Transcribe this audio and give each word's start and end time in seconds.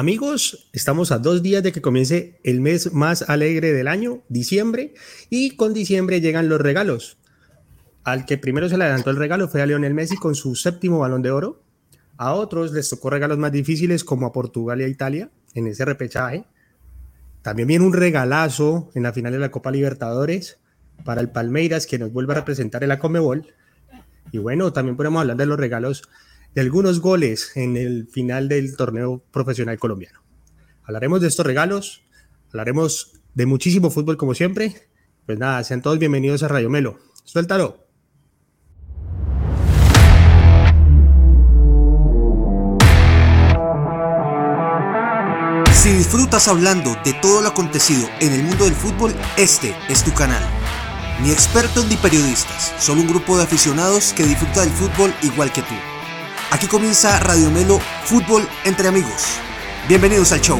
Amigos, 0.00 0.70
estamos 0.72 1.12
a 1.12 1.18
dos 1.18 1.42
días 1.42 1.62
de 1.62 1.72
que 1.72 1.82
comience 1.82 2.40
el 2.42 2.62
mes 2.62 2.94
más 2.94 3.28
alegre 3.28 3.74
del 3.74 3.86
año, 3.86 4.22
diciembre, 4.30 4.94
y 5.28 5.56
con 5.56 5.74
diciembre 5.74 6.22
llegan 6.22 6.48
los 6.48 6.58
regalos. 6.58 7.18
Al 8.02 8.24
que 8.24 8.38
primero 8.38 8.70
se 8.70 8.78
le 8.78 8.84
adelantó 8.84 9.10
el 9.10 9.16
regalo 9.16 9.46
fue 9.46 9.60
a 9.60 9.66
Lionel 9.66 9.92
Messi 9.92 10.16
con 10.16 10.34
su 10.34 10.54
séptimo 10.54 11.00
balón 11.00 11.20
de 11.20 11.30
oro. 11.32 11.62
A 12.16 12.32
otros 12.32 12.72
les 12.72 12.88
tocó 12.88 13.10
regalos 13.10 13.36
más 13.36 13.52
difíciles 13.52 14.02
como 14.02 14.24
a 14.24 14.32
Portugal 14.32 14.80
y 14.80 14.84
a 14.84 14.88
Italia 14.88 15.28
en 15.52 15.66
ese 15.66 15.84
repechaje. 15.84 16.46
También 17.42 17.68
viene 17.68 17.84
un 17.84 17.92
regalazo 17.92 18.90
en 18.94 19.02
la 19.02 19.12
final 19.12 19.34
de 19.34 19.38
la 19.38 19.50
Copa 19.50 19.70
Libertadores 19.70 20.60
para 21.04 21.20
el 21.20 21.28
Palmeiras 21.28 21.86
que 21.86 21.98
nos 21.98 22.10
vuelve 22.10 22.32
a 22.32 22.36
representar 22.36 22.82
en 22.84 22.88
la 22.88 22.98
Comebol. 22.98 23.52
Y 24.32 24.38
bueno, 24.38 24.72
también 24.72 24.96
podemos 24.96 25.20
hablar 25.20 25.36
de 25.36 25.44
los 25.44 25.60
regalos 25.60 26.04
de 26.54 26.60
algunos 26.60 27.00
goles 27.00 27.56
en 27.56 27.76
el 27.76 28.08
final 28.08 28.48
del 28.48 28.76
torneo 28.76 29.22
profesional 29.30 29.78
colombiano. 29.78 30.20
Hablaremos 30.82 31.20
de 31.20 31.28
estos 31.28 31.46
regalos, 31.46 32.02
hablaremos 32.48 33.12
de 33.34 33.46
muchísimo 33.46 33.90
fútbol 33.90 34.16
como 34.16 34.34
siempre. 34.34 34.88
Pues 35.26 35.38
nada, 35.38 35.62
sean 35.62 35.82
todos 35.82 35.98
bienvenidos 35.98 36.42
a 36.42 36.48
Radio 36.48 36.70
Melo. 36.70 36.98
Suéltalo. 37.24 37.86
Si 45.72 45.90
disfrutas 45.92 46.46
hablando 46.48 46.94
de 47.04 47.14
todo 47.22 47.40
lo 47.40 47.48
acontecido 47.48 48.06
en 48.20 48.32
el 48.32 48.42
mundo 48.42 48.64
del 48.64 48.74
fútbol, 48.74 49.14
este 49.38 49.74
es 49.88 50.04
tu 50.04 50.12
canal. 50.12 50.42
Ni 51.22 51.30
expertos 51.30 51.86
ni 51.86 51.96
periodistas, 51.96 52.74
solo 52.78 53.00
un 53.00 53.08
grupo 53.08 53.38
de 53.38 53.44
aficionados 53.44 54.12
que 54.12 54.24
disfruta 54.24 54.60
del 54.60 54.70
fútbol 54.70 55.14
igual 55.22 55.50
que 55.52 55.62
tú. 55.62 55.74
Aquí 56.52 56.66
comienza 56.66 57.20
Radio 57.20 57.48
Melo 57.48 57.78
Fútbol 58.02 58.42
entre 58.64 58.88
amigos. 58.88 59.38
Bienvenidos 59.86 60.32
al 60.32 60.40
show. 60.40 60.58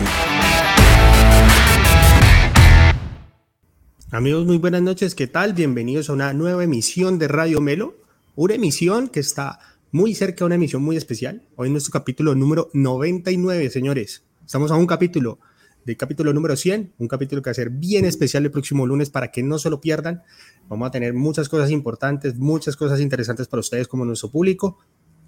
Amigos, 4.13 4.47
muy 4.47 4.59
buenas 4.59 4.83
noches. 4.83 5.17
¿Qué 5.17 5.27
tal? 5.27 5.53
Bienvenidos 5.53 6.09
a 6.09 6.13
una 6.13 6.33
nueva 6.33 6.63
emisión 6.63 7.19
de 7.19 7.27
Radio 7.27 7.61
Melo. 7.61 7.97
Una 8.37 8.55
emisión 8.55 9.09
que 9.09 9.19
está 9.19 9.59
muy 9.91 10.15
cerca 10.15 10.39
de 10.39 10.45
una 10.45 10.55
emisión 10.55 10.81
muy 10.81 10.97
especial. 10.97 11.43
Hoy 11.57 11.67
es 11.67 11.73
nuestro 11.73 11.91
capítulo 11.91 12.37
número 12.37 12.71
99, 12.73 13.69
señores. 13.71 14.23
Estamos 14.47 14.71
a 14.71 14.77
un 14.77 14.87
capítulo 14.87 15.41
del 15.85 15.97
capítulo 15.97 16.33
número 16.33 16.55
100, 16.55 16.93
un 16.99 17.09
capítulo 17.09 17.43
que 17.43 17.51
va 17.51 17.53
a 17.53 17.55
ser 17.55 17.71
bien 17.71 18.05
especial 18.05 18.45
el 18.45 18.53
próximo 18.53 18.87
lunes 18.87 19.11
para 19.11 19.33
que 19.33 19.43
no 19.43 19.59
se 19.59 19.71
lo 19.71 19.81
pierdan. 19.81 20.23
Vamos 20.69 20.87
a 20.87 20.93
tener 20.93 21.15
muchas 21.15 21.49
cosas 21.49 21.73
importantes, 21.73 22.37
muchas 22.37 22.77
cosas 22.77 23.01
interesantes 23.01 23.49
para 23.49 23.59
ustedes 23.59 23.89
como 23.89 24.05
nuestro 24.05 24.31
público 24.31 24.79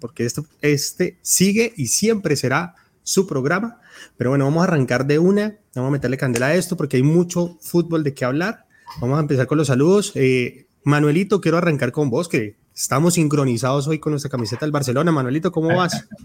porque 0.03 0.25
esto, 0.25 0.45
este 0.61 1.17
sigue 1.21 1.71
y 1.77 1.87
siempre 1.87 2.35
será 2.35 2.75
su 3.03 3.25
programa. 3.25 3.79
Pero 4.17 4.31
bueno, 4.31 4.43
vamos 4.43 4.59
a 4.59 4.63
arrancar 4.65 5.07
de 5.07 5.17
una, 5.17 5.55
vamos 5.73 5.87
a 5.87 5.91
meterle 5.93 6.17
candela 6.17 6.47
a 6.47 6.55
esto 6.55 6.75
porque 6.75 6.97
hay 6.97 7.03
mucho 7.03 7.57
fútbol 7.61 8.03
de 8.03 8.13
qué 8.13 8.25
hablar. 8.25 8.65
Vamos 8.99 9.17
a 9.17 9.21
empezar 9.21 9.47
con 9.47 9.57
los 9.57 9.67
saludos. 9.67 10.11
Eh, 10.15 10.65
Manuelito, 10.83 11.39
quiero 11.39 11.57
arrancar 11.57 11.93
con 11.93 12.09
vos, 12.09 12.27
que 12.27 12.57
estamos 12.75 13.13
sincronizados 13.13 13.87
hoy 13.87 13.99
con 13.99 14.11
nuestra 14.11 14.29
camiseta 14.29 14.65
del 14.65 14.73
Barcelona. 14.73 15.09
Manuelito, 15.13 15.53
¿cómo 15.53 15.73
vas? 15.73 16.05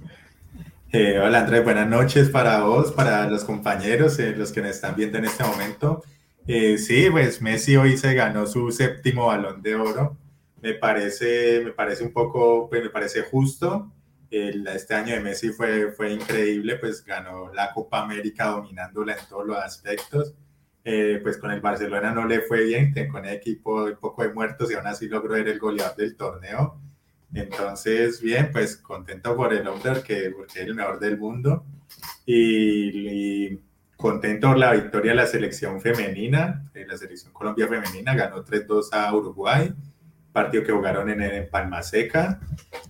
Eh, 0.91 1.19
hola 1.23 1.41
Andrés, 1.41 1.63
buenas 1.63 1.87
noches 1.87 2.31
para 2.31 2.63
vos, 2.63 2.93
para 2.93 3.29
los 3.29 3.45
compañeros, 3.45 4.19
eh, 4.21 4.35
los 4.35 4.53
que 4.53 4.63
nos 4.63 4.71
están 4.71 4.97
viendo 4.97 5.19
en 5.19 5.27
este 5.27 5.45
momento. 5.45 6.03
sí, 6.47 7.09
pues 7.11 7.43
Messi 7.43 7.77
hoy 7.77 7.99
se 7.99 8.15
ganó 8.15 8.47
su 8.47 8.73
séptimo 8.73 9.27
balón 9.27 9.61
de 9.61 9.75
oro 9.75 10.17
me 10.63 10.75
parece, 10.75 11.63
me 11.65 11.73
parece 11.73 12.05
un 12.05 12.13
poco, 12.13 12.69
pues 12.69 12.83
me 12.83 12.91
parece 12.91 13.23
justo. 13.23 13.93
El, 14.31 14.67
este 14.69 14.95
año 14.95 15.15
de 15.15 15.21
Messi 15.21 15.51
fue, 15.51 15.93
fue 15.93 16.13
increíble, 16.13 16.77
pues 16.77 17.05
ganó 17.05 17.53
la 17.53 17.73
Copa 17.73 18.03
América 18.03 18.49
dominándola 18.49 19.15
en 19.15 19.27
todos 19.29 19.47
los 19.47 19.57
aspectos. 19.57 20.35
Eh, 20.85 21.21
pues 21.23 21.39
con 21.39 21.51
el 21.51 21.61
Barcelona 21.61 22.13
no 22.13 22.27
le 22.27 22.41
fue 22.41 22.65
bien, 22.65 22.95
con 23.11 23.25
el 23.25 23.35
equipo 23.35 23.85
un 23.85 23.97
poco 23.97 24.23
de 24.23 24.33
muertos 24.33 24.71
y 24.71 24.75
aún 24.75 24.87
así 24.87 25.07
logró 25.09 25.35
ser 25.35 25.49
el 25.49 25.59
goleador 25.59 25.97
del 25.97 26.17
torneo. 26.17 26.81
Entonces, 27.35 28.23
bien, 28.23 28.51
pues 28.53 28.79
contento 28.79 29.37
por 29.37 29.53
el 29.53 29.67
hombre 29.69 30.03
que, 30.03 30.31
porque 30.35 30.61
es 30.61 30.67
el 30.67 30.75
mejor 30.75 30.99
del 30.99 31.19
mundo 31.19 31.65
y, 32.25 33.51
y 33.51 33.61
contento 33.97 34.49
por 34.49 34.59
la 34.59 34.73
victoria 34.73 35.13
de 35.13 35.17
la 35.17 35.27
selección 35.27 35.81
femenina, 35.81 36.71
eh, 36.75 36.87
la 36.89 36.97
selección 36.97 37.33
Colombia 37.33 37.69
femenina 37.69 38.15
ganó 38.15 38.45
3-2 38.45 38.89
a 38.93 39.15
Uruguay 39.15 39.75
partido 40.33 40.65
que 40.65 40.73
jugaron 40.73 41.11
en, 41.11 41.23
en 41.23 41.49
Palma 41.49 41.83
Seca, 41.83 42.41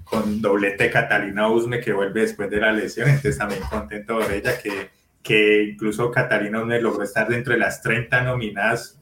con 0.05 0.41
doblete 0.41 0.91
Catalina 0.91 1.49
Usme 1.49 1.81
que 1.81 1.93
vuelve 1.93 2.23
después 2.23 2.51
de 2.51 2.59
la 2.59 2.73
lesión, 2.73 3.09
entonces 3.09 3.39
también 3.39 3.63
contento 3.71 4.19
por 4.19 4.31
ella, 4.31 4.59
que, 4.59 4.91
que 5.23 5.65
incluso 5.65 6.11
Catalina 6.11 6.61
Usme 6.61 6.81
logró 6.81 7.03
estar 7.03 7.29
dentro 7.29 7.53
de 7.53 7.59
las 7.61 7.83
30 7.83 8.23
nominadas 8.23 8.99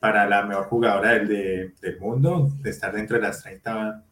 para 0.00 0.28
la 0.28 0.44
mejor 0.44 0.64
jugadora 0.64 1.12
del, 1.12 1.74
del 1.80 2.00
mundo, 2.00 2.50
de 2.60 2.70
estar 2.70 2.92
dentro 2.92 3.16
de 3.16 3.22
las 3.22 3.42
30 3.42 4.04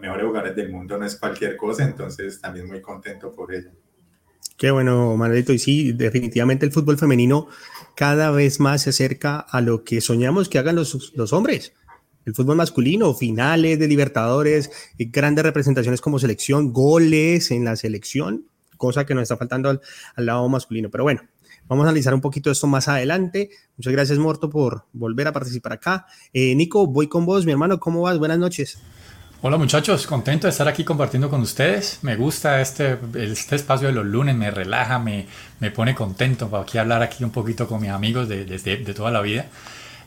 mejores 0.00 0.26
jugadores 0.26 0.56
del 0.56 0.70
mundo 0.70 0.96
no 0.96 1.04
es 1.04 1.16
cualquier 1.16 1.56
cosa, 1.56 1.84
entonces 1.84 2.40
también 2.40 2.66
muy 2.66 2.80
contento 2.80 3.32
por 3.32 3.52
ella. 3.52 3.70
Qué 4.56 4.70
bueno, 4.70 5.16
Manuelito. 5.16 5.52
Y 5.52 5.58
sí, 5.58 5.92
definitivamente 5.92 6.64
el 6.64 6.72
fútbol 6.72 6.96
femenino 6.96 7.48
cada 7.94 8.30
vez 8.30 8.58
más 8.58 8.82
se 8.82 8.90
acerca 8.90 9.38
a 9.38 9.60
lo 9.60 9.84
que 9.84 10.00
soñamos 10.00 10.48
que 10.48 10.58
hagan 10.58 10.76
los, 10.76 11.12
los 11.14 11.32
hombres 11.32 11.74
el 12.26 12.34
fútbol 12.34 12.56
masculino, 12.56 13.14
finales 13.14 13.78
de 13.78 13.88
Libertadores, 13.88 14.70
eh, 14.98 15.06
grandes 15.10 15.44
representaciones 15.44 16.00
como 16.00 16.18
selección, 16.18 16.72
goles 16.72 17.50
en 17.52 17.64
la 17.64 17.76
selección, 17.76 18.46
cosa 18.76 19.06
que 19.06 19.14
nos 19.14 19.22
está 19.22 19.36
faltando 19.36 19.70
al, 19.70 19.80
lado 20.16 20.46
masculino. 20.48 20.90
Pero 20.90 21.04
bueno, 21.04 21.22
vamos 21.68 21.86
a 21.86 21.88
analizar 21.88 22.12
un 22.12 22.20
poquito 22.20 22.50
esto 22.50 22.66
más 22.66 22.88
adelante. 22.88 23.50
Muchas 23.76 23.92
gracias, 23.92 24.18
Morto, 24.18 24.50
por 24.50 24.84
volver 24.92 25.28
a 25.28 25.32
participar 25.32 25.74
acá. 25.74 26.06
Eh, 26.32 26.54
Nico, 26.56 26.86
voy 26.86 27.08
con 27.08 27.24
vos, 27.24 27.46
mi 27.46 27.52
hermano, 27.52 27.78
¿cómo 27.78 28.02
vas? 28.02 28.18
Buenas 28.18 28.38
noches. 28.38 28.78
Hola 29.42 29.58
muchachos, 29.58 30.06
contento 30.06 30.48
de 30.48 30.50
estar 30.50 30.66
aquí 30.66 30.82
compartiendo 30.82 31.30
con 31.30 31.42
ustedes. 31.42 32.00
Me 32.02 32.16
gusta 32.16 32.60
este, 32.60 32.98
este 33.14 33.54
espacio 33.54 33.86
de 33.86 33.94
los 33.94 34.04
lunes, 34.04 34.34
me 34.34 34.50
relaja, 34.50 34.98
me, 34.98 35.26
me 35.60 35.70
pone 35.70 35.94
contento 35.94 36.48
para 36.48 36.64
aquí 36.64 36.78
hablar 36.78 37.02
aquí 37.02 37.22
un 37.22 37.30
poquito 37.30 37.68
con 37.68 37.80
mis 37.80 37.90
amigos 37.90 38.28
de, 38.28 38.44
de, 38.46 38.58
de 38.58 38.94
toda 38.94 39.12
la 39.12 39.20
vida. 39.20 39.46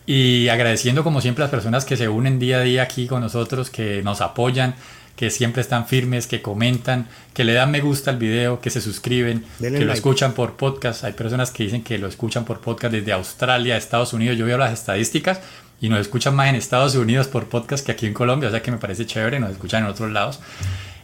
Y 0.10 0.50
agradeciendo 0.50 1.04
como 1.04 1.22
siempre 1.22 1.44
a 1.44 1.46
las 1.46 1.52
personas 1.52 1.86
que 1.86 1.96
se 1.96 2.10
unen 2.10 2.40
día 2.40 2.58
a 2.58 2.62
día 2.62 2.82
aquí 2.82 3.06
con 3.06 3.22
nosotros, 3.22 3.70
que 3.70 4.02
nos 4.02 4.22
apoyan, 4.22 4.74
que 5.16 5.30
siempre 5.30 5.62
están 5.62 5.86
firmes, 5.86 6.26
que 6.26 6.42
comentan, 6.42 7.08
que 7.36 7.44
le 7.44 7.54
dan 7.54 7.70
me 7.70 7.80
gusta 7.80 8.10
al 8.10 8.18
video, 8.18 8.60
que 8.60 8.72
se 8.72 8.82
suscriben, 8.82 9.46
que 9.60 9.70
lo 9.70 9.94
escuchan 9.94 10.34
por 10.34 10.54
podcast. 10.54 11.04
Hay 11.04 11.14
personas 11.14 11.52
que 11.52 11.62
dicen 11.62 11.84
que 11.84 12.00
lo 12.00 12.08
escuchan 12.08 12.44
por 12.44 12.60
podcast 12.60 12.92
desde 12.92 13.12
Australia, 13.12 13.78
Estados 13.78 14.12
Unidos. 14.14 14.36
Yo 14.36 14.48
veo 14.48 14.58
las 14.58 14.74
estadísticas 14.74 15.42
y 15.80 15.90
nos 15.90 16.00
escuchan 16.00 16.36
más 16.36 16.50
en 16.50 16.56
Estados 16.56 16.96
Unidos 16.96 17.28
por 17.28 17.46
podcast 17.46 17.86
que 17.86 17.92
aquí 17.92 18.08
en 18.08 18.16
Colombia, 18.16 18.50
o 18.50 18.52
sea 18.52 18.64
que 18.64 18.72
me 18.72 18.80
parece 18.80 19.06
chévere, 19.06 19.40
nos 19.40 19.52
escuchan 19.52 19.84
en 19.84 19.92
otros 19.92 20.10
lados. 20.10 20.40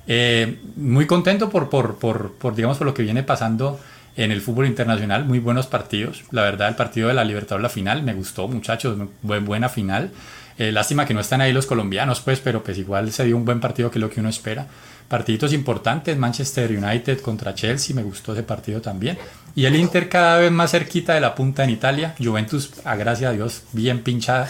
Eh, 0.07 0.57
muy 0.77 1.05
contento 1.05 1.51
por, 1.51 1.69
por, 1.69 1.99
por, 1.99 2.33
por, 2.39 2.55
digamos, 2.55 2.79
por 2.79 2.87
lo 2.87 2.95
que 2.95 3.03
viene 3.03 3.21
pasando 3.21 3.79
en 4.15 4.31
el 4.31 4.41
fútbol 4.41 4.67
internacional, 4.67 5.25
muy 5.25 5.39
buenos 5.39 5.67
partidos. 5.67 6.23
La 6.31 6.43
verdad, 6.43 6.69
el 6.69 6.75
partido 6.75 7.09
de 7.09 7.13
la 7.13 7.23
Libertadores, 7.23 7.63
la 7.63 7.69
final, 7.69 8.03
me 8.03 8.13
gustó, 8.13 8.47
muchachos, 8.47 8.97
buena 9.21 9.69
final. 9.69 10.11
Eh, 10.57 10.71
lástima 10.71 11.05
que 11.05 11.13
no 11.13 11.19
están 11.19 11.41
ahí 11.41 11.51
los 11.51 11.65
colombianos, 11.65 12.21
pues, 12.21 12.39
pero 12.39 12.63
pues 12.63 12.77
igual 12.77 13.11
se 13.11 13.25
dio 13.25 13.35
un 13.35 13.43
buen 13.43 13.59
partido 13.59 13.91
que 13.91 13.99
es 13.99 14.01
lo 14.01 14.09
que 14.09 14.21
uno 14.21 14.29
espera. 14.29 14.67
Partiditos 15.09 15.53
importantes, 15.53 16.17
Manchester 16.17 16.71
United 16.71 17.19
contra 17.19 17.53
Chelsea, 17.53 17.95
me 17.95 18.03
gustó 18.03 18.33
ese 18.33 18.43
partido 18.43 18.81
también. 18.81 19.17
Y 19.53 19.65
el 19.65 19.75
Inter 19.75 20.09
cada 20.09 20.37
vez 20.37 20.51
más 20.51 20.71
cerquita 20.71 21.13
de 21.13 21.21
la 21.21 21.35
punta 21.35 21.63
en 21.63 21.69
Italia. 21.69 22.15
Juventus, 22.17 22.71
a 22.83 22.95
gracias 22.95 23.29
a 23.29 23.33
Dios, 23.33 23.63
bien 23.73 24.01
pinchada. 24.01 24.49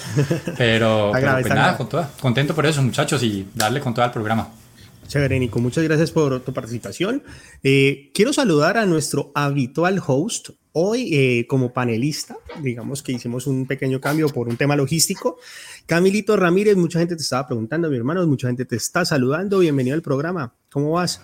Pero, 0.58 1.12
pero 1.14 1.32
pues 1.42 1.54
nada, 1.54 1.76
con 1.76 1.90
toda, 1.90 2.10
contento 2.22 2.56
por 2.56 2.66
eso, 2.66 2.82
muchachos, 2.82 3.22
y 3.24 3.48
darle 3.54 3.80
con 3.80 3.94
todo 3.94 4.06
al 4.06 4.12
programa. 4.12 4.48
Chévere, 5.08 5.40
Nico. 5.40 5.60
Muchas 5.60 5.84
gracias 5.84 6.12
por 6.12 6.40
tu 6.42 6.54
participación. 6.54 7.24
Eh, 7.64 8.12
quiero 8.14 8.34
saludar 8.34 8.78
a 8.78 8.86
nuestro 8.86 9.32
habitual 9.36 10.02
host. 10.06 10.50
Hoy, 10.78 11.10
eh, 11.14 11.48
como 11.48 11.72
panelista, 11.72 12.36
digamos 12.62 13.02
que 13.02 13.14
hicimos 13.14 13.48
un 13.48 13.66
pequeño 13.66 14.02
cambio 14.02 14.28
por 14.28 14.50
un 14.50 14.58
tema 14.58 14.76
logístico. 14.76 15.38
Camilito 15.86 16.36
Ramírez, 16.36 16.76
mucha 16.76 17.00
gente 17.00 17.16
te 17.16 17.22
estaba 17.22 17.48
preguntando, 17.48 17.90
mi 17.90 17.96
hermano, 17.96 18.28
mucha 18.28 18.48
gente 18.48 18.66
te 18.66 18.76
está 18.76 19.06
saludando. 19.06 19.60
Bienvenido 19.60 19.96
al 19.96 20.02
programa. 20.02 20.54
¿Cómo 20.70 20.92
vas? 20.92 21.22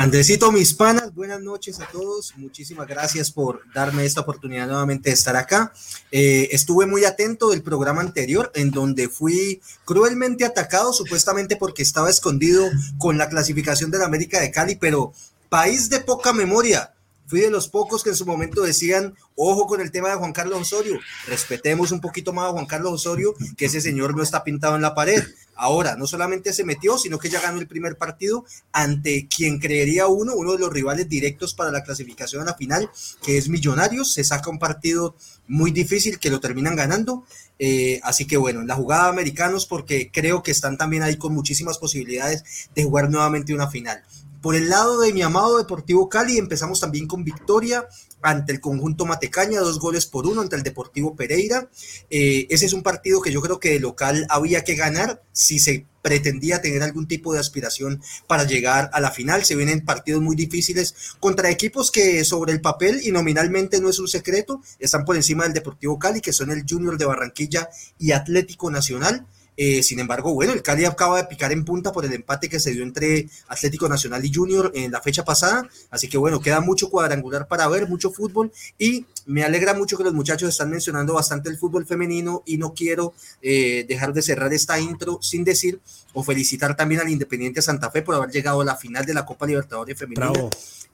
Andresito, 0.00 0.52
mis 0.52 0.74
panas, 0.74 1.12
buenas 1.12 1.40
noches 1.40 1.80
a 1.80 1.86
todos. 1.86 2.32
Muchísimas 2.36 2.86
gracias 2.86 3.32
por 3.32 3.62
darme 3.74 4.04
esta 4.04 4.20
oportunidad 4.20 4.68
nuevamente 4.68 5.10
de 5.10 5.14
estar 5.14 5.34
acá. 5.34 5.72
Eh, 6.12 6.50
estuve 6.52 6.86
muy 6.86 7.04
atento 7.04 7.50
del 7.50 7.64
programa 7.64 8.00
anterior 8.00 8.52
en 8.54 8.70
donde 8.70 9.08
fui 9.08 9.60
cruelmente 9.84 10.44
atacado, 10.44 10.92
supuestamente 10.92 11.56
porque 11.56 11.82
estaba 11.82 12.10
escondido 12.10 12.70
con 12.96 13.18
la 13.18 13.28
clasificación 13.28 13.90
de 13.90 13.98
la 13.98 14.04
América 14.04 14.40
de 14.40 14.52
Cali, 14.52 14.76
pero 14.76 15.12
país 15.48 15.90
de 15.90 15.98
poca 15.98 16.32
memoria. 16.32 16.94
Fui 17.28 17.40
de 17.40 17.50
los 17.50 17.68
pocos 17.68 18.02
que 18.02 18.10
en 18.10 18.16
su 18.16 18.26
momento 18.26 18.62
decían, 18.62 19.14
ojo 19.36 19.66
con 19.66 19.80
el 19.80 19.92
tema 19.92 20.08
de 20.08 20.16
Juan 20.16 20.32
Carlos 20.32 20.60
Osorio, 20.62 20.98
respetemos 21.26 21.92
un 21.92 22.00
poquito 22.00 22.32
más 22.32 22.46
a 22.46 22.52
Juan 22.52 22.66
Carlos 22.66 22.94
Osorio, 22.94 23.34
que 23.56 23.66
ese 23.66 23.80
señor 23.80 24.16
no 24.16 24.22
está 24.22 24.42
pintado 24.42 24.76
en 24.76 24.82
la 24.82 24.94
pared. 24.94 25.22
Ahora, 25.60 25.96
no 25.96 26.06
solamente 26.06 26.52
se 26.52 26.64
metió, 26.64 26.98
sino 26.98 27.18
que 27.18 27.28
ya 27.28 27.40
ganó 27.40 27.58
el 27.58 27.66
primer 27.66 27.98
partido 27.98 28.44
ante 28.72 29.26
quien 29.26 29.58
creería 29.58 30.06
uno, 30.06 30.34
uno 30.34 30.52
de 30.52 30.58
los 30.60 30.72
rivales 30.72 31.08
directos 31.08 31.52
para 31.52 31.72
la 31.72 31.82
clasificación 31.82 32.42
a 32.42 32.44
la 32.44 32.54
final, 32.54 32.88
que 33.22 33.36
es 33.36 33.48
Millonarios. 33.48 34.12
Se 34.14 34.22
saca 34.22 34.50
un 34.50 34.60
partido 34.60 35.16
muy 35.48 35.72
difícil 35.72 36.20
que 36.20 36.30
lo 36.30 36.38
terminan 36.38 36.76
ganando. 36.76 37.24
Eh, 37.58 37.98
así 38.04 38.24
que 38.24 38.36
bueno, 38.36 38.60
en 38.60 38.68
la 38.68 38.76
jugada 38.76 39.08
americanos, 39.08 39.66
porque 39.66 40.10
creo 40.12 40.44
que 40.44 40.52
están 40.52 40.78
también 40.78 41.02
ahí 41.02 41.16
con 41.16 41.34
muchísimas 41.34 41.78
posibilidades 41.78 42.70
de 42.74 42.84
jugar 42.84 43.10
nuevamente 43.10 43.52
una 43.52 43.68
final. 43.68 44.04
Por 44.40 44.54
el 44.54 44.68
lado 44.68 45.00
de 45.00 45.12
mi 45.12 45.22
amado 45.22 45.58
Deportivo 45.58 46.08
Cali, 46.08 46.38
empezamos 46.38 46.80
también 46.80 47.06
con 47.06 47.24
victoria 47.24 47.88
ante 48.22 48.52
el 48.52 48.60
conjunto 48.60 49.06
Matecaña, 49.06 49.60
dos 49.60 49.78
goles 49.78 50.06
por 50.06 50.26
uno 50.26 50.40
ante 50.40 50.56
el 50.56 50.62
Deportivo 50.62 51.16
Pereira. 51.16 51.68
Eh, 52.10 52.46
ese 52.50 52.66
es 52.66 52.72
un 52.72 52.82
partido 52.82 53.20
que 53.20 53.32
yo 53.32 53.40
creo 53.40 53.60
que 53.60 53.70
de 53.70 53.80
local 53.80 54.26
había 54.28 54.64
que 54.64 54.74
ganar 54.74 55.22
si 55.32 55.58
se 55.58 55.86
pretendía 56.02 56.62
tener 56.62 56.82
algún 56.82 57.06
tipo 57.06 57.32
de 57.32 57.40
aspiración 57.40 58.00
para 58.26 58.44
llegar 58.44 58.90
a 58.92 59.00
la 59.00 59.10
final. 59.10 59.44
Se 59.44 59.56
vienen 59.56 59.84
partidos 59.84 60.22
muy 60.22 60.36
difíciles 60.36 60.94
contra 61.20 61.50
equipos 61.50 61.90
que 61.90 62.24
sobre 62.24 62.52
el 62.52 62.60
papel 62.60 63.00
y 63.02 63.12
nominalmente 63.12 63.80
no 63.80 63.90
es 63.90 63.98
un 63.98 64.08
secreto, 64.08 64.62
están 64.78 65.04
por 65.04 65.16
encima 65.16 65.44
del 65.44 65.52
Deportivo 65.52 65.98
Cali, 65.98 66.20
que 66.20 66.32
son 66.32 66.50
el 66.50 66.64
Junior 66.68 66.96
de 66.96 67.06
Barranquilla 67.06 67.68
y 67.98 68.12
Atlético 68.12 68.70
Nacional. 68.70 69.26
Eh, 69.60 69.82
sin 69.82 69.98
embargo, 69.98 70.32
bueno, 70.32 70.52
el 70.52 70.62
Cali 70.62 70.84
acaba 70.84 71.16
de 71.16 71.24
picar 71.24 71.50
en 71.50 71.64
punta 71.64 71.90
por 71.90 72.04
el 72.04 72.12
empate 72.12 72.48
que 72.48 72.60
se 72.60 72.70
dio 72.70 72.84
entre 72.84 73.28
Atlético 73.48 73.88
Nacional 73.88 74.24
y 74.24 74.32
Junior 74.32 74.70
en 74.72 74.92
la 74.92 75.02
fecha 75.02 75.24
pasada. 75.24 75.68
Así 75.90 76.08
que 76.08 76.16
bueno, 76.16 76.40
queda 76.40 76.60
mucho 76.60 76.88
cuadrangular 76.88 77.48
para 77.48 77.66
ver, 77.66 77.88
mucho 77.88 78.12
fútbol. 78.12 78.52
Y 78.78 79.04
me 79.28 79.44
alegra 79.44 79.74
mucho 79.74 79.98
que 79.98 80.04
los 80.04 80.14
muchachos 80.14 80.48
están 80.48 80.70
mencionando 80.70 81.12
bastante 81.12 81.50
el 81.50 81.58
fútbol 81.58 81.86
femenino 81.86 82.42
y 82.46 82.56
no 82.56 82.72
quiero 82.72 83.12
eh, 83.42 83.84
dejar 83.86 84.14
de 84.14 84.22
cerrar 84.22 84.52
esta 84.54 84.80
intro 84.80 85.18
sin 85.20 85.44
decir 85.44 85.80
o 86.14 86.22
felicitar 86.22 86.74
también 86.74 87.02
al 87.02 87.10
Independiente 87.10 87.60
Santa 87.60 87.90
Fe 87.90 88.00
por 88.00 88.14
haber 88.14 88.30
llegado 88.30 88.62
a 88.62 88.64
la 88.64 88.76
final 88.76 89.04
de 89.04 89.12
la 89.12 89.26
Copa 89.26 89.46
Libertadores 89.46 89.98
Femenina. 89.98 90.32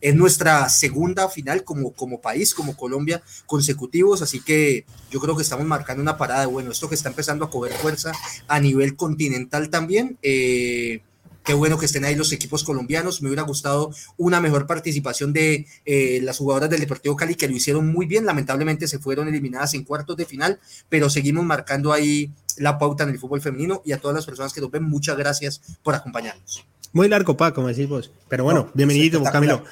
Es 0.00 0.16
nuestra 0.16 0.68
segunda 0.68 1.28
final 1.28 1.62
como, 1.62 1.92
como 1.92 2.20
país, 2.20 2.54
como 2.54 2.76
Colombia, 2.76 3.22
consecutivos, 3.46 4.20
así 4.20 4.40
que 4.40 4.84
yo 5.10 5.20
creo 5.20 5.36
que 5.36 5.42
estamos 5.42 5.64
marcando 5.64 6.02
una 6.02 6.18
parada. 6.18 6.46
Bueno, 6.46 6.72
esto 6.72 6.88
que 6.88 6.96
está 6.96 7.10
empezando 7.10 7.44
a 7.44 7.50
coger 7.50 7.72
fuerza 7.74 8.10
a 8.48 8.58
nivel 8.58 8.96
continental 8.96 9.70
también. 9.70 10.18
Eh, 10.22 11.02
Qué 11.44 11.52
bueno 11.52 11.76
que 11.78 11.84
estén 11.84 12.06
ahí 12.06 12.14
los 12.14 12.32
equipos 12.32 12.64
colombianos. 12.64 13.20
Me 13.20 13.28
hubiera 13.28 13.42
gustado 13.42 13.90
una 14.16 14.40
mejor 14.40 14.66
participación 14.66 15.34
de 15.34 15.66
eh, 15.84 16.20
las 16.22 16.38
jugadoras 16.38 16.70
del 16.70 16.80
Deportivo 16.80 17.16
Cali 17.16 17.34
que 17.34 17.46
lo 17.46 17.54
hicieron 17.54 17.86
muy 17.92 18.06
bien. 18.06 18.24
Lamentablemente 18.24 18.88
se 18.88 18.98
fueron 18.98 19.28
eliminadas 19.28 19.74
en 19.74 19.84
cuartos 19.84 20.16
de 20.16 20.24
final, 20.24 20.58
pero 20.88 21.10
seguimos 21.10 21.44
marcando 21.44 21.92
ahí 21.92 22.30
la 22.56 22.78
pauta 22.78 23.04
en 23.04 23.10
el 23.10 23.18
fútbol 23.18 23.42
femenino 23.42 23.82
y 23.84 23.92
a 23.92 23.98
todas 23.98 24.14
las 24.14 24.24
personas 24.24 24.54
que 24.54 24.62
nos 24.62 24.70
ven, 24.70 24.84
muchas 24.84 25.18
gracias 25.18 25.60
por 25.82 25.94
acompañarnos. 25.94 26.64
Muy 26.94 27.08
largo, 27.08 27.36
Paco, 27.36 27.56
como 27.56 27.68
decís 27.68 27.88
vos. 27.88 28.10
Pero 28.28 28.44
bueno, 28.44 28.70
bienvenido, 28.72 29.22
Camilo. 29.22 29.64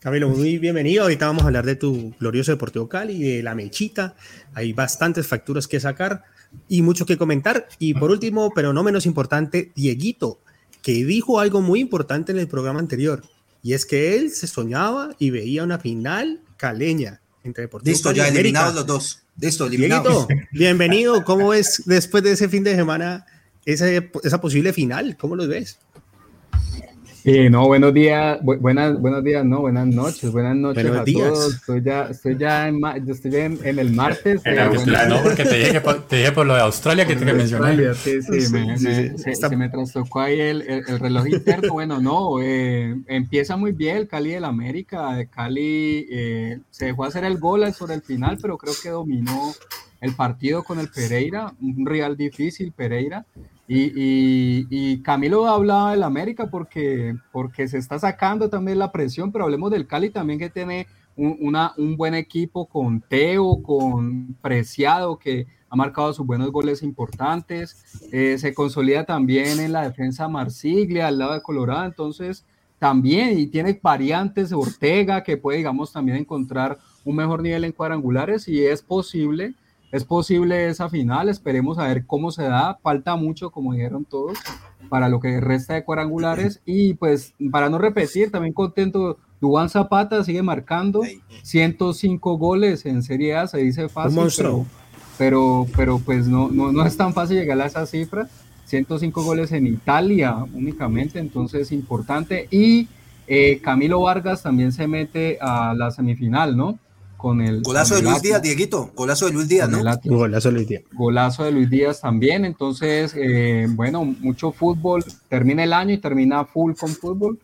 Camilo, 0.00 0.30
muy 0.30 0.58
bienvenido. 0.58 1.04
Ahorita 1.04 1.26
vamos 1.26 1.44
a 1.44 1.46
hablar 1.46 1.64
de 1.64 1.76
tu 1.76 2.12
glorioso 2.18 2.50
Deportivo 2.50 2.88
Cali, 2.88 3.22
de 3.22 3.42
la 3.44 3.54
mechita. 3.54 4.16
Hay 4.54 4.72
bastantes 4.72 5.28
facturas 5.28 5.68
que 5.68 5.78
sacar 5.78 6.24
y 6.68 6.82
mucho 6.82 7.06
que 7.06 7.16
comentar. 7.16 7.68
Y 7.78 7.94
por 7.94 8.10
último, 8.10 8.50
pero 8.52 8.72
no 8.72 8.82
menos 8.82 9.06
importante, 9.06 9.70
Dieguito 9.76 10.40
que 10.82 11.04
dijo 11.04 11.40
algo 11.40 11.60
muy 11.60 11.80
importante 11.80 12.32
en 12.32 12.38
el 12.38 12.48
programa 12.48 12.80
anterior, 12.80 13.22
y 13.62 13.74
es 13.74 13.84
que 13.84 14.16
él 14.16 14.30
se 14.30 14.46
soñaba 14.46 15.14
y 15.18 15.30
veía 15.30 15.64
una 15.64 15.78
final 15.78 16.40
caleña 16.56 17.20
entre 17.44 17.62
Deportivo 17.62 17.92
Listo, 17.92 18.12
ya 18.12 18.28
eliminados 18.28 18.74
los 18.74 18.86
dos. 18.86 19.22
Listo, 19.38 19.66
eliminados. 19.66 20.26
bienvenido. 20.52 21.24
¿Cómo 21.24 21.54
es 21.54 21.82
después 21.86 22.22
de 22.22 22.32
ese 22.32 22.48
fin 22.48 22.64
de 22.64 22.74
semana 22.74 23.26
esa, 23.64 23.86
esa 24.22 24.40
posible 24.40 24.72
final? 24.72 25.16
¿Cómo 25.16 25.36
lo 25.36 25.46
ves? 25.48 25.78
Eh, 27.24 27.50
no, 27.50 27.66
buenos 27.66 27.92
días, 27.92 28.38
buenas, 28.42 28.98
buenos 28.98 29.22
días, 29.22 29.44
no, 29.44 29.60
buenas 29.60 29.86
noches, 29.86 30.32
buenas 30.32 30.56
noches 30.56 30.86
a 30.86 31.04
todos. 31.04 31.54
Estoy 31.54 31.82
ya, 31.82 32.02
estoy 32.04 32.38
ya, 32.38 32.68
en, 32.68 32.82
estoy 33.08 33.36
en, 33.36 33.58
el 33.78 33.92
martes. 33.92 34.40
En 34.44 34.58
Australia, 34.58 35.06
no, 35.06 35.22
porque 35.22 35.44
te 35.44 35.58
dije, 35.58 35.80
por, 35.82 36.06
te 36.06 36.16
dije 36.16 36.32
por 36.32 36.46
lo 36.46 36.54
de 36.54 36.62
Australia 36.62 37.06
que 37.06 37.16
te 37.16 37.24
mencioné. 37.26 37.94
Sí, 37.94 38.22
sí, 38.22 38.52
me, 38.52 38.78
se, 38.78 39.56
me 39.56 39.68
trastocó 39.68 40.20
ahí 40.20 40.40
el, 40.40 40.62
el, 40.62 40.98
reloj 40.98 41.28
interno. 41.28 41.74
Bueno, 41.74 42.00
no, 42.00 42.40
eh, 42.40 42.96
empieza 43.06 43.56
muy 43.56 43.72
bien 43.72 43.98
el 43.98 44.08
Cali 44.08 44.30
del 44.30 44.44
América. 44.44 45.18
Cali 45.30 46.06
eh, 46.10 46.60
se 46.70 46.86
dejó 46.86 47.04
hacer 47.04 47.24
el 47.24 47.38
gol 47.38 47.70
sobre 47.74 47.94
el 47.94 48.02
final, 48.02 48.38
pero 48.40 48.56
creo 48.56 48.74
que 48.82 48.88
dominó 48.88 49.52
el 50.00 50.14
partido 50.14 50.62
con 50.62 50.80
el 50.80 50.88
Pereira, 50.88 51.52
un 51.60 51.84
real 51.84 52.16
difícil 52.16 52.72
Pereira. 52.72 53.26
Y, 53.72 54.66
y, 54.68 55.00
Camilo 55.02 55.46
hablaba 55.46 55.92
del 55.92 56.02
América 56.02 56.50
porque, 56.50 57.16
porque 57.30 57.68
se 57.68 57.78
está 57.78 58.00
sacando 58.00 58.50
también 58.50 58.80
la 58.80 58.90
presión, 58.90 59.30
pero 59.30 59.44
hablemos 59.44 59.70
del 59.70 59.86
Cali 59.86 60.10
también 60.10 60.40
que 60.40 60.50
tiene 60.50 60.88
un, 61.14 61.36
una, 61.40 61.72
un 61.76 61.96
buen 61.96 62.14
equipo 62.14 62.66
con 62.66 63.00
Teo, 63.00 63.62
con 63.62 64.34
Preciado, 64.42 65.20
que 65.20 65.46
ha 65.68 65.76
marcado 65.76 66.12
sus 66.12 66.26
buenos 66.26 66.50
goles 66.50 66.82
importantes. 66.82 68.00
Eh, 68.10 68.38
se 68.38 68.52
consolida 68.54 69.04
también 69.04 69.60
en 69.60 69.70
la 69.70 69.82
defensa 69.88 70.26
Marsiglia, 70.26 71.06
al 71.06 71.18
lado 71.18 71.34
de 71.34 71.42
Colorado, 71.42 71.84
entonces 71.84 72.44
también, 72.80 73.38
y 73.38 73.46
tiene 73.46 73.78
variantes 73.80 74.52
Ortega, 74.52 75.22
que 75.22 75.36
puede, 75.36 75.58
digamos, 75.58 75.92
también 75.92 76.18
encontrar 76.18 76.78
un 77.04 77.14
mejor 77.14 77.40
nivel 77.40 77.62
en 77.62 77.70
cuadrangulares, 77.70 78.48
y 78.48 78.64
es 78.64 78.82
posible 78.82 79.54
es 79.92 80.04
posible 80.04 80.68
esa 80.68 80.88
final, 80.88 81.28
esperemos 81.28 81.78
a 81.78 81.88
ver 81.88 82.06
cómo 82.06 82.30
se 82.30 82.44
da, 82.44 82.78
falta 82.82 83.16
mucho, 83.16 83.50
como 83.50 83.72
dijeron 83.72 84.04
todos, 84.04 84.38
para 84.88 85.08
lo 85.08 85.20
que 85.20 85.40
resta 85.40 85.74
de 85.74 85.84
cuadrangulares. 85.84 86.62
Y 86.64 86.94
pues 86.94 87.34
para 87.50 87.68
no 87.70 87.78
repetir, 87.78 88.30
también 88.30 88.54
contento, 88.54 89.18
Dubán 89.40 89.68
Zapata 89.68 90.22
sigue 90.22 90.42
marcando 90.42 91.02
105 91.42 92.38
goles 92.38 92.86
en 92.86 93.02
Serie 93.02 93.36
A, 93.36 93.46
se 93.46 93.58
dice 93.58 93.88
fácil, 93.88 94.20
pero, 94.36 94.66
pero, 95.18 95.66
pero, 95.76 95.98
pues 95.98 96.28
no, 96.28 96.50
no, 96.50 96.72
no 96.72 96.84
es 96.84 96.96
tan 96.96 97.12
fácil 97.12 97.38
llegar 97.38 97.60
a 97.60 97.66
esa 97.66 97.86
cifra, 97.86 98.28
105 98.66 99.24
goles 99.24 99.50
en 99.50 99.66
Italia 99.66 100.36
únicamente, 100.54 101.18
entonces 101.18 101.62
es 101.62 101.72
importante. 101.72 102.46
Y 102.50 102.88
eh, 103.26 103.60
Camilo 103.60 104.02
Vargas 104.02 104.42
también 104.42 104.72
se 104.72 104.86
mete 104.86 105.38
a 105.40 105.74
la 105.74 105.90
semifinal, 105.90 106.56
¿no? 106.56 106.78
Con 107.20 107.40
el... 107.40 107.62
Golazo 107.62 107.96
de 107.96 108.02
Luis 108.02 108.22
Díaz, 108.22 108.40
Dieguito, 108.40 108.90
golazo 108.96 109.26
de 109.26 109.32
Luis 109.32 109.48
Díaz, 109.48 109.68
¿no? 109.68 109.78
golazo 110.04 110.48
de 110.48 110.54
Luis 110.54 110.68
Díaz. 110.68 110.82
Golazo 110.92 111.44
de 111.44 111.52
Luis 111.52 111.68
Díaz 111.68 112.00
también, 112.00 112.44
entonces, 112.44 113.14
eh, 113.16 113.66
bueno, 113.70 114.04
mucho 114.04 114.52
fútbol, 114.52 115.04
termina 115.28 115.62
el 115.62 115.72
año 115.72 115.94
y 115.94 115.98
termina 115.98 116.44
full 116.44 116.74
con 116.74 116.90
fútbol. 116.90 117.38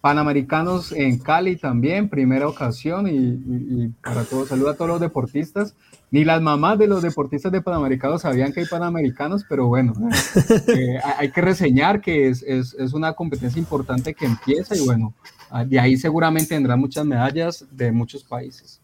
Panamericanos 0.00 0.92
en 0.92 1.18
Cali 1.18 1.56
también, 1.56 2.08
primera 2.08 2.48
ocasión 2.48 3.08
y, 3.08 3.88
para 4.02 4.22
todos, 4.24 4.48
saludo 4.48 4.70
a 4.70 4.74
todos 4.74 4.88
los 4.88 5.00
deportistas. 5.00 5.74
Ni 6.10 6.24
las 6.24 6.40
mamás 6.40 6.78
de 6.78 6.86
los 6.86 7.02
deportistas 7.02 7.52
de 7.52 7.60
Panamericanos 7.60 8.22
sabían 8.22 8.52
que 8.52 8.60
hay 8.60 8.66
Panamericanos, 8.66 9.44
pero 9.46 9.66
bueno, 9.66 9.92
eh, 10.68 10.98
hay 11.18 11.30
que 11.30 11.40
reseñar 11.42 12.00
que 12.00 12.28
es, 12.28 12.42
es, 12.44 12.74
es, 12.78 12.94
una 12.94 13.12
competencia 13.12 13.58
importante 13.58 14.14
que 14.14 14.24
empieza 14.24 14.74
y 14.76 14.80
bueno, 14.80 15.12
de 15.66 15.80
ahí 15.80 15.96
seguramente 15.96 16.54
tendrán 16.54 16.78
muchas 16.78 17.04
medallas 17.04 17.66
de 17.70 17.92
muchos 17.92 18.24
países. 18.24 18.80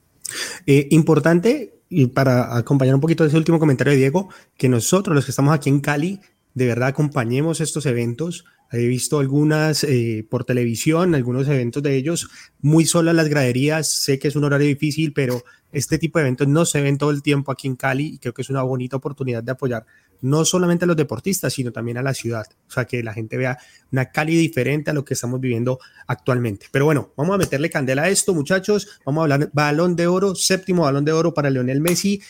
Eh, 0.66 0.88
importante, 0.90 1.74
y 1.88 2.06
para 2.06 2.56
acompañar 2.56 2.94
un 2.94 3.00
poquito 3.00 3.24
de 3.24 3.28
ese 3.28 3.36
último 3.36 3.58
comentario 3.58 3.92
de 3.92 3.98
Diego, 3.98 4.28
que 4.56 4.68
nosotros, 4.68 5.14
los 5.14 5.24
que 5.24 5.30
estamos 5.30 5.54
aquí 5.54 5.68
en 5.70 5.80
Cali, 5.80 6.20
de 6.54 6.66
verdad 6.66 6.88
acompañemos 6.88 7.60
estos 7.60 7.86
eventos. 7.86 8.44
He 8.72 8.86
visto 8.86 9.18
algunas 9.18 9.84
eh, 9.84 10.26
por 10.28 10.44
televisión, 10.44 11.14
algunos 11.14 11.46
eventos 11.48 11.82
de 11.82 11.96
ellos, 11.96 12.28
muy 12.60 12.86
solas 12.86 13.14
las 13.14 13.28
graderías. 13.28 13.88
Sé 13.90 14.18
que 14.18 14.28
es 14.28 14.36
un 14.36 14.44
horario 14.44 14.66
difícil, 14.66 15.12
pero 15.12 15.44
este 15.72 15.98
tipo 15.98 16.18
de 16.18 16.24
eventos 16.24 16.48
no 16.48 16.64
se 16.64 16.80
ven 16.80 16.98
todo 16.98 17.10
el 17.10 17.22
tiempo 17.22 17.52
aquí 17.52 17.66
en 17.66 17.76
Cali 17.76 18.14
y 18.14 18.18
creo 18.18 18.32
que 18.32 18.42
es 18.42 18.50
una 18.50 18.62
bonita 18.62 18.96
oportunidad 18.96 19.42
de 19.42 19.52
apoyar 19.52 19.84
no 20.24 20.46
solamente 20.46 20.86
a 20.86 20.88
los 20.88 20.96
deportistas, 20.96 21.52
sino 21.52 21.70
también 21.70 21.98
a 21.98 22.02
la 22.02 22.14
ciudad. 22.14 22.46
O 22.66 22.70
sea, 22.70 22.86
que 22.86 23.02
la 23.02 23.12
gente 23.12 23.36
vea 23.36 23.58
una 23.92 24.06
Cali 24.06 24.34
diferente 24.36 24.90
a 24.90 24.94
lo 24.94 25.04
que 25.04 25.12
estamos 25.12 25.38
viviendo 25.38 25.78
actualmente. 26.06 26.66
Pero 26.72 26.86
bueno, 26.86 27.12
vamos 27.14 27.34
a 27.34 27.38
meterle 27.38 27.68
candela 27.68 28.04
a 28.04 28.08
esto, 28.08 28.32
muchachos. 28.32 29.00
Vamos 29.04 29.20
a 29.20 29.24
hablar 29.24 29.50
balón 29.52 29.96
de 29.96 30.06
oro, 30.06 30.34
séptimo 30.34 30.84
balón 30.84 31.04
de 31.04 31.12
oro 31.12 31.34
para 31.34 31.50
Lionel 31.50 31.82
Messi 31.82 32.22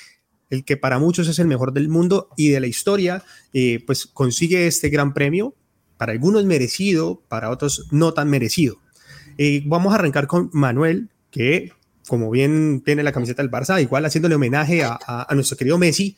el 0.50 0.64
que 0.64 0.76
para 0.76 0.98
muchos 0.98 1.26
es 1.28 1.38
el 1.38 1.46
mejor 1.46 1.72
del 1.72 1.88
mundo 1.88 2.28
y 2.36 2.50
de 2.50 2.60
la 2.60 2.66
historia, 2.66 3.24
eh, 3.52 3.82
pues 3.86 4.06
consigue 4.06 4.66
este 4.66 4.88
gran 4.88 5.14
premio, 5.14 5.54
para 5.96 6.12
algunos 6.12 6.44
merecido, 6.44 7.22
para 7.28 7.50
otros 7.50 7.88
no 7.90 8.12
tan 8.12 8.28
merecido. 8.28 8.78
Eh, 9.38 9.62
vamos 9.66 9.92
a 9.92 9.96
arrancar 9.96 10.26
con 10.26 10.50
Manuel, 10.52 11.08
que 11.30 11.72
como 12.06 12.30
bien 12.30 12.82
tiene 12.84 13.02
la 13.02 13.12
camiseta 13.12 13.42
del 13.42 13.50
Barça, 13.50 13.80
igual 13.82 14.04
haciéndole 14.04 14.34
homenaje 14.34 14.84
a 14.84 15.26
nuestro 15.32 15.56
querido 15.56 15.78
Messi, 15.78 16.16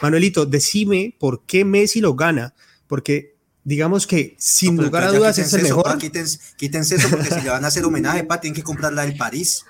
Manuelito, 0.00 0.46
decime 0.46 1.14
por 1.18 1.44
qué 1.44 1.64
Messi 1.64 2.00
lo 2.00 2.14
gana, 2.14 2.54
porque 2.86 3.36
digamos 3.64 4.06
que 4.06 4.34
sin 4.38 4.76
lugar 4.76 5.04
a 5.04 5.12
dudas 5.12 5.38
es 5.38 5.52
el 5.52 5.62
mejor. 5.62 5.98
quítense, 5.98 6.94
eso 6.94 7.08
porque 7.10 7.28
si 7.28 7.40
le 7.42 7.50
van 7.50 7.64
a 7.64 7.68
hacer 7.68 7.84
homenaje, 7.84 8.24
pa, 8.24 8.40
tienen 8.40 8.54
que 8.54 8.62
comprarla 8.62 9.02
del 9.02 9.16
París. 9.16 9.64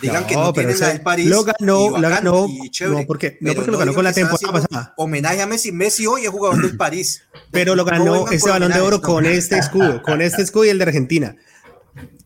Digan 0.00 0.26
que 0.26 0.34
no 0.34 0.52
tienen 0.52 0.78
la 0.80 0.88
del 0.88 1.02
París. 1.02 1.28
Lo 1.28 1.44
ganó, 1.44 1.98
lo 1.98 2.08
ganó. 2.08 2.48
no, 2.48 3.06
porque, 3.06 3.38
no 3.40 3.54
porque 3.54 3.70
lo 3.70 3.78
ganó 3.78 3.94
con 3.94 4.04
la 4.04 4.12
temporada 4.12 4.52
pasada. 4.52 4.94
Homenaje 4.96 5.40
a 5.40 5.46
Messi. 5.46 5.70
Messi 5.70 6.06
hoy 6.06 6.24
es 6.24 6.30
jugador 6.30 6.60
del 6.62 6.76
París. 6.76 7.22
Pero 7.50 7.76
lo 7.76 7.84
ganó 7.84 8.28
este 8.28 8.50
balón 8.50 8.72
de 8.72 8.80
oro 8.80 9.00
con 9.00 9.24
este 9.24 9.58
escudo, 9.58 10.02
con 10.02 10.20
este 10.20 10.42
escudo 10.42 10.64
y 10.64 10.70
el 10.70 10.78
de 10.78 10.84
Argentina. 10.84 11.36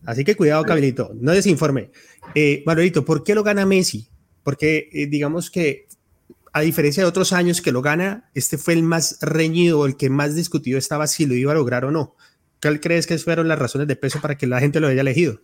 Así 0.05 0.23
que 0.23 0.35
cuidado, 0.35 0.63
Cabelito, 0.63 1.11
no 1.19 1.31
desinforme. 1.31 1.91
Eh, 2.33 2.63
Manolito, 2.65 3.05
¿por 3.05 3.23
qué 3.23 3.35
lo 3.35 3.43
gana 3.43 3.65
Messi? 3.67 4.09
Porque 4.41 4.89
eh, 4.91 5.05
digamos 5.05 5.51
que 5.51 5.85
a 6.59 6.63
diferencia 6.63 7.03
de 7.03 7.09
otros 7.09 7.33
años 7.33 7.61
que 7.61 7.71
lo 7.71 7.81
gana, 7.81 8.29
este 8.33 8.57
fue 8.57 8.73
el 8.73 8.83
más 8.83 9.17
reñido, 9.21 9.85
el 9.85 9.97
que 9.97 10.09
más 10.09 10.35
discutido 10.35 10.77
estaba 10.77 11.07
si 11.07 11.25
lo 11.25 11.33
iba 11.33 11.51
a 11.51 11.55
lograr 11.55 11.85
o 11.85 11.91
no. 11.91 12.15
¿Cuál 12.61 12.79
crees 12.79 13.07
que 13.07 13.17
fueron 13.17 13.47
las 13.47 13.57
razones 13.57 13.87
de 13.87 13.95
peso 13.95 14.19
para 14.21 14.37
que 14.37 14.47
la 14.47 14.59
gente 14.59 14.79
lo 14.79 14.87
haya 14.87 15.01
elegido? 15.01 15.39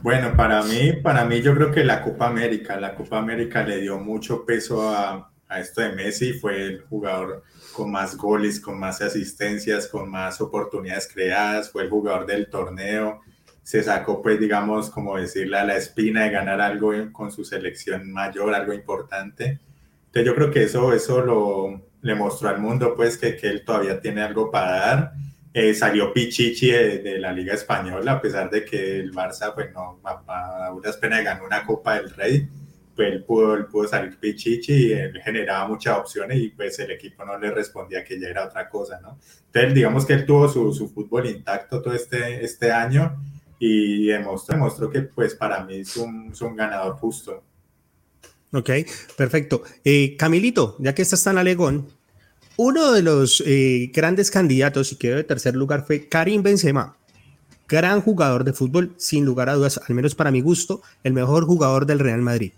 Bueno, 0.00 0.36
para 0.36 0.62
mí, 0.62 0.92
para 1.02 1.24
mí 1.24 1.42
yo 1.42 1.54
creo 1.54 1.72
que 1.72 1.82
la 1.82 2.02
Copa 2.02 2.28
América, 2.28 2.78
la 2.78 2.94
Copa 2.94 3.18
América 3.18 3.64
le 3.64 3.80
dio 3.80 3.98
mucho 3.98 4.44
peso 4.44 4.88
a, 4.88 5.32
a 5.48 5.60
esto 5.60 5.80
de 5.80 5.92
Messi, 5.92 6.34
fue 6.34 6.62
el 6.62 6.82
jugador 6.82 7.42
con 7.72 7.90
más 7.90 8.16
goles, 8.16 8.60
con 8.60 8.78
más 8.78 9.00
asistencias, 9.00 9.88
con 9.88 10.10
más 10.10 10.40
oportunidades 10.40 11.08
creadas, 11.12 11.70
fue 11.70 11.84
el 11.84 11.90
jugador 11.90 12.26
del 12.26 12.48
torneo, 12.48 13.22
se 13.62 13.82
sacó 13.82 14.22
pues 14.22 14.38
digamos 14.38 14.90
como 14.90 15.16
decirle 15.16 15.58
a 15.58 15.64
la 15.64 15.76
espina 15.76 16.24
de 16.24 16.30
ganar 16.30 16.60
algo 16.60 16.92
con 17.12 17.32
su 17.32 17.44
selección 17.44 18.12
mayor, 18.12 18.54
algo 18.54 18.72
importante. 18.72 19.60
Entonces 20.08 20.26
yo 20.26 20.34
creo 20.34 20.50
que 20.50 20.64
eso, 20.64 20.92
eso 20.92 21.20
lo, 21.22 21.82
le 22.02 22.14
mostró 22.14 22.48
al 22.48 22.60
mundo 22.60 22.94
pues 22.94 23.16
que, 23.16 23.36
que 23.36 23.48
él 23.48 23.64
todavía 23.64 24.00
tiene 24.00 24.22
algo 24.22 24.50
para 24.50 24.72
dar 24.72 25.12
eh, 25.60 25.74
salió 25.74 26.12
Pichichi 26.12 26.70
de, 26.70 27.18
la 27.18 27.32
Liga 27.32 27.54
Española, 27.54 28.12
a 28.12 28.20
pesar 28.20 28.48
de 28.48 28.64
que 28.64 29.00
el 29.00 29.12
Barça, 29.12 29.52
pues 29.54 29.72
no, 29.72 29.98
a, 30.04 30.70
duras 30.72 30.96
penas 30.98 31.24
ganó 31.24 31.46
una 31.46 31.64
Copa 31.64 31.94
del 31.96 32.10
Rey, 32.10 32.48
pues 32.94 33.12
él 33.12 33.24
pudo, 33.24 33.66
pudo 33.66 33.88
salir 33.88 34.18
Pichichi 34.18 34.88
y 34.88 34.92
él 34.92 35.20
generaba 35.20 35.66
muchas 35.66 35.98
opciones 35.98 36.38
y 36.38 36.50
pues 36.50 36.78
el 36.78 36.90
equipo 36.90 37.24
no 37.24 37.38
le 37.38 37.50
respondía 37.50 38.04
que 38.04 38.20
ya 38.20 38.28
era 38.28 38.44
otra 38.44 38.68
cosa, 38.68 39.00
¿no? 39.00 39.18
Entonces, 39.46 39.74
digamos 39.74 40.06
que 40.06 40.12
él 40.12 40.26
tuvo 40.26 40.48
su, 40.48 40.72
su 40.72 40.88
fútbol 40.90 41.26
intacto 41.26 41.82
todo 41.82 41.94
este, 41.94 42.44
este 42.44 42.70
año 42.70 43.16
y 43.58 44.06
demostró, 44.06 44.54
demostró 44.54 44.90
que 44.90 45.02
pues 45.02 45.34
para 45.34 45.64
mí 45.64 45.78
es 45.80 45.96
un, 45.96 46.30
es 46.30 46.40
un 46.40 46.54
ganador 46.54 46.94
justo. 46.96 47.42
Ok, 48.52 48.70
perfecto. 49.16 49.62
Eh, 49.84 50.16
Camilito, 50.16 50.76
ya 50.78 50.94
que 50.94 51.02
estás 51.02 51.22
tan 51.22 51.36
alegón, 51.36 51.88
uno 52.56 52.92
de 52.92 53.02
los 53.02 53.42
eh, 53.46 53.90
grandes 53.94 54.30
candidatos 54.30 54.92
y 54.92 54.96
quedó 54.96 55.16
de 55.16 55.24
tercer 55.24 55.54
lugar 55.54 55.84
fue 55.86 56.08
Karim 56.08 56.42
Benzema. 56.42 56.96
Gran 57.68 58.00
jugador 58.00 58.44
de 58.44 58.54
fútbol, 58.54 58.94
sin 58.96 59.24
lugar 59.26 59.50
a 59.50 59.54
dudas, 59.54 59.78
al 59.86 59.94
menos 59.94 60.14
para 60.14 60.30
mi 60.30 60.40
gusto, 60.40 60.82
el 61.04 61.12
mejor 61.12 61.44
jugador 61.44 61.84
del 61.84 61.98
Real 61.98 62.22
Madrid. 62.22 62.52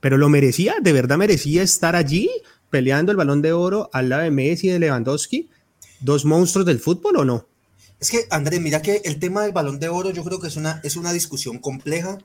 Pero 0.00 0.16
lo 0.16 0.30
merecía, 0.30 0.76
de 0.80 0.92
verdad 0.94 1.18
merecía 1.18 1.62
estar 1.62 1.94
allí 1.94 2.30
peleando 2.70 3.12
el 3.12 3.18
balón 3.18 3.42
de 3.42 3.52
oro 3.52 3.90
al 3.92 4.08
lado 4.08 4.22
de 4.22 4.30
Messi 4.30 4.68
y 4.68 4.70
de 4.70 4.78
Lewandowski, 4.78 5.50
dos 6.00 6.24
monstruos 6.24 6.64
del 6.64 6.80
fútbol 6.80 7.16
o 7.18 7.24
no? 7.24 7.46
Es 8.00 8.10
que, 8.10 8.26
Andrés, 8.30 8.60
mira 8.62 8.80
que 8.80 9.02
el 9.04 9.18
tema 9.18 9.42
del 9.42 9.52
balón 9.52 9.78
de 9.78 9.90
oro 9.90 10.10
yo 10.10 10.24
creo 10.24 10.40
que 10.40 10.48
es 10.48 10.56
una, 10.56 10.80
es 10.82 10.96
una 10.96 11.12
discusión 11.12 11.58
compleja 11.58 12.16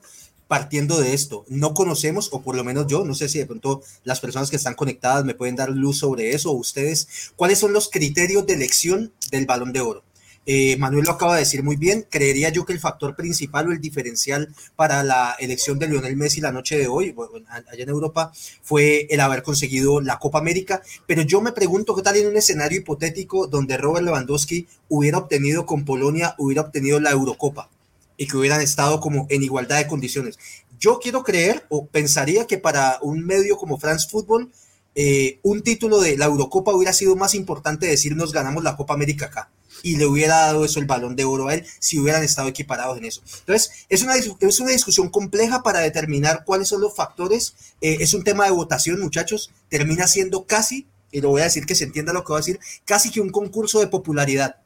partiendo 0.48 1.00
de 1.00 1.14
esto. 1.14 1.44
No 1.48 1.74
conocemos, 1.74 2.28
o 2.32 2.42
por 2.42 2.56
lo 2.56 2.64
menos 2.64 2.86
yo, 2.86 3.04
no 3.04 3.14
sé 3.14 3.28
si 3.28 3.38
de 3.38 3.46
pronto 3.46 3.82
las 4.04 4.20
personas 4.20 4.50
que 4.50 4.56
están 4.56 4.74
conectadas 4.74 5.24
me 5.24 5.34
pueden 5.34 5.56
dar 5.56 5.70
luz 5.70 5.98
sobre 5.98 6.32
eso, 6.34 6.50
o 6.50 6.54
ustedes, 6.54 7.32
cuáles 7.36 7.58
son 7.58 7.72
los 7.72 7.88
criterios 7.88 8.46
de 8.46 8.54
elección 8.54 9.12
del 9.30 9.46
balón 9.46 9.72
de 9.72 9.80
oro. 9.80 10.04
Eh, 10.48 10.76
Manuel 10.76 11.04
lo 11.04 11.10
acaba 11.10 11.34
de 11.34 11.40
decir 11.40 11.64
muy 11.64 11.74
bien, 11.74 12.06
creería 12.08 12.50
yo 12.50 12.64
que 12.64 12.72
el 12.72 12.78
factor 12.78 13.16
principal 13.16 13.66
o 13.66 13.72
el 13.72 13.80
diferencial 13.80 14.54
para 14.76 15.02
la 15.02 15.34
elección 15.40 15.80
de 15.80 15.88
Lionel 15.88 16.16
Messi 16.16 16.40
la 16.40 16.52
noche 16.52 16.78
de 16.78 16.86
hoy, 16.86 17.12
allá 17.48 17.82
en 17.82 17.88
Europa, 17.88 18.32
fue 18.62 19.08
el 19.10 19.18
haber 19.18 19.42
conseguido 19.42 20.00
la 20.00 20.20
Copa 20.20 20.38
América, 20.38 20.82
pero 21.04 21.22
yo 21.22 21.40
me 21.40 21.50
pregunto 21.50 21.96
qué 21.96 22.02
tal 22.02 22.16
en 22.16 22.28
un 22.28 22.36
escenario 22.36 22.78
hipotético 22.78 23.48
donde 23.48 23.76
Robert 23.76 24.04
Lewandowski 24.04 24.68
hubiera 24.88 25.18
obtenido 25.18 25.66
con 25.66 25.84
Polonia, 25.84 26.36
hubiera 26.38 26.62
obtenido 26.62 27.00
la 27.00 27.10
Eurocopa 27.10 27.68
y 28.16 28.26
que 28.26 28.36
hubieran 28.36 28.60
estado 28.60 29.00
como 29.00 29.26
en 29.30 29.42
igualdad 29.42 29.78
de 29.78 29.86
condiciones. 29.86 30.38
Yo 30.78 30.98
quiero 30.98 31.22
creer 31.22 31.64
o 31.68 31.86
pensaría 31.86 32.46
que 32.46 32.58
para 32.58 32.98
un 33.02 33.24
medio 33.24 33.56
como 33.56 33.78
France 33.78 34.08
Football, 34.10 34.50
eh, 34.94 35.40
un 35.42 35.62
título 35.62 36.00
de 36.00 36.16
la 36.16 36.26
Eurocopa 36.26 36.74
hubiera 36.74 36.92
sido 36.92 37.16
más 37.16 37.34
importante 37.34 37.86
decir 37.86 38.16
nos 38.16 38.32
ganamos 38.32 38.64
la 38.64 38.76
Copa 38.76 38.94
América 38.94 39.26
acá 39.26 39.50
y 39.82 39.96
le 39.96 40.06
hubiera 40.06 40.36
dado 40.36 40.64
eso 40.64 40.80
el 40.80 40.86
balón 40.86 41.16
de 41.16 41.24
oro 41.24 41.48
a 41.48 41.54
él 41.54 41.66
si 41.78 41.98
hubieran 41.98 42.22
estado 42.22 42.48
equiparados 42.48 42.98
en 42.98 43.04
eso. 43.04 43.22
Entonces, 43.40 43.86
es 43.88 44.02
una, 44.02 44.14
es 44.16 44.60
una 44.60 44.70
discusión 44.70 45.10
compleja 45.10 45.62
para 45.62 45.80
determinar 45.80 46.44
cuáles 46.44 46.68
son 46.68 46.80
los 46.80 46.94
factores. 46.94 47.54
Eh, 47.80 47.98
es 48.00 48.14
un 48.14 48.24
tema 48.24 48.46
de 48.46 48.50
votación, 48.50 49.00
muchachos. 49.00 49.52
Termina 49.68 50.06
siendo 50.06 50.46
casi, 50.46 50.86
y 51.12 51.20
lo 51.20 51.30
voy 51.30 51.42
a 51.42 51.44
decir 51.44 51.66
que 51.66 51.74
se 51.74 51.84
entienda 51.84 52.12
lo 52.12 52.24
que 52.24 52.32
voy 52.32 52.38
a 52.38 52.44
decir, 52.44 52.60
casi 52.84 53.10
que 53.10 53.20
un 53.20 53.30
concurso 53.30 53.80
de 53.80 53.86
popularidad. 53.86 54.56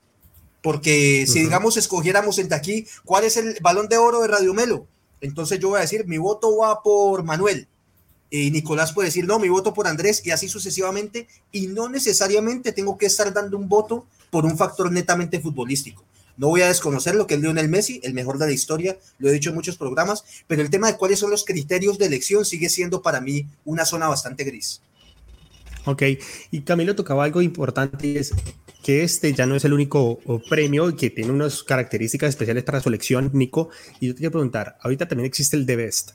Porque 0.63 1.27
si, 1.27 1.41
digamos, 1.41 1.77
escogiéramos 1.77 2.39
entre 2.39 2.57
aquí, 2.57 2.87
¿cuál 3.05 3.25
es 3.25 3.37
el 3.37 3.57
balón 3.63 3.89
de 3.89 3.97
oro 3.97 4.21
de 4.21 4.29
Radio 4.29 4.53
Melo? 4.53 4.87
Entonces 5.21 5.59
yo 5.59 5.71
voy 5.71 5.79
a 5.79 5.83
decir, 5.83 6.07
mi 6.07 6.19
voto 6.19 6.57
va 6.57 6.83
por 6.83 7.25
Manuel. 7.25 7.67
Y 8.31 8.51
Nicolás 8.51 8.93
puede 8.93 9.09
decir, 9.09 9.27
no, 9.27 9.39
mi 9.39 9.49
voto 9.49 9.75
por 9.75 9.89
Andrés 9.89 10.23
y 10.25 10.31
así 10.31 10.49
sucesivamente. 10.49 11.27
Y 11.51 11.67
no 11.69 11.89
necesariamente 11.89 12.73
tengo 12.73 12.97
que 12.99 13.07
estar 13.07 13.33
dando 13.33 13.57
un 13.57 13.69
voto 13.69 14.07
por 14.31 14.45
un 14.45 14.57
factor 14.57 14.93
netamente 14.93 15.41
futbolístico. 15.41 16.05
No 16.37 16.49
voy 16.49 16.63
a 16.63 16.69
desconocer 16.69 17.15
lo 17.17 17.27
que 17.27 17.35
es 17.35 17.41
Lionel 17.41 17.69
Messi, 17.69 18.01
el 18.03 18.15
mejor 18.15 18.39
de 18.39 18.47
la 18.47 18.53
historia, 18.53 18.97
lo 19.19 19.29
he 19.29 19.33
dicho 19.33 19.51
en 19.51 19.57
muchos 19.57 19.77
programas, 19.77 20.25
pero 20.47 20.63
el 20.63 20.71
tema 20.71 20.87
de 20.87 20.97
cuáles 20.97 21.19
son 21.19 21.31
los 21.31 21.45
criterios 21.45 21.99
de 21.99 22.07
elección 22.07 22.47
sigue 22.47 22.71
siendo 22.71 23.03
para 23.03 23.21
mí 23.21 23.47
una 23.67 23.85
zona 23.85 24.09
bastante 24.09 24.45
gris. 24.45 24.81
Ok, 25.87 26.03
y 26.51 26.61
Camilo 26.61 26.95
tocaba 26.95 27.25
algo 27.25 27.41
importante 27.41 28.19
es 28.19 28.35
que 28.83 29.03
este 29.03 29.33
ya 29.33 29.47
no 29.47 29.57
es 29.57 29.65
el 29.65 29.73
único 29.73 30.19
premio 30.49 30.95
que 30.97 31.11
tiene 31.11 31.31
unas 31.31 31.63
características 31.63 32.31
especiales 32.31 32.65
para 32.65 32.81
su 32.81 32.89
elección, 32.89 33.31
Nico. 33.33 33.71
Y 33.99 34.09
yo 34.09 34.15
te 34.15 34.19
quiero 34.19 34.33
preguntar, 34.33 34.77
ahorita 34.83 35.09
también 35.09 35.27
existe 35.27 35.57
el 35.57 35.67
The 35.67 35.77
Best, 35.77 36.11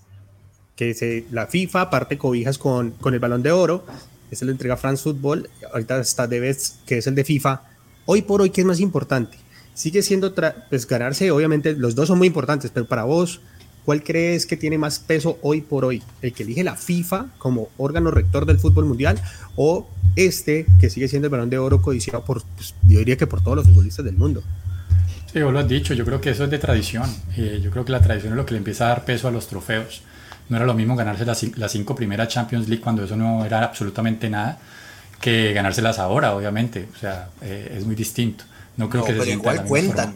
que 0.75 0.89
es 0.91 1.31
la 1.31 1.47
FIFA, 1.47 1.81
aparte 1.81 2.17
cobijas 2.17 2.57
con, 2.57 2.91
con 2.91 3.13
el 3.13 3.19
balón 3.19 3.43
de 3.43 3.51
oro, 3.51 3.85
es 4.31 4.41
el 4.41 4.49
entrega 4.49 4.77
France 4.77 5.03
Football, 5.03 5.49
ahorita 5.71 5.99
está 5.99 6.27
The 6.27 6.39
Best, 6.39 6.85
que 6.85 6.97
es 6.97 7.07
el 7.07 7.15
de 7.15 7.23
FIFA. 7.23 7.63
Hoy 8.05 8.21
por 8.21 8.41
hoy, 8.41 8.49
¿qué 8.49 8.61
es 8.61 8.67
más 8.67 8.79
importante? 8.79 9.37
Sigue 9.73 10.01
siendo, 10.01 10.33
pues 10.69 10.87
ganarse, 10.87 11.31
obviamente 11.31 11.73
los 11.73 11.95
dos 11.95 12.07
son 12.07 12.17
muy 12.17 12.27
importantes, 12.27 12.71
pero 12.71 12.87
para 12.87 13.03
vos, 13.03 13.41
¿cuál 13.85 14.03
crees 14.03 14.45
que 14.45 14.57
tiene 14.57 14.77
más 14.77 14.99
peso 14.99 15.37
hoy 15.41 15.61
por 15.61 15.85
hoy? 15.85 16.01
¿El 16.21 16.33
que 16.33 16.43
elige 16.43 16.63
la 16.63 16.75
FIFA 16.75 17.27
como 17.37 17.69
órgano 17.77 18.11
rector 18.11 18.45
del 18.45 18.59
fútbol 18.59 18.85
mundial 18.85 19.21
o 19.55 19.87
este 20.15 20.65
que 20.79 20.89
sigue 20.89 21.07
siendo 21.07 21.27
el 21.27 21.31
balón 21.31 21.49
de 21.49 21.57
oro 21.57 21.81
codiciado 21.81 22.25
por, 22.25 22.43
pues, 22.55 22.73
yo 22.87 22.99
diría 22.99 23.17
que 23.17 23.27
por 23.27 23.41
todos 23.41 23.57
los 23.57 23.67
futbolistas 23.67 24.03
del 24.03 24.17
mundo? 24.17 24.43
Sí, 25.31 25.41
vos 25.41 25.53
lo 25.53 25.59
has 25.59 25.67
dicho, 25.67 25.93
yo 25.93 26.05
creo 26.05 26.21
que 26.21 26.31
eso 26.31 26.45
es 26.45 26.49
de 26.49 26.57
tradición. 26.57 27.09
Eh, 27.37 27.59
yo 27.61 27.69
creo 27.69 27.85
que 27.85 27.91
la 27.91 28.01
tradición 28.01 28.33
es 28.33 28.37
lo 28.37 28.45
que 28.45 28.53
le 28.53 28.59
empieza 28.59 28.85
a 28.85 28.89
dar 28.89 29.05
peso 29.05 29.27
a 29.27 29.31
los 29.31 29.47
trofeos. 29.47 30.01
No 30.47 30.57
era 30.57 30.65
lo 30.65 30.73
mismo 30.73 30.95
ganarse 30.95 31.25
las, 31.25 31.71
cinco 31.71 31.95
primeras 31.95 32.29
Champions 32.29 32.69
League 32.69 32.81
cuando 32.81 33.03
eso 33.03 33.15
no 33.17 33.43
era 33.43 33.63
absolutamente 33.63 34.29
nada 34.29 34.59
que 35.19 35.53
ganárselas 35.53 35.99
ahora, 35.99 36.33
obviamente. 36.35 36.87
O 36.95 36.97
sea, 36.97 37.29
eh, 37.41 37.75
es 37.77 37.85
muy 37.85 37.95
distinto. 37.95 38.45
No 38.77 38.89
creo 38.89 39.03
que 39.03 39.19
se 39.19 39.31
igual 39.31 39.63
cuentan. 39.65 40.15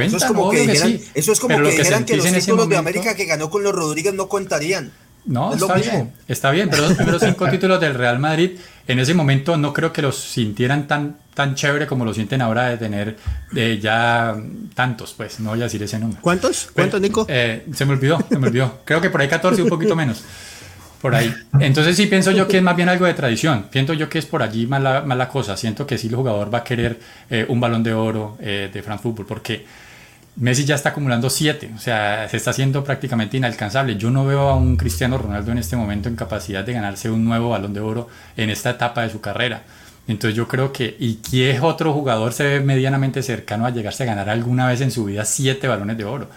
Eso 0.00 0.16
es 0.16 0.24
como 0.24 0.50
que, 0.50 0.60
dijeran, 0.60 1.00
eso 1.14 1.32
es 1.32 1.40
como 1.40 1.56
que, 1.56 1.70
dijeran 1.70 2.04
que, 2.04 2.16
los 2.16 2.26
títulos 2.26 2.68
de 2.68 2.76
América 2.76 3.14
que 3.14 3.26
ganó 3.26 3.50
con 3.50 3.62
los 3.62 3.74
Rodríguez 3.74 4.14
no 4.14 4.28
contarían. 4.28 4.92
No, 5.24 5.54
está 5.54 5.74
bien, 5.74 6.12
está 6.26 6.50
bien, 6.50 6.68
pero 6.68 6.82
los 6.82 6.94
primeros 6.94 7.22
cinco 7.22 7.48
títulos 7.48 7.80
del 7.80 7.94
Real 7.94 8.18
Madrid 8.18 8.58
en 8.88 8.98
ese 8.98 9.14
momento 9.14 9.56
no 9.56 9.72
creo 9.72 9.92
que 9.92 10.02
los 10.02 10.18
sintieran 10.18 10.88
tan, 10.88 11.16
tan 11.34 11.54
chévere 11.54 11.86
como 11.86 12.04
lo 12.04 12.12
sienten 12.12 12.42
ahora 12.42 12.70
de 12.70 12.76
tener 12.76 13.16
eh, 13.54 13.78
ya 13.80 14.36
tantos, 14.74 15.14
pues, 15.16 15.38
no 15.38 15.50
voy 15.50 15.60
a 15.60 15.64
decir 15.64 15.80
ese 15.82 16.00
número. 16.00 16.20
¿Cuántos? 16.20 16.70
¿Cuántos, 16.74 17.00
Nico? 17.00 17.24
Eh, 17.28 17.66
se 17.72 17.84
me 17.84 17.92
olvidó, 17.92 18.18
se 18.28 18.38
me 18.38 18.48
olvidó. 18.48 18.80
Creo 18.84 19.00
que 19.00 19.10
por 19.10 19.20
ahí 19.20 19.28
14, 19.28 19.62
un 19.62 19.68
poquito 19.68 19.94
menos. 19.94 20.24
Por 21.02 21.14
ahí. 21.14 21.34
Entonces 21.60 21.96
sí 21.96 22.06
pienso 22.06 22.30
yo 22.30 22.48
que 22.48 22.58
es 22.58 22.62
más 22.62 22.76
bien 22.76 22.88
algo 22.88 23.04
de 23.04 23.12
tradición. 23.12 23.66
Pienso 23.70 23.92
yo 23.92 24.08
que 24.08 24.18
es 24.18 24.24
por 24.24 24.42
allí 24.42 24.66
más 24.66 24.80
la, 24.80 25.28
cosa. 25.28 25.56
Siento 25.56 25.86
que 25.86 25.98
sí 25.98 26.06
el 26.06 26.14
jugador 26.14 26.52
va 26.52 26.58
a 26.58 26.64
querer 26.64 26.98
eh, 27.28 27.44
un 27.48 27.60
balón 27.60 27.82
de 27.82 27.92
oro 27.92 28.38
de 28.38 28.82
France 28.82 29.02
Football 29.02 29.26
porque 29.26 29.66
Messi 30.36 30.64
ya 30.64 30.76
está 30.76 30.90
acumulando 30.90 31.28
siete, 31.28 31.70
o 31.76 31.78
sea, 31.78 32.26
se 32.26 32.38
está 32.38 32.50
haciendo 32.50 32.82
prácticamente 32.82 33.36
inalcanzable. 33.36 33.96
Yo 33.96 34.10
no 34.10 34.24
veo 34.24 34.48
a 34.48 34.56
un 34.56 34.76
Cristiano 34.76 35.18
Ronaldo 35.18 35.52
en 35.52 35.58
este 35.58 35.76
momento 35.76 36.08
en 36.08 36.16
capacidad 36.16 36.64
de 36.64 36.72
ganarse 36.72 37.10
un 37.10 37.24
nuevo 37.24 37.50
balón 37.50 37.74
de 37.74 37.80
oro 37.80 38.08
en 38.36 38.48
esta 38.48 38.70
etapa 38.70 39.02
de 39.02 39.10
su 39.10 39.20
carrera. 39.20 39.62
Entonces 40.08 40.34
yo 40.34 40.48
creo 40.48 40.72
que, 40.72 40.96
¿y 40.98 41.16
qué 41.16 41.60
otro 41.60 41.92
jugador 41.92 42.32
se 42.32 42.44
ve 42.44 42.60
medianamente 42.60 43.22
cercano 43.22 43.66
a 43.66 43.70
llegarse 43.70 44.04
a 44.04 44.06
ganar 44.06 44.30
alguna 44.30 44.66
vez 44.66 44.80
en 44.80 44.90
su 44.90 45.04
vida 45.04 45.24
siete 45.26 45.68
balones 45.68 45.98
de 45.98 46.04
oro? 46.04 46.28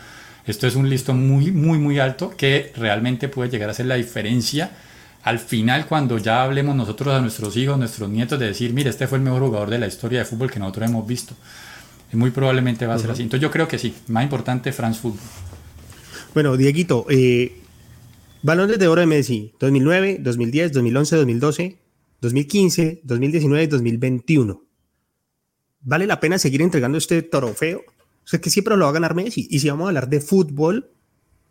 Esto 0.45 0.67
es 0.67 0.75
un 0.75 0.89
listo 0.89 1.13
muy, 1.13 1.51
muy, 1.51 1.77
muy 1.79 1.99
alto 1.99 2.33
que 2.37 2.71
realmente 2.75 3.29
puede 3.29 3.49
llegar 3.49 3.69
a 3.69 3.73
ser 3.73 3.87
la 3.87 3.95
diferencia 3.95 4.71
al 5.25 5.39
final 5.39 5.87
cuando 5.87 6.19
ya 6.19 6.43
hablemos 6.43 6.75
nosotros 6.75 7.11
a 7.15 7.19
nuestros 7.19 7.57
hijos, 7.57 7.79
nuestros 7.79 8.07
nietos, 8.07 8.39
de 8.39 8.45
decir, 8.45 8.71
mire, 8.73 8.91
este 8.91 9.07
fue 9.07 9.17
el 9.17 9.23
mejor 9.23 9.41
jugador 9.41 9.71
de 9.71 9.79
la 9.79 9.87
historia 9.87 10.19
de 10.19 10.25
fútbol 10.25 10.51
que 10.51 10.59
nosotros 10.59 10.87
hemos 10.87 11.07
visto. 11.07 11.33
Muy 12.13 12.29
probablemente 12.29 12.85
va 12.85 12.93
a 12.93 12.99
ser 12.99 13.09
así. 13.09 13.23
Entonces 13.23 13.41
yo 13.41 13.49
creo 13.49 13.67
que 13.67 13.79
sí, 13.79 13.95
más 14.07 14.23
importante 14.23 14.71
France 14.71 14.99
Football. 15.01 15.25
Bueno, 16.35 16.55
Dieguito, 16.55 17.07
eh, 17.09 17.59
balones 18.43 18.77
de 18.77 18.87
oro 18.87 19.01
de 19.01 19.07
Messi, 19.07 19.51
2009, 19.59 20.19
2010, 20.19 20.73
2011, 20.73 21.15
2012, 21.15 21.77
2015, 22.21 23.01
2019 23.03 23.63
y 23.63 23.67
2021. 23.67 24.63
¿Vale 25.81 26.05
la 26.05 26.19
pena 26.19 26.37
seguir 26.37 26.61
entregando 26.61 26.99
este 26.99 27.23
trofeo? 27.23 27.81
O 28.25 28.27
sea, 28.27 28.41
que 28.41 28.49
siempre 28.49 28.75
lo 28.75 28.85
va 28.85 28.89
a 28.89 28.93
ganar 28.93 29.13
Messi. 29.13 29.47
Y 29.49 29.59
si 29.59 29.69
vamos 29.69 29.85
a 29.85 29.89
hablar 29.89 30.09
de 30.09 30.19
fútbol, 30.19 30.89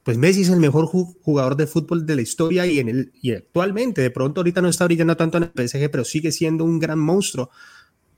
pues 0.02 0.18
Messi 0.18 0.42
es 0.42 0.48
el 0.50 0.58
mejor 0.58 0.86
jugador 0.86 1.56
de 1.56 1.66
fútbol 1.66 2.04
de 2.04 2.16
la 2.16 2.22
historia 2.22 2.66
y, 2.66 2.80
en 2.80 2.88
el, 2.88 3.12
y 3.22 3.32
actualmente, 3.32 4.02
de 4.02 4.10
pronto 4.10 4.40
ahorita 4.40 4.60
no 4.60 4.68
está 4.68 4.84
brillando 4.84 5.16
tanto 5.16 5.38
en 5.38 5.44
el 5.54 5.68
PSG, 5.68 5.90
pero 5.90 6.04
sigue 6.04 6.32
siendo 6.32 6.64
un 6.64 6.78
gran 6.78 6.98
monstruo. 6.98 7.50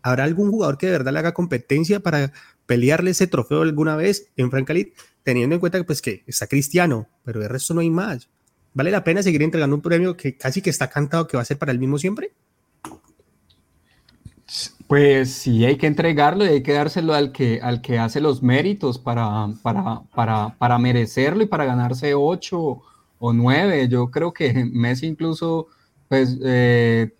¿Habrá 0.02 0.24
algún 0.24 0.50
jugador 0.50 0.78
que 0.78 0.86
de 0.86 0.92
verdad 0.92 1.12
le 1.12 1.18
haga 1.18 1.34
competencia 1.34 2.00
para 2.00 2.32
pelearle 2.64 3.10
ese 3.10 3.26
trofeo 3.26 3.62
alguna 3.62 3.94
vez 3.94 4.30
en 4.36 4.50
Francalit, 4.50 4.94
teniendo 5.22 5.54
en 5.54 5.60
cuenta 5.60 5.78
que, 5.78 5.84
pues, 5.84 6.00
que 6.00 6.24
está 6.26 6.46
Cristiano, 6.46 7.08
pero 7.24 7.40
de 7.40 7.48
resto 7.48 7.74
no 7.74 7.80
hay 7.80 7.90
más? 7.90 8.28
¿Vale 8.72 8.90
la 8.90 9.04
pena 9.04 9.22
seguir 9.22 9.42
entregando 9.42 9.76
un 9.76 9.82
premio 9.82 10.16
que 10.16 10.36
casi 10.36 10.62
que 10.62 10.70
está 10.70 10.88
cantado 10.88 11.26
que 11.26 11.36
va 11.36 11.42
a 11.42 11.46
ser 11.46 11.58
para 11.58 11.72
el 11.72 11.78
mismo 11.78 11.98
siempre? 11.98 12.32
Pues 14.88 15.32
sí, 15.32 15.64
hay 15.64 15.76
que 15.76 15.88
entregarlo 15.88 16.44
y 16.44 16.48
hay 16.48 16.62
que 16.62 16.72
dárselo 16.72 17.12
al 17.14 17.32
que, 17.32 17.60
al 17.60 17.80
que 17.80 17.98
hace 17.98 18.20
los 18.20 18.42
méritos 18.42 18.98
para, 18.98 19.48
para, 19.62 20.02
para, 20.14 20.56
para 20.58 20.78
merecerlo 20.78 21.42
y 21.42 21.46
para 21.46 21.64
ganarse 21.64 22.14
ocho 22.14 22.82
o 23.18 23.32
nueve. 23.32 23.88
Yo 23.88 24.10
creo 24.10 24.32
que 24.32 24.64
Messi 24.72 25.06
incluso, 25.06 25.66
pues 26.08 26.38
eh, 26.44 27.10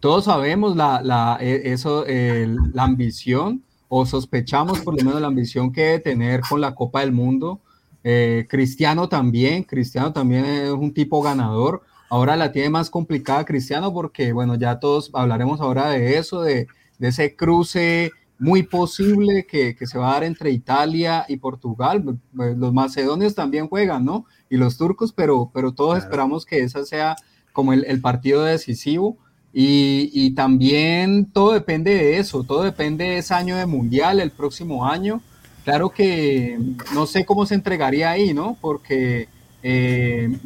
todos 0.00 0.24
sabemos 0.24 0.74
la, 0.74 1.02
la, 1.02 1.36
e, 1.40 1.72
eso, 1.72 2.04
la 2.06 2.84
ambición 2.84 3.62
o 3.88 4.06
sospechamos 4.06 4.80
por 4.80 4.96
lo 4.96 5.04
menos 5.04 5.20
la 5.20 5.26
ambición 5.26 5.70
que 5.70 5.82
debe 5.82 5.98
tener 5.98 6.40
con 6.48 6.62
la 6.62 6.74
Copa 6.74 7.00
del 7.00 7.12
Mundo. 7.12 7.60
Eh, 8.02 8.46
Cristiano 8.48 9.10
también, 9.10 9.64
Cristiano 9.64 10.14
también 10.14 10.46
es 10.46 10.70
un 10.70 10.94
tipo 10.94 11.20
ganador. 11.20 11.82
Ahora 12.08 12.36
la 12.36 12.52
tiene 12.52 12.70
más 12.70 12.88
complicada 12.88 13.44
Cristiano 13.44 13.92
porque, 13.92 14.32
bueno, 14.32 14.54
ya 14.54 14.80
todos 14.80 15.10
hablaremos 15.12 15.60
ahora 15.60 15.90
de 15.90 16.16
eso, 16.16 16.40
de 16.40 16.68
de 17.02 17.08
ese 17.08 17.34
cruce 17.34 18.12
muy 18.38 18.62
posible 18.62 19.44
que, 19.44 19.76
se 19.86 19.98
va 19.98 20.10
a 20.10 20.12
dar 20.14 20.24
entre 20.24 20.52
Italia 20.52 21.24
y 21.28 21.36
Portugal. 21.36 22.16
Pues, 22.34 22.56
los 22.56 22.72
macedonios 22.72 23.34
también 23.34 23.66
juegan, 23.66 24.04
¿no? 24.04 24.24
Y 24.48 24.56
los 24.56 24.78
turcos, 24.78 25.12
pero, 25.12 25.50
pero 25.52 25.72
todos 25.72 25.98
esperamos 25.98 26.46
que 26.46 26.60
ese 26.60 26.86
sea 26.86 27.16
como 27.52 27.72
el, 27.72 28.00
partido 28.00 28.44
decisivo. 28.44 29.16
Y, 29.52 30.32
también 30.36 31.26
todo 31.26 31.54
depende 31.54 31.92
de 31.92 32.18
eso, 32.18 32.44
todo 32.44 32.62
depende 32.62 33.04
de 33.04 33.18
ese 33.18 33.34
año 33.34 33.56
de 33.56 33.66
mundial, 33.66 34.20
el 34.20 34.30
próximo 34.30 34.86
año. 34.86 35.20
Claro 35.64 35.90
que 35.90 36.56
no 36.94 37.06
sé 37.06 37.24
cómo 37.24 37.46
se 37.46 37.56
entregaría 37.56 38.10
ahí, 38.10 38.32
¿no? 38.32 38.56
Porque, 38.60 39.28
eh, 39.64 40.38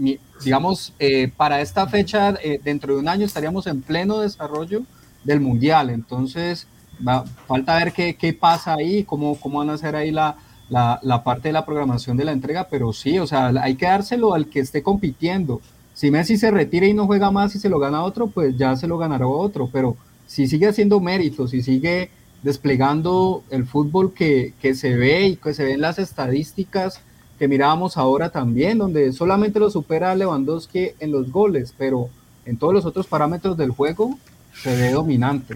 digamos, 0.42 0.94
eh, 0.98 1.30
para 1.36 1.60
esta 1.60 1.86
fecha, 1.86 2.30
eh, 2.42 2.58
dentro 2.64 2.94
de 2.94 3.00
un 3.00 3.08
año 3.08 3.26
estaríamos 3.26 3.66
en 3.66 3.82
pleno 3.82 4.20
desarrollo 4.20 4.86
del 5.26 5.40
Mundial. 5.40 5.90
Entonces, 5.90 6.66
va, 7.06 7.24
falta 7.46 7.76
ver 7.76 7.92
qué, 7.92 8.16
qué, 8.16 8.32
pasa 8.32 8.74
ahí, 8.74 9.04
cómo, 9.04 9.38
cómo 9.38 9.58
van 9.58 9.70
a 9.70 9.74
hacer 9.74 9.94
ahí 9.96 10.10
la, 10.10 10.36
la, 10.70 10.98
la, 11.02 11.22
parte 11.22 11.48
de 11.48 11.52
la 11.52 11.66
programación 11.66 12.16
de 12.16 12.24
la 12.24 12.32
entrega, 12.32 12.68
pero 12.70 12.92
sí, 12.92 13.18
o 13.18 13.26
sea, 13.26 13.48
hay 13.60 13.74
que 13.74 13.86
dárselo 13.86 14.34
al 14.34 14.48
que 14.48 14.60
esté 14.60 14.82
compitiendo. 14.82 15.60
Si 15.92 16.10
Messi 16.10 16.36
se 16.38 16.50
retira 16.50 16.86
y 16.86 16.94
no 16.94 17.06
juega 17.06 17.30
más 17.30 17.54
y 17.54 17.58
se 17.58 17.68
lo 17.68 17.78
gana 17.78 18.02
otro, 18.02 18.28
pues 18.28 18.56
ya 18.56 18.76
se 18.76 18.86
lo 18.86 18.98
ganará 18.98 19.26
otro, 19.26 19.68
pero 19.72 19.96
si 20.26 20.46
sigue 20.46 20.68
haciendo 20.68 21.00
méritos, 21.00 21.50
si 21.50 21.62
sigue 21.62 22.10
desplegando 22.42 23.42
el 23.50 23.66
fútbol 23.66 24.12
que, 24.12 24.54
que 24.60 24.74
se 24.74 24.94
ve 24.94 25.26
y 25.26 25.36
que 25.36 25.54
se 25.54 25.64
ve 25.64 25.72
en 25.72 25.80
las 25.80 25.98
estadísticas 25.98 27.00
que 27.38 27.48
mirábamos 27.48 27.96
ahora 27.96 28.30
también, 28.30 28.78
donde 28.78 29.12
solamente 29.12 29.58
lo 29.58 29.70
supera 29.70 30.14
Lewandowski 30.14 30.90
en 31.00 31.12
los 31.12 31.30
goles, 31.30 31.74
pero 31.76 32.08
en 32.44 32.56
todos 32.56 32.72
los 32.72 32.86
otros 32.86 33.06
parámetros 33.06 33.56
del 33.56 33.70
juego 33.70 34.18
se 34.62 34.74
ve 34.76 34.90
dominante. 34.92 35.54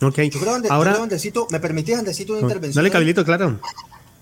Ok, 0.00 0.18
yo 0.22 0.40
creo, 0.40 0.60
Ahora, 0.70 0.98
me 1.50 1.60
permitís, 1.60 1.96
Andesito, 1.96 2.32
una 2.32 2.42
intervención. 2.42 2.82
Dale, 2.82 2.90
Cabilito, 2.90 3.24
claro. 3.24 3.60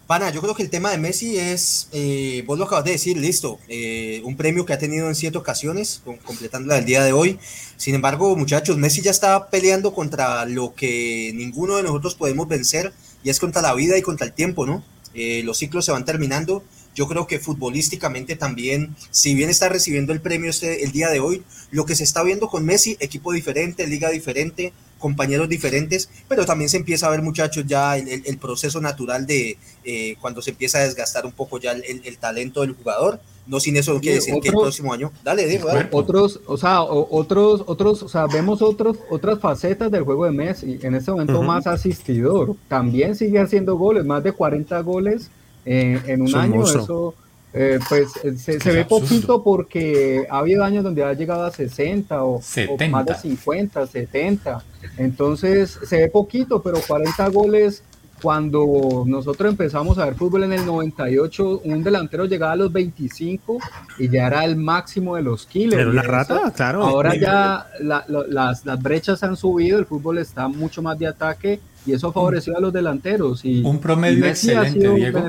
Pana, 0.07 0.31
yo 0.31 0.43
creo 0.43 0.57
que 0.57 0.65
el 0.65 0.71
tema 0.71 0.91
de 0.91 0.99
Messi 0.99 1.39
es, 1.39 1.89
eh, 1.93 2.43
vos 2.45 2.59
lo 2.59 2.65
acabas 2.65 2.85
de 2.85 2.91
decir, 2.91 3.17
listo, 3.17 3.61
eh, 3.69 4.21
un 4.25 4.37
premio 4.37 4.67
que 4.67 4.73
ha 4.73 4.79
tenido 4.79 5.07
en 5.07 5.15
siete 5.15 5.39
ocasiones, 5.39 6.03
completándola 6.25 6.79
el 6.79 6.85
día 6.85 7.05
de 7.05 7.13
hoy. 7.13 7.39
Sin 7.77 7.95
embargo, 7.95 8.35
muchachos, 8.35 8.77
Messi 8.77 9.03
ya 9.03 9.13
está 9.13 9.49
peleando 9.51 9.95
contra 9.95 10.45
lo 10.47 10.75
que 10.75 11.31
ninguno 11.37 11.77
de 11.77 11.85
nosotros 11.85 12.17
podemos 12.17 12.49
vencer, 12.49 12.93
y 13.23 13.31
es 13.31 13.39
contra 13.39 13.63
la 13.63 13.73
vida 13.73 13.97
y 13.97 14.03
contra 14.03 14.27
el 14.27 14.33
tiempo, 14.33 14.67
¿no? 14.67 14.83
Eh, 15.15 15.43
los 15.45 15.59
ciclos 15.59 15.85
se 15.85 15.93
van 15.93 16.05
terminando 16.05 16.65
yo 16.95 17.07
creo 17.07 17.27
que 17.27 17.39
futbolísticamente 17.39 18.37
también, 18.37 18.95
si 19.11 19.35
bien 19.35 19.51
está 19.51 19.69
recibiendo 19.69 20.13
el 20.13 20.21
premio 20.21 20.51
este, 20.51 20.85
el 20.85 20.93
día 20.93 21.09
de 21.09 21.21
hoy, 21.21 21.43
lo 21.71 21.85
que 21.85 21.95
se 21.95 22.05
está 22.05 22.23
viendo 22.23 22.49
con 22.49 22.65
Messi, 22.65 22.97
equipo 23.01 23.33
diferente, 23.33 23.87
liga 23.87 24.11
diferente, 24.11 24.73
compañeros 24.99 25.49
diferentes, 25.49 26.11
pero 26.29 26.45
también 26.45 26.69
se 26.69 26.77
empieza 26.77 27.07
a 27.07 27.11
ver, 27.11 27.23
muchachos, 27.23 27.65
ya 27.67 27.97
el, 27.97 28.39
proceso 28.39 28.81
natural 28.81 29.27
de 29.27 29.57
eh, 29.85 30.17
cuando 30.21 30.43
se 30.43 30.51
empieza 30.51 30.79
a 30.79 30.83
desgastar 30.83 31.27
un 31.27 31.33
poco 31.33 31.59
ya 31.59 31.73
el, 31.73 32.19
talento 32.19 32.61
del 32.61 32.75
jugador. 32.75 33.21
No 33.47 33.59
sin 33.59 33.77
eso 33.77 33.99
quiere 33.99 34.17
decir 34.17 34.35
que 34.41 34.49
el 34.49 34.55
próximo 34.55 34.93
año. 34.93 35.11
Dale, 35.25 35.47
digo, 35.47 35.69
Otros, 35.91 36.41
o 36.47 36.57
sea, 36.57 36.83
otros, 36.83 37.65
otros, 37.67 38.03
o 38.03 38.09
sea, 38.09 38.27
vemos 38.27 38.63
otros, 38.63 38.99
otras 39.09 39.41
facetas 39.41 39.91
del 39.91 40.05
juego 40.05 40.27
de 40.27 40.31
Messi. 40.31 40.79
En 40.83 40.95
este 40.95 41.11
momento 41.11 41.43
más 41.43 41.67
asistidor. 41.67 42.55
También 42.69 43.17
sigue 43.17 43.41
haciendo 43.41 43.77
goles, 43.77 44.05
más 44.05 44.23
de 44.23 44.33
40 44.33 44.79
goles 44.81 45.31
en 45.65 46.23
un 46.23 46.35
año. 46.35 46.65
Eso, 46.65 47.15
eh, 47.53 47.81
pues 47.89 48.13
eh, 48.23 48.37
se, 48.37 48.73
ve 48.73 48.85
poquito 48.85 49.43
porque 49.43 50.25
ha 50.31 50.39
habido 50.39 50.63
años 50.63 50.85
donde 50.85 51.03
ha 51.03 51.13
llegado 51.15 51.45
a 51.45 51.51
60 51.51 52.23
o, 52.23 52.41
más 52.91 53.07
de 53.07 53.15
50, 53.15 53.87
70. 53.87 54.63
Entonces 54.97 55.79
se 55.85 55.97
ve 55.97 56.09
poquito, 56.09 56.63
pero 56.63 56.81
40 56.87 57.29
goles. 57.29 57.83
Cuando 58.23 59.05
nosotros 59.07 59.51
empezamos 59.51 59.99
a 59.99 60.07
ver 60.07 60.15
fútbol 60.15 60.45
en 60.45 60.53
el 60.53 60.67
98, 60.67 61.63
un 61.65 61.83
delantero 61.83 62.25
llegaba 62.27 62.53
a 62.53 62.57
los 62.57 62.73
25 62.73 63.59
y 63.99 64.09
ya 64.09 64.27
era 64.27 64.45
el 64.45 64.57
máximo 64.57 65.17
de 65.17 65.23
los 65.23 65.47
kilos. 65.47 65.77
Pero 65.77 65.93
la 65.93 66.03
rata, 66.03 66.53
claro. 66.55 66.83
Ahora 66.83 67.15
ya 67.17 67.67
las, 67.81 68.65
las 68.65 68.83
brechas 68.83 69.23
han 69.23 69.37
subido, 69.37 69.79
el 69.79 69.87
fútbol 69.87 70.19
está 70.19 70.49
mucho 70.49 70.83
más 70.83 70.99
de 70.99 71.07
ataque 71.07 71.61
y 71.87 71.93
eso 71.93 72.13
favoreció 72.13 72.57
a 72.57 72.61
los 72.61 72.73
delanteros. 72.73 73.45
Y, 73.45 73.63
un 73.63 73.79
promedio 73.79 74.27
excelente, 74.27 74.95
Diego. 74.95 75.29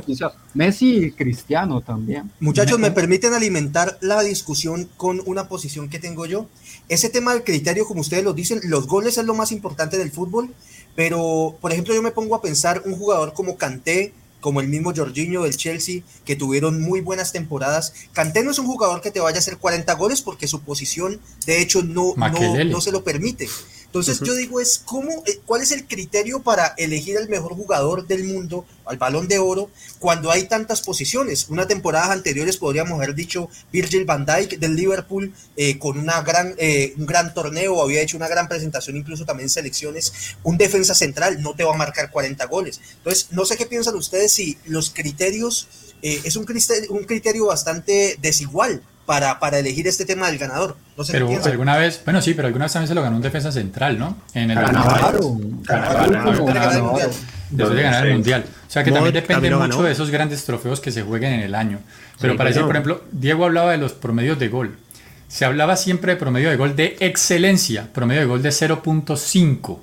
Messi 0.54 1.06
y 1.06 1.12
Cristiano 1.12 1.82
también. 1.82 2.30
Muchachos, 2.40 2.78
¿me 2.80 2.92
permiten 2.92 3.34
alimentar 3.34 3.98
la 4.02 4.22
discusión 4.22 4.90
con 4.98 5.22
una 5.26 5.48
posición 5.48 5.90
que 5.90 6.00
tengo 6.00 6.26
yo? 6.26 6.48
Ese 6.90 7.10
tema 7.10 7.34
del 7.34 7.44
criterio, 7.44 7.86
como 7.86 8.02
ustedes 8.02 8.24
lo 8.24 8.34
dicen, 8.34 8.60
los 8.66 8.88
goles 8.88 9.18
es 9.18 9.26
lo 9.26 9.34
más 9.34 9.52
importante 9.52 9.98
del 9.98 10.12
fútbol, 10.12 10.50
pero, 10.96 11.58
por 11.62 11.72
ejemplo, 11.72 11.94
yo 11.94 12.02
me 12.02 12.12
pongo 12.12 12.36
a 12.36 12.42
pensar 12.42 12.82
un 12.86 12.96
jugador 12.98 13.34
como 13.34 13.58
Kanté, 13.58 14.14
como 14.40 14.60
el 14.60 14.68
mismo 14.68 14.92
Jorginho 14.94 15.44
del 15.44 15.56
Chelsea, 15.56 16.02
que 16.26 16.36
tuvieron 16.36 16.82
muy 16.82 17.00
buenas 17.00 17.32
temporadas. 17.32 17.94
Kanté 18.12 18.44
no 18.44 18.52
es 18.52 18.60
un 18.60 18.66
jugador 18.66 19.02
que 19.02 19.12
te 19.12 19.20
vaya 19.20 19.38
a 19.38 19.40
hacer 19.40 19.58
40 19.58 19.94
goles 19.94 20.22
porque 20.22 20.48
su 20.48 20.62
posición, 20.62 21.22
de 21.46 21.62
hecho, 21.62 21.84
no, 21.84 22.14
no, 22.18 22.64
no 22.66 22.82
se 22.82 22.92
lo 22.92 23.04
permite. 23.04 23.48
Entonces 23.92 24.22
yo 24.22 24.34
digo 24.36 24.62
es 24.62 24.82
cómo, 24.86 25.12
eh, 25.28 25.42
cuál 25.46 25.62
es 25.62 25.74
el 25.74 25.86
criterio 25.86 26.42
para 26.42 26.68
elegir 26.78 27.18
el 27.18 27.28
mejor 27.28 27.56
jugador 27.56 28.08
del 28.08 28.24
mundo 28.24 28.66
al 28.86 28.98
balón 28.98 29.28
de 29.28 29.38
oro 29.38 29.70
cuando 30.00 30.32
hay 30.32 30.44
tantas 30.44 30.82
posiciones. 30.82 31.50
Una 31.50 31.68
temporada 31.68 32.14
anteriores 32.14 32.56
podríamos 32.56 32.94
haber 32.94 33.16
dicho 33.16 33.50
Virgil 33.70 34.06
van 34.06 34.26
Dijk 34.26 34.60
del 34.60 34.78
Liverpool 34.78 35.34
eh, 35.58 35.78
con 35.78 36.00
una 36.00 36.22
gran, 36.22 36.56
eh, 36.58 36.94
un 36.98 37.06
gran 37.06 37.34
torneo, 37.34 37.82
había 37.82 38.02
hecho 38.02 38.16
una 38.16 38.30
gran 38.30 38.48
presentación 38.48 38.96
incluso 38.96 39.26
también 39.26 39.48
en 39.48 39.50
selecciones. 39.50 40.14
Un 40.44 40.58
defensa 40.58 40.96
central 40.96 41.42
no 41.42 41.54
te 41.54 41.66
va 41.66 41.74
a 41.74 41.78
marcar 41.78 42.12
40 42.12 42.46
goles. 42.46 42.80
Entonces 42.96 43.28
no 43.32 43.44
sé 43.44 43.58
qué 43.58 43.66
piensan 43.66 43.96
ustedes 43.96 44.32
si 44.32 44.58
los 44.68 44.92
criterios 44.92 45.68
es 46.02 46.36
un 46.36 46.46
criterio, 46.46 46.92
un 46.94 47.04
criterio 47.04 47.46
bastante 47.46 48.18
desigual 48.22 48.82
para, 49.12 49.42
para 49.42 49.60
elegir 49.60 49.86
este 49.90 50.06
tema 50.06 50.28
del 50.28 50.38
ganador. 50.38 50.78
No 50.96 51.04
sé 51.04 51.12
pero 51.12 51.28
alguna 51.44 51.76
vez, 51.76 52.02
bueno, 52.06 52.22
sí, 52.22 52.34
pero 52.34 52.48
alguna 52.48 52.64
vez 52.64 52.72
también 52.72 52.88
se 52.88 52.96
lo 52.96 53.02
ganó 53.02 53.18
un 53.18 53.22
defensa 53.22 53.52
central, 53.52 54.00
¿no? 54.00 54.16
En 54.34 54.52
el 54.52 54.58
Después 57.50 57.76
de 57.76 57.84
ganar 57.84 58.08
el 58.08 58.14
mundial. 58.14 58.46
O 58.48 58.72
sea 58.72 58.86
que 58.86 58.92
también 58.94 59.14
depende 59.14 59.54
mucho 59.54 59.84
de 59.84 59.92
esos 59.92 60.10
grandes 60.12 60.46
trofeos 60.46 60.80
que 60.80 60.94
se 60.94 61.02
jueguen 61.02 61.34
en 61.34 61.40
el 61.42 61.56
año. 61.56 61.80
Pero 62.22 62.38
para 62.38 62.52
decir, 62.52 62.64
por 62.64 62.72
ejemplo, 62.72 63.04
Diego 63.12 63.44
hablaba 63.44 63.74
de 63.74 63.80
los 63.80 63.92
promedios 63.92 64.40
de 64.40 64.48
gol. 64.48 64.78
Se 65.28 65.44
hablaba 65.44 65.76
siempre 65.76 66.14
de 66.14 66.18
promedio 66.18 66.50
de 66.50 66.56
gol 66.56 66.78
de 66.78 66.96
excelencia, 67.02 67.90
promedio 67.92 68.22
de 68.22 68.28
gol 68.28 68.42
de 68.42 68.50
0.5. 68.52 69.78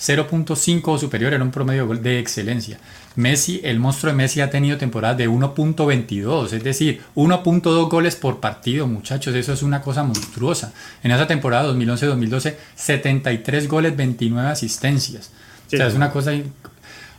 0.5 0.00 0.82
o 0.86 0.96
superior 0.96 1.34
era 1.34 1.44
un 1.44 1.50
promedio 1.50 1.86
de 1.88 2.18
excelencia. 2.18 2.78
Messi, 3.16 3.60
el 3.64 3.80
monstruo 3.80 4.12
de 4.12 4.16
Messi 4.16 4.40
ha 4.40 4.50
tenido 4.50 4.78
temporadas 4.78 5.18
de 5.18 5.28
1.22, 5.28 6.52
es 6.52 6.62
decir, 6.62 7.02
1.2 7.16 7.88
goles 7.88 8.14
por 8.16 8.38
partido, 8.38 8.86
muchachos, 8.86 9.34
eso 9.34 9.52
es 9.52 9.62
una 9.62 9.82
cosa 9.82 10.04
monstruosa. 10.04 10.72
En 11.02 11.10
esa 11.10 11.26
temporada 11.26 11.72
2011-2012, 11.72 12.54
73 12.76 13.68
goles, 13.68 13.96
29 13.96 14.48
asistencias. 14.48 15.30
o 15.66 15.70
sea, 15.70 15.86
es 15.86 15.94
una 15.94 16.10
cosa... 16.10 16.32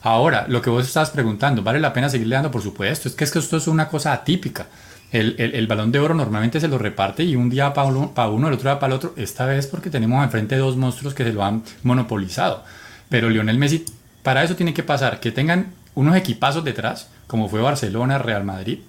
Ahora, 0.04 0.46
lo 0.48 0.62
que 0.62 0.70
vos 0.70 0.88
estabas 0.88 1.12
preguntando, 1.12 1.62
¿vale 1.62 1.80
la 1.80 1.94
pena 1.94 2.10
seguirle 2.10 2.36
dando? 2.36 2.50
Por 2.50 2.64
supuesto, 2.64 3.08
es 3.08 3.14
que, 3.14 3.24
es 3.24 3.32
que 3.32 3.40
esto 3.40 3.58
es 3.58 3.68
una 3.68 3.88
cosa 3.88 4.14
atípica. 4.14 4.68
El, 5.12 5.36
el, 5.38 5.68
balón 5.68 5.92
de 5.92 6.00
oro 6.00 6.14
normalmente 6.16 6.62
se 6.62 6.70
lo 6.70 6.78
reparte 6.78 7.24
y 7.24 7.36
un 7.36 7.50
día 7.50 7.74
para 7.74 7.90
uno, 7.90 8.14
para 8.14 8.30
uno, 8.30 8.48
el 8.48 8.54
otro 8.54 8.70
día 8.70 8.80
para 8.80 8.94
el 8.94 8.98
otro. 8.98 9.14
Esta 9.18 9.46
vez 9.46 9.68
porque 9.68 9.90
tenemos 9.90 10.24
enfrente 10.24 10.56
dos 10.56 10.78
monstruos 10.78 11.14
que 11.14 11.26
se 11.26 11.34
lo 11.34 11.44
han 11.44 11.64
monopolizado. 11.84 12.64
Pero 13.10 13.30
Lionel 13.30 13.58
Messi, 13.58 13.86
para 14.24 14.42
eso 14.44 14.56
tiene 14.56 14.74
que 14.74 14.84
pasar 14.84 15.20
que 15.20 15.32
tengan 15.32 15.74
unos 15.96 16.16
equipazos 16.16 16.64
detrás, 16.64 17.08
como 17.28 17.50
fue 17.50 17.62
Barcelona, 17.62 18.18
Real 18.18 18.44
Madrid, 18.44 18.80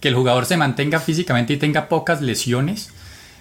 que 0.00 0.08
el 0.08 0.14
jugador 0.14 0.46
se 0.46 0.56
mantenga 0.56 1.00
físicamente 1.00 1.52
y 1.52 1.56
tenga 1.56 1.88
pocas 1.88 2.20
lesiones, 2.20 2.90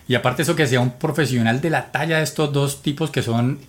y 0.07 0.15
aparte 0.15 0.43
eso 0.43 0.55
que 0.55 0.67
sea 0.67 0.79
un 0.79 0.91
profesional 0.91 1.61
de 1.61 1.69
la 1.69 1.91
talla 1.91 2.17
de 2.17 2.23
estos 2.23 2.51
dos 2.53 2.81
tipos 2.81 3.09
que 3.09 3.21
son, 3.21 3.59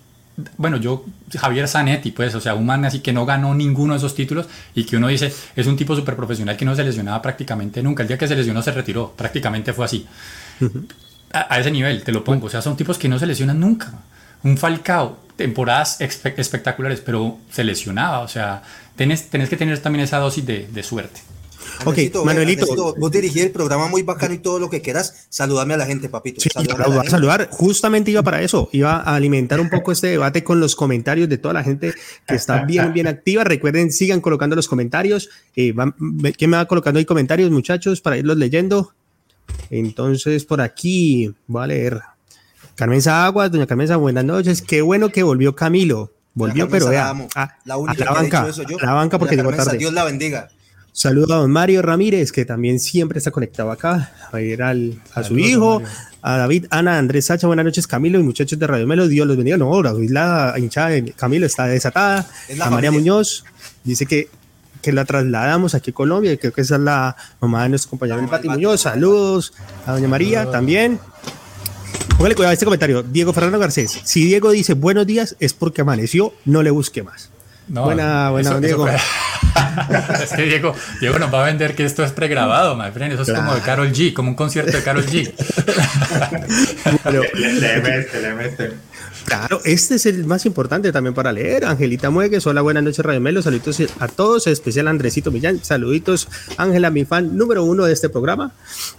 bueno, 0.57 0.77
yo, 0.77 1.05
Javier 1.35 1.67
Zanetti, 1.67 2.11
pues, 2.11 2.35
o 2.35 2.41
sea, 2.41 2.55
un 2.55 2.65
man 2.65 2.85
así 2.85 2.99
que 2.99 3.13
no 3.13 3.25
ganó 3.25 3.55
ninguno 3.55 3.93
de 3.93 3.97
esos 3.97 4.15
títulos 4.15 4.47
y 4.75 4.83
que 4.83 4.97
uno 4.97 5.07
dice, 5.07 5.33
es 5.55 5.67
un 5.67 5.77
tipo 5.77 5.95
súper 5.95 6.15
profesional 6.15 6.57
que 6.57 6.65
no 6.65 6.75
se 6.75 6.83
lesionaba 6.83 7.21
prácticamente 7.21 7.81
nunca, 7.81 8.03
el 8.03 8.07
día 8.07 8.17
que 8.17 8.27
se 8.27 8.35
lesionó 8.35 8.61
se 8.61 8.71
retiró, 8.71 9.13
prácticamente 9.15 9.73
fue 9.73 9.85
así. 9.85 10.05
a, 11.31 11.53
a, 11.53 11.59
ese 11.59 11.71
nivel, 11.71 12.03
te 12.03 12.11
lo 12.11 12.23
pongo, 12.23 12.47
o 12.47 12.49
sea, 12.49 12.61
son 12.61 12.75
tipos 12.75 12.97
que 12.97 13.07
no 13.07 13.17
se 13.17 13.25
lesionan 13.25 13.59
nunca. 13.59 13.91
Un 14.43 14.57
Falcao, 14.57 15.22
temporadas 15.35 15.99
espectaculares, 15.99 17.01
pero 17.01 17.39
se 17.51 17.63
lesionaba. 17.63 18.19
O 18.19 18.27
sea, 18.27 18.63
tenés, 18.95 19.29
tenés 19.29 19.49
que 19.49 19.57
tener 19.57 19.79
también 19.79 20.03
esa 20.03 20.19
dosis 20.19 20.45
de, 20.45 20.67
de 20.67 20.83
suerte. 20.83 21.21
Ok, 21.85 21.97
Manuelito. 22.25 22.95
vos 22.97 23.11
dirigí 23.11 23.39
el 23.41 23.51
programa 23.51 23.87
muy 23.87 24.03
bacano 24.03 24.33
y 24.33 24.37
todo 24.37 24.59
lo 24.59 24.69
que 24.69 24.81
quieras. 24.81 25.25
Saludame 25.29 25.73
a 25.73 25.77
la 25.77 25.85
gente, 25.85 26.09
papito. 26.09 26.41
Sí, 26.41 26.49
a, 26.55 27.09
saludar. 27.09 27.49
Justamente 27.51 28.11
iba 28.11 28.21
para 28.21 28.41
eso. 28.41 28.69
Iba 28.71 28.97
a 28.97 29.15
alimentar 29.15 29.59
un 29.59 29.69
poco 29.69 29.91
este 29.91 30.07
debate 30.07 30.43
con 30.43 30.59
los 30.59 30.75
comentarios 30.75 31.29
de 31.29 31.37
toda 31.37 31.53
la 31.53 31.63
gente 31.63 31.93
que 32.27 32.35
está 32.35 32.63
bien, 32.65 32.93
bien 32.93 33.07
activa. 33.07 33.43
Recuerden, 33.43 33.91
sigan 33.91 34.21
colocando 34.21 34.55
los 34.55 34.67
comentarios. 34.67 35.29
Eh, 35.55 35.73
¿Quién 36.37 36.49
me 36.49 36.57
va 36.57 36.65
colocando 36.65 36.99
ahí 36.99 37.05
comentarios, 37.05 37.51
muchachos, 37.51 38.01
para 38.01 38.17
irlos 38.17 38.37
leyendo? 38.37 38.93
Entonces, 39.69 40.45
por 40.45 40.61
aquí 40.61 41.33
voy 41.47 41.63
a 41.63 41.67
leer. 41.67 42.01
Carmen 42.75 43.01
Aguas, 43.07 43.51
doña 43.51 43.67
Carmen 43.67 43.99
buenas 43.99 44.25
noches. 44.25 44.61
Qué 44.61 44.81
bueno 44.81 45.09
que 45.09 45.23
volvió 45.23 45.55
Camilo. 45.55 46.11
Volvió, 46.33 46.67
pero 46.67 46.89
vea. 46.89 47.13
A, 47.35 47.57
la 47.65 47.77
única 47.77 48.03
a 48.03 48.05
la 48.05 48.11
banca, 48.13 48.47
eso 48.47 48.63
yo. 48.63 48.77
la 48.79 48.93
banca 48.93 49.19
porque 49.19 49.35
llegó 49.35 49.53
tarde. 49.53 49.77
Dios 49.77 49.93
la 49.93 50.03
bendiga. 50.03 50.49
Saludos 50.91 51.31
a 51.31 51.35
don 51.37 51.51
Mario 51.51 51.81
Ramírez, 51.81 52.31
que 52.31 52.45
también 52.45 52.79
siempre 52.79 53.17
está 53.17 53.31
conectado 53.31 53.71
acá. 53.71 54.11
A 54.31 54.41
ir 54.41 54.61
al, 54.61 55.01
a 55.13 55.23
su 55.23 55.37
hijo, 55.39 55.81
a 56.21 56.37
David, 56.37 56.67
Ana, 56.69 56.99
Andrés 56.99 57.25
Sacha, 57.25 57.47
buenas 57.47 57.65
noches, 57.65 57.87
Camilo 57.87 58.19
y 58.19 58.23
muchachos 58.23 58.59
de 58.59 58.67
Radio 58.67 58.85
Melo. 58.85 59.07
Dios 59.07 59.27
los 59.27 59.35
bendiga. 59.35 59.57
No, 59.57 59.81
la 59.81 60.53
hinchada 60.57 60.89
de 60.89 61.11
Camilo 61.13 61.45
está 61.45 61.65
desatada. 61.65 62.27
A 62.61 62.69
María 62.69 62.91
Muñoz 62.91 63.43
dice 63.83 64.05
que, 64.05 64.29
que 64.81 64.91
la 64.91 65.05
trasladamos 65.05 65.73
aquí 65.73 65.91
a 65.91 65.93
Colombia. 65.93 66.31
Y 66.31 66.37
creo 66.37 66.53
que 66.53 66.61
esa 66.61 66.75
es 66.75 66.81
la 66.81 67.15
mamá 67.41 67.63
de 67.63 67.69
nuestro 67.69 67.91
compañero 67.91 68.27
Pati 68.27 68.49
Muñoz. 68.49 68.81
Saludos 68.81 69.53
a 69.85 69.93
doña 69.93 70.07
María 70.07 70.49
también. 70.49 70.99
Póngale 72.17 72.35
cuidado 72.35 72.51
a 72.51 72.53
este 72.53 72.65
comentario. 72.65 73.03
Diego 73.03 73.33
Fernando 73.33 73.59
Garcés. 73.59 73.99
Si 74.03 74.25
Diego 74.25 74.51
dice 74.51 74.73
buenos 74.73 75.05
días, 75.05 75.35
es 75.39 75.53
porque 75.53 75.81
amaneció, 75.81 76.33
no 76.45 76.63
le 76.63 76.71
busque 76.71 77.03
más. 77.03 77.29
buena, 77.67 78.29
buena, 78.29 78.59
Diego. 78.59 78.87
es 80.23 80.31
que 80.31 80.43
Diego, 80.43 80.75
Diego 80.99 81.19
nos 81.19 81.33
va 81.33 81.43
a 81.43 81.45
vender 81.47 81.75
que 81.75 81.85
esto 81.85 82.03
es 82.03 82.11
pregrabado, 82.11 82.75
my 82.75 82.91
friend. 82.91 83.13
Eso 83.13 83.23
es 83.23 83.31
como 83.31 83.53
de 83.53 83.61
Carol 83.61 83.91
G, 83.91 84.13
como 84.13 84.29
un 84.29 84.35
concierto 84.35 84.75
de 84.77 84.83
Carol 84.83 85.05
G. 85.05 85.33
le, 87.11 87.59
le 87.59 87.81
mete, 87.81 88.21
le 88.21 88.33
mete. 88.33 88.71
Claro, 89.25 89.61
este 89.63 89.95
es 89.95 90.05
el 90.05 90.25
más 90.25 90.45
importante 90.45 90.91
también 90.91 91.13
para 91.13 91.31
leer. 91.31 91.65
Angelita 91.65 92.09
Muegues, 92.09 92.45
hola, 92.45 92.61
buenas 92.61 92.83
noches, 92.83 93.03
Radio 93.03 93.21
Melo. 93.21 93.41
Saluditos 93.41 93.81
a 93.99 94.07
todos, 94.07 94.47
especial 94.47 94.87
Andresito 94.87 95.31
Millán. 95.31 95.63
Saluditos, 95.63 96.27
Ángela, 96.57 96.89
mi 96.89 97.05
fan 97.05 97.37
número 97.37 97.63
uno 97.63 97.85
de 97.85 97.93
este 97.93 98.09
programa. 98.09 98.51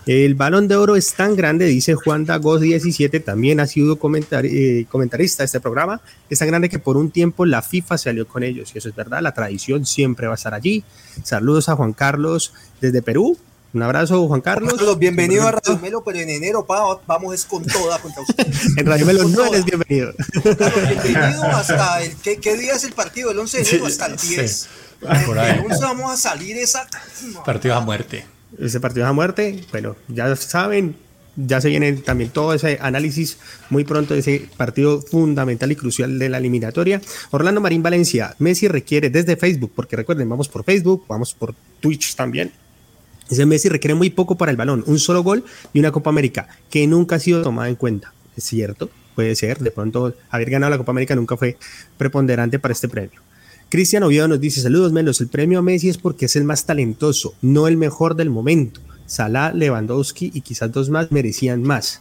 El 0.07 0.35
balón 0.35 0.67
de 0.67 0.77
oro 0.77 0.97
es 0.97 1.13
tan 1.15 1.37
grande, 1.37 1.67
dice 1.67 1.95
Juan 1.95 2.25
Dagos 2.25 2.63
17, 2.63 3.21
también 3.21 3.61
ha 3.61 3.67
sido 3.67 3.99
eh, 4.43 4.87
comentarista 4.89 5.43
de 5.43 5.47
este 5.47 5.61
programa. 5.61 6.01
Es 6.31 6.39
tan 6.39 6.49
grande 6.49 6.69
que 6.69 6.79
por 6.79 6.97
un 6.97 7.11
tiempo 7.11 7.45
la 7.45 7.61
FIFA 7.61 7.99
salió 7.99 8.27
con 8.27 8.43
ellos, 8.43 8.73
y 8.75 8.79
eso 8.79 8.89
es 8.89 8.95
verdad, 8.97 9.21
la 9.21 9.35
tradición 9.35 9.85
siempre 9.85 10.27
va 10.27 10.35
a 10.35 10.37
estar 10.37 10.55
allí. 10.55 10.85
Saludos 11.23 11.69
a 11.69 11.77
Juan 11.77 11.93
Carlos 11.93 12.55
desde 12.81 13.03
Perú. 13.03 13.37
Un 13.75 13.83
abrazo, 13.83 14.29
Juan 14.29 14.41
Carlos. 14.41 14.73
Carlos 14.75 14.99
bienvenido 15.01 15.49
a 15.49 15.51
Radio 15.51 15.81
Melo, 15.81 16.05
pero 16.05 16.21
en 16.21 16.31
enero 16.31 16.65
pa, 16.65 17.01
vamos 17.09 17.35
es 17.35 17.45
con 17.45 17.65
toda 17.67 17.99
contra 17.99 18.23
usted. 18.23 18.47
en 18.77 18.87
Radio 18.87 19.05
Melo 19.05 19.25
no 19.25 19.47
eres 19.47 19.65
bienvenido. 19.65 20.15
Carlos, 20.57 21.03
bienvenido 21.03 21.43
hasta 21.43 22.03
el. 22.05 22.15
¿qué, 22.19 22.37
¿qué, 22.37 22.57
día 22.57 22.75
es 22.75 22.85
el 22.85 22.93
partido? 22.93 23.33
¿El 23.33 23.39
11 23.41 23.59
de 23.59 23.69
enero 23.69 23.87
hasta 23.87 24.07
el 24.07 24.17
10? 24.17 24.53
Sí. 24.53 24.69
Por 25.27 25.41
ahí. 25.41 25.59
El 25.59 25.65
11 25.73 25.85
vamos 25.87 26.13
a 26.13 26.17
salir 26.17 26.57
esa. 26.57 26.87
Partido 27.45 27.75
a 27.75 27.81
muerte. 27.81 28.25
Ese 28.61 28.79
partido 28.79 29.09
a 29.09 29.13
muerte, 29.13 29.65
bueno, 29.73 29.97
ya 30.07 30.37
saben, 30.37 30.95
ya 31.35 31.61
se 31.61 31.69
viene 31.69 31.95
también 31.95 32.31
todo 32.31 32.55
ese 32.55 32.79
análisis 32.81 33.39
muy 33.71 33.83
pronto 33.83 34.15
de 34.15 34.21
ese 34.21 34.49
partido 34.57 35.03
fundamental 35.03 35.73
y 35.73 35.75
crucial 35.75 36.17
de 36.21 36.29
la 36.29 36.39
eliminatoria. 36.39 37.01
Orlando 37.33 37.61
Marín 37.61 37.83
Valencia, 37.83 38.37
Messi 38.39 38.69
requiere 38.69 39.11
desde 39.11 39.35
Facebook, 39.35 39.73
porque 39.75 39.97
recuerden, 39.97 40.29
vamos 40.29 40.49
por 40.49 40.63
Facebook, 40.63 41.05
vamos 41.09 41.35
por 41.35 41.57
Twitch 41.81 42.15
también 42.15 42.53
ese 43.31 43.47
Messi 43.47 43.69
requiere 43.69 43.95
muy 43.95 44.11
poco 44.11 44.37
para 44.37 44.51
el 44.51 44.57
balón, 44.57 44.85
un 44.87 44.99
solo 44.99 45.23
gol 45.23 45.45
y 45.73 45.79
una 45.79 45.93
Copa 45.93 46.11
América 46.11 46.49
que 46.71 46.87
nunca 46.87 47.17
ha 47.17 47.21
sido 47.21 47.43
tomada 47.43 47.69
en 47.69 47.77
cuenta. 47.77 48.13
Es 48.37 48.45
cierto, 48.45 48.91
puede 49.15 49.35
ser, 49.37 49.59
de 49.59 49.71
pronto 49.71 50.15
haber 50.31 50.51
ganado 50.51 50.71
la 50.71 50.79
Copa 50.79 50.93
América 50.93 51.15
nunca 51.15 51.37
fue 51.37 51.57
preponderante 51.97 52.59
para 52.59 52.73
este 52.73 52.89
premio. 52.89 53.21
Cristian 53.69 54.03
Oviedo 54.03 54.29
nos 54.29 54.41
dice, 54.41 54.61
saludos 54.61 54.93
Melos, 54.93 55.21
el 55.21 55.29
premio 55.29 55.59
a 55.59 55.63
Messi 55.63 55.89
es 55.89 55.99
porque 55.99 56.27
es 56.27 56.37
el 56.37 56.45
más 56.45 56.67
talentoso, 56.67 57.35
no 57.43 57.67
el 57.67 57.77
mejor 57.77 58.15
del 58.15 58.31
momento. 58.31 58.81
Salah, 59.07 59.53
Lewandowski 59.53 60.31
y 60.33 60.41
quizás 60.41 60.73
dos 60.73 60.91
más 60.91 61.11
merecían 61.11 61.63
más. 61.63 62.01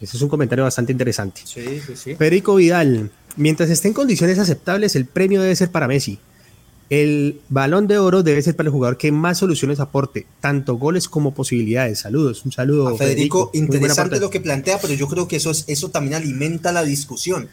Ese 0.00 0.16
es 0.16 0.22
un 0.22 0.28
comentario 0.28 0.64
bastante 0.64 0.92
interesante. 0.92 1.42
Sí, 1.44 1.80
sí, 1.86 1.92
sí. 1.96 2.14
Federico 2.16 2.56
Vidal, 2.56 3.10
mientras 3.36 3.70
esté 3.70 3.88
en 3.88 3.94
condiciones 3.94 4.38
aceptables, 4.38 4.96
el 4.96 5.06
premio 5.06 5.40
debe 5.42 5.54
ser 5.56 5.70
para 5.70 5.88
Messi. 5.88 6.18
El 6.92 7.40
balón 7.48 7.86
de 7.86 7.96
oro 7.96 8.22
debe 8.22 8.42
ser 8.42 8.54
para 8.54 8.66
el 8.66 8.70
jugador 8.70 8.98
que 8.98 9.10
más 9.12 9.38
soluciones 9.38 9.80
aporte, 9.80 10.26
tanto 10.42 10.76
goles 10.76 11.08
como 11.08 11.32
posibilidades. 11.32 12.00
Saludos, 12.00 12.44
un 12.44 12.52
saludo. 12.52 12.88
A 12.88 12.98
Federico, 12.98 13.50
interesante 13.54 14.20
lo 14.20 14.28
que 14.28 14.40
plantea, 14.40 14.78
pero 14.78 14.92
yo 14.92 15.08
creo 15.08 15.26
que 15.26 15.36
eso, 15.36 15.52
es, 15.52 15.64
eso 15.68 15.88
también 15.88 16.16
alimenta 16.16 16.70
la 16.70 16.82
discusión. 16.82 17.48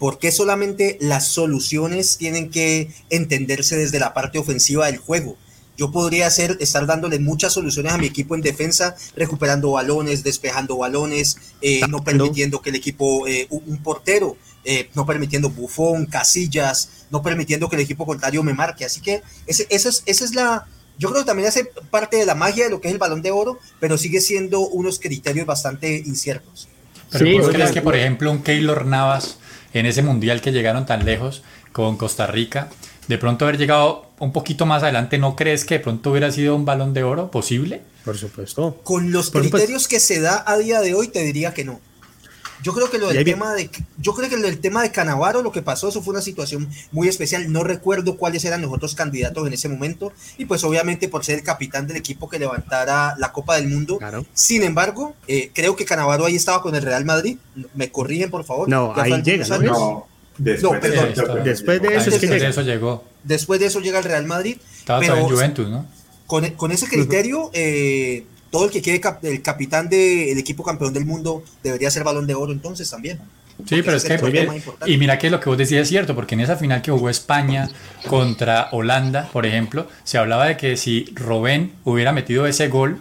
¿Por 0.00 0.18
qué 0.18 0.32
solamente 0.32 0.98
las 1.00 1.28
soluciones 1.28 2.16
tienen 2.16 2.50
que 2.50 2.90
entenderse 3.10 3.76
desde 3.76 4.00
la 4.00 4.12
parte 4.12 4.40
ofensiva 4.40 4.86
del 4.86 4.96
juego? 4.96 5.36
Yo 5.76 5.92
podría 5.92 6.26
hacer, 6.26 6.56
estar 6.58 6.84
dándole 6.84 7.20
muchas 7.20 7.52
soluciones 7.52 7.92
a 7.92 7.98
mi 7.98 8.06
equipo 8.06 8.34
en 8.34 8.40
defensa, 8.40 8.96
recuperando 9.14 9.70
balones, 9.70 10.24
despejando 10.24 10.76
balones, 10.76 11.36
eh, 11.62 11.80
no 11.88 12.02
permitiendo 12.02 12.60
que 12.60 12.70
el 12.70 12.76
equipo, 12.76 13.28
eh, 13.28 13.46
un 13.50 13.80
portero, 13.84 14.36
eh, 14.64 14.90
no 14.94 15.06
permitiendo 15.06 15.50
bufón, 15.50 16.06
casillas, 16.06 17.06
no 17.10 17.22
permitiendo 17.22 17.68
que 17.68 17.76
el 17.76 17.82
equipo 17.82 18.06
contrario 18.06 18.42
me 18.42 18.54
marque. 18.54 18.84
Así 18.84 19.00
que 19.00 19.22
ese, 19.46 19.66
esa, 19.70 19.88
es, 19.88 20.02
esa 20.06 20.24
es 20.24 20.34
la, 20.34 20.66
yo 20.98 21.08
creo 21.08 21.22
que 21.22 21.26
también 21.26 21.48
hace 21.48 21.64
parte 21.64 22.18
de 22.18 22.26
la 22.26 22.34
magia 22.34 22.64
de 22.64 22.70
lo 22.70 22.80
que 22.80 22.88
es 22.88 22.92
el 22.92 22.98
balón 22.98 23.22
de 23.22 23.30
oro, 23.30 23.58
pero 23.80 23.96
sigue 23.96 24.20
siendo 24.20 24.60
unos 24.60 24.98
criterios 24.98 25.46
bastante 25.46 25.96
inciertos. 25.96 26.68
Pero 27.10 27.24
sí, 27.24 27.52
crees 27.52 27.72
que, 27.72 27.80
por 27.80 27.96
ejemplo, 27.96 28.30
un 28.30 28.42
Keylor 28.42 28.84
Navas 28.84 29.38
en 29.72 29.86
ese 29.86 30.02
mundial 30.02 30.42
que 30.42 30.52
llegaron 30.52 30.84
tan 30.84 31.04
lejos 31.06 31.42
con 31.72 31.96
Costa 31.96 32.26
Rica, 32.26 32.68
de 33.08 33.16
pronto 33.16 33.46
haber 33.46 33.56
llegado 33.56 34.10
un 34.18 34.32
poquito 34.32 34.66
más 34.66 34.82
adelante, 34.82 35.18
¿no 35.18 35.36
crees 35.36 35.64
que 35.64 35.78
de 35.78 35.80
pronto 35.80 36.10
hubiera 36.10 36.30
sido 36.30 36.54
un 36.54 36.66
balón 36.66 36.92
de 36.92 37.02
oro 37.02 37.30
posible? 37.30 37.80
Por 38.04 38.18
supuesto. 38.18 38.80
Con 38.84 39.10
los 39.10 39.30
criterios 39.30 39.88
que 39.88 40.00
se 40.00 40.20
da 40.20 40.44
a 40.46 40.58
día 40.58 40.80
de 40.80 40.94
hoy, 40.94 41.08
te 41.08 41.22
diría 41.22 41.54
que 41.54 41.64
no. 41.64 41.80
Yo 42.62 42.74
creo 42.74 42.90
que 42.90 42.98
lo 42.98 43.08
del 43.08 43.24
tema 43.24 43.54
de 43.54 43.70
yo 43.98 44.14
creo 44.14 44.28
que 44.28 44.34
el 44.34 44.60
tema 44.60 44.82
de 44.82 44.90
Canavaro 44.90 45.42
lo 45.42 45.52
que 45.52 45.62
pasó 45.62 45.88
eso 45.88 46.02
fue 46.02 46.12
una 46.12 46.22
situación 46.22 46.68
muy 46.92 47.08
especial. 47.08 47.50
No 47.52 47.64
recuerdo 47.64 48.16
cuáles 48.16 48.44
eran 48.44 48.62
los 48.62 48.72
otros 48.72 48.94
candidatos 48.94 49.46
en 49.46 49.52
ese 49.52 49.68
momento 49.68 50.12
y 50.38 50.44
pues 50.44 50.64
obviamente 50.64 51.08
por 51.08 51.24
ser 51.24 51.38
el 51.38 51.44
capitán 51.44 51.86
del 51.86 51.96
equipo 51.96 52.28
que 52.28 52.38
levantara 52.38 53.14
la 53.18 53.32
Copa 53.32 53.56
del 53.56 53.68
Mundo. 53.68 53.98
Sin 54.34 54.62
embargo, 54.62 55.14
eh, 55.26 55.50
creo 55.54 55.76
que 55.76 55.84
Canavaro 55.84 56.26
ahí 56.26 56.36
estaba 56.36 56.62
con 56.62 56.74
el 56.74 56.82
Real 56.82 57.04
Madrid. 57.04 57.38
Me 57.74 57.90
corrigen 57.90 58.30
por 58.30 58.44
favor. 58.44 58.68
No, 58.68 58.92
ahí 58.96 59.22
llega. 59.22 59.46
¿no? 59.58 60.06
Después, 60.38 60.80
de, 60.80 61.42
después 61.44 61.82
de 61.82 61.96
eso, 61.96 62.10
después 62.10 62.40
de 62.40 62.48
eso 62.48 62.62
llegó. 62.62 63.04
Después 63.24 63.60
de 63.60 63.66
eso 63.66 63.80
llega 63.80 63.98
el 63.98 64.04
Real 64.04 64.24
Madrid. 64.24 64.56
Estaba 64.78 65.00
pero, 65.00 65.16
en 65.16 65.24
Juventus, 65.24 65.68
¿no? 65.68 65.86
Con, 66.26 66.48
con 66.52 66.72
ese 66.72 66.86
criterio, 66.86 67.50
eh, 67.52 68.24
todo 68.50 68.66
el 68.66 68.70
que 68.70 68.82
quede 68.82 69.00
el 69.22 69.42
capitán 69.42 69.88
del 69.88 70.38
equipo 70.38 70.62
campeón 70.62 70.92
del 70.92 71.06
mundo 71.06 71.42
debería 71.62 71.90
ser 71.90 72.04
balón 72.04 72.26
de 72.26 72.34
oro 72.34 72.52
entonces 72.52 72.90
también. 72.90 73.20
Sí, 73.66 73.82
pero 73.82 73.96
es 73.96 74.04
que, 74.04 74.62
y 74.86 74.96
mira 74.96 75.18
que 75.18 75.30
lo 75.30 75.38
que 75.38 75.50
vos 75.50 75.58
decías 75.58 75.82
es 75.82 75.88
cierto, 75.88 76.14
porque 76.14 76.34
en 76.34 76.40
esa 76.40 76.56
final 76.56 76.80
que 76.82 76.90
jugó 76.90 77.10
España 77.10 77.68
contra 78.08 78.68
Holanda, 78.72 79.28
por 79.32 79.46
ejemplo, 79.46 79.86
se 80.04 80.18
hablaba 80.18 80.46
de 80.46 80.56
que 80.56 80.76
si 80.78 81.06
Robén 81.14 81.72
hubiera 81.84 82.12
metido 82.12 82.46
ese 82.46 82.68
gol, 82.68 82.98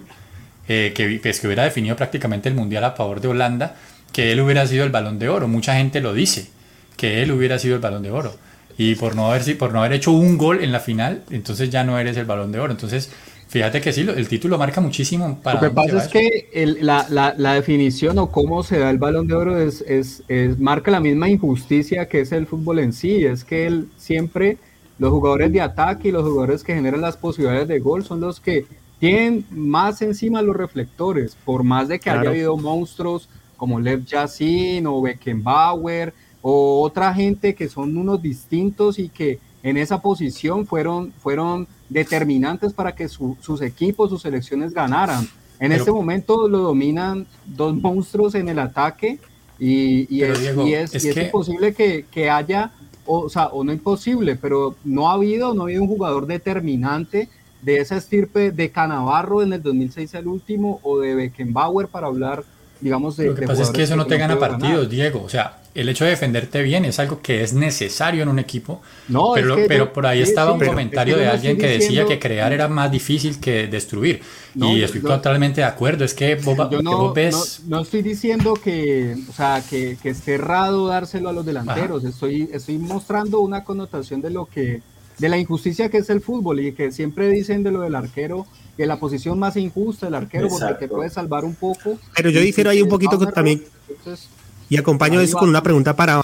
eh, 0.67 0.91
que, 0.93 1.19
pues, 1.21 1.39
que 1.39 1.47
hubiera 1.47 1.63
definido 1.63 1.95
prácticamente 1.95 2.49
el 2.49 2.55
Mundial 2.55 2.83
a 2.83 2.91
favor 2.91 3.21
de 3.21 3.29
Holanda, 3.29 3.75
que 4.11 4.31
él 4.31 4.41
hubiera 4.41 4.67
sido 4.67 4.83
el 4.83 4.91
balón 4.91 5.17
de 5.17 5.29
oro. 5.29 5.47
Mucha 5.47 5.75
gente 5.75 6.01
lo 6.01 6.13
dice, 6.13 6.49
que 6.97 7.23
él 7.23 7.31
hubiera 7.31 7.57
sido 7.57 7.75
el 7.75 7.81
balón 7.81 8.03
de 8.03 8.11
oro. 8.11 8.35
Y 8.77 8.95
por 8.95 9.15
no 9.15 9.31
haber, 9.31 9.57
por 9.57 9.73
no 9.73 9.79
haber 9.79 9.93
hecho 9.93 10.11
un 10.11 10.37
gol 10.37 10.63
en 10.63 10.71
la 10.71 10.79
final, 10.79 11.23
entonces 11.31 11.69
ya 11.69 11.83
no 11.83 11.99
eres 11.99 12.17
el 12.17 12.25
balón 12.25 12.51
de 12.51 12.59
oro. 12.59 12.71
Entonces, 12.71 13.09
Fíjate 13.49 13.81
que 13.81 13.91
sí, 13.91 14.01
el 14.01 14.27
título 14.27 14.59
marca 14.59 14.79
muchísimo. 14.79 15.39
Para 15.41 15.59
Lo 15.59 15.69
que 15.69 15.73
pasa 15.73 15.97
es 15.97 16.07
que 16.07 16.77
la, 16.81 17.07
la, 17.09 17.33
la, 17.35 17.55
definición 17.55 18.19
o 18.19 18.29
cómo 18.29 18.61
se 18.61 18.77
da 18.77 18.91
el 18.91 18.99
balón 18.99 19.27
de 19.27 19.33
oro 19.33 19.59
es, 19.59 19.81
es, 19.81 20.21
es, 20.27 20.59
marca 20.59 20.91
la 20.91 20.99
misma 20.99 21.29
injusticia 21.29 22.07
que 22.07 22.21
es 22.21 22.31
el 22.31 22.45
fútbol 22.45 22.77
en 22.77 22.93
sí. 22.93 23.25
Es 23.25 23.43
que 23.43 23.65
él 23.65 23.87
siempre, 23.97 24.59
los 24.99 25.09
jugadores 25.09 25.51
de 25.51 25.61
ataque 25.61 26.09
y 26.09 26.11
los 26.11 26.21
jugadores 26.21 26.63
que 26.63 26.75
generan 26.75 27.01
las 27.01 27.17
posibilidades 27.17 27.67
de 27.67 27.79
gol 27.79 28.05
son 28.05 28.21
los 28.21 28.39
que 28.39 28.67
tienen 28.99 29.43
más 29.49 30.03
encima 30.03 30.43
los 30.43 30.55
reflectores. 30.55 31.35
Por 31.43 31.63
más 31.63 31.87
de 31.87 31.99
que 31.99 32.11
haya 32.11 32.29
habido 32.29 32.55
monstruos 32.55 33.29
como 33.57 33.79
Lev 33.79 34.05
Yassin 34.05 34.85
o 34.85 35.01
Beckenbauer 35.01 36.13
o 36.43 36.83
otra 36.83 37.15
gente 37.15 37.55
que 37.55 37.67
son 37.67 37.97
unos 37.97 38.21
distintos 38.21 38.99
y 38.99 39.09
que 39.09 39.39
en 39.63 39.77
esa 39.77 40.03
posición 40.03 40.67
fueron, 40.67 41.11
fueron 41.13 41.67
determinantes 41.89 42.73
para 42.73 42.93
que 42.93 43.07
sus 43.09 43.61
equipos, 43.61 44.09
sus 44.09 44.21
selecciones 44.21 44.73
ganaran. 44.73 45.27
En 45.59 45.71
este 45.73 45.91
momento 45.91 46.47
lo 46.47 46.59
dominan 46.59 47.27
dos 47.45 47.75
monstruos 47.75 48.35
en 48.35 48.47
el 48.47 48.59
ataque 48.59 49.19
y, 49.59 50.23
es, 50.23 51.17
imposible 51.17 51.73
que, 51.73 52.29
haya, 52.29 52.71
o, 53.05 53.27
sea, 53.27 53.47
o 53.47 53.63
no 53.63 53.73
imposible, 53.73 54.35
pero 54.35 54.75
no 54.85 55.09
ha 55.09 55.13
habido, 55.13 55.53
no 55.53 55.63
ha 55.63 55.65
habido 55.65 55.81
un 55.81 55.89
jugador 55.89 56.27
determinante 56.27 57.27
de 57.61 57.77
esa 57.79 57.97
estirpe 57.97 58.51
de 58.51 58.71
Canavarro 58.71 59.43
en 59.43 59.51
el 59.51 59.61
2006 59.61 60.13
el 60.13 60.27
último 60.27 60.79
o 60.81 60.99
de 60.99 61.13
Beckenbauer 61.15 61.87
para 61.87 62.07
hablar, 62.07 62.45
digamos, 62.79 63.17
de... 63.17 63.27
Lo 63.27 63.35
que 63.35 63.45
pasa 63.45 63.63
es 63.63 63.71
que 63.71 63.83
eso 63.83 63.97
no 63.97 64.05
te 64.05 64.17
gana 64.17 64.39
partidos, 64.39 64.89
Diego. 64.89 65.21
O 65.23 65.29
sea, 65.29 65.58
el 65.75 65.89
hecho 65.89 66.03
de 66.03 66.11
defenderte 66.11 66.61
bien 66.63 66.85
es 66.85 66.99
algo 66.99 67.21
que 67.21 67.43
es 67.43 67.53
necesario 67.53 68.23
en 68.23 68.29
un 68.29 68.39
equipo. 68.39 68.81
No, 69.07 69.31
pero, 69.33 69.57
pero 69.67 69.93
por 69.93 70.05
ahí 70.05 70.21
estaba 70.21 70.53
un 70.53 70.59
comentario 70.59 71.17
de 71.17 71.27
alguien 71.27 71.57
que 71.57 71.67
decía 71.67 72.05
que 72.05 72.19
crear 72.19 72.51
era 72.51 72.67
más 72.67 72.91
difícil 72.91 73.39
que 73.39 73.67
destruir. 73.67 74.21
y 74.55 74.81
estoy 74.81 75.01
totalmente 75.01 75.61
de 75.61 75.67
acuerdo. 75.67 76.03
Es 76.03 76.13
que 76.13 76.35
vos, 76.35 76.57
no, 76.81 77.13
ves... 77.13 77.61
no, 77.67 77.81
estoy 77.81 78.01
diciendo 78.01 78.53
que, 78.55 79.15
o 79.29 79.33
sea, 79.33 79.63
que, 79.69 79.97
que 80.01 80.09
esté 80.09 80.35
errado 80.35 80.87
dárselo 80.87 81.29
a 81.29 81.33
los 81.33 81.45
delanteros. 81.45 82.03
Estoy, 82.03 82.49
estoy 82.51 82.77
mostrando 82.77 83.39
una 83.39 83.63
connotación 83.63 84.21
de 84.21 84.29
lo 84.31 84.45
que 84.45 84.81
de 85.19 85.27
la 85.27 85.37
injusticia 85.37 85.89
que 85.89 85.97
es 85.97 86.09
el 86.09 86.21
fútbol 86.21 86.61
y 86.61 86.71
que 86.71 86.93
siempre 86.93 87.29
dicen 87.29 87.61
de 87.61 87.71
lo 87.71 87.81
del 87.81 87.93
arquero 87.93 88.47
que 88.77 88.85
la 88.85 88.97
posición 88.97 89.37
más 89.37 89.57
injusta 89.57 90.05
del 90.05 90.15
arquero 90.15 90.47
porque 90.47 90.73
te 90.75 90.87
puede 90.87 91.09
salvar 91.09 91.43
un 91.43 91.55
poco. 91.55 91.99
Pero 92.15 92.29
yo 92.29 92.39
difiero 92.39 92.69
ahí 92.69 92.81
un 92.81 92.87
poquito 92.87 93.17
también. 93.27 93.61
Entonces, 93.89 94.29
y 94.69 94.77
acompaño 94.77 95.19
eso 95.19 95.37
con 95.37 95.49
una 95.49 95.63
pregunta 95.63 95.95
para, 95.95 96.21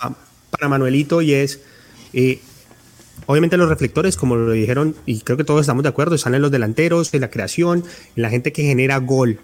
para 0.51 0.69
Manuelito 0.69 1.21
y 1.21 1.33
es, 1.33 1.59
eh, 2.13 2.39
obviamente 3.25 3.57
los 3.57 3.69
reflectores, 3.69 4.15
como 4.15 4.35
lo 4.35 4.51
dijeron, 4.51 4.95
y 5.05 5.21
creo 5.21 5.37
que 5.37 5.43
todos 5.43 5.61
estamos 5.61 5.83
de 5.83 5.89
acuerdo, 5.89 6.15
están 6.15 6.35
en 6.35 6.41
los 6.41 6.51
delanteros, 6.51 7.13
en 7.13 7.21
la 7.21 7.29
creación, 7.29 7.83
en 8.15 8.21
la 8.21 8.29
gente 8.29 8.53
que 8.53 8.63
genera 8.63 8.97
gol. 8.97 9.39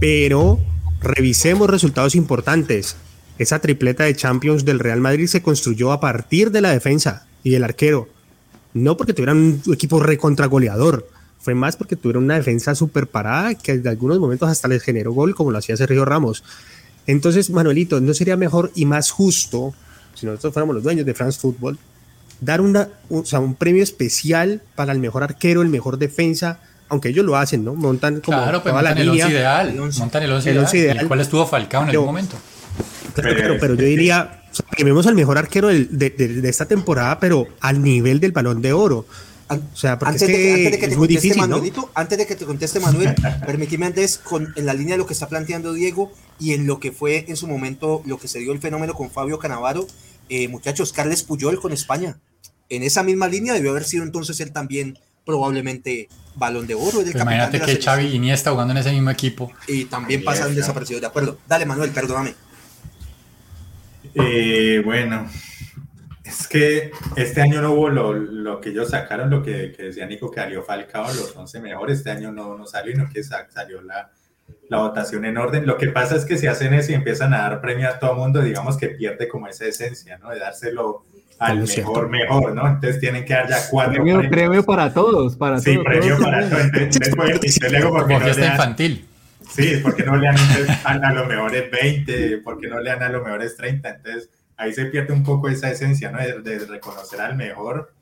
Pero 0.00 0.58
revisemos 1.00 1.70
resultados 1.70 2.14
importantes. 2.14 2.96
Esa 3.38 3.60
tripleta 3.60 4.04
de 4.04 4.14
Champions 4.14 4.64
del 4.64 4.80
Real 4.80 5.00
Madrid 5.00 5.26
se 5.26 5.40
construyó 5.40 5.92
a 5.92 6.00
partir 6.00 6.50
de 6.50 6.60
la 6.60 6.72
defensa 6.72 7.26
y 7.42 7.54
el 7.54 7.64
arquero. 7.64 8.08
No 8.74 8.96
porque 8.96 9.14
tuvieran 9.14 9.62
un 9.66 9.74
equipo 9.74 10.00
recontragoleador, 10.00 11.08
fue 11.40 11.54
más 11.54 11.76
porque 11.76 11.96
tuvieron 11.96 12.24
una 12.24 12.34
defensa 12.34 12.74
súper 12.74 13.06
parada 13.06 13.54
que 13.54 13.72
en 13.72 13.88
algunos 13.88 14.18
momentos 14.18 14.48
hasta 14.48 14.68
les 14.68 14.82
generó 14.82 15.12
gol, 15.12 15.34
como 15.34 15.50
lo 15.50 15.58
hacía 15.58 15.76
Sergio 15.76 16.04
Ramos. 16.04 16.44
Entonces, 17.10 17.50
Manuelito, 17.50 18.00
¿no 18.00 18.14
sería 18.14 18.36
mejor 18.36 18.70
y 18.74 18.86
más 18.86 19.10
justo, 19.10 19.74
si 20.14 20.26
nosotros 20.26 20.52
fuéramos 20.52 20.74
los 20.74 20.84
dueños 20.84 21.04
de 21.06 21.14
France 21.14 21.38
Football, 21.40 21.78
dar 22.40 22.60
una, 22.60 22.88
un, 23.08 23.24
un 23.32 23.54
premio 23.54 23.82
especial 23.82 24.62
para 24.74 24.92
el 24.92 24.98
mejor 24.98 25.22
arquero, 25.22 25.62
el 25.62 25.68
mejor 25.68 25.98
defensa, 25.98 26.60
aunque 26.88 27.08
ellos 27.08 27.24
lo 27.24 27.36
hacen, 27.36 27.64
¿no? 27.64 27.74
Montan 27.74 28.20
como 28.20 28.38
claro, 28.38 28.62
pues 28.62 28.74
montan 28.74 28.98
el 28.98 29.08
once 29.08 29.28
ideal, 29.28 29.74
montan 29.74 30.22
el 30.22 30.32
once 30.32 30.78
ideal, 30.78 30.98
el 30.98 31.08
cual 31.08 31.20
estuvo 31.20 31.46
Falcao 31.46 31.82
en 31.82 31.90
algún 31.90 32.06
momento. 32.06 32.36
Claro, 33.14 33.56
pero, 33.60 33.74
yo 33.74 33.84
diría, 33.84 34.42
que 34.76 34.84
vemos 34.84 35.06
al 35.06 35.14
mejor 35.14 35.36
arquero 35.36 35.68
de, 35.68 35.84
de, 35.84 36.48
esta 36.48 36.66
temporada, 36.66 37.18
pero 37.18 37.48
al 37.60 37.82
nivel 37.82 38.20
del 38.20 38.32
balón 38.32 38.62
de 38.62 38.72
oro. 38.72 39.04
O 39.50 39.76
sea, 39.76 39.98
porque 39.98 40.12
antes, 40.12 40.28
es, 40.28 40.28
que 40.28 40.70
de, 40.70 40.78
que 40.78 40.88
te 40.88 40.96
muy 40.96 41.08
difícil, 41.08 41.36
Manuelito, 41.38 41.90
antes 41.94 42.18
de 42.18 42.26
que 42.26 42.36
te 42.36 42.44
conteste 42.44 42.78
Manuel, 42.78 43.14
permíteme 43.46 43.86
antes 43.86 44.18
con, 44.18 44.52
en 44.54 44.66
la 44.66 44.74
línea 44.74 44.94
de 44.94 44.98
lo 44.98 45.06
que 45.06 45.12
está 45.12 45.28
planteando 45.28 45.72
Diego 45.72 46.12
y 46.38 46.54
en 46.54 46.66
lo 46.66 46.78
que 46.78 46.92
fue 46.92 47.24
en 47.28 47.36
su 47.36 47.48
momento 47.48 48.02
lo 48.06 48.18
que 48.18 48.28
se 48.28 48.38
dio 48.38 48.52
el 48.52 48.60
fenómeno 48.60 48.94
con 48.94 49.10
Fabio 49.10 49.38
Canavaro, 49.38 49.86
eh, 50.28 50.46
muchachos, 50.48 50.92
Carles 50.92 51.24
Puyol 51.24 51.60
con 51.60 51.72
España. 51.72 52.18
En 52.68 52.84
esa 52.84 53.02
misma 53.02 53.26
línea 53.26 53.52
debió 53.52 53.70
haber 53.72 53.84
sido 53.84 54.04
entonces 54.04 54.38
él 54.38 54.52
también 54.52 54.96
probablemente 55.24 56.08
balón 56.36 56.66
de 56.66 56.74
oro. 56.74 57.00
Pues 57.02 57.14
imagínate 57.14 57.60
que 57.60 57.76
Xavi 57.82 58.06
y 58.06 58.14
Iniesta 58.16 58.52
jugando 58.52 58.72
en 58.72 58.78
ese 58.78 58.92
mismo 58.92 59.10
equipo. 59.10 59.52
Y 59.66 59.86
también 59.86 60.22
pasaron 60.22 60.54
desaparecidos, 60.54 61.00
de 61.00 61.08
acuerdo. 61.08 61.38
Dale 61.48 61.66
Manuel, 61.66 61.90
perdóname. 61.90 62.34
Eh, 64.14 64.82
bueno, 64.84 65.28
es 66.30 66.46
que 66.46 66.92
este 67.16 67.42
año 67.42 67.60
no 67.60 67.72
hubo 67.72 67.88
lo, 67.88 68.12
lo, 68.12 68.60
que 68.60 68.70
ellos 68.70 68.90
sacaron, 68.90 69.30
lo 69.30 69.42
que, 69.42 69.72
que 69.76 69.84
decía 69.84 70.06
Nico, 70.06 70.30
que 70.30 70.40
salió 70.40 70.62
Falcao, 70.62 71.06
los 71.06 71.34
11 71.36 71.60
mejores. 71.60 71.98
Este 71.98 72.10
año 72.10 72.30
no, 72.30 72.56
no 72.56 72.66
salió, 72.66 72.96
no 72.96 73.08
que 73.08 73.22
salió 73.22 73.82
la, 73.82 74.10
la 74.68 74.78
votación 74.78 75.24
en 75.24 75.36
orden. 75.36 75.66
Lo 75.66 75.76
que 75.76 75.88
pasa 75.88 76.16
es 76.16 76.24
que 76.24 76.38
si 76.38 76.46
hacen 76.46 76.72
eso 76.72 76.92
y 76.92 76.94
empiezan 76.94 77.34
a 77.34 77.38
dar 77.38 77.60
premio 77.60 77.88
a 77.88 77.98
todo 77.98 78.14
mundo, 78.14 78.40
digamos 78.42 78.76
que 78.76 78.88
pierde 78.90 79.28
como 79.28 79.48
esa 79.48 79.66
esencia, 79.66 80.18
¿no? 80.18 80.30
De 80.30 80.38
dárselo 80.38 81.04
al 81.40 81.62
mejor, 81.62 82.08
mejor, 82.08 82.54
¿no? 82.54 82.66
Entonces 82.68 83.00
tienen 83.00 83.24
que 83.24 83.34
dar 83.34 83.48
ya 83.48 83.58
cuatro 83.68 83.94
premio, 83.94 84.18
premios. 84.18 84.32
Premio 84.32 84.64
para 84.64 84.92
todos, 84.92 85.36
para 85.36 85.58
sí, 85.58 85.74
todos. 85.74 85.86
Sí, 85.92 85.98
premio 85.98 86.18
para 86.22 86.48
todos. 86.48 86.64
Entonces, 86.64 87.14
porque 87.90 88.14
no 88.14 88.20
le 88.20 88.46
infantil. 88.46 89.06
Sí, 89.50 89.80
porque 89.82 90.04
no 90.04 90.16
le 90.16 90.26
dan 90.26 90.36
a, 90.84 91.08
a 91.08 91.12
los 91.12 91.26
mejores 91.26 91.70
20, 91.72 92.38
porque 92.44 92.68
no 92.68 92.78
le 92.78 92.90
dan 92.90 93.02
a 93.02 93.08
los 93.08 93.24
mejores 93.24 93.56
30. 93.56 93.88
Entonces 93.88 94.30
ahí 94.60 94.74
se 94.74 94.84
pierde 94.86 95.14
un 95.14 95.24
poco 95.24 95.48
esa 95.48 95.70
esencia, 95.70 96.12
¿no? 96.12 96.18
De, 96.18 96.58
reconocer 96.60 97.20
al 97.20 97.34
mejor, 97.34 97.94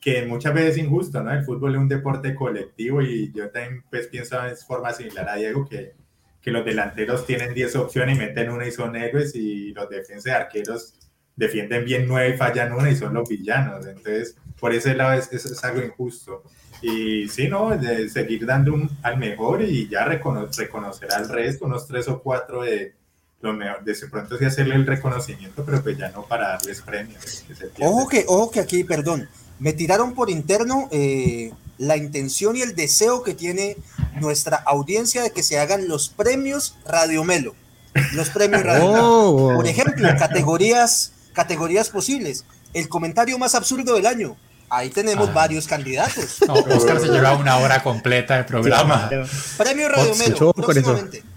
que 0.00 0.24
muchas 0.24 0.54
veces 0.54 0.76
es 0.76 0.84
injusto, 0.84 1.22
¿no? 1.22 1.32
El 1.32 1.44
fútbol 1.44 1.74
es 1.74 1.80
un 1.80 1.88
deporte 1.88 2.34
colectivo 2.34 3.02
y 3.02 3.32
yo 3.32 3.50
también 3.50 3.82
pues 3.90 4.06
pienso 4.06 4.40
de 4.40 4.54
forma 4.54 4.92
similar 4.92 5.28
a 5.28 5.34
Diego 5.34 5.66
que, 5.68 5.94
que 6.40 6.52
los 6.52 6.64
delanteros 6.64 7.26
tienen 7.26 7.52
10 7.52 7.76
opciones 7.76 8.16
y 8.16 8.20
meten 8.20 8.50
una 8.50 8.66
y 8.66 8.70
son 8.70 8.94
héroes 8.94 9.34
y 9.34 9.72
los 9.72 9.90
defensas 9.90 10.24
de 10.24 10.32
arqueros 10.32 10.94
defienden 11.34 11.84
bien 11.84 12.06
9 12.06 12.34
y 12.34 12.38
fallan 12.38 12.72
una 12.72 12.90
y 12.90 12.96
son 12.96 13.12
los 13.12 13.28
villanos. 13.28 13.84
Entonces, 13.84 14.36
por 14.60 14.72
ese 14.72 14.94
lado 14.94 15.18
es, 15.18 15.32
es, 15.32 15.64
algo 15.64 15.82
injusto. 15.82 16.44
Y 16.80 17.28
sí, 17.28 17.48
¿no? 17.48 17.76
De 17.76 18.08
seguir 18.08 18.46
dando 18.46 18.72
un, 18.72 18.88
al 19.02 19.18
mejor 19.18 19.62
y 19.62 19.88
ya 19.88 20.04
reconocer 20.04 20.68
al 21.12 21.28
resto, 21.28 21.66
unos 21.66 21.88
tres 21.88 22.06
o 22.06 22.22
cuatro 22.22 22.62
de 22.62 22.94
de 23.52 24.08
pronto 24.10 24.38
sí 24.38 24.44
hacerle 24.44 24.74
el 24.74 24.86
reconocimiento, 24.86 25.64
pero 25.64 25.82
pues 25.82 25.98
ya 25.98 26.10
no 26.10 26.22
para 26.22 26.48
darles 26.48 26.80
premios. 26.80 27.44
ojo, 27.80 28.08
que, 28.08 28.24
ojo 28.26 28.50
que 28.50 28.60
aquí, 28.60 28.84
perdón, 28.84 29.28
me 29.58 29.72
tiraron 29.72 30.14
por 30.14 30.30
interno 30.30 30.88
eh, 30.90 31.52
la 31.78 31.96
intención 31.96 32.56
y 32.56 32.62
el 32.62 32.74
deseo 32.74 33.22
que 33.22 33.34
tiene 33.34 33.76
nuestra 34.20 34.56
audiencia 34.56 35.22
de 35.22 35.30
que 35.30 35.42
se 35.42 35.58
hagan 35.58 35.88
los 35.88 36.08
premios 36.08 36.76
Radio 36.86 37.24
Melo. 37.24 37.54
Los 38.12 38.30
premios 38.30 38.62
Radio 38.64 38.90
oh. 38.92 39.54
Por 39.54 39.66
ejemplo, 39.66 40.08
categorías, 40.18 41.12
categorías 41.32 41.90
posibles. 41.90 42.44
El 42.72 42.88
comentario 42.88 43.38
más 43.38 43.54
absurdo 43.54 43.94
del 43.94 44.06
año. 44.06 44.36
Ahí 44.70 44.90
tenemos 44.90 45.28
ah. 45.28 45.32
varios 45.32 45.66
candidatos. 45.68 46.40
Oscar 46.48 46.98
se 46.98 47.08
lleva 47.08 47.36
una 47.36 47.58
hora 47.58 47.82
completa 47.82 48.38
de 48.38 48.44
programa. 48.44 49.10
Premio 49.56 49.88
Radio 49.88 50.14
Melo, 50.16 50.52
próximamente. 50.52 51.33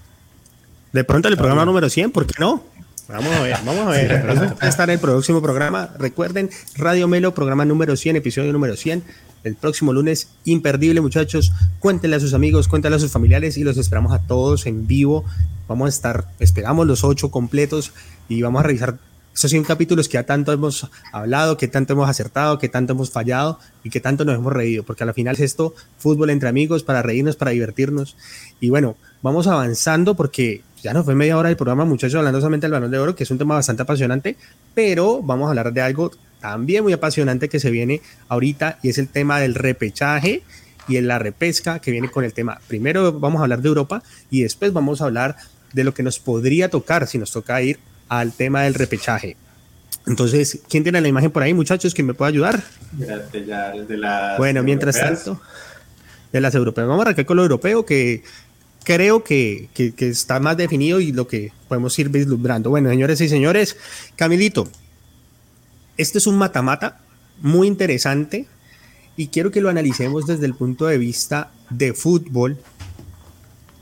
De 0.93 1.03
pronto 1.03 1.27
el 1.27 1.37
programa 1.37 1.65
número 1.65 1.89
100, 1.89 2.11
¿por 2.11 2.25
qué 2.25 2.35
no? 2.39 2.63
Vamos 3.07 3.33
a 3.33 3.41
ver, 3.41 3.55
vamos 3.65 3.87
a 3.87 3.91
ver. 3.91 4.29
va 4.29 4.55
a 4.59 4.67
estar 4.67 4.89
en 4.89 4.95
el 4.95 4.99
próximo 4.99 5.41
programa. 5.41 5.91
Recuerden, 5.97 6.49
Radio 6.75 7.07
Melo, 7.07 7.33
programa 7.33 7.63
número 7.63 7.95
100, 7.95 8.17
episodio 8.17 8.51
número 8.51 8.75
100. 8.75 9.03
El 9.43 9.55
próximo 9.55 9.93
lunes, 9.93 10.29
imperdible, 10.43 10.99
muchachos. 10.99 11.53
Cuéntenle 11.79 12.17
a 12.17 12.19
sus 12.19 12.33
amigos, 12.33 12.67
cuéntenle 12.67 12.97
a 12.97 12.99
sus 12.99 13.11
familiares 13.11 13.57
y 13.57 13.63
los 13.63 13.77
esperamos 13.77 14.11
a 14.11 14.19
todos 14.19 14.65
en 14.65 14.87
vivo. 14.87 15.23
Vamos 15.67 15.85
a 15.85 15.89
estar, 15.89 16.27
esperamos 16.39 16.85
los 16.85 17.03
ocho 17.03 17.31
completos 17.31 17.93
y 18.27 18.41
vamos 18.41 18.59
a 18.59 18.63
revisar 18.63 18.97
esos 19.33 19.51
100 19.51 19.65
capítulos 19.65 20.09
que 20.09 20.15
ya 20.15 20.23
tanto 20.23 20.51
hemos 20.51 20.89
hablado, 21.13 21.57
que 21.57 21.67
tanto 21.67 21.93
hemos 21.93 22.09
acertado, 22.09 22.57
que 22.57 22.69
tanto 22.69 22.93
hemos 22.93 23.11
fallado 23.11 23.59
y 23.83 23.91
que 23.91 23.99
tanto 23.99 24.25
nos 24.25 24.35
hemos 24.35 24.51
reído, 24.51 24.83
porque 24.83 25.03
al 25.03 25.13
final 25.13 25.35
es 25.35 25.41
esto, 25.41 25.75
fútbol 25.99 26.31
entre 26.31 26.49
amigos, 26.49 26.83
para 26.83 27.03
reírnos, 27.03 27.35
para 27.35 27.51
divertirnos. 27.51 28.17
Y 28.59 28.71
bueno, 28.71 28.97
vamos 29.21 29.45
avanzando 29.45 30.15
porque 30.15 30.63
ya 30.81 30.93
nos 30.93 31.05
fue 31.05 31.15
media 31.15 31.37
hora 31.37 31.49
del 31.49 31.57
programa, 31.57 31.85
muchachos, 31.85 32.15
hablando 32.15 32.39
solamente 32.39 32.65
del 32.65 32.71
balón 32.71 32.91
de 32.91 32.99
oro, 32.99 33.15
que 33.15 33.23
es 33.23 33.31
un 33.31 33.37
tema 33.37 33.55
bastante 33.55 33.83
apasionante, 33.83 34.37
pero 34.73 35.21
vamos 35.21 35.47
a 35.47 35.49
hablar 35.49 35.73
de 35.73 35.81
algo 35.81 36.11
también 36.39 36.83
muy 36.83 36.93
apasionante 36.93 37.49
que 37.49 37.59
se 37.59 37.71
viene 37.71 38.01
ahorita 38.29 38.79
y 38.83 38.89
es 38.89 38.97
el 38.97 39.07
tema 39.07 39.39
del 39.39 39.55
repechaje 39.55 40.43
y 40.87 40.97
en 40.97 41.07
la 41.07 41.19
repesca 41.19 41.79
que 41.79 41.91
viene 41.91 42.09
con 42.09 42.23
el 42.23 42.33
tema. 42.33 42.59
Primero 42.67 43.11
vamos 43.19 43.39
a 43.39 43.43
hablar 43.43 43.61
de 43.61 43.67
Europa 43.67 44.03
y 44.29 44.43
después 44.43 44.71
vamos 44.71 45.01
a 45.01 45.05
hablar 45.05 45.35
de 45.73 45.83
lo 45.83 45.93
que 45.93 46.03
nos 46.03 46.19
podría 46.19 46.69
tocar 46.69 47.07
si 47.07 47.17
nos 47.17 47.31
toca 47.31 47.61
ir 47.61 47.79
al 48.07 48.31
tema 48.31 48.63
del 48.63 48.73
repechaje. 48.73 49.35
Entonces, 50.05 50.61
¿quién 50.69 50.83
tiene 50.83 51.01
la 51.01 51.07
imagen 51.09 51.31
por 51.31 51.43
ahí, 51.43 51.53
muchachos, 51.53 51.93
que 51.93 52.03
me 52.03 52.13
pueda 52.13 52.29
ayudar? 52.29 52.63
bueno, 54.37 54.63
mientras 54.63 54.97
tanto, 54.97 55.41
de 56.31 56.39
las 56.39 56.55
europeas. 56.55 56.87
Vamos 56.87 57.01
a 57.01 57.09
arrancar 57.09 57.25
con 57.25 57.35
lo 57.35 57.43
europeo, 57.43 57.85
que 57.85 58.23
creo 58.87 59.21
que, 59.21 59.67
que, 59.73 59.93
está 60.07 60.39
más 60.39 60.55
definido 60.55 61.01
y 61.01 61.11
lo 61.11 61.27
que 61.27 61.51
podemos 61.67 61.99
ir 61.99 62.07
vislumbrando. 62.07 62.69
Bueno, 62.69 62.89
señores 62.89 63.19
y 63.19 63.27
señores, 63.27 63.75
Camilito, 64.15 64.65
este 65.97 66.19
es 66.19 66.25
un 66.25 66.37
matamata 66.37 67.01
muy 67.41 67.67
interesante 67.67 68.47
y 69.17 69.27
quiero 69.27 69.51
que 69.51 69.59
lo 69.59 69.67
analicemos 69.67 70.25
desde 70.25 70.45
el 70.45 70.55
punto 70.55 70.85
de 70.85 70.97
vista 70.97 71.51
de 71.69 71.93
fútbol. 71.93 72.57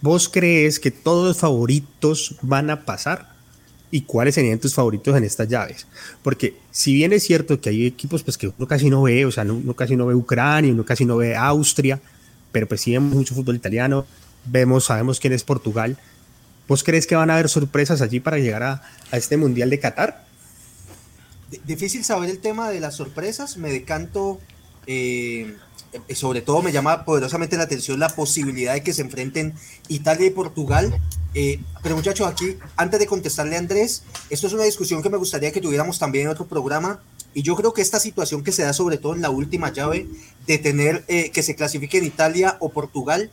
¿Vos 0.02 0.28
crees 0.28 0.80
que 0.80 0.90
todos 0.90 1.28
los 1.28 1.38
favoritos 1.38 2.38
van 2.42 2.72
a 2.72 2.84
pasar? 2.84 3.30
¿Y 3.92 4.02
cuáles 4.02 4.34
serían 4.34 4.58
tus 4.58 4.74
favoritos 4.74 5.16
en 5.16 5.24
estas 5.24 5.48
llaves? 5.48 5.86
Porque 6.24 6.56
si 6.72 6.96
bien 6.96 7.14
es 7.14 7.22
cierto 7.22 7.62
que 7.62 7.70
hay 7.70 7.86
equipos 7.86 8.24
pues, 8.24 8.40
que 8.40 8.48
uno 8.48 8.68
casi 8.68 8.90
no 8.90 9.04
ve, 9.04 9.24
o 9.28 9.32
sea, 9.32 9.44
uno 9.44 9.76
casi 9.76 9.96
no 9.96 10.08
ve 10.08 10.16
Ucrania, 10.16 10.74
uno 10.74 10.84
casi 10.84 11.06
no 11.06 11.18
ve 11.18 11.36
Austria, 11.36 12.02
pero 12.52 12.68
pues 12.68 12.82
sí 12.82 12.92
vemos 12.94 13.14
mucho 13.14 13.36
fútbol 13.36 13.56
italiano, 13.58 14.08
vemos, 14.46 14.86
sabemos 14.86 15.20
quién 15.20 15.34
es 15.34 15.44
Portugal. 15.44 15.98
¿Vos 16.68 16.84
crees 16.84 17.06
que 17.06 17.16
van 17.16 17.30
a 17.30 17.34
haber 17.34 17.50
sorpresas 17.50 18.02
allí 18.02 18.20
para 18.20 18.38
llegar 18.38 18.64
a, 18.64 18.82
a 19.12 19.18
este 19.18 19.38
Mundial 19.38 19.70
de 19.70 19.80
Qatar? 19.80 20.26
difícil 21.66 22.04
saber 22.04 22.30
el 22.30 22.40
tema 22.40 22.70
de 22.70 22.80
las 22.80 22.96
sorpresas, 22.96 23.58
me 23.58 23.72
decanto, 23.72 24.40
eh, 24.88 25.56
sobre 26.14 26.42
todo 26.42 26.62
me 26.62 26.72
llama 26.72 27.06
poderosamente 27.06 27.58
la 27.58 27.64
atención 27.64 28.00
la 28.00 28.10
posibilidad 28.10 28.74
de 28.74 28.84
que 28.84 28.94
se 28.94 29.02
enfrenten 29.02 29.54
Italia 29.88 30.28
y 30.28 30.32
Portugal. 30.32 31.00
Eh, 31.34 31.60
pero 31.84 31.96
muchachos, 31.96 32.28
aquí, 32.28 32.58
antes 32.76 33.00
de 33.00 33.08
contestarle 33.08 33.56
a 33.56 33.60
Andrés, 33.60 34.04
esto 34.30 34.48
es 34.48 34.54
una 34.54 34.64
discusión 34.64 35.02
que 35.04 35.10
me 35.10 35.18
gustaría 35.18 35.52
que 35.52 35.62
tuviéramos 35.62 36.00
también 36.00 36.26
en 36.26 36.32
otro 36.32 36.48
programa. 36.48 37.02
Y 37.34 37.42
yo 37.42 37.56
creo 37.56 37.74
que 37.74 37.82
esta 37.82 38.00
situación 38.00 38.44
que 38.44 38.54
se 38.54 38.64
da 38.64 38.72
sobre 38.72 38.98
todo 38.98 39.14
en 39.14 39.22
la 39.22 39.30
última 39.30 39.72
llave 39.72 40.08
de 40.48 40.58
tener 40.58 41.04
eh, 41.10 41.32
que 41.32 41.44
se 41.44 41.56
clasifique 41.56 41.98
en 41.98 42.06
Italia 42.06 42.56
o 42.60 42.70
Portugal, 42.70 43.30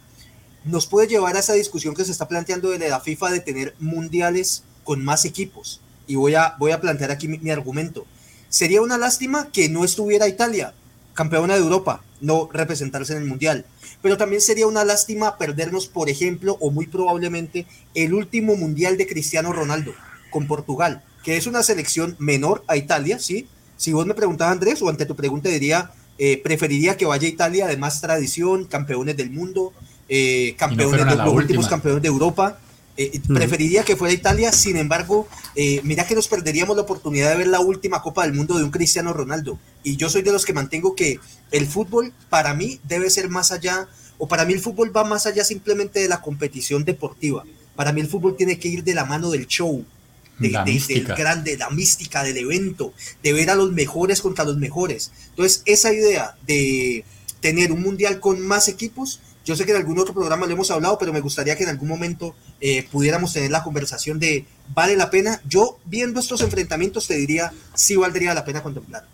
nos 0.65 0.87
puede 0.87 1.09
llevar 1.09 1.37
a 1.37 1.41
esa 1.41 1.55
discusión 1.55 1.95
que 1.95 2.05
se 2.05 2.13
está 2.13 2.29
planteando 2.29 2.71
de 2.71 2.89
la 2.89 3.01
FIFA 3.01 3.31
de 3.31 3.41
tener 3.41 3.75
mundiales 3.79 4.65
con 4.85 5.05
más 5.05 5.25
equipos 5.25 5.81
y 6.07 6.17
voy 6.17 6.35
a, 6.35 6.57
voy 6.59 6.73
a 6.73 6.81
plantear 6.81 7.11
aquí 7.11 7.29
mi, 7.29 7.51
argumento. 7.51 8.07
Sería 8.49 8.83
una 8.83 8.99
lástima 8.99 9.49
que 9.51 9.69
no 9.69 9.85
estuviera 9.85 10.29
Italia, 10.29 10.75
campeona 11.15 11.55
de 11.55 11.61
Europa, 11.61 12.03
no 12.21 12.49
representarse 12.53 13.13
en 13.13 13.23
el 13.23 13.29
Mundial. 13.29 13.65
Pero 14.03 14.17
también 14.17 14.43
sería 14.43 14.67
una 14.67 14.85
lástima 14.85 15.39
perdernos, 15.39 15.87
por 15.87 16.09
ejemplo, 16.09 16.57
o 16.61 16.71
muy 16.71 16.87
probablemente, 16.87 17.67
el 17.95 18.15
último 18.15 18.57
Mundial 18.57 18.99
de 18.99 19.07
Cristiano 19.07 19.53
Ronaldo 19.53 19.93
con 20.31 20.47
Portugal, 20.47 21.03
que 21.25 21.37
es 21.37 21.47
una 21.47 21.63
selección 21.63 22.17
menor 22.19 22.65
a 22.67 22.77
Italia, 22.77 23.19
¿sí? 23.19 23.49
Si 23.77 23.93
vos 23.93 24.07
me 24.07 24.15
preguntas, 24.15 24.51
Andrés, 24.51 24.83
o 24.83 24.89
ante 24.89 25.07
tu 25.07 25.17
pregunta 25.17 25.49
diría, 25.49 25.93
eh, 26.19 26.41
preferiría 26.43 26.97
que 26.97 27.07
vaya 27.07 27.29
Italia 27.29 27.67
de 27.67 27.77
más 27.77 28.01
tradición, 28.01 28.65
campeones 28.65 29.17
del 29.17 29.31
mundo, 29.31 29.73
eh, 30.15 30.55
campeones 30.59 31.07
de 31.07 31.17
los 31.17 31.33
últimos 31.33 31.67
campeones 31.69 32.03
de 32.03 32.09
Europa. 32.09 32.59
Eh, 32.99 33.23
preferiría 33.27 33.83
que 33.83 33.97
fuera 33.97 34.13
Italia, 34.13 34.53
sin 34.53 34.77
embargo, 34.77 35.27
eh, 35.55 35.81
mira 35.85 36.07
que 36.07 36.15
nos 36.15 36.29
perderíamos 36.29 36.77
la 36.77 36.83
oportunidad 36.83 37.31
de 37.31 37.37
ver 37.37 37.47
la 37.47 37.61
última 37.61 38.03
Copa 38.03 38.25
del 38.25 38.35
Mundo 38.35 38.59
de 38.59 38.65
un 38.65 38.71
Cristiano 38.71 39.15
Ronaldo. 39.15 39.59
Y 39.83 39.97
yo 39.97 40.11
soy 40.11 40.21
de 40.21 40.31
los 40.31 40.45
que 40.45 40.53
mantengo 40.53 40.95
que 40.95 41.19
el 41.51 41.67
fútbol 41.67 42.13
para 42.29 42.53
mí 42.53 42.79
debe 42.85 43.09
ser 43.09 43.31
más 43.31 43.53
allá, 43.53 43.89
o 44.19 44.29
para 44.29 44.45
mí 44.45 44.53
el 44.53 44.61
fútbol 44.61 44.95
va 44.95 45.05
más 45.05 45.25
allá 45.25 45.47
simplemente 45.47 46.01
de 46.01 46.09
la 46.09 46.21
competición 46.21 46.85
deportiva. 46.85 47.45
Para 47.75 47.95
mí 47.95 48.03
el 48.03 48.09
fútbol 48.09 48.37
tiene 48.37 48.59
que 48.59 48.69
ir 48.69 48.85
de 48.85 48.93
la 48.93 49.07
mano 49.07 49.31
del 49.31 49.47
show, 49.47 49.83
de, 50.39 50.51
del 50.89 51.05
grande, 51.07 51.57
la 51.57 51.71
mística 51.71 52.23
del 52.23 52.37
evento, 52.37 52.93
de 53.23 53.33
ver 53.33 53.49
a 53.49 53.55
los 53.55 53.73
mejores 53.73 54.21
contra 54.21 54.45
los 54.45 54.59
mejores. 54.59 55.11
Entonces, 55.31 55.63
esa 55.65 55.91
idea 55.91 56.37
de 56.47 57.07
tener 57.41 57.73
un 57.73 57.83
mundial 57.83 58.21
con 58.21 58.41
más 58.41 58.69
equipos, 58.69 59.21
yo 59.45 59.57
sé 59.57 59.65
que 59.65 59.73
en 59.73 59.79
algún 59.79 59.99
otro 59.99 60.15
programa 60.15 60.47
lo 60.47 60.53
hemos 60.53 60.71
hablado, 60.71 60.99
pero 60.99 61.13
me 61.13 61.21
gustaría 61.21 61.57
que 61.57 61.65
en 61.65 61.71
algún 61.71 61.89
momento 61.89 62.35
eh, 62.61 62.87
pudiéramos 62.91 63.33
tener 63.33 63.51
la 63.51 63.63
conversación 63.63 64.19
de, 64.19 64.47
¿vale 64.75 64.97
la 64.97 65.11
pena? 65.11 65.41
Yo 65.49 65.79
viendo 65.85 66.21
estos 66.21 66.41
enfrentamientos 66.43 67.07
te 67.07 67.15
diría, 67.15 67.53
sí 67.75 67.97
valdría 67.97 68.35
la 68.35 68.45
pena 68.45 68.63
contemplar. 68.63 69.05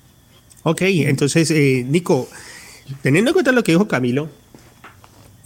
Ok, 0.62 0.82
entonces, 0.82 1.50
eh, 1.50 1.84
Nico, 1.88 2.28
teniendo 3.02 3.30
en 3.30 3.32
cuenta 3.32 3.52
lo 3.52 3.64
que 3.64 3.72
dijo 3.72 3.88
Camilo, 3.88 4.28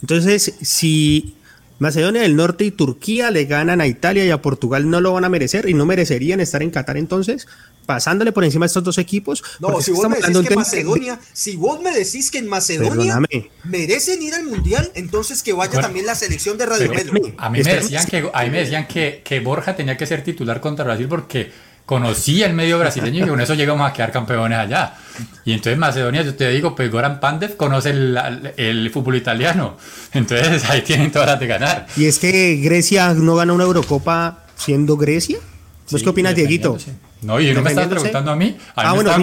entonces, 0.01 0.55
si 0.61 1.35
Macedonia 1.79 2.23
del 2.23 2.35
Norte 2.35 2.65
y 2.65 2.71
Turquía 2.71 3.31
le 3.31 3.45
ganan 3.45 3.79
a 3.79 3.87
Italia 3.87 4.25
y 4.25 4.31
a 4.31 4.41
Portugal, 4.41 4.89
¿no 4.89 4.99
lo 4.99 5.13
van 5.13 5.23
a 5.23 5.29
merecer 5.29 5.69
y 5.69 5.73
no 5.73 5.85
merecerían 5.85 6.41
estar 6.41 6.61
en 6.61 6.71
Qatar 6.71 6.97
entonces? 6.97 7.47
Pasándole 7.85 8.31
por 8.31 8.43
encima 8.43 8.65
de 8.65 8.67
estos 8.67 8.83
dos 8.83 8.97
equipos. 8.97 9.43
No, 9.59 9.81
si 9.81 9.91
vos, 9.91 10.09
me 10.09 10.17
decís 10.17 10.47
que 10.47 10.55
Macedonia, 10.55 11.19
si 11.33 11.55
vos 11.55 11.81
me 11.81 11.91
decís 11.91 12.31
que 12.31 12.37
en 12.39 12.47
Macedonia 12.47 13.19
merecen 13.63 14.21
ir 14.21 14.33
al 14.33 14.45
Mundial, 14.45 14.91
entonces 14.95 15.43
que 15.43 15.53
vaya 15.53 15.81
también 15.81 16.05
la 16.05 16.15
selección 16.15 16.57
de 16.57 16.65
Radio 16.65 16.89
Melo. 16.89 17.13
A 17.37 17.49
mí 17.49 17.61
me 17.63 17.75
decían, 17.75 18.05
que, 18.05 18.29
a 18.33 18.43
mí 18.43 18.49
me 18.49 18.59
decían 18.59 18.87
que, 18.87 19.21
que 19.23 19.39
Borja 19.39 19.75
tenía 19.75 19.97
que 19.97 20.05
ser 20.05 20.23
titular 20.23 20.61
contra 20.61 20.85
Brasil 20.85 21.07
porque 21.07 21.51
conocía 21.85 22.45
el 22.45 22.53
medio 22.53 22.79
brasileño 22.79 23.25
y 23.25 23.27
con 23.27 23.41
eso 23.41 23.53
llegamos 23.55 23.89
a 23.89 23.93
quedar 23.93 24.11
campeones 24.11 24.57
allá. 24.57 24.95
Y 25.45 25.53
entonces 25.53 25.77
Macedonia, 25.77 26.21
yo 26.21 26.35
te 26.35 26.49
digo, 26.49 26.75
pues 26.75 26.89
Goran 26.91 27.19
Pandev 27.19 27.57
conoce 27.57 27.89
el, 27.89 28.53
el, 28.57 28.89
fútbol 28.89 29.15
italiano. 29.15 29.77
Entonces 30.13 30.63
ahí 30.69 30.81
tienen 30.81 31.11
todas 31.11 31.27
las 31.27 31.39
de 31.39 31.47
ganar. 31.47 31.87
Y 31.97 32.05
es 32.05 32.19
que 32.19 32.57
Grecia 32.57 33.13
no 33.13 33.35
gana 33.35 33.53
una 33.53 33.65
Eurocopa 33.65 34.45
siendo 34.55 34.97
Grecia. 34.97 35.39
¿Vos 35.91 36.01
qué 36.01 36.09
opinas, 36.09 36.35
Dieguito? 36.35 36.77
No, 37.23 37.39
y 37.39 37.53
no 37.53 37.61
me 37.61 37.69
estás 37.69 37.87
preguntando 37.87 38.31
a 38.31 38.35
mí. 38.35 38.57
A 38.75 38.89
ah, 38.89 38.93
bueno, 38.93 39.11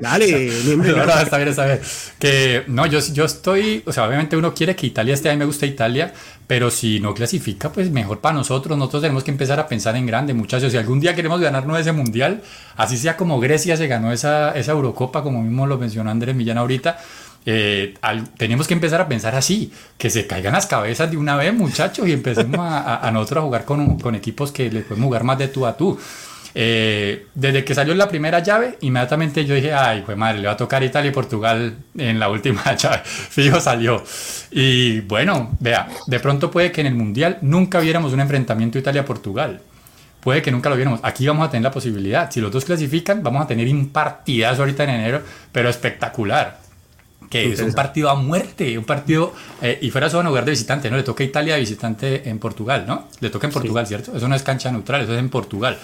Dale. 0.00 0.52
no, 0.76 1.06
no, 1.06 1.20
está 1.20 1.36
bien, 1.36 1.48
está 1.48 1.66
bien. 1.66 1.80
Que, 2.18 2.64
no, 2.68 2.86
yo, 2.86 3.00
yo 3.00 3.24
estoy, 3.24 3.82
o 3.86 3.92
sea, 3.92 4.06
obviamente 4.06 4.36
uno 4.36 4.54
quiere 4.54 4.76
que 4.76 4.86
Italia 4.86 5.14
esté, 5.14 5.30
a 5.30 5.32
mí 5.32 5.38
me 5.38 5.44
gusta 5.44 5.66
Italia, 5.66 6.12
pero 6.46 6.70
si 6.70 7.00
no 7.00 7.14
clasifica, 7.14 7.70
pues 7.72 7.90
mejor 7.90 8.20
para 8.20 8.34
nosotros. 8.34 8.76
Nosotros 8.76 9.02
tenemos 9.02 9.24
que 9.24 9.30
empezar 9.30 9.60
a 9.60 9.68
pensar 9.68 9.96
en 9.96 10.06
grande, 10.06 10.34
muchachos. 10.34 10.72
Si 10.72 10.78
algún 10.78 11.00
día 11.00 11.14
queremos 11.14 11.40
ganarnos 11.40 11.78
ese 11.78 11.92
mundial, 11.92 12.42
así 12.76 12.96
sea 12.96 13.16
como 13.16 13.40
Grecia 13.40 13.76
se 13.76 13.86
ganó 13.86 14.12
esa, 14.12 14.52
esa 14.52 14.72
Eurocopa, 14.72 15.22
como 15.22 15.42
mismo 15.42 15.66
lo 15.66 15.78
mencionó 15.78 16.10
Andrés 16.10 16.34
Millán 16.34 16.58
ahorita, 16.58 16.98
eh, 17.46 17.94
tenemos 18.36 18.68
que 18.68 18.74
empezar 18.74 19.00
a 19.00 19.08
pensar 19.08 19.34
así, 19.34 19.72
que 19.96 20.10
se 20.10 20.26
caigan 20.26 20.52
las 20.52 20.66
cabezas 20.66 21.10
de 21.10 21.16
una 21.16 21.36
vez, 21.36 21.54
muchachos, 21.54 22.06
y 22.06 22.12
empecemos 22.12 22.60
a, 22.60 23.10
nosotros 23.12 23.42
a 23.42 23.44
jugar 23.46 23.64
con, 23.64 23.98
con, 23.98 24.14
equipos 24.14 24.52
que 24.52 24.70
les 24.70 24.84
podemos 24.84 25.06
jugar 25.06 25.24
más 25.24 25.38
de 25.38 25.48
tú 25.48 25.66
a 25.66 25.76
tú. 25.76 25.98
Eh, 26.54 27.26
desde 27.34 27.64
que 27.64 27.74
salió 27.74 27.94
la 27.94 28.08
primera 28.08 28.40
llave, 28.40 28.76
inmediatamente 28.80 29.44
yo 29.44 29.54
dije, 29.54 29.72
ay, 29.72 30.02
pues 30.04 30.16
madre, 30.16 30.40
le 30.40 30.48
va 30.48 30.54
a 30.54 30.56
tocar 30.56 30.82
Italia 30.82 31.10
y 31.10 31.14
Portugal 31.14 31.76
en 31.96 32.18
la 32.18 32.28
última 32.28 32.74
llave. 32.76 33.02
Fijo 33.04 33.60
salió. 33.60 34.02
Y 34.50 35.00
bueno, 35.00 35.56
vea, 35.60 35.88
de 36.06 36.20
pronto 36.20 36.50
puede 36.50 36.72
que 36.72 36.80
en 36.80 36.88
el 36.88 36.94
Mundial 36.94 37.38
nunca 37.42 37.80
viéramos 37.80 38.12
un 38.12 38.20
enfrentamiento 38.20 38.78
Italia-Portugal. 38.78 39.60
Puede 40.20 40.42
que 40.42 40.50
nunca 40.50 40.68
lo 40.68 40.76
viéramos. 40.76 41.00
Aquí 41.02 41.26
vamos 41.26 41.48
a 41.48 41.50
tener 41.50 41.64
la 41.64 41.70
posibilidad. 41.70 42.30
Si 42.30 42.40
los 42.40 42.52
dos 42.52 42.64
clasifican, 42.64 43.22
vamos 43.22 43.42
a 43.42 43.46
tener 43.46 43.66
un 43.68 43.88
partidazo 43.88 44.62
ahorita 44.62 44.84
en 44.84 44.90
enero, 44.90 45.22
pero 45.52 45.70
espectacular 45.70 46.69
que 47.30 47.52
es 47.52 47.60
un 47.60 47.72
partido 47.72 48.10
a 48.10 48.16
muerte, 48.16 48.76
un 48.76 48.84
partido, 48.84 49.32
eh, 49.62 49.78
y 49.80 49.90
fuera 49.90 50.10
solo 50.10 50.22
en 50.22 50.26
lugar 50.26 50.44
de 50.44 50.50
visitante, 50.50 50.90
¿no? 50.90 50.96
Le 50.96 51.04
toca 51.04 51.22
a 51.22 51.26
Italia 51.26 51.54
de 51.54 51.60
visitante 51.60 52.28
en 52.28 52.40
Portugal, 52.40 52.84
¿no? 52.86 53.06
Le 53.20 53.30
toca 53.30 53.46
en 53.46 53.52
Portugal, 53.52 53.86
¿cierto? 53.86 54.16
Eso 54.16 54.26
no 54.26 54.34
es 54.34 54.42
cancha 54.42 54.70
neutral, 54.72 55.02
eso 55.02 55.12
es 55.12 55.20
en 55.20 55.28
Portugal. 55.30 55.78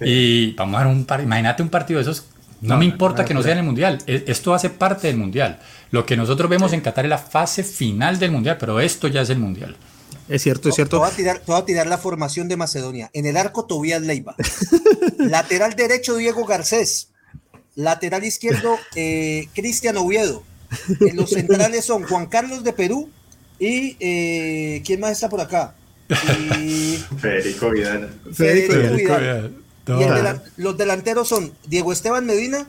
Y 0.00 0.52
vamos 0.54 0.80
a 0.80 0.84
ver 0.84 0.92
un 0.92 1.04
par, 1.04 1.20
imagínate 1.20 1.62
un 1.62 1.68
partido 1.68 1.98
de 1.98 2.02
esos, 2.02 2.24
no, 2.62 2.78
me 2.78 2.86
importa 2.86 3.26
que 3.26 3.34
no 3.34 3.42
sea 3.42 3.52
en 3.52 3.58
el 3.58 3.64
Mundial, 3.64 3.98
e, 4.06 4.24
esto 4.26 4.54
hace 4.54 4.70
parte 4.70 5.06
del 5.06 5.18
Mundial. 5.18 5.60
Lo 5.90 6.06
que 6.06 6.16
nosotros 6.16 6.48
vemos 6.48 6.72
en 6.72 6.80
Qatar 6.80 7.04
es 7.04 7.10
la 7.10 7.18
fase 7.18 7.62
final 7.62 8.18
del 8.18 8.30
Mundial, 8.30 8.56
pero 8.58 8.80
esto 8.80 9.06
ya 9.06 9.20
es 9.20 9.28
el 9.28 9.38
Mundial. 9.38 9.76
Es 10.30 10.42
cierto, 10.42 10.70
es 10.70 10.76
cierto. 10.76 10.96
Te 10.96 11.00
voy, 11.00 11.10
a 11.10 11.16
tirar, 11.16 11.38
te 11.40 11.52
voy 11.52 11.60
a 11.60 11.64
tirar 11.66 11.86
la 11.88 11.98
formación 11.98 12.48
de 12.48 12.56
Macedonia. 12.56 13.10
En 13.12 13.26
el 13.26 13.36
arco, 13.36 13.66
Tobías 13.66 14.00
Leiva. 14.00 14.34
Lateral 15.18 15.74
derecho, 15.74 16.16
Diego 16.16 16.46
Garcés. 16.46 17.10
Lateral 17.74 18.24
izquierdo, 18.24 18.78
eh, 18.94 19.48
Cristian 19.54 19.96
Oviedo. 19.98 20.44
Los 21.14 21.30
centrales 21.30 21.84
son 21.84 22.04
Juan 22.04 22.26
Carlos 22.26 22.64
de 22.64 22.72
Perú 22.72 23.10
y 23.58 23.96
eh, 24.00 24.82
¿quién 24.84 25.00
más 25.00 25.12
está 25.12 25.28
por 25.28 25.40
acá? 25.40 25.74
Federico 27.20 27.70
Vidal. 27.70 28.10
Federico, 28.32 28.74
Vidal. 28.96 29.52
Y 29.86 30.62
los 30.62 30.76
delanteros 30.76 31.28
son 31.28 31.52
Diego 31.66 31.92
Esteban 31.92 32.24
Medina 32.26 32.66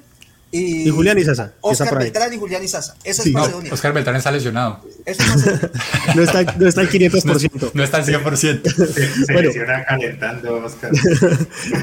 Y, 0.52 0.90
Julián 0.90 1.18
Izaza. 1.18 1.54
Oscar 1.62 1.98
Beltrán 1.98 2.34
y 2.34 2.38
Julián 2.38 2.64
Izaza. 2.64 2.96
Eso 3.04 3.24
es 3.24 3.32
Macedonia. 3.32 3.74
Oscar 3.74 3.94
Beltrán 3.94 4.16
está 4.16 4.32
lesionado. 4.32 4.84
Eso 5.06 5.24
es 5.24 6.16
no, 6.16 6.24
está, 6.24 6.44
no 6.44 6.68
está 6.68 6.82
al 6.82 6.90
500%. 6.90 7.72
No, 7.74 7.84
está 7.84 7.98
al 7.98 8.06
100%. 8.06 8.36
Se, 8.36 9.26
se 9.26 9.34
bueno. 9.34 9.52
calentando, 9.88 10.56
Oscar. 10.56 10.92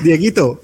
Dieguito, 0.02 0.60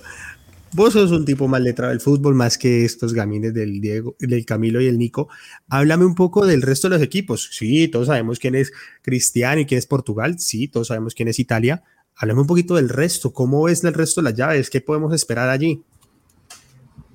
vos 0.75 0.93
sos 0.93 1.12
un 1.12 1.25
tipo 1.25 1.49
más 1.49 1.61
letrado 1.61 1.91
del 1.91 2.01
fútbol, 2.01 2.35
más 2.35 2.59
que 2.59 2.85
estos 2.85 3.14
gamines 3.14 3.55
del 3.55 3.81
Diego, 3.81 4.16
del 4.18 4.45
Camilo 4.45 4.81
y 4.81 4.87
el 4.87 4.99
Nico. 4.99 5.29
Háblame 5.68 6.05
un 6.05 6.14
poco 6.14 6.45
del 6.47 6.62
resto 6.62 6.89
de 6.89 6.97
los 6.97 7.03
equipos. 7.03 7.49
Sí, 7.53 7.89
todos 7.89 8.09
sabemos 8.09 8.39
quién 8.39 8.55
es 8.55 8.72
Cristiano 9.03 9.61
y 9.61 9.66
quién 9.66 9.79
es 9.79 9.87
Portugal. 9.87 10.39
Sí, 10.39 10.68
todos 10.68 10.89
sabemos 10.89 11.14
quién 11.14 11.29
es 11.29 11.39
Italia. 11.39 11.83
Háblame 12.16 12.43
un 12.43 12.47
poquito 12.47 12.75
del 12.75 12.89
resto. 12.89 13.33
¿Cómo 13.33 13.62
ves 13.64 13.83
el 13.85 13.95
resto 13.95 14.20
de 14.20 14.31
las 14.31 14.39
llaves? 14.39 14.70
¿Qué 14.70 14.81
podemos 14.81 15.14
esperar 15.14 15.49
allí? 15.49 15.83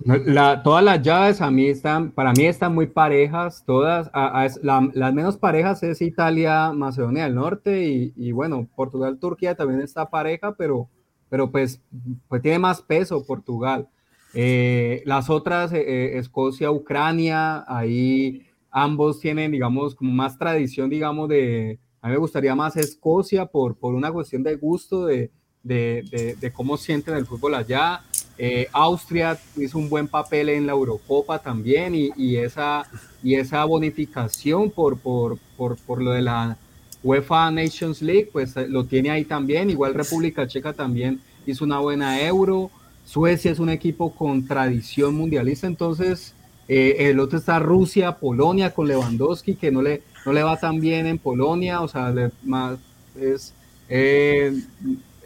La, 0.05 0.64
todas 0.64 0.84
las 0.84 1.01
llaves 1.01 1.41
están, 1.41 2.12
para 2.12 2.32
mí 2.32 2.45
están 2.45 2.74
muy 2.74 2.88
parejas, 2.88 3.64
todas, 3.66 4.10
las 4.14 5.14
menos 5.14 5.36
parejas 5.36 5.84
es 5.84 6.01
Italia, 6.01 6.72
Macedonia 6.72 7.26
del 7.26 7.36
Norte 7.36 7.84
y, 8.16 8.32
bueno, 8.32 8.66
Portugal, 8.76 9.20
Turquía 9.20 9.55
también 9.55 9.82
está 9.82 10.10
pareja, 10.10 10.55
pero, 10.55 10.89
pero 11.30 11.52
pues, 11.52 11.82
pues 12.28 12.42
tiene 12.42 12.60
más 12.60 12.82
peso 12.82 13.26
Portugal. 13.26 13.88
Eh, 14.34 15.02
las 15.06 15.30
otras, 15.30 15.72
eh, 15.74 15.82
eh, 15.82 16.18
Escocia, 16.18 16.72
Ucrania, 16.72 17.64
ahí 17.68 18.46
ambos 18.72 19.20
tienen, 19.20 19.52
digamos, 19.52 19.96
como 19.96 20.12
más 20.12 20.38
tradición, 20.38 20.90
digamos, 20.90 21.30
de, 21.30 21.80
a 22.02 22.08
mí 22.08 22.14
me 22.14 22.20
gustaría 22.20 22.56
más 22.56 22.78
Escocia 22.78 23.46
por, 23.46 23.76
por 23.76 23.96
una 23.96 24.12
cuestión 24.12 24.44
de 24.44 24.56
gusto, 24.56 25.06
de, 25.06 25.32
de, 25.64 26.36
de 26.40 26.54
cómo 26.54 26.78
sienten 26.78 27.16
el 27.16 27.26
fútbol 27.26 27.56
allá. 27.56 28.02
Eh, 28.42 28.70
Austria 28.72 29.38
hizo 29.58 29.78
un 29.78 29.90
buen 29.90 30.08
papel 30.08 30.48
en 30.48 30.66
la 30.66 30.72
Eurocopa 30.72 31.40
también 31.40 31.94
y, 31.94 32.38
esa, 32.38 32.84
y 33.22 33.36
esa 33.36 33.66
bonificación 33.66 34.72
por, 34.72 34.98
por, 34.98 35.38
por, 35.58 35.76
por, 35.76 36.02
lo 36.02 36.12
de 36.12 36.22
la 36.22 36.58
UEFA 37.04 37.52
Nations 37.52 38.02
League, 38.02 38.30
pues 38.32 38.56
eh, 38.58 38.68
lo 38.68 38.86
tiene 38.86 39.10
ahí 39.10 39.26
también. 39.26 39.70
Igual 39.70 39.93
República 39.93 40.47
Checa 40.47 40.74
también 40.74 41.22
hizo 41.45 41.66
una 41.66 41.80
buena 41.80 42.22
euro. 42.22 42.72
Suecia 43.06 43.52
es 43.52 43.60
un 43.60 43.70
equipo 43.70 44.14
con 44.14 44.45
tradición 44.45 45.16
mundialista, 45.16 45.66
entonces 45.66 46.36
eh, 46.68 47.10
el 47.10 47.20
otro 47.20 47.39
está 47.39 47.58
Rusia, 47.58 48.18
Polonia 48.18 48.72
con 48.74 48.88
Lewandowski, 48.88 49.56
que 49.56 49.72
no 49.72 49.82
le, 49.82 50.04
no 50.26 50.34
le 50.34 50.43
va 50.43 50.58
tan 50.58 50.80
bien 50.80 51.08
en 51.08 51.18
Polonia, 51.18 51.82
o 51.82 51.88
sea, 51.88 52.14
más, 52.43 52.78
es, 53.20 53.56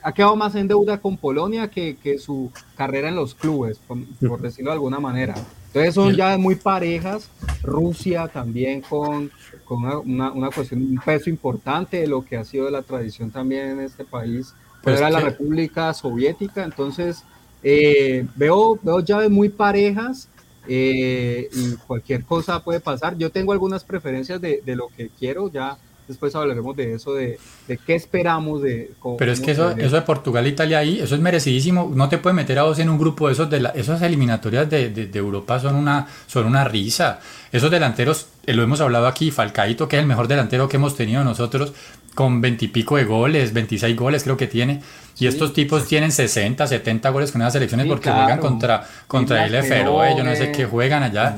ha 0.03 0.11
quedado 0.11 0.35
más 0.35 0.53
en 0.55 0.67
deuda 0.67 0.99
con 0.99 1.17
Polonia 1.17 1.69
que, 1.69 1.95
que 1.95 2.17
su 2.19 2.51
carrera 2.75 3.09
en 3.09 3.15
los 3.15 3.33
clubes, 3.33 3.79
por, 3.79 3.97
decirlo 4.41 4.71
de 4.71 4.75
alguna 4.75 4.99
manera. 4.99 5.35
Entonces 5.73 5.95
son 5.95 6.15
ya 6.15 6.37
muy 6.37 6.53
parejas. 6.53 7.31
Rusia 7.63 8.27
también 8.27 8.81
con, 8.81 9.31
con 9.65 9.83
una, 9.83 10.31
una, 10.31 10.51
cuestión, 10.51 10.83
un 10.83 10.99
peso 11.03 11.31
importante 11.31 11.97
de 11.97 12.07
lo 12.07 12.23
que 12.23 12.37
ha 12.37 12.45
sido 12.45 12.69
la 12.69 12.83
tradición 12.83 13.31
también 13.31 13.71
en 13.71 13.79
este 13.79 14.05
país. 14.05 14.53
Pero 14.83 14.97
pues 14.97 14.99
era 14.99 15.09
la 15.09 15.19
República 15.19 15.91
Soviética. 15.95 16.63
Entonces 16.63 17.23
eh, 17.63 18.27
veo, 18.35 18.77
veo 18.83 18.99
llaves 18.99 19.31
muy 19.31 19.49
parejas. 19.49 20.29
Eh, 20.67 21.49
y 21.51 21.73
cualquier 21.87 22.23
cosa 22.23 22.63
puede 22.63 22.79
pasar. 22.79 23.17
Yo 23.17 23.31
tengo 23.31 23.51
algunas 23.51 23.83
preferencias 23.83 24.39
de, 24.39 24.61
de 24.63 24.75
lo 24.75 24.89
que 24.95 25.09
quiero, 25.09 25.51
ya 25.51 25.77
Después 26.07 26.35
hablaremos 26.35 26.75
de 26.75 26.93
eso, 26.93 27.13
de, 27.13 27.39
de 27.67 27.77
qué 27.77 27.95
esperamos. 27.95 28.61
de 28.61 28.91
Pero 29.17 29.31
es 29.31 29.39
que 29.39 29.51
eso, 29.51 29.71
eso 29.71 29.95
de 29.95 30.01
Portugal 30.01 30.45
e 30.45 30.49
Italia 30.49 30.79
ahí, 30.79 30.99
eso 30.99 31.15
es 31.15 31.21
merecidísimo. 31.21 31.91
No 31.93 32.09
te 32.09 32.17
puedes 32.17 32.35
meter 32.35 32.59
a 32.59 32.63
vos 32.63 32.79
en 32.79 32.89
un 32.89 32.97
grupo 32.97 33.27
de 33.27 33.33
esos, 33.33 33.49
de 33.49 33.59
la, 33.61 33.69
esas 33.69 34.01
eliminatorias 34.01 34.69
de, 34.69 34.89
de, 34.89 35.19
Europa 35.19 35.59
son 35.59 35.75
una, 35.75 36.07
son 36.27 36.45
una 36.45 36.63
risa. 36.63 37.19
Esos 37.51 37.71
delanteros, 37.71 38.27
eh, 38.45 38.53
lo 38.53 38.63
hemos 38.63 38.81
hablado 38.81 39.07
aquí, 39.07 39.31
Falcaito, 39.31 39.87
que 39.87 39.95
es 39.97 40.01
el 40.01 40.07
mejor 40.07 40.27
delantero 40.27 40.67
que 40.67 40.77
hemos 40.77 40.95
tenido 40.95 41.23
nosotros, 41.23 41.73
con 42.13 42.41
veintipico 42.41 42.97
de 42.97 43.05
goles, 43.05 43.53
26 43.53 43.95
goles 43.95 44.23
creo 44.23 44.37
que 44.37 44.47
tiene. 44.47 44.81
Y 45.19 45.27
estos 45.27 45.53
tipos 45.53 45.87
tienen 45.87 46.11
60, 46.11 46.65
70 46.65 47.09
goles 47.09 47.31
con 47.31 47.41
esas 47.41 47.53
selecciones 47.53 47.85
porque 47.85 48.09
juegan 48.09 48.39
contra, 48.39 48.83
contra 49.07 49.45
el 49.45 49.63
Feroe, 49.63 50.15
yo 50.17 50.23
no 50.23 50.35
sé 50.35 50.51
qué 50.51 50.65
juegan 50.65 51.03
allá. 51.03 51.35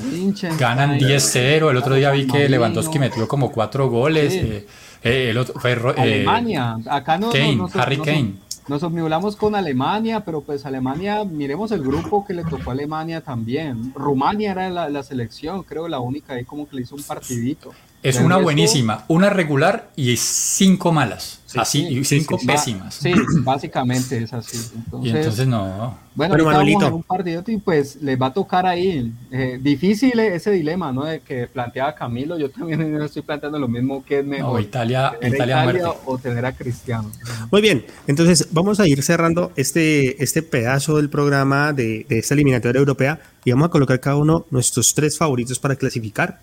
Ganan 0.57 0.97
10-0. 0.97 1.69
El 1.69 1.77
otro 1.77 1.95
día 1.95 2.11
vi 2.11 2.25
que 2.25 2.47
Lewandowski 2.47 2.99
metió 2.99 3.27
como 3.27 3.51
4 3.51 3.89
goles. 3.89 4.33
Eh, 4.33 4.67
eh, 5.03 5.29
el 5.29 5.37
otro 5.37 5.59
fue, 5.59 5.73
eh, 5.73 5.93
Alemania, 5.97 6.77
acá 6.89 7.17
no. 7.17 7.31
Kane, 7.31 7.59
Harry 7.73 7.97
Kane. 7.97 8.33
Nos 8.67 8.81
omnibulamos 8.81 9.35
con 9.35 9.53
Alemania, 9.53 10.21
pero 10.25 10.41
pues 10.41 10.65
Alemania, 10.65 11.23
miremos 11.23 11.71
el 11.71 11.83
grupo 11.83 12.25
que 12.25 12.33
le 12.33 12.43
tocó 12.43 12.71
a 12.71 12.73
Alemania 12.73 13.21
también. 13.21 13.93
Rumania 13.93 14.51
era 14.51 14.69
la, 14.71 14.89
la 14.89 15.03
selección, 15.03 15.61
creo 15.63 15.87
la 15.87 15.99
única 15.99 16.33
ahí 16.33 16.45
como 16.45 16.67
que 16.67 16.77
le 16.77 16.81
hizo 16.81 16.95
un 16.95 17.03
partidito. 17.03 17.73
Es 18.05 18.19
una 18.19 18.37
buenísima, 18.37 19.03
una 19.07 19.31
regular 19.31 19.89
y 19.95 20.15
cinco 20.17 20.91
malas. 20.91 21.39
así, 21.55 21.87
y 21.87 22.03
cinco 22.05 22.37
pésimas. 22.45 22.93
Sí, 22.93 23.11
básicamente 23.39 24.19
es 24.19 24.31
así. 24.31 24.59
y 25.01 25.09
entonces 25.09 25.47
no. 25.47 25.97
Bueno, 26.13 26.35
Pero 26.35 26.61
en 26.61 26.93
un 26.93 27.03
partido 27.03 27.43
y 27.47 27.57
pues 27.57 27.95
les 27.95 28.21
va 28.21 28.27
a 28.27 28.33
tocar 28.33 28.67
ahí. 28.67 29.11
Eh, 29.31 29.59
difícil 29.59 30.19
ese 30.19 30.51
dilema, 30.51 30.91
¿no? 30.91 31.05
De 31.05 31.21
que 31.21 31.47
planteaba 31.47 31.95
Camilo. 31.95 32.37
Yo 32.37 32.51
también 32.51 32.95
estoy 33.01 33.23
planteando 33.23 33.57
lo 33.57 33.67
mismo 33.67 34.05
que 34.05 34.19
es 34.19 34.25
mejor. 34.25 34.61
Italia, 34.61 35.13
Italia, 35.19 35.91
o 36.05 36.17
tener 36.19 36.45
a 36.45 36.51
Cristiano. 36.51 37.09
Muy 37.51 37.61
bien, 37.61 37.85
entonces 38.05 38.49
vamos 38.51 38.79
a 38.79 38.87
ir 38.87 39.01
cerrando 39.01 39.51
este, 39.55 40.21
este 40.23 40.43
pedazo 40.43 40.97
del 40.97 41.09
programa 41.09 41.73
de, 41.73 42.05
de 42.07 42.19
esta 42.19 42.35
eliminatoria 42.35 42.77
europea 42.77 43.19
y 43.43 43.51
vamos 43.51 43.67
a 43.67 43.71
colocar 43.71 43.99
cada 43.99 44.17
uno 44.17 44.45
nuestros 44.51 44.93
tres 44.93 45.17
favoritos 45.17 45.57
para 45.57 45.75
clasificar 45.75 46.39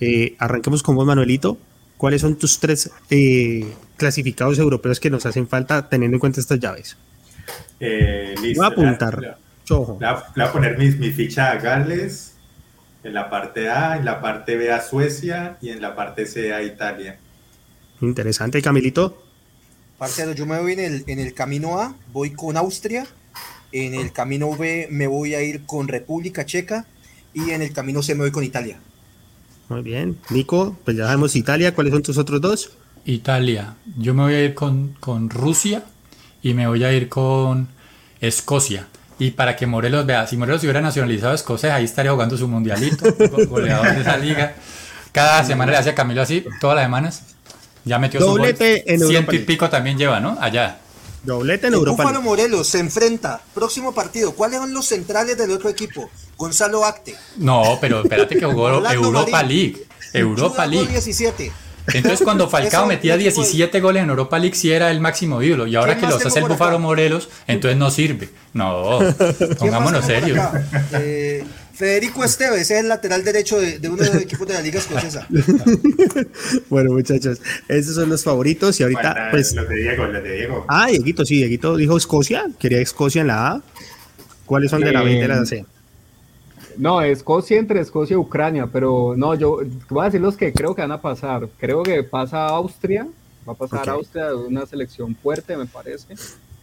eh, 0.00 0.36
arranquemos 0.38 0.82
con 0.82 0.96
vos, 0.96 1.06
Manuelito. 1.06 1.58
¿Cuáles 1.96 2.20
son 2.20 2.36
tus 2.36 2.58
tres 2.58 2.90
eh, 3.10 3.72
clasificados 3.96 4.58
europeos 4.58 5.00
que 5.00 5.10
nos 5.10 5.26
hacen 5.26 5.46
falta 5.46 5.88
teniendo 5.88 6.16
en 6.16 6.20
cuenta 6.20 6.40
estas 6.40 6.58
llaves? 6.58 6.96
Eh, 7.80 8.34
listo, 8.40 8.60
voy 8.60 8.70
a 8.70 8.72
apuntar. 8.72 9.38
Voy 9.68 9.98
a 10.00 10.52
poner 10.52 10.76
mi, 10.76 10.90
mi, 10.90 11.10
ficha 11.10 11.50
a 11.50 11.56
Gales, 11.56 12.34
en 13.02 13.14
la 13.14 13.30
parte 13.30 13.68
A, 13.68 13.96
en 13.96 14.04
la 14.04 14.20
parte 14.20 14.56
B 14.56 14.70
a 14.72 14.82
Suecia 14.82 15.56
y 15.60 15.70
en 15.70 15.80
la 15.80 15.94
parte 15.94 16.26
C 16.26 16.52
a 16.52 16.62
Italia. 16.62 17.18
Interesante, 18.00 18.60
Camilito. 18.60 19.22
Parcero, 19.98 20.32
yo 20.32 20.44
me 20.44 20.60
voy 20.60 20.72
en 20.72 20.80
el, 20.80 21.04
en 21.06 21.18
el 21.20 21.32
camino 21.34 21.78
A, 21.78 21.94
voy 22.12 22.32
con 22.32 22.56
Austria, 22.56 23.06
en 23.72 23.94
el 23.94 24.12
camino 24.12 24.56
B 24.56 24.88
me 24.90 25.06
voy 25.06 25.34
a 25.34 25.42
ir 25.42 25.64
con 25.66 25.88
República 25.88 26.44
Checa 26.44 26.86
y 27.32 27.50
en 27.50 27.62
el 27.62 27.72
camino 27.72 28.02
C 28.02 28.14
me 28.14 28.22
voy 28.22 28.30
con 28.30 28.44
Italia. 28.44 28.78
Muy 29.68 29.82
bien. 29.82 30.18
Nico, 30.30 30.76
pues 30.84 30.96
ya 30.96 31.04
sabemos 31.06 31.36
Italia. 31.36 31.74
¿Cuáles 31.74 31.92
son 31.92 32.02
tus 32.02 32.18
otros 32.18 32.40
dos? 32.40 32.70
Italia. 33.04 33.74
Yo 33.98 34.14
me 34.14 34.22
voy 34.22 34.34
a 34.34 34.44
ir 34.44 34.54
con, 34.54 34.94
con 35.00 35.30
Rusia 35.30 35.84
y 36.42 36.54
me 36.54 36.66
voy 36.66 36.84
a 36.84 36.92
ir 36.92 37.08
con 37.08 37.68
Escocia. 38.20 38.86
Y 39.18 39.30
para 39.30 39.56
que 39.56 39.66
Morelos 39.66 40.06
vea, 40.06 40.26
si 40.26 40.36
Morelos 40.36 40.62
hubiera 40.62 40.80
nacionalizado 40.80 41.34
Escocia, 41.34 41.74
ahí 41.74 41.84
estaría 41.84 42.12
jugando 42.12 42.36
su 42.36 42.48
mundialito, 42.48 43.06
goleador 43.48 43.94
de 43.94 44.00
esa 44.00 44.16
liga. 44.16 44.54
Cada 45.12 45.44
semana 45.44 45.72
le 45.72 45.78
hace 45.78 45.90
a 45.90 45.94
Camilo 45.94 46.22
así, 46.22 46.44
todas 46.60 46.76
las 46.76 46.84
semanas. 46.86 47.22
Ya 47.84 47.98
metió 47.98 48.18
Doblete 48.18 48.78
su 48.78 48.84
gol. 48.84 48.94
en 48.94 49.08
Ciento 49.08 49.34
y 49.34 49.38
pico 49.40 49.68
también 49.70 49.96
lleva, 49.96 50.18
¿no? 50.18 50.36
Allá. 50.40 50.78
Doblete 51.22 51.68
en 51.68 51.74
Europa. 51.74 52.02
Búfalo 52.02 52.22
Morelos 52.22 52.66
se 52.68 52.80
enfrenta. 52.80 53.40
Próximo 53.54 53.94
partido. 53.94 54.32
¿Cuáles 54.32 54.58
son 54.58 54.72
los 54.72 54.86
centrales 54.86 55.38
del 55.38 55.50
otro 55.52 55.68
equipo? 55.68 56.10
Gonzalo 56.36 56.84
Acte. 56.84 57.14
No, 57.36 57.78
pero 57.80 58.02
espérate 58.02 58.36
que 58.36 58.44
jugó 58.44 58.68
Europa 58.90 59.42
League. 59.42 59.86
Europa 60.12 60.66
League. 60.66 60.88
17. 60.88 61.52
Entonces 61.92 62.22
cuando 62.22 62.48
Falcao 62.50 62.86
metía 62.86 63.16
17 63.16 63.80
goles 63.80 64.02
en 64.02 64.10
Europa 64.10 64.38
League 64.38 64.56
sí 64.56 64.72
era 64.72 64.90
el 64.90 65.00
máximo 65.00 65.42
ídolo 65.42 65.66
y 65.66 65.76
ahora 65.76 65.98
que 65.98 66.06
los 66.06 66.24
hace 66.24 66.38
el 66.38 66.46
Búfalo 66.46 66.78
Morelos, 66.78 67.28
entonces 67.46 67.78
no 67.78 67.90
sirve. 67.90 68.30
No, 68.52 69.00
pongámonos 69.58 70.04
serios. 70.04 70.38
Eh, 70.92 71.44
Federico 71.74 72.24
Esteves, 72.24 72.60
ese 72.60 72.74
es 72.74 72.80
el 72.80 72.88
lateral 72.88 73.24
derecho 73.24 73.60
de, 73.60 73.80
uno 73.88 74.02
de 74.02 74.14
los 74.14 74.22
equipos 74.22 74.46
de 74.46 74.54
la 74.54 74.60
Liga 74.60 74.78
Escocesa. 74.78 75.26
bueno, 76.70 76.92
muchachos, 76.92 77.40
esos 77.66 77.96
son 77.96 78.08
los 78.08 78.22
favoritos 78.22 78.78
y 78.78 78.84
ahorita. 78.84 79.28
pues, 79.32 79.54
los 79.54 79.68
de 79.68 79.74
Diego, 79.74 80.06
los 80.06 80.22
de 80.22 80.32
Diego. 80.36 80.64
Ah, 80.68 80.86
Dieguito, 80.86 81.24
sí, 81.24 81.36
Dieguito 81.38 81.76
dijo 81.76 81.96
Escocia, 81.96 82.46
quería 82.60 82.80
Escocia 82.80 83.22
en 83.22 83.26
la 83.26 83.48
A. 83.48 83.62
¿Cuáles 84.46 84.70
son 84.70 84.82
de 84.82 84.92
la 84.92 85.02
B 85.02 85.12
y 85.12 85.18
de 85.18 85.28
la 85.28 85.44
C? 85.44 85.64
No, 86.78 87.00
Escocia 87.02 87.58
entre 87.58 87.80
Escocia 87.80 88.14
y 88.14 88.16
Ucrania, 88.16 88.68
pero 88.72 89.14
no, 89.16 89.34
yo 89.34 89.60
voy 89.88 90.02
a 90.02 90.04
decir 90.04 90.20
los 90.20 90.36
que 90.36 90.52
creo 90.52 90.74
que 90.74 90.82
van 90.82 90.92
a 90.92 91.00
pasar. 91.00 91.48
Creo 91.58 91.82
que 91.82 92.02
pasa 92.02 92.46
Austria, 92.46 93.06
va 93.48 93.52
a 93.52 93.56
pasar 93.56 93.88
Austria, 93.88 94.34
una 94.34 94.66
selección 94.66 95.14
fuerte, 95.14 95.56
me 95.56 95.66
parece. 95.66 96.14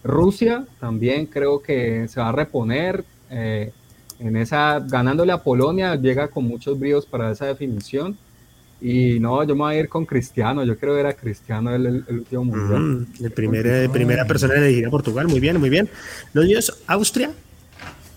Rusia 0.04 0.66
también 0.80 1.26
creo 1.26 1.62
que 1.62 2.08
se 2.08 2.20
va 2.20 2.30
a 2.30 2.32
reponer. 2.32 3.04
Eh, 3.30 3.72
en 4.20 4.36
esa, 4.38 4.80
ganándole 4.80 5.32
a 5.32 5.40
Polonia, 5.40 5.96
llega 5.96 6.28
con 6.28 6.46
muchos 6.46 6.78
bríos 6.80 7.06
para 7.06 7.32
esa 7.32 7.48
definición. 7.48 8.18
Y 8.80 9.20
no, 9.20 9.44
yo 9.44 9.56
me 9.56 9.62
voy 9.62 9.76
a 9.76 9.80
ir 9.80 9.90
con 9.90 10.06
Cristiano. 10.06 10.64
Yo 10.64 10.78
creo 10.78 10.96
que 10.96 11.00
era 11.00 11.14
Cristiano 11.14 11.74
el, 11.74 12.04
último 12.08 12.46
mundial. 12.46 12.82
Mm, 12.82 13.26
el 13.26 13.32
primera 13.32 14.26
persona 14.26 14.56
elegida 14.56 14.88
a 14.88 14.92
Portugal. 14.92 15.28
Muy 15.28 15.40
bien, 15.40 15.60
muy 15.60 15.70
bien. 15.70 15.90
Los 16.34 16.46
niños, 16.46 16.84
Austria, 16.88 17.32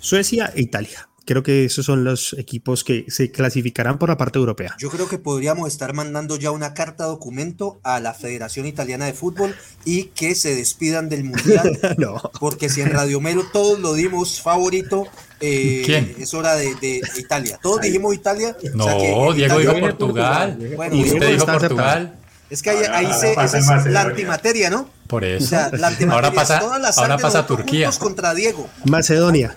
Suecia 0.01 0.53
e 0.55 0.63
Italia. 0.63 1.09
Creo 1.25 1.43
que 1.43 1.65
esos 1.65 1.87
son 1.87 2.05
los 2.05 2.35
equipos 2.35 2.85
que 2.85 3.07
se 3.09 3.31
clasificarán 3.31 3.99
por 3.99 4.09
la 4.09 4.17
parte 4.17 4.39
europea. 4.39 4.75
Yo 4.79 4.91
creo 4.91 5.09
que 5.09 5.19
podríamos 5.19 5.69
estar 5.69 5.93
mandando 5.93 6.37
ya 6.37 6.51
una 6.51 6.75
carta 6.75 7.05
documento 7.05 7.81
a 7.83 8.01
la 8.01 8.15
Federación 8.15 8.67
Italiana 8.67 9.07
de 9.07 9.13
Fútbol 9.13 9.55
y 9.85 10.05
que 10.07 10.35
se 10.35 10.55
despidan 10.55 11.09
del 11.09 11.25
Mundial. 11.25 11.79
no. 11.99 12.21
Porque 12.41 12.69
si 12.69 12.81
en 12.81 12.91
Radio 12.91 13.21
Melo 13.21 13.45
todos 13.53 13.79
lo 13.79 13.95
dimos 13.95 14.41
favorito, 14.41 15.07
eh, 15.41 15.83
¿Quién? 15.85 16.15
es 16.19 16.33
hora 16.35 16.55
de, 16.55 17.01
Italia. 17.17 17.59
Todos 17.63 17.81
dijimos 17.81 18.15
Italia. 18.15 18.57
No, 18.75 19.33
Diego 19.33 19.59
dijo 19.59 19.81
Portugal. 19.81 20.59
Bueno, 20.77 20.97
usted 20.97 21.33
dijo 21.33 21.47
Portugal. 21.47 22.19
Es 22.51 22.63
que 22.63 22.71
ahí, 22.71 23.11
se, 23.13 23.33
es 23.33 23.87
la 23.87 24.03
antimateria, 24.03 24.71
¿no? 24.71 24.89
Por 25.09 25.25
eso. 25.25 25.45
O 25.45 25.49
sea, 25.49 25.71
la 25.73 25.89
ahora 26.13 26.31
pasa, 26.33 26.59
ahora 26.59 27.19
pasa 27.19 27.47
Turquía. 27.47 27.91
contra 27.99 28.35
Diego. 28.35 28.69
Macedonia. 28.85 29.57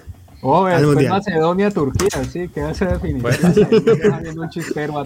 Oh, 0.50 0.66
es 0.66 1.10
Macedonia, 1.10 1.70
Turquía, 1.72 2.24
sí, 2.32 2.48
que 2.48 2.62
hace 2.62 2.86
definición. 2.86 3.54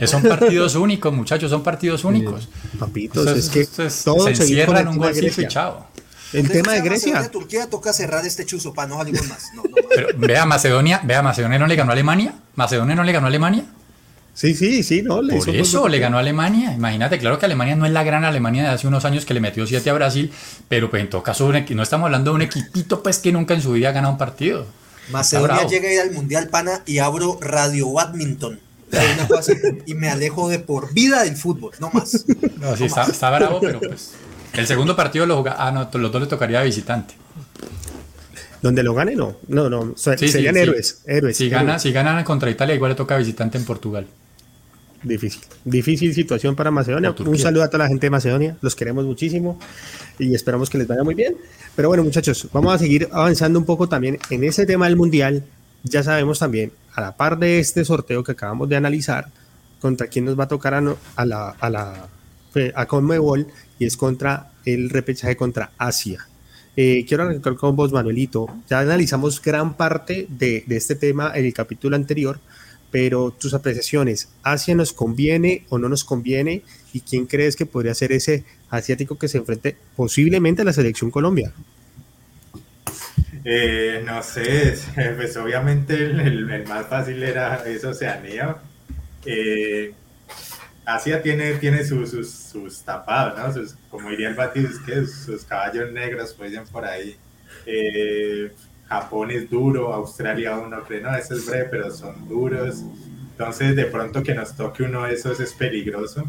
son 0.05 0.21
partidos 0.21 0.75
únicos, 0.75 1.11
muchachos, 1.11 1.49
son 1.49 1.63
partidos 1.63 2.05
únicos. 2.05 2.47
Papitos, 2.77 3.25
es, 3.25 3.49
que 3.49 3.65
todos 3.65 4.25
se 4.25 4.29
encierran 4.29 4.87
un 4.87 4.99
golcito 4.99 5.41
y 5.41 5.47
chao. 5.47 5.87
El 6.31 6.47
tema 6.47 6.73
de 6.73 6.81
Grecia. 6.81 7.13
Macedonia, 7.15 7.31
Turquía 7.31 7.67
toca 7.67 7.91
cerrar 7.91 8.23
este 8.23 8.45
chuzo 8.45 8.71
para 8.71 8.89
no 8.89 8.97
salir 8.99 9.15
más. 9.23 9.49
No, 9.55 9.63
Pero 9.89 10.09
vea, 10.15 10.45
Macedonia, 10.45 11.01
vea, 11.03 11.23
Macedonia 11.23 11.57
no 11.57 11.65
le 11.65 11.75
ganó 11.75 11.89
a 11.89 11.93
Alemania. 11.93 12.35
Macedonia 12.53 12.93
no 12.93 13.03
le 13.03 13.11
ganó 13.11 13.25
a 13.25 13.29
Alemania. 13.29 13.65
Sí, 14.35 14.53
sí, 14.53 14.83
sí, 14.83 15.01
no. 15.01 15.23
Le 15.23 15.37
Por 15.37 15.49
eso 15.55 15.87
le 15.87 15.97
ganó 15.97 16.17
a 16.17 16.19
Alemania. 16.19 16.71
Imagínate, 16.71 17.17
claro 17.17 17.39
que 17.39 17.47
Alemania 17.47 17.75
no 17.75 17.87
es 17.87 17.91
la 17.91 18.03
gran 18.03 18.25
Alemania 18.25 18.61
de 18.61 18.69
hace 18.69 18.87
unos 18.87 19.05
años 19.05 19.25
que 19.25 19.33
le 19.33 19.39
metió 19.39 19.65
7 19.65 19.89
a 19.89 19.93
Brasil, 19.93 20.31
pero 20.69 20.91
pues 20.91 21.01
en 21.01 21.09
todo 21.09 21.23
caso 21.23 21.51
no 21.51 21.81
estamos 21.81 22.05
hablando 22.05 22.29
de 22.29 22.35
un 22.35 22.41
equipito 22.43 23.01
pues 23.01 23.17
que 23.17 23.31
nunca 23.31 23.55
en 23.55 23.63
su 23.63 23.71
vida 23.71 23.89
ha 23.89 23.91
ganado 23.91 24.13
un 24.13 24.19
partido. 24.19 24.67
Macedonia 25.11 25.65
llega 25.67 25.89
a 25.89 25.93
ir 25.93 25.99
al 25.99 26.11
Mundial 26.11 26.47
Pana 26.49 26.81
y 26.85 26.99
abro 26.99 27.37
Radio 27.41 27.91
Badminton. 27.91 28.59
y 29.85 29.93
me 29.93 30.09
alejo 30.09 30.49
de 30.49 30.59
por 30.59 30.93
vida 30.93 31.23
del 31.23 31.37
fútbol, 31.37 31.71
no 31.79 31.89
más. 31.91 32.25
No, 32.59 32.75
sí, 32.75 32.85
está, 32.85 33.29
bravo, 33.31 33.59
pero 33.61 33.79
pues. 33.79 34.11
El 34.53 34.67
segundo 34.67 34.95
partido 34.95 35.25
lo 35.25 35.35
juega. 35.41 35.55
Ah, 35.57 35.71
no, 35.71 35.89
los 35.97 36.11
dos 36.11 36.21
le 36.21 36.27
tocaría 36.27 36.59
de 36.59 36.65
visitante. 36.65 37.13
Donde 38.61 38.83
lo 38.83 38.93
gane, 38.93 39.15
no. 39.15 39.37
No, 39.47 39.69
no. 39.69 39.93
serían 39.95 40.57
héroes, 40.57 41.01
héroes. 41.05 41.37
Si, 41.37 41.49
Gana, 41.49 41.79
si 41.79 41.91
ganan 41.91 42.23
contra 42.23 42.49
Italia, 42.49 42.75
igual 42.75 42.91
le 42.91 42.95
toca 42.95 43.17
visitante 43.17 43.57
en 43.57 43.65
Portugal. 43.65 44.07
Difícil. 45.03 45.41
Difícil 45.65 46.13
situación 46.13 46.55
para 46.55 46.69
Macedonia. 46.71 47.15
Un 47.25 47.37
saludo 47.37 47.63
a 47.63 47.67
toda 47.67 47.85
la 47.85 47.87
gente 47.87 48.05
de 48.05 48.11
Macedonia. 48.11 48.57
Los 48.61 48.75
queremos 48.75 49.05
muchísimo 49.05 49.59
y 50.19 50.35
esperamos 50.35 50.69
que 50.69 50.77
les 50.77 50.87
vaya 50.87 51.03
muy 51.03 51.15
bien. 51.15 51.35
Pero 51.75 51.87
bueno, 51.87 52.03
muchachos, 52.03 52.47
vamos 52.53 52.73
a 52.73 52.77
seguir 52.77 53.09
avanzando 53.11 53.57
un 53.57 53.65
poco 53.65 53.89
también 53.89 54.19
en 54.29 54.43
ese 54.43 54.65
tema 54.65 54.85
del 54.85 54.95
Mundial. 54.95 55.43
Ya 55.83 56.03
sabemos 56.03 56.37
también, 56.39 56.71
a 56.93 57.01
la 57.01 57.17
par 57.17 57.39
de 57.39 57.59
este 57.59 57.83
sorteo 57.83 58.23
que 58.23 58.33
acabamos 58.33 58.69
de 58.69 58.75
analizar, 58.75 59.29
contra 59.79 60.07
quién 60.07 60.25
nos 60.25 60.39
va 60.39 60.43
a 60.43 60.47
tocar 60.47 60.75
a, 60.75 61.25
la, 61.25 61.49
a 61.49 61.69
la 61.69 62.07
a 62.75 62.85
Conmebol 62.85 63.47
y 63.79 63.85
es 63.85 63.97
contra 63.97 64.51
el 64.65 64.89
repechaje 64.89 65.35
contra 65.35 65.71
Asia. 65.77 66.27
Eh, 66.77 67.03
quiero 67.07 67.23
arrancar 67.23 67.55
con 67.55 67.75
vos, 67.75 67.91
Manuelito. 67.91 68.47
Ya 68.69 68.79
analizamos 68.79 69.41
gran 69.41 69.75
parte 69.75 70.27
de, 70.29 70.63
de 70.67 70.77
este 70.77 70.95
tema 70.95 71.31
en 71.35 71.45
el 71.45 71.53
capítulo 71.53 71.95
anterior, 71.95 72.39
pero 72.91 73.31
tus 73.31 73.53
apreciaciones, 73.53 74.29
¿Asia 74.43 74.75
nos 74.75 74.93
conviene 74.93 75.65
o 75.69 75.77
no 75.77 75.89
nos 75.89 76.03
conviene? 76.03 76.63
¿Y 76.93 76.99
quién 76.99 77.25
crees 77.25 77.55
que 77.55 77.65
podría 77.65 77.93
ser 77.93 78.11
ese 78.11 78.43
asiático 78.69 79.17
que 79.17 79.29
se 79.29 79.37
enfrente 79.37 79.77
posiblemente 79.95 80.61
a 80.61 80.65
la 80.65 80.73
selección 80.73 81.09
Colombia? 81.09 81.53
Eh, 83.43 84.03
no 84.05 84.21
sé, 84.21 84.77
pues 85.15 85.35
obviamente 85.37 85.95
el, 85.95 86.65
más 86.67 86.87
fácil 86.87 87.23
era 87.23 87.63
es 87.65 87.83
Oceanía. 87.83 88.57
Eh, 89.25 89.93
Asia 90.85 91.21
tiene, 91.21 91.53
tiene 91.55 91.85
sus, 91.85 92.11
sus, 92.11 92.81
tapados, 92.83 93.55
¿no? 93.55 93.63
como 93.89 94.09
diría 94.09 94.29
el 94.29 94.35
Batis, 94.35 94.79
que 94.85 95.05
sus 95.05 95.43
caballos 95.45 95.91
negros, 95.91 96.33
pues 96.37 96.57
por 96.69 96.85
ahí. 96.85 97.15
Eh, 97.65 98.51
Japón 98.91 99.31
es 99.31 99.49
duro, 99.49 99.93
Australia 99.93 100.57
uno 100.57 100.83
cree, 100.83 100.99
no, 100.99 101.15
eso 101.15 101.33
es 101.33 101.45
breve, 101.45 101.69
pero 101.71 101.89
son 101.89 102.27
duros. 102.27 102.83
Entonces, 103.31 103.73
de 103.73 103.85
pronto 103.85 104.21
que 104.21 104.35
nos 104.35 104.53
toque 104.53 104.83
uno 104.83 105.03
de 105.03 105.13
esos 105.13 105.39
es 105.39 105.53
peligroso. 105.53 106.25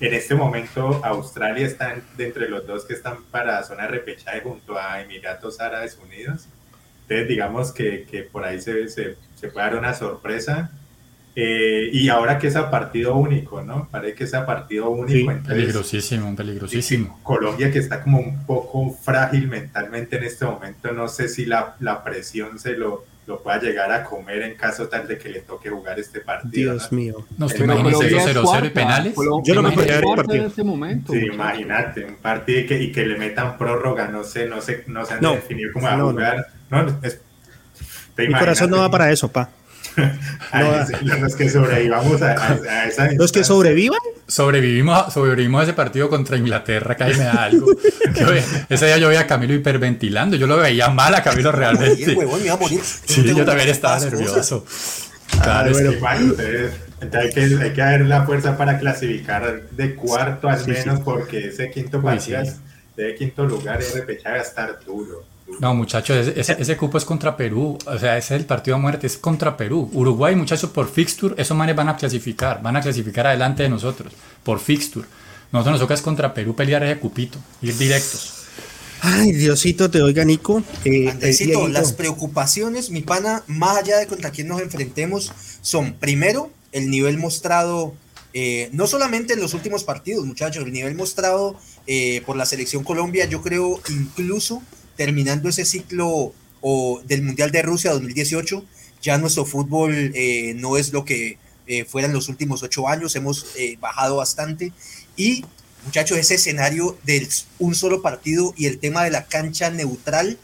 En 0.00 0.12
este 0.12 0.34
momento, 0.34 1.00
Australia 1.02 1.66
está 1.66 1.96
de 2.18 2.26
entre 2.26 2.50
los 2.50 2.66
dos 2.66 2.84
que 2.84 2.92
están 2.92 3.24
para 3.30 3.62
zona 3.62 3.86
repechaje 3.86 4.42
junto 4.42 4.78
a 4.78 5.00
Emiratos 5.00 5.60
Árabes 5.60 5.96
Unidos. 5.96 6.46
Entonces, 7.04 7.26
digamos 7.26 7.72
que, 7.72 8.04
que 8.04 8.22
por 8.22 8.44
ahí 8.44 8.60
se, 8.60 8.86
se, 8.88 9.16
se 9.34 9.48
puede 9.48 9.64
dar 9.64 9.76
una 9.76 9.94
sorpresa. 9.94 10.72
Eh, 11.36 11.90
y 11.92 12.08
ahora 12.08 12.38
que 12.38 12.46
es 12.46 12.54
a 12.54 12.70
partido 12.70 13.16
único, 13.16 13.62
¿no? 13.62 13.88
Parece 13.90 14.14
que 14.14 14.24
es 14.24 14.34
a 14.34 14.46
partido 14.46 14.90
único. 14.90 15.32
Sí, 15.32 15.38
peligrosísimo, 15.46 16.36
peligrosísimo. 16.36 17.18
Colombia 17.22 17.72
que 17.72 17.80
está 17.80 18.02
como 18.02 18.18
un 18.18 18.44
poco 18.46 18.90
frágil 19.02 19.48
mentalmente 19.48 20.16
en 20.16 20.24
este 20.24 20.44
momento, 20.44 20.92
no 20.92 21.08
sé 21.08 21.28
si 21.28 21.44
la, 21.44 21.74
la 21.80 22.04
presión 22.04 22.60
se 22.60 22.76
lo, 22.76 23.04
lo 23.26 23.42
pueda 23.42 23.60
llegar 23.60 23.90
a 23.90 24.04
comer 24.04 24.42
en 24.42 24.54
caso 24.54 24.86
tal 24.86 25.08
de 25.08 25.18
que 25.18 25.28
le 25.28 25.40
toque 25.40 25.70
jugar 25.70 25.98
este 25.98 26.20
partido. 26.20 26.74
Dios 26.74 26.92
mío. 26.92 27.26
¿Nos 27.36 27.52
eh, 27.54 27.64
0-0 27.64 28.66
y 28.66 28.70
penales? 28.70 29.14
Yo 29.44 29.54
no 29.54 29.62
me 29.62 29.72
podría 29.72 29.96
ver 29.96 30.04
el 30.08 30.14
partido. 30.14 30.46
Este 30.46 30.62
momento, 30.62 31.12
sí, 31.12 31.26
imagínate, 31.32 32.04
un 32.04 32.16
partido 32.16 32.60
y 32.60 32.66
que, 32.66 32.80
y 32.80 32.92
que, 32.92 33.06
le 33.06 33.18
metan 33.18 33.58
prórroga, 33.58 34.06
no 34.06 34.22
sé, 34.22 34.46
no 34.46 34.60
sé, 34.60 34.84
no 34.86 35.04
se 35.04 35.14
han 35.14 35.20
definido 35.20 35.72
cómo 35.72 35.86
va 35.86 35.94
a 35.94 36.00
jugar. 36.00 36.46
No, 36.70 36.86
es, 37.02 37.20
Mi 38.16 38.34
corazón 38.34 38.70
no 38.70 38.78
va 38.78 38.90
para 38.90 39.10
eso, 39.10 39.28
pa. 39.32 39.50
los 41.02 41.34
que 41.36 41.48
sobrevivamos 41.48 42.22
a, 42.22 42.86
esa 42.86 43.12
¿Los 43.12 43.32
que 43.32 43.44
sobrevivan? 43.44 43.98
Sobrevivimos, 44.26 45.12
sobrevivimos 45.12 45.60
a 45.60 45.64
ese 45.64 45.72
partido 45.72 46.08
contra 46.08 46.36
Inglaterra, 46.36 46.96
que 46.96 47.04
ahí 47.04 47.14
me 47.14 47.24
da 47.24 47.44
algo. 47.44 47.66
ese 48.68 48.86
día 48.86 48.98
yo 48.98 49.08
veía 49.08 49.20
a 49.20 49.26
Camilo 49.26 49.54
hiperventilando, 49.54 50.36
yo 50.36 50.46
lo 50.46 50.56
veía 50.56 50.88
mal 50.88 51.14
a 51.14 51.22
Camilo 51.22 51.52
realmente. 51.52 52.16
Sí, 53.06 53.24
yo 53.34 53.44
también 53.44 53.68
estaba 53.68 53.98
nervioso. 54.00 54.64
Claro, 55.42 55.70
es 55.70 55.78
que, 55.78 57.18
hay 57.18 57.30
que, 57.30 57.40
hay 57.62 57.72
que 57.72 57.82
haber 57.82 58.06
la 58.06 58.24
fuerza 58.24 58.56
para 58.56 58.78
clasificar 58.78 59.68
de 59.70 59.94
cuarto 59.94 60.48
al 60.48 60.66
menos, 60.66 61.00
porque 61.00 61.48
ese 61.48 61.70
quinto 61.70 62.00
partido 62.00 62.42
de 62.96 63.14
quinto 63.14 63.44
lugar 63.44 63.80
es 63.80 63.94
repechar 63.94 64.34
a 64.34 64.42
estar 64.42 64.78
duro. 64.84 65.24
No, 65.60 65.74
muchachos, 65.74 66.28
ese, 66.28 66.56
ese, 66.58 66.76
cupo 66.76 66.98
es 66.98 67.04
contra 67.04 67.36
Perú. 67.36 67.78
O 67.86 67.98
sea, 67.98 68.16
ese 68.16 68.34
es 68.34 68.40
el 68.40 68.46
partido 68.46 68.76
a 68.76 68.78
muerte, 68.80 69.06
es 69.06 69.18
contra 69.18 69.56
Perú. 69.56 69.90
Uruguay, 69.92 70.34
muchachos, 70.34 70.70
por 70.70 70.90
fixture, 70.90 71.34
esos 71.38 71.56
manes 71.56 71.76
van 71.76 71.88
a 71.88 71.96
clasificar, 71.96 72.62
van 72.62 72.76
a 72.76 72.80
clasificar 72.80 73.26
adelante 73.26 73.62
de 73.62 73.68
nosotros, 73.68 74.12
por 74.42 74.58
fixture. 74.58 75.06
Nosotros 75.52 75.74
nos 75.74 75.80
toca 75.80 75.94
es 75.94 76.02
contra 76.02 76.34
Perú 76.34 76.56
pelear 76.56 76.82
ese 76.82 76.98
cupito, 76.98 77.38
ir 77.62 77.76
directos. 77.76 78.44
Ay, 79.06 79.32
Diosito, 79.32 79.90
te 79.90 80.00
oiga, 80.00 80.24
Nico. 80.24 80.62
Eh, 80.84 81.14
eh 81.20 81.68
las 81.68 81.92
preocupaciones, 81.92 82.90
mi 82.90 83.02
pana, 83.02 83.44
más 83.46 83.76
allá 83.76 83.98
de 83.98 84.06
contra 84.06 84.30
quién 84.30 84.48
nos 84.48 84.62
enfrentemos, 84.62 85.30
son 85.60 85.92
primero 85.92 86.50
el 86.72 86.90
nivel 86.90 87.18
mostrado, 87.18 87.94
eh, 88.32 88.70
no 88.72 88.86
solamente 88.86 89.34
en 89.34 89.40
los 89.40 89.52
últimos 89.52 89.84
partidos, 89.84 90.24
muchachos, 90.24 90.64
el 90.64 90.72
nivel 90.72 90.94
mostrado 90.94 91.54
eh, 91.86 92.22
por 92.24 92.36
la 92.36 92.46
selección 92.46 92.82
Colombia, 92.82 93.26
yo 93.26 93.42
creo 93.42 93.78
incluso 93.90 94.62
terminando 94.96 95.48
ese 95.48 95.64
ciclo 95.64 96.32
o 96.60 97.02
del 97.04 97.22
Mundial 97.22 97.50
de 97.50 97.62
Rusia 97.62 97.92
2018, 97.92 98.64
ya 99.02 99.18
nuestro 99.18 99.44
fútbol 99.44 100.12
eh, 100.14 100.54
no 100.56 100.76
es 100.76 100.92
lo 100.92 101.04
que 101.04 101.38
eh, 101.66 101.84
fueran 101.84 102.12
los 102.12 102.28
últimos 102.28 102.62
ocho 102.62 102.88
años, 102.88 103.14
hemos 103.16 103.46
eh, 103.56 103.76
bajado 103.80 104.16
bastante 104.16 104.72
y 105.16 105.44
muchachos, 105.84 106.16
ese 106.16 106.36
escenario 106.36 106.96
del 107.04 107.28
un 107.58 107.74
solo 107.74 108.00
partido 108.00 108.54
y 108.56 108.66
el 108.66 108.78
tema 108.78 109.04
de 109.04 109.10
la 109.10 109.26
cancha 109.26 109.68
neutral, 109.70 110.38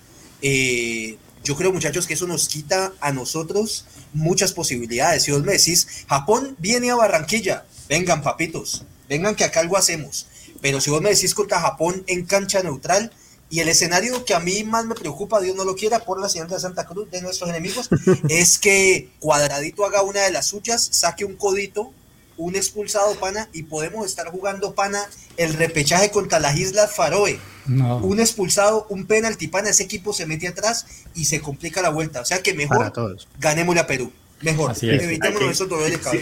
yo 1.42 1.57
creo 1.57 1.72
muchachos 1.72 2.07
que 2.07 2.14
eso 2.14 2.26
nos 2.26 2.48
quita 2.48 2.92
a 3.01 3.12
nosotros 3.12 3.86
muchas 4.12 4.53
posibilidades. 4.53 5.22
Si 5.22 5.32
vos 5.32 5.42
me 5.42 5.53
decís, 5.53 6.05
Japón 6.09 6.57
viene 6.59 6.90
a 6.90 6.96
Barranquilla, 6.96 7.64
vengan 7.88 8.22
papitos, 8.22 8.84
vengan 9.09 9.34
que 9.34 9.44
acá 9.44 9.61
algo 9.61 9.78
hacemos. 9.78 10.26
Pero 10.61 10.80
si 10.80 10.90
vos 10.90 11.01
me 11.01 11.11
decís 11.11 11.34
contra 11.34 11.61
Japón 11.61 12.05
en 12.07 12.26
cancha 12.26 12.62
neutral, 12.62 13.11
y 13.51 13.59
el 13.59 13.68
escenario 13.68 14.24
que 14.24 14.32
a 14.32 14.40
mí 14.40 14.62
más 14.62 14.86
me 14.86 14.94
preocupa, 14.94 15.40
Dios 15.40 15.57
no 15.57 15.64
lo 15.64 15.74
quiera, 15.74 15.98
por 15.98 16.20
la 16.20 16.28
señal 16.28 16.48
de 16.48 16.61
Santa 16.61 16.86
Cruz 16.86 17.11
de 17.11 17.20
nuestros 17.20 17.51
enemigos, 17.51 17.90
es 18.28 18.59
que 18.59 19.11
Cuadradito 19.18 19.84
haga 19.84 20.03
una 20.03 20.22
de 20.22 20.30
las 20.30 20.46
suyas, 20.46 20.88
saque 20.92 21.24
un 21.24 21.34
codito, 21.34 21.92
un 22.36 22.55
expulsado 22.55 23.16
pana, 23.16 23.48
y 23.53 23.64
podemos 23.64 24.07
estar 24.07 24.30
jugando 24.30 24.74
pana 24.74 25.05
el 25.36 25.55
repechaje 25.55 26.11
contra 26.11 26.38
las 26.38 26.57
Islas 26.57 26.94
Faroe. 26.94 27.40
Un 27.66 28.18
expulsado, 28.20 28.86
un 28.88 29.07
penalti 29.07 29.48
pana, 29.48 29.70
ese 29.70 29.82
equipo 29.82 30.12
se 30.12 30.26
mete 30.26 30.48
atrás 30.48 30.86
y 31.14 31.26
se 31.26 31.40
complica 31.40 31.82
la 31.82 31.90
vuelta. 31.90 32.20
O 32.20 32.24
sea 32.24 32.42
que 32.42 32.55
mejor 32.55 32.92
ganémosle 33.38 33.80
a 33.80 33.86
Perú. 33.86 34.12
Mejor, 34.43 34.74
de 34.74 35.18
cabeza. 35.18 35.66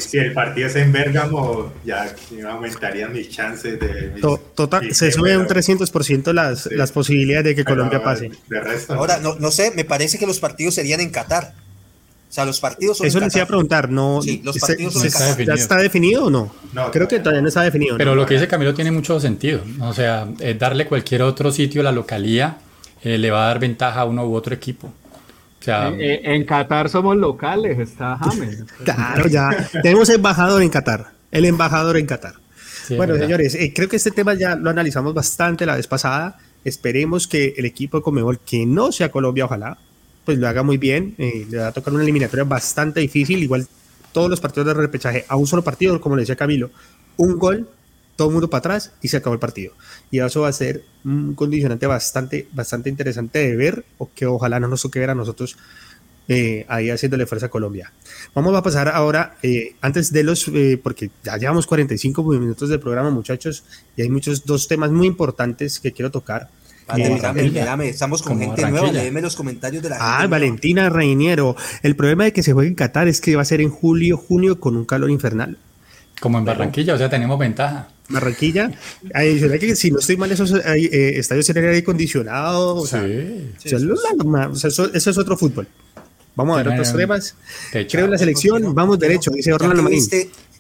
Si, 0.00 0.18
el 0.18 0.32
partido 0.32 0.66
es 0.66 0.74
en 0.74 0.90
Bérgamo, 0.90 1.72
ya 1.84 2.12
aumentarían 2.50 3.12
mis 3.12 3.28
chances 3.30 3.78
de. 3.78 4.14
Total, 4.54 4.92
se 4.92 5.12
sube 5.12 5.36
un 5.36 5.46
300% 5.46 6.32
las, 6.32 6.66
las 6.66 6.90
posibilidades 6.90 7.44
de 7.44 7.54
que 7.54 7.64
Colombia 7.64 8.02
pase. 8.02 8.30
Ahora, 8.88 9.18
no, 9.18 9.36
no 9.36 9.50
sé, 9.50 9.72
me 9.74 9.84
parece 9.84 10.18
que 10.18 10.26
los 10.26 10.40
partidos 10.40 10.74
serían 10.74 11.00
en 11.00 11.10
Qatar. 11.10 11.54
O 12.28 12.32
sea, 12.32 12.44
los 12.44 12.60
partidos 12.60 12.98
son 12.98 13.06
Eso 13.06 13.20
les 13.20 13.34
iba 13.34 13.44
a 13.44 13.46
preguntar, 13.46 13.88
¿no? 13.88 14.20
Sí, 14.20 14.42
los 14.44 14.58
partidos 14.58 14.92
son 14.92 15.06
está 15.06 15.26
definido. 15.28 15.56
¿Ya 15.56 15.62
está 15.62 15.76
definido 15.78 16.24
o 16.26 16.30
no? 16.30 16.54
no 16.74 16.90
Creo 16.90 17.08
que 17.08 17.20
todavía 17.20 17.40
no 17.40 17.48
está 17.48 17.62
definido. 17.62 17.96
Pero 17.96 18.14
lo 18.14 18.26
que 18.26 18.34
dice 18.34 18.46
Camilo 18.46 18.74
tiene 18.74 18.90
mucho 18.90 19.18
sentido. 19.18 19.62
O 19.80 19.94
sea, 19.94 20.28
eh, 20.40 20.54
darle 20.58 20.86
cualquier 20.86 21.22
otro 21.22 21.50
sitio 21.50 21.80
a 21.80 21.84
la 21.84 21.92
localía 21.92 22.58
eh, 23.02 23.16
le 23.16 23.30
va 23.30 23.44
a 23.44 23.46
dar 23.48 23.60
ventaja 23.60 24.00
a 24.00 24.04
uno 24.04 24.26
u 24.26 24.34
otro 24.34 24.54
equipo. 24.54 24.92
O 25.60 25.64
sea, 25.64 25.88
eh, 25.90 26.20
en 26.22 26.44
Qatar 26.44 26.88
somos 26.88 27.16
locales, 27.16 27.78
está 27.78 28.16
James. 28.18 28.64
claro, 28.84 29.26
ya 29.28 29.50
tenemos 29.82 30.08
embajador 30.08 30.62
en 30.62 30.70
Qatar. 30.70 31.12
El 31.30 31.44
embajador 31.44 31.96
en 31.96 32.06
Qatar. 32.06 32.34
bueno, 32.96 33.16
señores, 33.16 33.56
creo 33.74 33.88
que 33.88 33.96
este 33.96 34.10
tema 34.10 34.34
ya 34.34 34.54
lo 34.54 34.70
analizamos 34.70 35.14
bastante 35.14 35.66
la 35.66 35.76
vez 35.76 35.86
pasada. 35.86 36.38
Esperemos 36.64 37.26
que 37.26 37.54
el 37.56 37.64
equipo 37.64 37.98
de 37.98 38.02
Comebol, 38.02 38.38
que 38.40 38.66
no 38.66 38.92
sea 38.92 39.10
Colombia, 39.10 39.44
ojalá, 39.44 39.78
pues 40.24 40.38
lo 40.38 40.48
haga 40.48 40.62
muy 40.62 40.76
bien. 40.76 41.14
Eh, 41.18 41.46
le 41.48 41.58
va 41.58 41.68
a 41.68 41.72
tocar 41.72 41.92
una 41.92 42.02
eliminatoria 42.02 42.44
bastante 42.44 43.00
difícil. 43.00 43.42
Igual 43.42 43.66
todos 44.12 44.28
los 44.28 44.40
partidos 44.40 44.66
de 44.66 44.74
repechaje 44.74 45.24
a 45.28 45.36
un 45.36 45.46
solo 45.46 45.62
partido, 45.62 46.00
como 46.00 46.16
le 46.16 46.22
decía 46.22 46.36
Camilo, 46.36 46.70
un 47.16 47.38
gol, 47.38 47.68
todo 48.16 48.28
el 48.28 48.34
mundo 48.34 48.50
para 48.50 48.58
atrás 48.58 48.92
y 49.00 49.08
se 49.08 49.16
acabó 49.16 49.34
el 49.34 49.40
partido. 49.40 49.72
Y 50.10 50.20
eso 50.20 50.42
va 50.42 50.48
a 50.48 50.52
ser 50.52 50.82
un 51.04 51.34
condicionante 51.34 51.86
bastante, 51.86 52.48
bastante 52.52 52.88
interesante 52.88 53.38
de 53.38 53.56
ver, 53.56 53.84
o 53.98 54.10
que 54.14 54.26
ojalá 54.26 54.58
no 54.60 54.68
nos 54.68 54.82
toque 54.82 54.98
ver 54.98 55.10
a 55.10 55.14
nosotros 55.14 55.56
eh, 56.28 56.64
ahí 56.68 56.90
haciéndole 56.90 57.26
fuerza 57.26 57.46
a 57.46 57.50
Colombia. 57.50 57.92
Vamos 58.34 58.54
a 58.54 58.62
pasar 58.62 58.88
ahora, 58.88 59.36
eh, 59.42 59.74
antes 59.80 60.12
de 60.12 60.22
los, 60.22 60.50
porque 60.82 61.10
ya 61.22 61.36
llevamos 61.36 61.66
45 61.66 62.22
minutos 62.24 62.68
de 62.68 62.78
programa, 62.78 63.10
muchachos, 63.10 63.64
y 63.96 64.02
hay 64.02 64.10
muchos 64.10 64.44
dos 64.44 64.68
temas 64.68 64.90
muy 64.90 65.06
importantes 65.06 65.80
que 65.80 65.92
quiero 65.92 66.10
tocar 66.10 66.48
estamos 67.88 68.22
con 68.22 68.38
gente 68.38 68.70
nueva, 68.70 68.92
léeme 68.92 69.20
los 69.20 69.36
comentarios 69.36 69.82
de 69.82 69.90
la 69.90 69.96
gente. 69.96 70.10
Ah, 70.10 70.26
Valentina 70.26 70.88
Reiniero. 70.88 71.56
El 71.82 71.96
problema 71.96 72.24
de 72.24 72.32
que 72.32 72.42
se 72.42 72.52
juegue 72.52 72.68
en 72.68 72.74
Qatar 72.74 73.08
es 73.08 73.20
que 73.20 73.36
va 73.36 73.42
a 73.42 73.44
ser 73.44 73.60
en 73.60 73.70
julio, 73.70 74.16
junio 74.16 74.58
con 74.58 74.76
un 74.76 74.84
calor 74.84 75.10
infernal. 75.10 75.58
Como 76.20 76.38
en 76.38 76.44
Barranquilla, 76.44 76.94
o 76.94 76.98
sea, 76.98 77.08
tenemos 77.08 77.38
ventaja. 77.38 77.88
Barranquilla, 78.08 78.70
que 79.60 79.76
si 79.76 79.90
no 79.90 79.98
estoy 79.98 80.16
mal, 80.16 80.32
esos 80.32 80.52
eh, 80.52 81.18
estadios 81.18 81.44
serían 81.44 81.66
aire 81.66 81.78
acondicionado. 81.78 82.76
O 82.76 82.86
sea, 82.86 83.04
eso, 83.04 84.90
es 84.94 85.18
otro 85.18 85.36
fútbol. 85.36 85.68
Vamos 86.34 86.54
a 86.54 86.62
ver 86.62 86.72
otros 86.72 86.94
temas. 86.94 87.34
Creo 87.70 88.06
en 88.06 88.12
la 88.12 88.18
selección, 88.18 88.74
vamos 88.74 88.98
derecho, 88.98 89.30
dice 89.30 89.52
Orlando 89.52 89.82
Marín. 89.82 90.02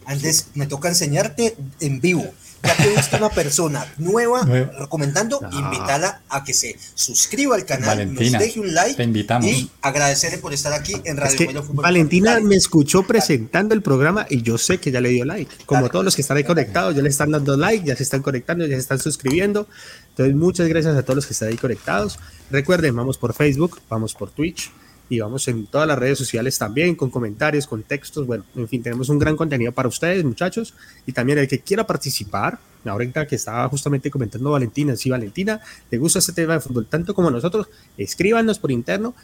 Antes 0.04 0.48
me 0.54 0.66
toca 0.66 0.88
enseñarte 0.88 1.54
en 1.80 2.00
vivo 2.00 2.32
ya 2.62 2.76
que 2.76 2.88
viste 2.88 3.16
una 3.16 3.28
persona 3.28 3.86
nueva 3.98 4.44
recomendando, 4.44 5.40
invítala 5.52 6.22
a 6.28 6.44
que 6.44 6.54
se 6.54 6.78
suscriba 6.94 7.54
al 7.54 7.64
canal, 7.64 8.14
nos 8.14 8.32
deje 8.32 8.60
un 8.60 8.74
like 8.74 9.02
y 9.42 9.70
agradecerle 9.82 10.38
por 10.38 10.52
estar 10.52 10.72
aquí 10.72 10.94
en 11.04 11.16
Radio 11.16 11.50
es 11.50 11.74
Valentina 11.74 12.40
me 12.40 12.56
escuchó 12.56 13.02
presentando 13.02 13.74
el 13.74 13.82
programa 13.82 14.26
y 14.28 14.42
yo 14.42 14.58
sé 14.58 14.78
que 14.78 14.90
ya 14.90 15.00
le 15.00 15.10
dio 15.10 15.24
like. 15.24 15.50
Como 15.66 15.88
todos 15.88 16.04
los 16.04 16.14
que 16.14 16.22
están 16.22 16.36
ahí 16.36 16.44
conectados, 16.44 16.94
ya 16.94 17.02
le 17.02 17.08
están 17.08 17.30
dando 17.30 17.56
like, 17.56 17.86
ya 17.86 17.96
se 17.96 18.02
están 18.02 18.22
conectando, 18.22 18.66
ya 18.66 18.74
se 18.74 18.80
están 18.80 18.98
suscribiendo. 18.98 19.68
Entonces, 20.10 20.34
muchas 20.34 20.68
gracias 20.68 20.96
a 20.96 21.02
todos 21.02 21.16
los 21.16 21.26
que 21.26 21.32
están 21.32 21.48
ahí 21.48 21.56
conectados. 21.56 22.18
Recuerden, 22.50 22.96
vamos 22.96 23.18
por 23.18 23.34
Facebook, 23.34 23.80
vamos 23.88 24.14
por 24.14 24.30
Twitch 24.30 24.70
y 25.08 25.20
vamos 25.20 25.48
en 25.48 25.66
todas 25.66 25.88
las 25.88 25.98
redes 25.98 26.18
sociales 26.18 26.58
también, 26.58 26.94
con 26.94 27.10
comentarios, 27.10 27.66
con 27.66 27.82
textos, 27.82 28.26
bueno, 28.26 28.44
en 28.54 28.68
fin, 28.68 28.82
tenemos 28.82 29.08
un 29.08 29.18
gran 29.18 29.36
contenido 29.36 29.72
para 29.72 29.88
ustedes, 29.88 30.24
muchachos, 30.24 30.74
y 31.06 31.12
también 31.12 31.38
el 31.38 31.48
que 31.48 31.60
quiera 31.60 31.86
participar, 31.86 32.58
ahorita 32.84 33.26
que 33.26 33.36
estaba 33.36 33.68
justamente 33.68 34.10
comentando 34.10 34.50
Valentina, 34.50 34.96
si 34.96 35.10
Valentina 35.10 35.60
le 35.90 35.98
gusta 35.98 36.18
este 36.18 36.32
tema 36.32 36.54
de 36.54 36.60
fútbol 36.60 36.86
tanto 36.86 37.14
como 37.14 37.30
nosotros, 37.30 37.68
escríbanos 37.96 38.58
por 38.58 38.70
interno 38.70 39.14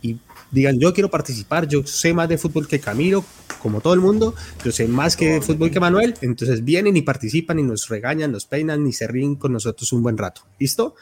y 0.00 0.16
digan, 0.50 0.78
yo 0.78 0.92
quiero 0.92 1.10
participar, 1.10 1.68
yo 1.68 1.86
sé 1.86 2.12
más 2.12 2.28
de 2.28 2.36
fútbol 2.36 2.66
que 2.66 2.80
Camilo, 2.80 3.24
como 3.60 3.80
todo 3.80 3.94
el 3.94 4.00
mundo, 4.00 4.34
yo 4.64 4.72
sé 4.72 4.88
más 4.88 5.16
que 5.16 5.34
de 5.34 5.40
fútbol 5.40 5.70
que 5.70 5.78
Manuel, 5.78 6.14
entonces 6.20 6.64
vienen 6.64 6.96
y 6.96 7.02
participan 7.02 7.60
y 7.60 7.62
nos 7.62 7.88
regañan, 7.88 8.32
nos 8.32 8.46
peinan 8.46 8.84
y 8.86 8.92
se 8.92 9.06
ríen 9.06 9.36
con 9.36 9.52
nosotros 9.52 9.92
un 9.92 10.02
buen 10.02 10.18
rato. 10.18 10.42
¿Listo? 10.58 10.96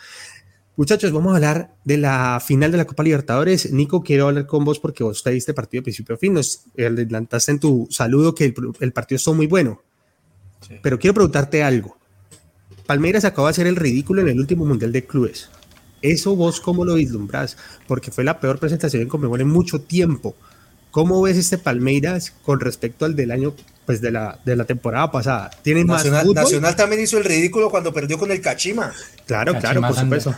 Muchachos, 0.81 1.13
vamos 1.13 1.33
a 1.33 1.37
hablar 1.37 1.75
de 1.85 1.99
la 1.99 2.43
final 2.43 2.73
de 2.73 2.79
la 2.79 2.87
Copa 2.87 3.03
Libertadores. 3.03 3.71
Nico, 3.71 4.03
quiero 4.03 4.29
hablar 4.29 4.47
con 4.47 4.65
vos 4.65 4.79
porque 4.79 5.05
vos 5.05 5.23
te 5.23 5.31
diste 5.31 5.53
partido 5.53 5.81
de 5.81 5.83
principio 5.83 6.15
a 6.15 6.19
fin. 6.19 6.33
Nos 6.33 6.63
adelantaste 6.73 7.53
en 7.53 7.61
tu 7.61 7.87
saludo 7.91 8.35
que 8.35 8.55
el, 8.81 8.93
partido 8.95 9.17
estuvo 9.17 9.35
muy 9.35 9.47
bueno. 9.47 9.83
Pero 10.81 10.99
quiero 10.99 11.13
preguntarte 11.13 11.63
algo. 11.63 11.99
Palmeiras 12.87 13.27
acaba 13.27 13.49
de 13.49 13.51
hacer 13.51 13.67
el 13.67 13.77
ridículo 13.77 14.23
en 14.23 14.29
el 14.29 14.41
último 14.41 14.65
Mundial 14.65 14.91
de 14.91 15.05
Clubes. 15.05 15.51
¿Eso 16.01 16.35
vos 16.35 16.63
cómo 16.63 16.87
lo 16.87 16.95
vislumbrás? 16.95 17.59
Porque 17.87 18.11
fue 18.11 18.25
la 18.25 18.41
peor 18.41 18.59
presentación 18.59 19.03
en 19.03 19.09
Conmebol 19.11 19.43
en 19.43 19.49
mucho 19.49 19.83
tiempo. 19.83 20.35
¿Cómo 20.91 21.21
ves 21.21 21.37
este 21.37 21.59
Palmeiras 21.59 22.33
con 22.43 22.59
respecto 22.59 23.05
al 23.05 23.15
del 23.15 23.33
año, 23.33 23.55
pues 23.85 24.01
de 24.01 24.13
la, 24.13 24.41
de 24.47 24.57
la 24.57 24.65
temporada 24.65 25.13
pasada? 25.13 25.51
¿Tiene 25.63 25.85
Nacional, 25.85 26.25
más 26.25 26.35
Nacional 26.35 26.75
también 26.75 27.03
hizo 27.03 27.19
el 27.19 27.25
ridículo 27.25 27.69
cuando 27.69 27.93
perdió 27.93 28.19
con 28.19 28.31
el 28.31 28.41
Cachima. 28.41 28.95
Claro, 29.27 29.59
claro, 29.59 29.83
por 29.83 29.95
supuesto. 29.95 30.35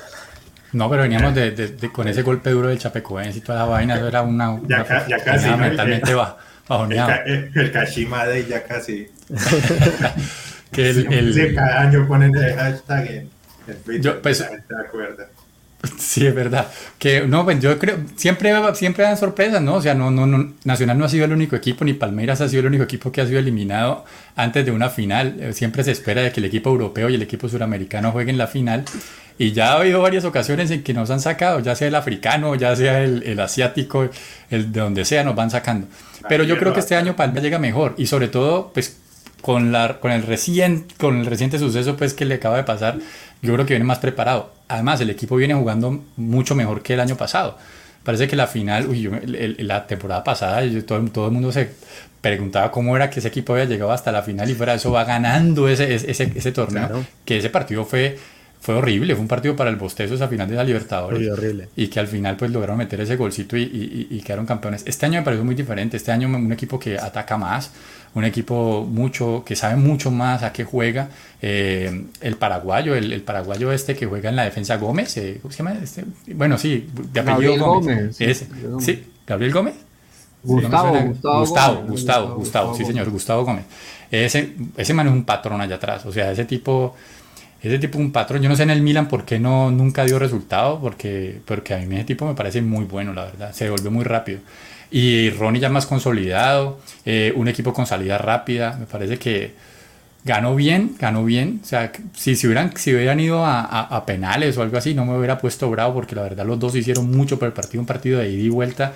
No, 0.73 0.89
pero 0.89 1.03
veníamos 1.03 1.35
de, 1.35 1.51
de, 1.51 1.93
con 1.93 2.09
ese 2.09 2.23
golpe 2.23 2.51
duro 2.51 2.69
del 2.69 2.79
Chapecoense 2.79 3.39
y 3.39 3.43
toda 3.43 3.61
la 3.61 3.65
vaina, 3.67 3.97
eso 3.97 4.09
era 4.09 4.23
una. 4.23 4.59
Ya, 4.67 5.07
ya 5.07 5.19
casi. 5.19 5.51
¿no? 5.51 5.59
mentalmente 5.59 6.15
va, 6.15 6.39
bajoneado. 6.67 7.13
El, 7.27 7.51
el, 7.55 7.73
Kashima 7.73 8.25
de 8.27 8.47
ya 8.47 8.65
casi. 8.65 9.09
que 10.73 10.91
el, 10.91 11.55
cada 11.55 11.83
año 11.83 12.09
ponen 12.09 12.35
el 12.35 12.55
hashtag 12.55 13.07
en, 13.11 13.31
Twitter. 13.85 14.01
Yo, 14.01 14.23
pues, 14.23 14.39
¿te 14.39 14.75
acuerdas? 14.75 15.29
Sí, 15.99 16.27
es 16.27 16.35
verdad. 16.35 16.69
Que 16.99 17.27
no, 17.27 17.45
pues 17.45 17.61
yo 17.61 17.79
creo, 17.79 17.99
siempre, 18.17 18.53
siempre 18.75 19.05
dan 19.05 19.17
sorpresas, 19.17 19.61
¿no? 19.63 19.75
O 19.77 19.83
sea, 19.83 19.95
no, 19.95 20.11
no, 20.11 20.27
no, 20.27 20.53
Nacional 20.65 20.99
no 20.99 21.05
ha 21.05 21.09
sido 21.09 21.25
el 21.25 21.33
único 21.33 21.57
equipo, 21.57 21.85
ni 21.85 21.95
Palmeiras 21.95 22.41
ha 22.41 22.49
sido 22.49 22.61
el 22.61 22.67
único 22.67 22.85
equipo 22.85 23.11
que 23.11 23.21
ha 23.21 23.27
sido 23.27 23.39
eliminado 23.39 24.05
antes 24.37 24.65
de 24.65 24.71
una 24.71 24.91
final. 24.91 25.37
Eh, 25.41 25.53
siempre 25.53 25.85
se 25.85 25.93
espera 25.93 26.23
de 26.23 26.33
que 26.33 26.41
el 26.41 26.47
equipo 26.47 26.71
europeo 26.71 27.09
y 27.11 27.15
el 27.15 27.23
equipo 27.23 27.49
suramericano 27.49 28.13
jueguen 28.13 28.39
la 28.39 28.47
final. 28.47 28.85
Y 29.39 29.53
ya 29.53 29.73
ha 29.73 29.81
habido 29.81 30.03
varias 30.03 30.25
ocasiones 30.25 30.71
en 30.71 30.83
que 30.83 30.95
nos 30.95 31.11
han 31.11 31.21
sacado, 31.21 31.59
ya 31.61 31.75
sea 31.75 31.89
el 31.89 31.95
africano, 31.95 32.55
ya 32.55 32.77
sea 32.77 33.03
el, 33.03 33.23
el 33.25 33.41
asiático, 33.41 34.09
el 34.51 34.71
de 34.71 34.81
donde 34.81 35.05
sea, 35.05 35.25
nos 35.25 35.35
van 35.35 35.51
sacando. 35.51 35.89
Pero 36.29 36.45
yo 36.45 36.59
creo 36.59 36.73
que 36.73 36.81
este 36.81 36.95
año 36.95 37.17
Palmeiras 37.17 37.43
llega 37.43 37.59
mejor 37.59 37.95
y 37.97 38.07
sobre 38.07 38.29
todo, 38.29 38.71
pues 38.73 38.99
con, 39.43 39.73
la, 39.73 39.99
con, 40.01 40.13
el 40.13 40.23
recién, 40.23 40.87
con 40.99 41.19
el 41.19 41.27
reciente 41.27 41.59
suceso 41.59 41.97
pues, 41.97 42.15
que 42.15 42.25
le 42.25 42.37
acaba 42.37 42.57
de 42.57 42.65
pasar, 42.65 42.99
yo 43.43 43.53
creo 43.53 43.67
que 43.67 43.75
viene 43.75 43.85
más 43.85 43.99
preparado. 43.99 44.53
Además, 44.69 45.01
el 45.01 45.11
equipo 45.11 45.37
viene 45.37 45.55
jugando 45.55 46.03
mucho 46.17 46.55
mejor 46.55 46.83
que 46.83 46.95
el 46.95 47.01
año 47.01 47.17
pasado. 47.17 47.59
Parece 48.05 48.27
que 48.27 48.37
la 48.37 48.47
final, 48.47 48.87
uy, 48.87 49.11
la 49.59 49.87
temporada 49.87 50.25
pasada, 50.25 50.63
todo, 50.87 51.05
todo, 51.07 51.27
el 51.27 51.33
mundo 51.33 51.53
se 51.53 51.71
preguntaba 52.21 52.71
cómo 52.71 52.97
era 52.97 53.11
que 53.11 53.21
ese 53.21 53.29
equipo 53.29 53.53
había 53.53 53.67
llegado 53.67 53.93
hasta 53.93 54.11
la 54.11 54.23
final 54.23 54.49
y 54.51 54.55
fuera 54.55 54.75
eso 54.75 54.91
va 54.91 55.05
ganando 55.05 55.69
ese, 55.69 55.95
ese, 55.95 56.33
ese 56.35 56.53
torneo. 56.53 57.05
Que 57.25 57.39
ese 57.39 57.51
partido 57.51 57.85
fue 57.85 58.19
fue 58.63 58.77
horrible, 58.77 59.15
fue 59.15 59.23
un 59.23 59.29
partido 59.29 59.57
para 59.57 59.71
el 59.71 59.77
bostezo 59.77 60.15
esa 60.15 60.29
final 60.29 60.49
de 60.49 60.55
la 60.55 60.63
Libertadores. 60.63 61.29
horrible. 61.29 61.69
Y 61.75 61.89
que 61.89 61.99
al 61.99 62.07
final 62.07 62.37
pues 62.37 62.53
lograron 62.53 62.79
meter 62.79 63.01
ese 63.01 63.17
golcito 63.17 63.57
y, 63.57 64.07
y, 64.09 64.21
quedaron 64.21 64.47
campeones. 64.47 64.85
Este 64.87 65.05
año 65.05 65.19
me 65.19 65.25
pareció 65.25 65.45
muy 65.45 65.57
diferente, 65.57 65.97
este 65.97 66.13
año 66.13 66.29
un 66.29 66.53
equipo 66.53 66.79
que 66.79 66.97
ataca 66.97 67.37
más, 67.37 67.73
un 68.15 68.25
equipo 68.25 68.87
mucho, 68.89 69.43
que 69.45 69.57
sabe 69.57 69.77
mucho 69.77 70.11
más 70.11 70.43
a 70.43 70.53
qué 70.53 70.65
juega. 70.65 71.09
Eh, 71.41 72.05
el 72.21 72.37
paraguayo, 72.37 72.95
el, 72.95 73.23
paraguayo 73.23 73.73
este 73.73 73.97
que 73.97 74.07
juega 74.07 74.31
en 74.31 74.37
la 74.37 74.45
defensa 74.45 74.77
Gómez, 74.77 75.17
eh, 75.17 75.39
¿cómo 75.41 75.53
se 75.53 75.59
llama? 75.59 75.79
Este? 75.83 76.05
Bueno, 76.35 76.59
sí, 76.59 76.89
de 77.13 77.21
apellido 77.21 77.57
Gómez. 77.57 78.17
sí, 78.17 79.05
Gabriel 79.27 79.53
Gómez. 79.53 79.75
Gustavo, 80.45 81.01
Gustavo, 81.01 81.85
Gustavo, 81.87 82.35
Gustavo, 82.35 82.75
sí 82.75 82.85
señor, 82.85 83.09
Gustavo 83.11 83.45
Gómez. 83.45 83.65
Ese, 84.11 84.55
ese 84.77 84.93
man 84.93 85.07
es 85.07 85.13
un 85.13 85.25
patrón 85.25 85.61
allá 85.61 85.77
atrás, 85.77 86.05
o 86.05 86.13
sea, 86.13 86.33
ese 86.33 86.45
tipo 86.45 86.95
ese 87.63 87.79
tipo 87.79 87.99
un 87.99 88.11
patrón. 88.11 88.43
Yo 88.43 88.49
no 88.49 88.57
sé 88.57 88.65
en 88.65 88.71
el 88.71 88.83
Milan 88.83 89.07
por 89.07 89.25
qué 89.25 89.39
no, 89.39 89.71
nunca 89.71 90.05
dio 90.05 90.19
resultado, 90.19 90.81
porque, 90.81 91.41
porque 91.45 91.75
a 91.75 91.79
mí 91.79 91.95
ese 91.95 92.05
tipo 92.05 92.27
me 92.27 92.35
parece 92.35 92.61
muy 92.61 92.85
bueno, 92.85 93.15
la 93.15 93.27
verdad. 93.27 93.53
Se 93.53 93.71
volvió 93.71 93.91
muy 93.91 94.05
rápido. 94.05 94.41
Y 94.93 95.31
Ronnie 95.31 95.61
ya 95.61 95.71
más 95.71 95.87
consolidado, 95.87 96.79
eh, 97.07 97.33
un 97.35 97.49
equipo 97.49 97.73
con 97.73 97.87
salida 97.87 98.19
rápida, 98.19 98.77
me 98.79 98.85
parece 98.87 99.19
que 99.19 99.55
ganó 100.25 100.55
bien, 100.55 100.97
ganó 100.99 101.25
bien. 101.25 101.61
O 101.63 101.67
sea, 101.67 101.91
si, 102.15 102.33
hubieran, 102.47 102.77
si 102.77 102.95
hubieran 102.95 103.19
ido 103.19 103.45
a, 103.45 103.63
a, 103.63 104.07
penales 104.07 104.57
o 104.59 104.63
algo 104.63 104.77
así, 104.77 104.95
no 104.95 105.07
me 105.07 105.17
hubiera 105.17 105.39
puesto 105.39 105.71
bravo, 105.71 105.95
porque 105.95 106.15
la 106.15 106.23
verdad 106.23 106.45
los 106.45 106.59
dos 106.59 106.77
hicieron 106.77 107.11
mucho 107.11 107.39
por 107.39 107.47
el 107.47 107.55
partido, 107.55 107.81
un 107.81 107.87
partido 107.87 108.21
de 108.21 108.31
ida 108.31 108.43
y 108.43 108.49
vuelta 108.51 108.93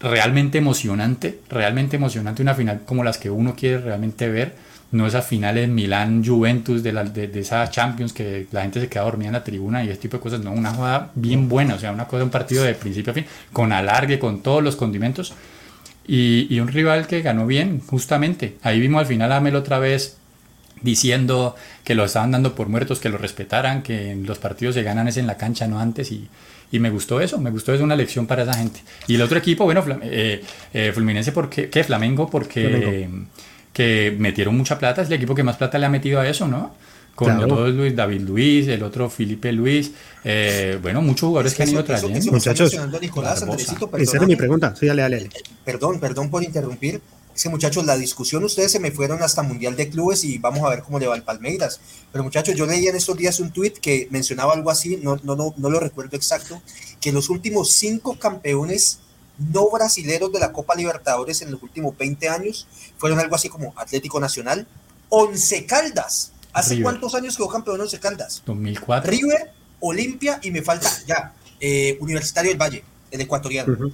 realmente 0.00 0.58
emocionante, 0.58 1.40
realmente 1.48 1.96
emocionante, 1.96 2.42
una 2.42 2.54
final 2.54 2.82
como 2.84 3.02
las 3.02 3.16
que 3.16 3.30
uno 3.30 3.54
quiere 3.56 3.78
realmente 3.78 4.28
ver 4.28 4.54
no 4.92 5.06
esas 5.06 5.26
finales 5.26 5.68
Milán-Juventus 5.68 6.82
de, 6.82 6.92
la, 6.92 7.04
de, 7.04 7.40
esa 7.40 7.68
Champions 7.68 8.12
que 8.12 8.46
la 8.52 8.62
gente 8.62 8.80
se 8.80 8.88
queda 8.88 9.02
dormida 9.02 9.28
en 9.28 9.32
la 9.34 9.44
tribuna 9.44 9.82
y 9.82 9.88
ese 9.88 9.98
tipo 9.98 10.18
de 10.18 10.22
cosas, 10.22 10.40
no, 10.40 10.52
una 10.52 10.72
jugada 10.72 11.10
bien 11.14 11.48
buena, 11.48 11.74
o 11.74 11.78
sea, 11.78 11.92
una 11.92 12.06
cosa, 12.06 12.24
un 12.24 12.30
partido 12.30 12.62
de 12.62 12.74
principio 12.74 13.10
a 13.10 13.14
fin, 13.14 13.26
con 13.52 13.72
alargue, 13.72 14.18
con 14.18 14.42
todos 14.42 14.62
los 14.62 14.76
condimentos 14.76 15.34
y, 16.06 16.46
y 16.48 16.60
un 16.60 16.68
rival 16.68 17.06
que 17.06 17.22
ganó 17.22 17.46
bien, 17.46 17.80
justamente. 17.80 18.56
Ahí 18.62 18.78
vimos 18.78 19.00
al 19.00 19.06
final 19.06 19.32
a 19.32 19.40
Mel 19.40 19.56
otra 19.56 19.78
vez 19.78 20.18
diciendo 20.82 21.56
que 21.82 21.94
lo 21.94 22.04
estaban 22.04 22.30
dando 22.30 22.54
por 22.54 22.68
muertos, 22.68 23.00
que 23.00 23.08
lo 23.08 23.18
respetaran, 23.18 23.82
que 23.82 24.14
los 24.14 24.38
partidos 24.38 24.74
se 24.74 24.82
ganan 24.82 25.08
es 25.08 25.16
en 25.16 25.26
la 25.26 25.36
cancha, 25.36 25.66
no 25.66 25.80
antes, 25.80 26.12
y, 26.12 26.28
y 26.70 26.78
me 26.78 26.90
gustó 26.90 27.20
eso, 27.20 27.38
me 27.38 27.50
gustó 27.50 27.72
eso, 27.72 27.82
una 27.82 27.96
lección 27.96 28.26
para 28.26 28.42
esa 28.42 28.54
gente. 28.54 28.80
Y 29.06 29.14
el 29.14 29.22
otro 29.22 29.38
equipo, 29.38 29.64
bueno, 29.64 29.82
eh, 30.02 30.42
eh, 30.72 30.92
Fluminense, 30.92 31.32
porque, 31.32 31.70
¿qué? 31.70 31.84
Flamengo, 31.84 32.28
porque 32.28 33.08
que 33.74 34.14
metieron 34.16 34.56
mucha 34.56 34.78
plata, 34.78 35.02
es 35.02 35.08
el 35.08 35.14
equipo 35.14 35.34
que 35.34 35.42
más 35.42 35.56
plata 35.56 35.78
le 35.78 35.84
ha 35.84 35.90
metido 35.90 36.20
a 36.20 36.28
eso, 36.28 36.48
¿no? 36.48 36.74
Con 37.14 37.36
los 37.38 37.48
dos 37.48 37.74
Luis, 37.74 37.94
David 37.94 38.22
Luis, 38.22 38.66
el 38.68 38.82
otro 38.82 39.08
Felipe 39.10 39.52
Luis, 39.52 39.92
eh, 40.24 40.78
bueno, 40.80 41.02
muchos 41.02 41.28
jugadores 41.28 41.54
que 41.54 41.62
han 41.62 41.68
ido 41.68 41.84
trayendo. 41.84 42.32
Muchachos, 42.32 42.72
esa 42.72 44.16
es 44.16 44.26
mi 44.26 44.36
pregunta, 44.36 44.74
sí, 44.74 44.86
dale, 44.86 45.02
dale. 45.02 45.28
Perdón, 45.64 46.00
perdón 46.00 46.30
por 46.30 46.42
interrumpir, 46.42 47.00
es 47.34 47.42
que 47.42 47.48
muchachos, 47.48 47.84
la 47.84 47.96
discusión, 47.96 48.44
ustedes 48.44 48.70
se 48.70 48.78
me 48.78 48.92
fueron 48.92 49.22
hasta 49.22 49.42
Mundial 49.42 49.74
de 49.76 49.88
Clubes 49.88 50.24
y 50.24 50.38
vamos 50.38 50.64
a 50.64 50.70
ver 50.70 50.82
cómo 50.82 51.00
le 51.00 51.08
va 51.08 51.16
el 51.16 51.22
Palmeiras. 51.22 51.80
Pero 52.12 52.22
muchachos, 52.22 52.54
yo 52.54 52.66
leía 52.66 52.90
en 52.90 52.96
estos 52.96 53.16
días 53.16 53.40
un 53.40 53.50
tweet 53.50 53.74
que 53.80 54.06
mencionaba 54.10 54.52
algo 54.52 54.70
así, 54.70 54.98
no, 55.02 55.18
no, 55.24 55.34
no, 55.34 55.52
no 55.56 55.70
lo 55.70 55.80
recuerdo 55.80 56.16
exacto, 56.16 56.62
que 57.00 57.10
los 57.10 57.30
últimos 57.30 57.72
cinco 57.72 58.16
campeones 58.18 59.00
no 59.38 59.70
brasileros 59.70 60.32
de 60.32 60.38
la 60.38 60.52
Copa 60.52 60.74
Libertadores 60.74 61.42
en 61.42 61.50
los 61.50 61.62
últimos 61.62 61.96
20 61.96 62.28
años 62.28 62.66
fueron 62.98 63.18
algo 63.18 63.34
así 63.34 63.48
como 63.48 63.74
Atlético 63.76 64.20
Nacional, 64.20 64.66
Once 65.08 65.66
Caldas. 65.66 66.32
¿Hace 66.52 66.80
cuántos 66.82 67.14
años 67.14 67.36
quedó 67.36 67.48
campeón 67.48 67.80
Once 67.80 67.98
Caldas? 67.98 68.42
2004. 68.46 69.10
River, 69.10 69.52
Olimpia 69.80 70.38
y 70.42 70.50
me 70.50 70.62
falta 70.62 70.88
ya, 71.06 71.34
eh, 71.60 71.98
Universitario 72.00 72.50
del 72.50 72.60
Valle, 72.60 72.84
el 73.10 73.20
ecuatoriano. 73.20 73.92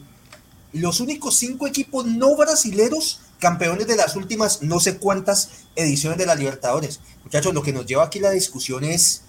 Los 0.72 1.00
únicos 1.00 1.36
cinco 1.36 1.66
equipos 1.66 2.06
no 2.06 2.36
brasileros 2.36 3.20
campeones 3.40 3.86
de 3.86 3.96
las 3.96 4.14
últimas 4.14 4.62
no 4.62 4.78
sé 4.78 4.98
cuántas 4.98 5.50
ediciones 5.74 6.18
de 6.18 6.26
la 6.26 6.34
Libertadores. 6.34 7.00
Muchachos, 7.24 7.54
lo 7.54 7.62
que 7.62 7.72
nos 7.72 7.86
lleva 7.86 8.04
aquí 8.04 8.20
la 8.20 8.30
discusión 8.30 8.84
es, 8.84 9.22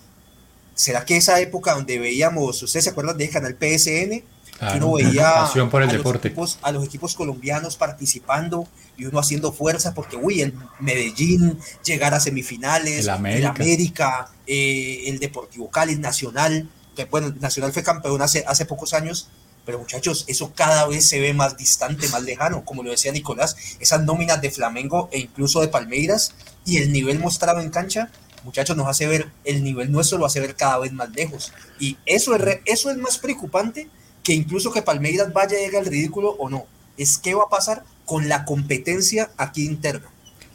¿será 0.76 1.06
que 1.06 1.18
esa 1.18 1.40
época 1.40 1.74
donde 1.74 1.98
veíamos, 1.98 2.62
ustedes 2.62 2.84
se 2.84 2.90
acuerdan 2.92 3.18
del 3.18 3.30
canal 3.30 3.58
PSN? 3.58 4.24
Que 4.70 4.78
uno 4.78 4.94
veía 4.94 5.50
por 5.72 5.82
el 5.82 5.90
a, 5.90 5.94
deporte. 5.94 6.30
Los 6.30 6.32
equipos, 6.32 6.60
a 6.62 6.72
los 6.72 6.86
equipos 6.86 7.16
colombianos 7.16 7.78
participando 7.78 8.68
y 8.96 9.06
uno 9.06 9.20
haciendo 9.20 9.52
fuerza 9.52 9.94
porque, 9.94 10.18
uy, 10.18 10.42
el 10.42 10.54
Medellín 10.80 11.58
llegar 11.84 12.14
a 12.14 12.20
semifinales, 12.20 13.00
el 13.00 13.10
América, 13.10 13.38
el, 13.40 13.46
América, 13.48 14.32
eh, 14.46 15.04
el 15.08 15.20
Deportivo 15.20 15.72
Cali, 15.72 15.96
Nacional, 15.96 16.70
que 16.96 17.06
bueno, 17.06 17.34
Nacional 17.40 17.74
fue 17.74 17.82
campeón 17.82 18.22
hace, 18.22 18.44
hace 18.48 18.66
pocos 18.66 18.94
años, 18.94 19.30
pero 19.66 19.80
muchachos, 19.80 20.26
eso 20.28 20.54
cada 20.54 20.88
vez 20.88 21.08
se 21.08 21.20
ve 21.20 21.34
más 21.34 21.58
distante, 21.58 22.08
más 22.10 22.22
lejano, 22.22 22.64
como 22.64 22.84
lo 22.84 22.92
decía 22.92 23.12
Nicolás, 23.12 23.56
esas 23.80 24.04
nóminas 24.04 24.42
de 24.42 24.52
Flamengo 24.52 25.10
e 25.12 25.20
incluso 25.20 25.62
de 25.62 25.70
Palmeiras 25.70 26.36
y 26.66 26.78
el 26.78 26.92
nivel 26.92 27.18
mostrado 27.18 27.62
en 27.62 27.72
cancha, 27.72 28.12
muchachos, 28.44 28.78
nos 28.78 28.88
hace 28.88 29.08
ver, 29.08 29.32
el 29.44 29.64
nivel 29.64 29.92
nuestro 29.92 30.20
lo 30.20 30.26
hace 30.28 30.40
ver 30.40 30.56
cada 30.56 30.78
vez 30.78 30.92
más 30.94 31.10
lejos. 31.12 31.52
Y 31.80 31.98
eso 32.06 32.36
es, 32.36 32.60
eso 32.66 32.92
es 32.92 32.98
más 32.98 33.18
preocupante 33.18 33.90
que 34.24 34.34
incluso 34.34 34.72
que 34.72 34.82
Palmeiras 34.82 35.34
vaya 35.34 35.58
a 35.58 35.62
llegar 35.62 35.84
al 35.84 35.88
ridículo 35.88 36.32
o 36.32 36.50
no. 36.50 36.66
Es 36.98 37.18
qué 37.18 37.34
va 37.34 37.44
a 37.44 37.50
pasar 37.50 37.84
con 38.06 38.30
la 38.30 38.46
competencia 38.46 39.32
aquí 39.38 39.66
interna. 39.66 40.08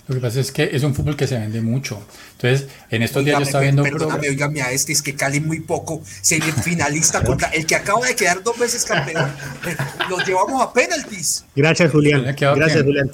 Lo 0.08 0.14
que 0.14 0.20
pasa 0.20 0.38
es 0.38 0.52
que 0.52 0.70
es 0.72 0.84
un 0.84 0.94
fútbol 0.94 1.16
que 1.16 1.26
se 1.26 1.36
vende 1.36 1.60
mucho. 1.60 2.00
Entonces, 2.32 2.68
en 2.90 3.02
estos 3.02 3.24
días 3.24 3.38
yo 3.38 3.44
estaba 3.44 3.62
viendo. 3.62 3.82
Perdóname, 3.82 4.28
oígame 4.28 4.62
a 4.62 4.70
este, 4.70 4.92
es 4.92 5.02
que 5.02 5.16
Cali 5.16 5.40
muy 5.40 5.60
poco, 5.60 6.00
finalista 6.62 7.22
contra 7.24 7.48
el 7.48 7.66
que 7.66 7.74
acaba 7.74 8.06
de 8.06 8.14
quedar 8.14 8.42
dos 8.42 8.56
veces 8.56 8.84
campeón. 8.84 9.32
Lo 10.08 10.18
llevamos 10.18 10.62
a 10.62 10.72
penaltis. 10.72 11.44
Gracias, 11.56 11.90
Julián. 11.90 12.22
Gracias, 12.22 12.84
Julián. 12.84 13.10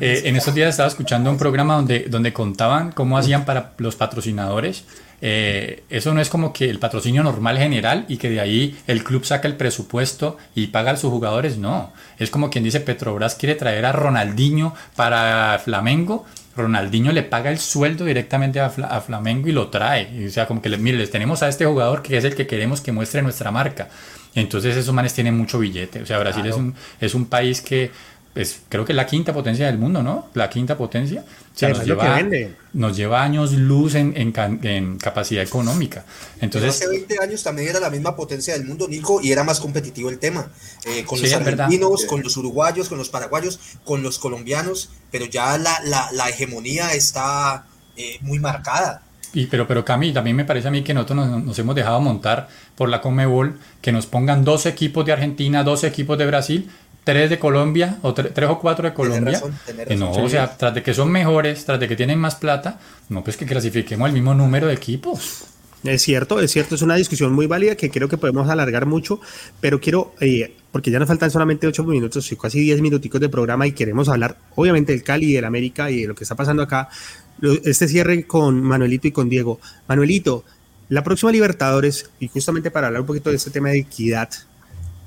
Eh, 0.00 0.22
en 0.24 0.36
estos 0.36 0.54
días 0.54 0.70
estaba 0.70 0.88
escuchando 0.88 1.30
un 1.30 1.38
programa 1.38 1.76
donde, 1.76 2.00
donde 2.08 2.32
contaban 2.32 2.92
cómo 2.92 3.16
hacían 3.18 3.44
para 3.44 3.72
los 3.78 3.96
patrocinadores 3.96 4.84
eh, 5.20 5.84
eso 5.88 6.12
no 6.12 6.20
es 6.20 6.28
como 6.28 6.52
que 6.52 6.68
el 6.68 6.78
patrocinio 6.78 7.22
normal 7.22 7.58
general 7.58 8.04
y 8.08 8.18
que 8.18 8.28
de 8.28 8.40
ahí 8.40 8.78
el 8.86 9.02
club 9.02 9.24
saca 9.24 9.48
el 9.48 9.56
presupuesto 9.56 10.36
y 10.54 10.68
paga 10.68 10.92
a 10.92 10.96
sus 10.96 11.10
jugadores, 11.10 11.58
no. 11.58 11.92
Es 12.18 12.30
como 12.30 12.50
quien 12.50 12.64
dice 12.64 12.80
Petrobras 12.80 13.34
quiere 13.34 13.54
traer 13.54 13.86
a 13.86 13.92
Ronaldinho 13.92 14.74
para 14.94 15.58
Flamengo. 15.62 16.24
Ronaldinho 16.56 17.12
le 17.12 17.22
paga 17.22 17.50
el 17.50 17.58
sueldo 17.58 18.04
directamente 18.06 18.60
a, 18.60 18.70
Flamengo 18.70 19.48
y 19.48 19.52
lo 19.52 19.68
trae. 19.68 20.26
o 20.26 20.30
sea, 20.30 20.46
como 20.46 20.62
que 20.62 20.70
le, 20.70 20.78
mire, 20.78 20.96
les 20.96 21.10
tenemos 21.10 21.42
a 21.42 21.48
este 21.48 21.66
jugador 21.66 22.02
que 22.02 22.16
es 22.16 22.24
el 22.24 22.34
que 22.34 22.46
queremos 22.46 22.80
que 22.80 22.92
muestre 22.92 23.22
nuestra 23.22 23.50
marca. 23.50 23.88
Entonces 24.34 24.76
esos 24.76 24.94
manes 24.94 25.14
tienen 25.14 25.36
mucho 25.36 25.58
billete. 25.58 26.02
O 26.02 26.06
sea, 26.06 26.18
Brasil 26.18 26.44
es, 26.46 26.56
un, 26.56 26.74
es 27.00 27.14
un 27.14 27.26
país 27.26 27.60
que 27.62 27.90
es, 28.36 28.60
creo 28.68 28.84
que 28.84 28.92
es 28.92 28.96
la 28.96 29.06
quinta 29.06 29.32
potencia 29.32 29.66
del 29.66 29.78
mundo, 29.78 30.02
¿no? 30.02 30.28
La 30.34 30.50
quinta 30.50 30.76
potencia. 30.76 31.22
O 31.22 31.58
sea, 31.58 31.70
nos, 31.70 31.84
lleva, 31.84 32.22
nos 32.74 32.96
lleva 32.96 33.22
años 33.22 33.52
luz 33.52 33.94
en, 33.94 34.12
en, 34.16 34.98
capacidad 34.98 35.42
económica. 35.42 36.04
Entonces, 36.40 36.70
hace 36.70 36.88
20 36.88 37.18
años 37.22 37.42
también 37.42 37.68
era 37.68 37.80
la 37.80 37.88
misma 37.88 38.14
potencia 38.14 38.52
del 38.52 38.64
mundo, 38.64 38.86
Nico, 38.88 39.20
y 39.22 39.32
era 39.32 39.42
más 39.42 39.58
competitivo 39.58 40.10
el 40.10 40.18
tema. 40.18 40.50
Eh, 40.84 41.04
con 41.04 41.20
los 41.20 41.32
argentinos, 41.32 42.04
con 42.04 42.22
los 42.22 42.36
uruguayos, 42.36 42.88
con 42.88 42.98
los 42.98 43.08
paraguayos, 43.08 43.58
con 43.84 44.02
los 44.02 44.18
colombianos, 44.18 44.90
pero 45.10 45.24
ya 45.24 45.56
la, 45.56 45.80
la, 45.84 46.10
la 46.12 46.28
hegemonía 46.28 46.92
está 46.92 47.66
eh, 47.96 48.18
muy 48.20 48.38
marcada. 48.38 49.02
Y, 49.32 49.46
pero, 49.46 49.66
pero 49.66 49.84
Cami, 49.84 50.12
también 50.12 50.36
me 50.36 50.44
parece 50.44 50.68
a 50.68 50.70
mí 50.70 50.82
que 50.82 50.94
nosotros 50.94 51.26
nos, 51.26 51.44
nos, 51.44 51.58
hemos 51.58 51.74
dejado 51.74 52.00
montar 52.00 52.48
por 52.74 52.88
la 52.88 53.00
Comebol, 53.00 53.58
que 53.82 53.92
nos 53.92 54.06
pongan 54.06 54.44
dos 54.44 54.66
equipos 54.66 55.04
de 55.04 55.12
Argentina, 55.12 55.62
dos 55.62 55.84
equipos 55.84 56.16
de 56.16 56.26
Brasil, 56.26 56.70
tres 57.06 57.30
de 57.30 57.38
Colombia 57.38 57.98
o 58.02 58.12
tres 58.12 58.48
o 58.48 58.58
cuatro 58.58 58.88
de 58.88 58.92
Colombia. 58.92 59.40
Eh, 59.68 59.94
no, 59.94 60.10
o 60.10 60.28
sea, 60.28 60.56
tras 60.56 60.74
de 60.74 60.82
que 60.82 60.92
son 60.92 61.08
mejores, 61.08 61.64
tras 61.64 61.78
de 61.78 61.86
que 61.86 61.94
tienen 61.94 62.18
más 62.18 62.34
plata, 62.34 62.80
no, 63.08 63.22
pues 63.22 63.36
que 63.36 63.46
clasifiquemos 63.46 64.08
el 64.08 64.12
mismo 64.12 64.34
número 64.34 64.66
de 64.66 64.74
equipos. 64.74 65.44
Es 65.84 66.02
cierto, 66.02 66.40
es 66.40 66.50
cierto, 66.50 66.74
es 66.74 66.82
una 66.82 66.96
discusión 66.96 67.32
muy 67.32 67.46
válida 67.46 67.76
que 67.76 67.92
creo 67.92 68.08
que 68.08 68.18
podemos 68.18 68.48
alargar 68.48 68.86
mucho, 68.86 69.20
pero 69.60 69.80
quiero, 69.80 70.16
eh, 70.20 70.56
porque 70.72 70.90
ya 70.90 70.98
nos 70.98 71.06
faltan 71.06 71.30
solamente 71.30 71.68
ocho 71.68 71.84
minutos, 71.84 72.28
casi 72.42 72.58
diez 72.58 72.80
minuticos 72.80 73.20
de 73.20 73.28
programa 73.28 73.68
y 73.68 73.72
queremos 73.72 74.08
hablar, 74.08 74.36
obviamente, 74.56 74.90
del 74.90 75.04
Cali, 75.04 75.32
del 75.32 75.44
América 75.44 75.88
y 75.92 76.00
de 76.00 76.08
lo 76.08 76.16
que 76.16 76.24
está 76.24 76.34
pasando 76.34 76.64
acá. 76.64 76.88
Este 77.62 77.86
cierre 77.86 78.26
con 78.26 78.60
Manuelito 78.60 79.06
y 79.06 79.12
con 79.12 79.28
Diego. 79.28 79.60
Manuelito, 79.86 80.44
la 80.88 81.04
próxima 81.04 81.30
Libertadores, 81.30 82.10
y 82.18 82.26
justamente 82.26 82.72
para 82.72 82.88
hablar 82.88 83.02
un 83.02 83.06
poquito 83.06 83.30
de 83.30 83.36
este 83.36 83.50
tema 83.50 83.68
de 83.68 83.78
equidad, 83.78 84.28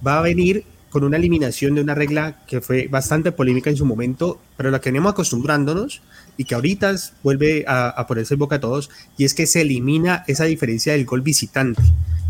va 0.06 0.20
a 0.20 0.22
venir 0.22 0.64
con 0.90 1.04
una 1.04 1.18
eliminación 1.18 1.76
de 1.76 1.82
una 1.82 1.96
regla 1.96 2.44
que 2.48 2.62
fue 2.62 2.88
bastante 2.88 3.32
polémica 3.32 3.70
en 3.70 3.78
su 3.78 3.86
momento, 3.86 4.40
pero 4.58 4.72
la 4.72 4.82
que 4.82 4.90
acostumbrándonos 4.90 6.02
y 6.38 6.46
que 6.46 6.56
ahorita 6.56 6.96
vuelve 7.24 7.66
a, 7.68 8.06
ponerse 8.08 8.34
en 8.34 8.40
boca 8.40 8.58
a 8.58 8.60
todos, 8.60 8.90
y 9.18 9.26
es 9.26 9.34
que 9.34 9.46
se 9.46 9.62
elimina 9.62 10.24
esa 10.28 10.46
diferencia 10.46 10.94
del 10.94 11.06
gol 11.06 11.22
visitante. 11.22 11.82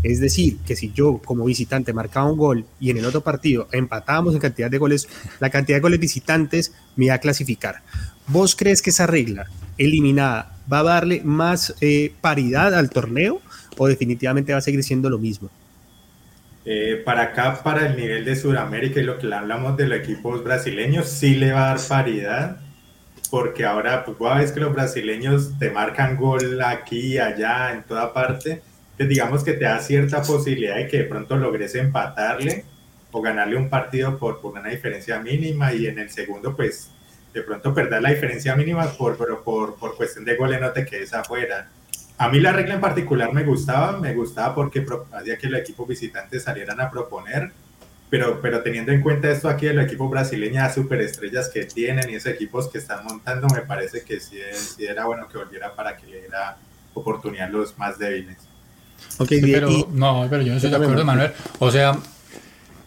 Es 0.02 0.18
decir, 0.18 0.58
que 0.66 0.76
si 0.76 0.92
yo 0.92 1.20
como 1.24 1.44
visitante 1.44 1.92
marcaba 1.92 2.30
un 2.30 2.38
gol 2.38 2.64
y 2.80 2.90
en 2.90 2.98
el 2.98 3.04
otro 3.04 3.20
partido 3.20 3.68
empatábamos 3.70 4.34
en 4.34 4.40
cantidad 4.40 4.70
de 4.70 4.78
goles, 4.78 5.08
la 5.40 5.50
cantidad 5.50 5.76
de 5.76 5.82
goles 5.82 6.00
visitantes 6.00 6.72
me 6.96 7.06
iba 7.06 7.14
a 7.14 7.18
clasificar. 7.18 7.82
¿Vos 8.26 8.56
crees 8.56 8.82
que 8.82 8.90
esa 8.90 9.06
regla 9.06 9.46
eliminada 9.76 10.56
va 10.72 10.80
a 10.80 10.84
darle 10.84 11.22
más 11.22 11.74
eh, 11.80 12.12
paridad 12.20 12.74
al 12.74 12.90
torneo 12.90 13.40
o 13.76 13.88
definitivamente 13.88 14.52
va 14.52 14.58
a 14.58 14.62
seguir 14.62 14.82
siendo 14.82 15.10
lo 15.10 15.18
mismo? 15.18 15.50
Eh, 16.64 17.00
para 17.04 17.22
acá, 17.22 17.62
para 17.62 17.86
el 17.86 17.96
nivel 17.96 18.24
de 18.24 18.36
Sudamérica 18.36 19.00
y 19.00 19.04
lo 19.04 19.18
que 19.18 19.32
hablamos 19.32 19.76
de 19.76 19.86
los 19.88 19.98
equipos 19.98 20.44
brasileños, 20.44 21.08
sí 21.08 21.34
le 21.36 21.52
va 21.52 21.70
a 21.70 21.74
dar 21.74 21.86
paridad, 21.88 22.60
porque 23.30 23.64
ahora, 23.64 24.04
pues, 24.04 24.18
cada 24.18 24.36
vez 24.36 24.52
que 24.52 24.60
los 24.60 24.72
brasileños 24.72 25.58
te 25.58 25.70
marcan 25.70 26.16
gol 26.16 26.60
aquí, 26.62 27.18
allá, 27.18 27.72
en 27.72 27.84
toda 27.84 28.12
parte, 28.12 28.62
pues 28.96 29.08
digamos 29.08 29.42
que 29.42 29.54
te 29.54 29.64
da 29.64 29.78
cierta 29.80 30.20
posibilidad 30.22 30.76
de 30.76 30.86
que 30.86 30.98
de 30.98 31.04
pronto 31.04 31.36
logres 31.36 31.74
empatarle 31.74 32.64
o 33.12 33.22
ganarle 33.22 33.56
un 33.56 33.70
partido 33.70 34.18
por, 34.18 34.40
por 34.40 34.58
una 34.58 34.68
diferencia 34.68 35.18
mínima 35.20 35.72
y 35.72 35.86
en 35.86 35.98
el 35.98 36.10
segundo, 36.10 36.54
pues 36.54 36.90
de 37.32 37.42
pronto 37.42 37.72
perder 37.72 38.02
la 38.02 38.10
diferencia 38.10 38.54
mínima 38.56 38.86
por, 38.92 39.16
pero 39.16 39.42
por, 39.42 39.76
por 39.76 39.96
cuestión 39.96 40.24
de 40.26 40.36
goles 40.36 40.60
no 40.60 40.70
te 40.72 40.84
quedes 40.84 41.14
afuera. 41.14 41.68
A 42.20 42.28
mí 42.28 42.38
la 42.38 42.52
regla 42.52 42.74
en 42.74 42.82
particular 42.82 43.32
me 43.32 43.44
gustaba, 43.44 43.98
me 43.98 44.12
gustaba 44.12 44.54
porque 44.54 44.84
hacía 45.10 45.38
que 45.38 45.48
los 45.48 45.58
equipos 45.58 45.88
visitantes 45.88 46.42
salieran 46.42 46.78
a 46.78 46.90
proponer, 46.90 47.50
pero, 48.10 48.42
pero 48.42 48.62
teniendo 48.62 48.92
en 48.92 49.00
cuenta 49.00 49.30
esto 49.30 49.48
aquí 49.48 49.64
de 49.64 49.72
los 49.72 49.86
equipos 49.86 50.10
brasileños, 50.10 50.62
las 50.62 50.74
superestrellas 50.74 51.48
que 51.48 51.64
tienen 51.64 52.10
y 52.10 52.16
esos 52.16 52.34
equipos 52.34 52.68
que 52.68 52.76
están 52.76 53.06
montando, 53.06 53.48
me 53.48 53.62
parece 53.62 54.04
que 54.04 54.20
sí, 54.20 54.38
era 54.78 55.06
bueno 55.06 55.28
que 55.28 55.38
volviera 55.38 55.74
para 55.74 55.96
que 55.96 56.08
le 56.08 56.20
diera 56.20 56.58
oportunidad 56.92 57.46
a 57.46 57.50
los 57.52 57.78
más 57.78 57.98
débiles. 57.98 58.36
Okay, 59.16 59.40
pero, 59.40 59.70
no, 59.90 60.26
pero 60.28 60.42
yo 60.42 60.50
no 60.50 60.56
estoy 60.56 60.68
de 60.68 60.76
acuerdo, 60.76 61.02
Manuel. 61.06 61.32
O 61.58 61.70
sea, 61.70 61.96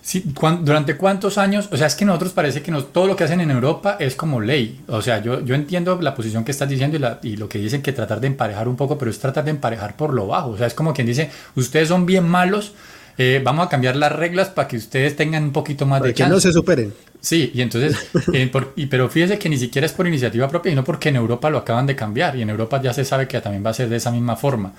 Sí, 0.04 0.22
¿Durante 0.62 0.98
cuántos 0.98 1.38
años? 1.38 1.70
O 1.72 1.78
sea, 1.78 1.88
es 1.88 1.96
que 1.96 2.04
nosotros 2.04 2.34
parece 2.34 2.62
que 2.62 2.74
todo 2.92 3.08
lo 3.08 3.16
que 3.16 3.24
hacen 3.24 3.40
en 3.40 3.50
Europa 3.50 3.96
es 4.02 4.16
como 4.16 4.42
ley. 4.42 4.82
O 4.88 5.02
sea, 5.02 5.24
yo, 5.24 5.40
yo 5.46 5.56
entiendo 5.56 5.98
la 6.02 6.14
posición 6.14 6.44
que 6.44 6.52
estás 6.52 6.68
diciendo 6.68 6.98
y, 7.24 7.30
y, 7.30 7.38
lo 7.38 7.48
que 7.48 7.58
dicen 7.58 7.82
que 7.82 7.94
tratar 7.94 8.20
de 8.20 8.28
emparejar 8.28 8.68
un 8.68 8.76
poco, 8.76 8.98
pero 8.98 9.10
es 9.10 9.18
tratar 9.18 9.46
de 9.46 9.52
emparejar 9.52 9.96
por 9.96 10.14
lo 10.14 10.28
bajo. 10.28 10.50
O 10.50 10.58
sea, 10.58 10.68
es 10.68 10.74
como 10.74 10.94
quien 10.94 11.08
dice, 11.08 11.32
ustedes 11.56 11.88
son 11.88 12.06
bien 12.06 12.28
malos, 12.28 12.74
eh, 13.18 13.42
vamos 13.44 13.66
a 13.66 13.70
cambiar 13.70 13.96
las 13.96 14.12
reglas 14.12 14.50
para 14.50 14.68
que 14.68 14.76
ustedes 14.76 15.16
tengan 15.16 15.44
un 15.44 15.54
poquito 15.54 15.86
más 15.86 16.02
de 16.02 16.14
chance. 16.14 16.30
Que 16.30 16.36
no 16.36 16.40
se 16.42 16.52
superen. 16.52 16.94
Sí, 17.22 17.52
y 17.54 17.62
entonces, 17.62 17.96
eh, 18.34 18.52
y, 18.76 18.88
pero 18.88 19.08
fíjese 19.10 19.40
que 19.40 19.48
ni 19.48 19.58
siquiera 19.58 19.86
es 19.86 19.94
por 19.94 20.06
iniciativa 20.06 20.50
propia, 20.50 20.72
sino 20.72 20.84
porque 20.84 21.10
en 21.10 21.16
Europa 21.16 21.50
lo 21.50 21.60
acaban 21.60 21.86
de 21.86 21.96
cambiar 21.96 22.36
y 22.36 22.42
en 22.42 22.50
Europa 22.50 22.82
ya 22.82 22.94
se 22.94 23.06
sabe 23.06 23.28
que 23.28 23.40
también 23.40 23.66
va 23.66 23.70
a 23.70 23.74
ser 23.74 23.88
de 23.88 23.96
esa 23.98 24.12
misma 24.12 24.36
forma. 24.36 24.74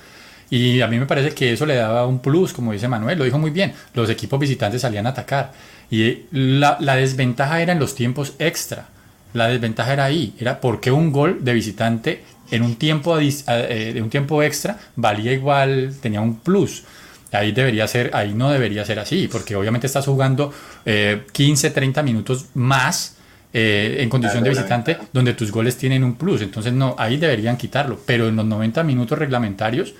Y 0.55 0.81
a 0.83 0.87
mí 0.87 1.01
me 1.01 1.07
parece 1.07 1.35
que 1.35 1.53
eso 1.53 1.67
le 1.67 1.75
daba 1.75 2.07
un 2.07 2.21
plus, 2.21 2.53
como 2.53 2.73
dice 2.73 2.87
Manuel, 2.87 3.19
lo 3.19 3.25
dijo 3.25 3.41
muy 3.41 3.51
bien, 3.51 3.73
los 3.93 4.09
equipos 4.09 4.39
visitantes 4.39 4.83
salían 4.83 5.05
a 5.05 5.11
atacar. 5.11 5.51
Y 5.91 6.27
la, 6.31 6.77
la 6.79 6.95
desventaja 6.95 7.61
era 7.61 7.73
en 7.73 7.81
los 7.81 7.97
tiempos 7.97 8.35
extra. 8.39 8.87
La 9.33 9.49
desventaja 9.49 9.93
era 9.93 10.05
ahí, 10.05 10.33
era 10.39 10.61
porque 10.61 10.93
un 10.93 11.11
gol 11.11 11.39
de 11.41 11.55
visitante 11.55 12.23
en 12.53 12.63
un 12.63 12.77
tiempo, 12.77 13.19
eh, 13.19 13.91
de 13.95 14.01
un 14.01 14.09
tiempo 14.11 14.45
extra 14.45 14.79
valía 14.95 15.33
igual, 15.33 15.93
tenía 16.01 16.21
un 16.21 16.39
plus. 16.39 16.85
Ahí 17.33 17.51
debería 17.51 17.89
ser, 17.89 18.13
ahí 18.15 18.33
no 18.33 18.53
debería 18.53 18.85
ser 18.85 19.01
así, 19.01 19.27
porque 19.27 19.57
obviamente 19.57 19.89
estás 19.89 20.05
jugando 20.05 20.55
15, 20.85 21.67
eh, 21.67 21.71
30 21.71 22.01
minutos 22.05 22.47
más 22.55 23.17
eh, 23.53 23.97
en 23.99 24.09
condición 24.09 24.45
de 24.45 24.51
visitante, 24.51 24.99
donde 25.13 25.35
tus 25.35 25.51
goles 25.51 25.77
tienen 25.77 26.05
un 26.05 26.15
plus. 26.15 26.43
Entonces 26.43 26.73
no, 26.73 26.95
ahí 26.97 27.17
deberían 27.17 27.57
quitarlo. 27.57 27.99
Pero 28.07 28.29
en 28.29 28.37
los 28.37 28.47
90 28.47 28.85
minutos 28.85 29.19
reglamentarios 29.19 29.95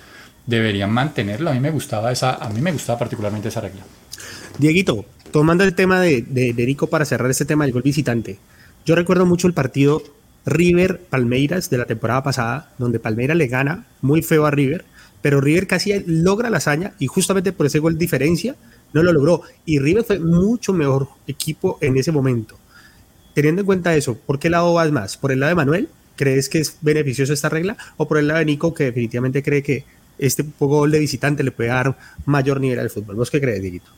deberían 0.45 0.91
mantenerlo. 0.91 1.49
A 1.49 1.53
mí 1.53 1.59
me 1.59 1.71
gustaba 1.71 2.11
esa, 2.11 2.35
a 2.35 2.49
mí 2.49 2.61
me 2.61 2.71
gustaba 2.71 2.99
particularmente 2.99 3.49
esa 3.49 3.61
regla. 3.61 3.81
Dieguito, 4.57 5.05
tomando 5.31 5.63
el 5.63 5.75
tema 5.75 5.99
de, 5.99 6.21
de, 6.21 6.53
de 6.53 6.77
para 6.89 7.05
cerrar 7.05 7.29
este 7.29 7.45
tema 7.45 7.65
del 7.65 7.73
gol 7.73 7.81
visitante. 7.81 8.39
Yo 8.85 8.95
recuerdo 8.95 9.25
mucho 9.25 9.47
el 9.47 9.53
partido 9.53 10.01
River 10.45 11.01
Palmeiras 11.09 11.69
de 11.69 11.77
la 11.77 11.85
temporada 11.85 12.23
pasada, 12.23 12.71
donde 12.77 12.99
Palmeiras 12.99 13.35
le 13.35 13.47
gana 13.47 13.85
muy 14.01 14.21
feo 14.21 14.45
a 14.45 14.51
River, 14.51 14.85
pero 15.21 15.41
River 15.41 15.65
casi 15.65 16.03
logra 16.05 16.51
la 16.51 16.57
hazaña 16.57 16.93
y 16.99 17.07
justamente 17.07 17.51
por 17.51 17.65
ese 17.65 17.79
gol 17.79 17.97
diferencia 17.97 18.55
no 18.93 19.01
lo 19.01 19.11
logró. 19.11 19.41
Y 19.65 19.79
River 19.79 20.03
fue 20.03 20.19
mucho 20.19 20.71
mejor 20.71 21.09
equipo 21.27 21.79
en 21.81 21.97
ese 21.97 22.11
momento. 22.11 22.57
Teniendo 23.33 23.61
en 23.61 23.65
cuenta 23.65 23.95
eso, 23.95 24.15
¿por 24.15 24.39
qué 24.39 24.49
lado 24.49 24.73
vas 24.73 24.91
más? 24.91 25.17
¿Por 25.17 25.31
el 25.31 25.39
lado 25.39 25.49
de 25.49 25.55
Manuel? 25.55 25.89
¿Crees 26.15 26.47
que 26.47 26.59
es 26.59 26.77
beneficioso 26.79 27.33
esta 27.33 27.49
regla? 27.49 27.75
¿O 27.97 28.07
por 28.07 28.19
el 28.19 28.27
lado 28.27 28.39
de 28.39 28.45
Nico, 28.45 28.73
que 28.73 28.85
definitivamente 28.85 29.43
cree 29.43 29.63
que 29.63 29.83
este 30.17 30.45
gol 30.59 30.91
de 30.91 30.99
visitante 30.99 31.43
le 31.43 31.51
puede 31.51 31.69
dar 31.69 31.97
mayor 32.25 32.59
nivel 32.59 32.79
al 32.79 32.89
fútbol? 32.89 33.15
¿Vos 33.15 33.31
qué 33.31 33.41
crees, 33.41 33.61
Dieguito? 33.61 33.91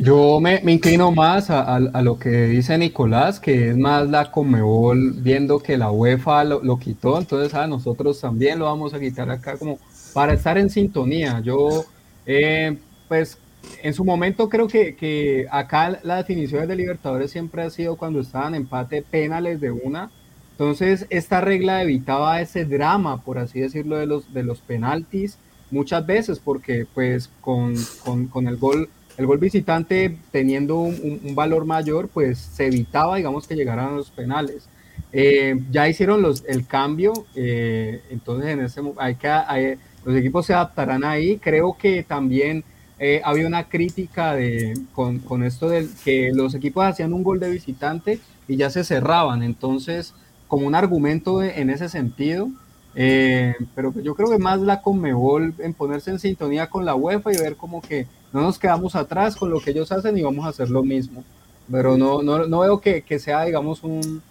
Yo 0.00 0.38
me, 0.38 0.62
inclino 0.72 1.10
más 1.10 1.50
a, 1.50 1.80
lo 1.80 2.20
que 2.20 2.46
dice 2.46 2.78
Nicolás, 2.78 3.40
que 3.40 3.70
es 3.70 3.76
más 3.76 4.08
la 4.08 4.30
Comebol 4.30 5.14
viendo 5.14 5.58
que 5.58 5.76
la 5.76 5.90
UEFA 5.90 6.44
lo, 6.44 6.78
quitó, 6.78 7.18
entonces 7.18 7.52
a 7.54 7.64
ah, 7.64 7.66
nosotros 7.66 8.20
también 8.20 8.60
lo 8.60 8.66
vamos 8.66 8.94
a 8.94 9.00
quitar 9.00 9.28
acá 9.28 9.58
como 9.58 9.80
para 10.14 10.34
estar 10.34 10.56
en 10.56 10.70
sintonía. 10.70 11.40
Yo, 11.40 11.84
eh, 12.26 12.78
pues 13.08 13.38
en 13.82 13.92
su 13.92 14.04
momento 14.04 14.48
creo 14.48 14.68
que, 14.68 14.94
que 14.94 15.48
acá 15.50 15.98
la 16.04 16.18
definición 16.18 16.68
de 16.68 16.76
Libertadores 16.76 17.32
siempre 17.32 17.62
ha 17.62 17.70
sido 17.70 17.96
cuando 17.96 18.20
estaban 18.20 18.54
empate 18.54 19.02
penales 19.02 19.60
de 19.60 19.72
una. 19.72 20.12
Entonces 20.58 21.06
esta 21.08 21.40
regla 21.40 21.82
evitaba 21.82 22.40
ese 22.40 22.64
drama, 22.64 23.22
por 23.22 23.38
así 23.38 23.60
decirlo, 23.60 23.96
de 23.96 24.06
los, 24.06 24.34
de 24.34 24.42
los 24.42 24.58
penaltis 24.58 25.38
muchas 25.70 26.04
veces, 26.04 26.40
porque 26.40 26.84
pues 26.94 27.30
con, 27.40 27.76
con, 28.04 28.26
con 28.26 28.48
el 28.48 28.56
gol 28.56 28.88
el 29.18 29.26
gol 29.26 29.38
visitante 29.38 30.16
teniendo 30.30 30.78
un, 30.78 31.34
valor 31.34 31.64
mayor, 31.64 32.08
pues 32.08 32.38
se 32.38 32.66
evitaba, 32.66 33.16
digamos, 33.16 33.48
que 33.48 33.56
llegaran 33.56 33.88
a 33.88 33.96
los 33.96 34.10
penales. 34.10 34.68
Eh, 35.12 35.60
ya 35.72 35.88
hicieron 35.88 36.22
los, 36.22 36.44
el 36.46 36.66
cambio, 36.66 37.12
eh, 37.34 38.00
entonces 38.10 38.50
en 38.50 38.60
ese 38.60 38.80
hay 38.96 39.16
que, 39.16 39.78
los 40.04 40.16
equipos 40.16 40.46
se 40.46 40.54
adaptarán 40.54 41.02
ahí. 41.04 41.36
Creo 41.38 41.76
que 41.76 42.04
también 42.04 42.62
eh, 43.00 43.20
había 43.24 43.48
una 43.48 43.68
crítica 43.68 44.34
de, 44.34 44.74
con, 44.92 45.18
con, 45.18 45.42
esto 45.42 45.68
de 45.68 45.88
que 46.04 46.30
los 46.32 46.54
equipos 46.54 46.84
hacían 46.84 47.12
un 47.12 47.24
gol 47.24 47.40
de 47.40 47.50
visitante 47.50 48.20
y 48.46 48.56
ya 48.56 48.70
se 48.70 48.84
cerraban, 48.84 49.42
entonces 49.42 50.14
como 50.48 50.66
un 50.66 50.74
argumento 50.74 51.42
en 51.42 51.70
ese 51.70 51.88
sentido. 51.88 52.48
pero 52.94 53.92
yo 54.02 54.14
creo 54.14 54.30
que 54.30 54.38
más 54.38 54.60
la 54.60 54.82
Conmebol 54.82 55.54
en 55.58 55.74
ponerse 55.74 56.10
en 56.10 56.18
sintonía 56.18 56.68
con 56.68 56.84
la 56.84 56.96
UEFA 56.96 57.32
y 57.32 57.36
ver 57.36 57.56
como 57.56 57.80
que 57.80 58.06
no 58.32 58.42
nos 58.42 58.58
quedamos 58.58 58.94
atrás 58.94 59.36
con 59.36 59.50
lo 59.50 59.60
que 59.60 59.70
ellos 59.70 59.92
hacen 59.92 60.16
y 60.18 60.22
vamos 60.22 60.44
a 60.44 60.50
hacer 60.50 60.70
lo 60.70 60.82
mismo. 60.82 61.24
Pero 61.70 61.96
no, 61.96 62.22
no, 62.22 62.46
no 62.46 62.60
veo 62.60 62.80
que, 62.80 63.02
que, 63.02 63.18
sea, 63.18 63.44
digamos, 63.44 63.82
un, 63.82 64.22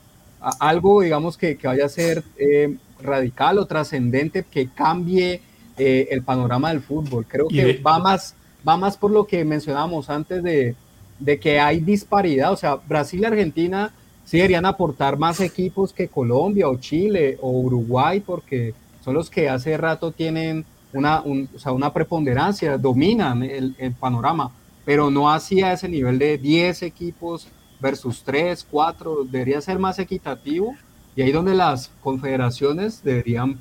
algo, 0.59 1.01
digamos, 1.01 1.37
que, 1.37 1.57
que 1.57 1.67
vaya 1.67 1.85
a 1.85 1.89
ser 1.89 2.23
eh, 2.37 2.75
radical 3.01 3.57
o 3.59 3.65
trascendente, 3.65 4.43
que 4.43 4.69
cambie 4.69 5.41
eh, 5.77 6.07
el 6.11 6.23
panorama 6.23 6.69
del 6.69 6.81
fútbol. 6.81 7.25
Creo 7.27 7.47
que 7.47 7.79
va 7.85 7.99
más, 7.99 8.35
va 8.67 8.77
más 8.77 8.97
por 8.97 9.11
lo 9.11 9.25
que 9.25 9.45
mencionábamos 9.45 10.09
antes 10.09 10.41
de, 10.43 10.75
de 11.19 11.39
que 11.39 11.59
hay 11.59 11.79
disparidad. 11.79 12.51
O 12.51 12.57
sea, 12.57 12.75
Brasil 12.75 13.21
y 13.21 13.25
Argentina 13.25 13.93
sí 14.27 14.37
deberían 14.37 14.65
aportar 14.65 15.17
más 15.17 15.39
equipos 15.39 15.93
que 15.93 16.09
Colombia 16.09 16.67
o 16.67 16.77
Chile 16.77 17.37
o 17.41 17.49
Uruguay, 17.49 18.19
porque 18.19 18.73
son 19.03 19.13
los 19.13 19.29
que 19.29 19.47
hace 19.47 19.77
rato 19.77 20.11
tienen 20.11 20.65
una, 20.91 21.21
o 21.21 21.57
sea, 21.57 21.71
una 21.71 21.93
preponderancia, 21.93 22.77
dominan 22.77 23.41
el, 23.41 23.73
panorama, 23.97 24.51
pero 24.83 25.09
no 25.09 25.31
hacía 25.31 25.71
ese 25.71 25.87
nivel 25.87 26.19
de 26.19 26.37
10 26.37 26.83
equipos 26.83 27.47
versus 27.79 28.21
3, 28.23 28.67
4, 28.69 29.23
debería 29.23 29.61
ser 29.61 29.79
más 29.79 29.97
equitativo 29.97 30.75
y 31.15 31.21
ahí 31.21 31.31
donde 31.31 31.55
las 31.55 31.89
confederaciones 32.01 33.01
deberían 33.03 33.57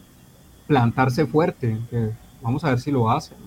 plantarse 0.67 1.27
fuerte. 1.27 1.77
vamos 2.43 2.65
a 2.65 2.71
ver 2.71 2.81
si 2.81 2.91
lo 2.91 3.09
hacen. 3.09 3.46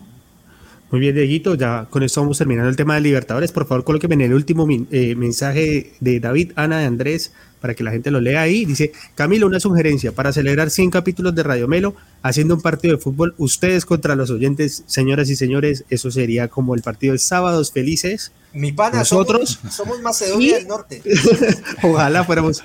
Muy 0.91 0.99
bien, 1.01 1.13
Dieguito, 1.13 1.53
ya 1.53 1.85
con 1.87 2.01
esto 2.01 2.21
vamos 2.21 2.39
terminando 2.39 2.67
el 2.67 2.75
tema 2.75 2.95
de 2.95 3.01
Libertadores. 3.01 3.51
Por 3.51 3.67
favor, 3.67 3.83
colóqueme 3.83 4.15
en 4.15 4.21
el 4.21 4.33
último 4.33 4.67
eh, 4.89 5.13
mensaje 5.15 5.93
de 5.99 6.19
David, 6.19 6.53
Ana, 6.55 6.79
de 6.79 6.85
Andrés, 6.85 7.31
para 7.61 7.75
que 7.75 7.83
la 7.83 7.91
gente 7.91 8.09
lo 8.09 8.19
lea 8.19 8.41
ahí. 8.41 8.65
Dice, 8.65 8.91
Camilo, 9.13 9.45
una 9.45 9.59
sugerencia 9.59 10.13
para 10.13 10.33
celebrar 10.33 10.71
100 10.71 10.89
capítulos 10.89 11.35
de 11.35 11.43
Radio 11.43 11.67
Melo 11.67 11.93
haciendo 12.23 12.55
un 12.55 12.61
partido 12.61 12.95
de 12.95 13.01
fútbol, 13.01 13.35
ustedes 13.37 13.85
contra 13.85 14.15
los 14.15 14.31
oyentes, 14.31 14.83
señoras 14.87 15.29
y 15.29 15.35
señores, 15.35 15.85
eso 15.91 16.09
sería 16.09 16.47
como 16.47 16.73
el 16.73 16.81
partido 16.81 17.13
de 17.13 17.19
Sábados 17.19 17.71
Felices. 17.71 18.31
Mi 18.51 18.71
pana, 18.71 18.97
nosotros 18.97 19.59
somos, 19.69 20.01
Macedonia 20.01 20.55
del 20.55 20.67
Norte. 20.67 21.03
Ojalá 21.83 22.23
fuéramos, 22.23 22.63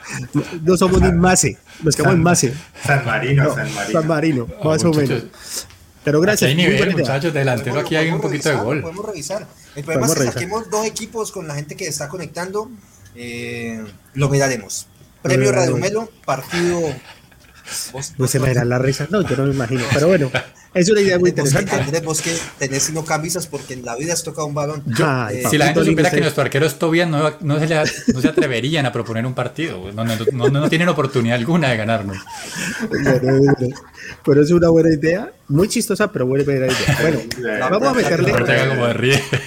no 0.63 0.79
somos 0.79 1.03
ni 1.03 1.13
Mace, 1.13 1.59
nos 1.83 1.95
quedamos 1.95 2.15
en 2.15 2.23
Mace. 2.23 2.55
San 2.83 3.05
Marino, 3.05 3.55
San 3.55 3.75
Marino. 3.75 4.01
San 4.01 4.09
Marino, 4.09 4.49
más 4.65 4.83
o 4.83 4.93
menos. 4.95 5.25
Pero 6.05 6.21
gracias. 6.21 6.51
Aquí 6.51 6.61
hay 6.61 6.69
nivel, 6.69 6.97
muchachos, 6.97 7.33
delantero, 7.33 7.81
aquí 7.81 7.97
hay 7.97 8.11
un 8.11 8.21
poquito 8.21 8.51
de 8.51 8.57
gol. 8.57 8.83
Podemos 8.83 9.07
revisar. 9.07 9.47
El 9.75 9.85
problema 9.85 10.07
es 10.07 10.15
que 10.15 10.25
saquemos 10.25 10.71
dos 10.71 10.87
equipos 10.87 11.33
con 11.33 11.49
la 11.49 11.55
gente 11.55 11.77
que 11.77 11.87
está 11.87 12.09
conectando. 12.09 12.71
Eh, 13.15 13.83
lo 14.13 14.29
miraremos. 14.29 14.87
Premio 15.23 15.51
Radio 15.53 15.77
Melo, 15.79 16.11
partido. 16.27 16.81
no 18.19 18.27
se 18.27 18.39
me 18.39 18.49
dará 18.49 18.65
la 18.67 18.79
risa. 18.79 19.07
No, 19.11 19.23
yo 19.23 19.37
no 19.37 19.45
me 19.45 19.55
imagino. 19.55 19.83
Pero 19.93 20.09
bueno, 20.09 20.31
es 20.75 20.91
una 20.91 21.01
idea 21.01 21.19
muy 21.19 21.31
interesante. 21.31 21.71
Andrés, 21.71 22.05
vos 22.05 22.21
que 22.21 22.37
tenés 22.59 22.83
sino 22.83 23.05
camisas 23.05 23.47
porque 23.47 23.75
en 23.75 23.85
la 23.85 23.97
vida 23.97 24.13
has 24.13 24.23
tocado 24.25 24.47
un 24.47 24.55
balón. 24.55 24.83
Eh, 25.31 25.45
si 25.49 25.57
la 25.57 25.67
gente 25.67 25.85
supiera 25.85 26.11
que 26.11 26.21
nuestro 26.21 26.43
arquero 26.43 26.67
es 26.67 26.79
Tobias, 26.79 27.09
no, 27.09 27.33
no, 27.41 27.59
se 27.61 28.13
no, 28.13 28.21
se 28.21 28.29
atreverían 28.29 28.85
a 28.87 28.93
proponer 28.93 29.25
un 29.25 29.35
partido. 29.35 29.93
No, 29.93 30.05
no, 30.05 30.69
tienen 30.69 30.89
oportunidad 30.89 31.39
alguna 31.39 31.71
de 31.71 31.77
ganarnos. 31.77 32.17
pero 34.25 34.43
es 34.43 34.51
una 34.51 34.69
buena 34.69 34.93
idea. 34.93 35.31
Muy 35.47 35.69
chistosa, 35.69 36.11
pero 36.11 36.27
buena 36.27 36.45
idea. 36.45 36.69
Bueno, 37.03 37.19
vamos 37.71 37.89
a 37.89 37.95
meterle 37.95 38.33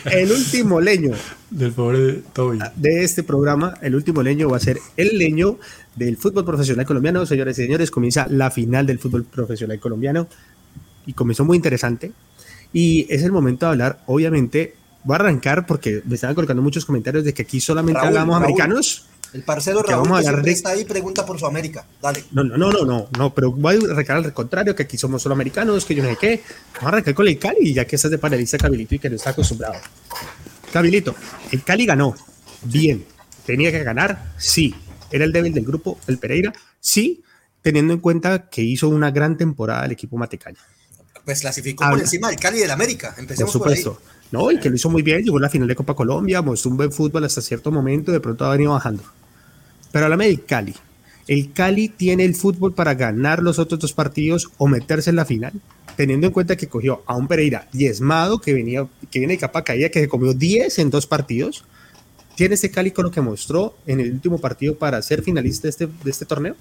el 0.06 0.32
último 0.32 0.80
leño 0.80 1.12
del 1.50 1.72
pobre 1.72 2.22
Toby. 2.34 2.60
De 2.76 3.04
este 3.04 3.24
programa, 3.24 3.74
el 3.82 3.96
último 3.96 4.22
leño 4.22 4.50
va 4.50 4.58
a 4.58 4.60
ser 4.60 4.80
el 4.96 5.18
leño 5.18 5.58
del 5.96 6.16
fútbol 6.18 6.46
profesional 6.46 6.86
colombiano. 6.86 7.26
Señores 7.26 7.58
y 7.58 7.64
señores, 7.64 7.92
comienza 7.92 8.28
la 8.30 8.52
final 8.52 8.86
del 8.86 9.00
fútbol 9.00 9.24
profesional 9.24 9.80
colombiano 9.80 10.28
y 11.08 11.14
comenzó 11.14 11.44
muy 11.44 11.56
interesante. 11.56 12.12
Y 12.72 13.12
es 13.12 13.24
el 13.24 13.32
momento 13.32 13.66
de 13.66 13.72
hablar, 13.72 14.04
obviamente, 14.06 14.76
voy 15.04 15.16
a 15.16 15.20
arrancar 15.20 15.66
porque 15.66 16.04
me 16.06 16.16
estaban 16.16 16.36
colocando 16.36 16.62
muchos 16.62 16.86
comentarios 16.86 17.24
de 17.24 17.34
que 17.34 17.42
aquí 17.42 17.60
solamente 17.60 18.00
hablamos 18.00 18.36
americanos. 18.38 19.08
El 19.34 19.44
parcero 19.44 19.84
Raúl 19.84 20.04
vamos 20.04 20.26
a 20.26 20.30
hablar 20.30 20.44
de... 20.44 20.52
está 20.52 20.70
ahí 20.70 20.86
pregunta 20.86 21.26
por 21.26 21.40
su 21.40 21.46
América. 21.46 21.86
Dale. 22.02 22.24
No, 22.32 22.44
no, 22.44 22.58
no, 22.58 22.72
no, 22.72 23.10
no, 23.18 23.34
pero 23.34 23.52
voy 23.52 23.76
a 23.76 23.92
arrancar 23.92 24.18
al 24.18 24.34
contrario, 24.34 24.76
que 24.76 24.84
aquí 24.84 24.98
somos 24.98 25.22
solo 25.22 25.34
americanos, 25.34 25.86
que 25.86 25.96
yo 25.96 26.04
no 26.04 26.10
sé 26.10 26.18
qué. 26.20 26.42
Vamos 26.76 26.86
a 26.86 26.88
arrancar 26.90 27.14
con 27.14 27.28
el 27.28 27.40
Cali, 27.40 27.74
ya 27.74 27.86
que 27.86 27.96
estás 27.96 28.12
de 28.12 28.18
panelista 28.18 28.58
Cabilito 28.58 28.96
y 28.96 29.00
que 29.00 29.10
no 29.10 29.16
está 29.16 29.32
acostumbrado. 29.32 29.76
Cabilito, 30.72 31.16
el 31.52 31.64
Cali 31.64 31.86
ganó. 31.86 32.16
Bien. 32.64 33.04
¿Tenía 33.46 33.72
que 33.72 33.84
ganar? 33.84 34.34
Sí. 34.38 34.76
¿Era 35.10 35.24
el 35.24 35.32
débil 35.32 35.54
del 35.54 35.64
grupo, 35.64 36.00
el 36.08 36.18
Pereira? 36.18 36.54
Sí, 36.80 37.24
teniendo 37.62 37.94
en 37.94 38.00
cuenta 38.00 38.50
que 38.50 38.62
hizo 38.62 38.90
una 38.90 39.12
gran 39.12 39.38
temporada 39.38 39.86
el 39.86 39.92
equipo 39.92 40.18
Matecaña. 40.18 40.60
Pues 41.28 41.42
clasificó 41.42 41.84
por 41.90 42.00
encima 42.00 42.30
del 42.30 42.40
Cali 42.40 42.58
del 42.58 42.72
América. 42.72 43.14
Empecemos 43.18 43.52
por 43.52 43.64
supuesto. 43.64 44.02
No, 44.32 44.50
y 44.50 44.62
que 44.62 44.70
lo 44.70 44.78
hizo 44.78 44.90
muy 44.90 45.02
bien, 45.02 45.24
llegó 45.24 45.36
a 45.36 45.42
la 45.42 45.50
final 45.50 45.68
de 45.68 45.76
Copa 45.76 45.94
Colombia, 45.94 46.42
mostró 46.42 46.72
un 46.72 46.78
buen 46.78 46.90
fútbol 46.90 47.26
hasta 47.26 47.42
cierto 47.42 47.70
momento, 47.70 48.14
de 48.14 48.22
pronto 48.22 48.46
ha 48.46 48.52
venido 48.52 48.72
bajando. 48.72 49.04
Pero 49.92 50.06
háblame 50.06 50.28
del 50.28 50.46
Cali. 50.46 50.74
¿El 51.28 51.52
Cali 51.52 51.90
tiene 51.90 52.24
el 52.24 52.34
fútbol 52.34 52.74
para 52.74 52.94
ganar 52.94 53.44
los 53.44 53.60
otros 53.60 53.78
dos 53.78 53.92
partidos 53.92 54.50
o 54.58 54.70
meterse 54.70 55.10
en 55.10 55.18
la 55.18 55.26
final? 55.26 55.52
Teniendo 55.98 56.28
en 56.28 56.32
cuenta 56.32 56.56
que 56.56 56.70
cogió 56.70 57.04
a 57.06 57.18
un 57.18 57.28
Pereira 57.28 57.68
diezmado 57.74 58.40
que, 58.40 58.54
venía, 58.54 58.88
que 59.12 59.20
viene 59.20 59.34
de 59.34 59.40
capa 59.40 59.66
caída, 59.66 59.90
que 59.90 60.00
se 60.00 60.08
comió 60.08 60.34
10 60.34 60.80
en 60.80 60.90
dos 60.90 61.08
partidos. 61.08 61.66
¿Tiene 62.36 62.56
ese 62.56 62.72
Cali 62.72 62.92
con 62.92 63.04
lo 63.04 63.12
que 63.12 63.20
mostró 63.20 63.76
en 63.86 64.00
el 64.00 64.14
último 64.14 64.40
partido 64.40 64.78
para 64.78 65.02
ser 65.02 65.24
finalista 65.24 65.64
de 65.64 65.72
este, 65.72 65.88
de 65.88 66.10
este 66.10 66.26
torneo? 66.26 66.56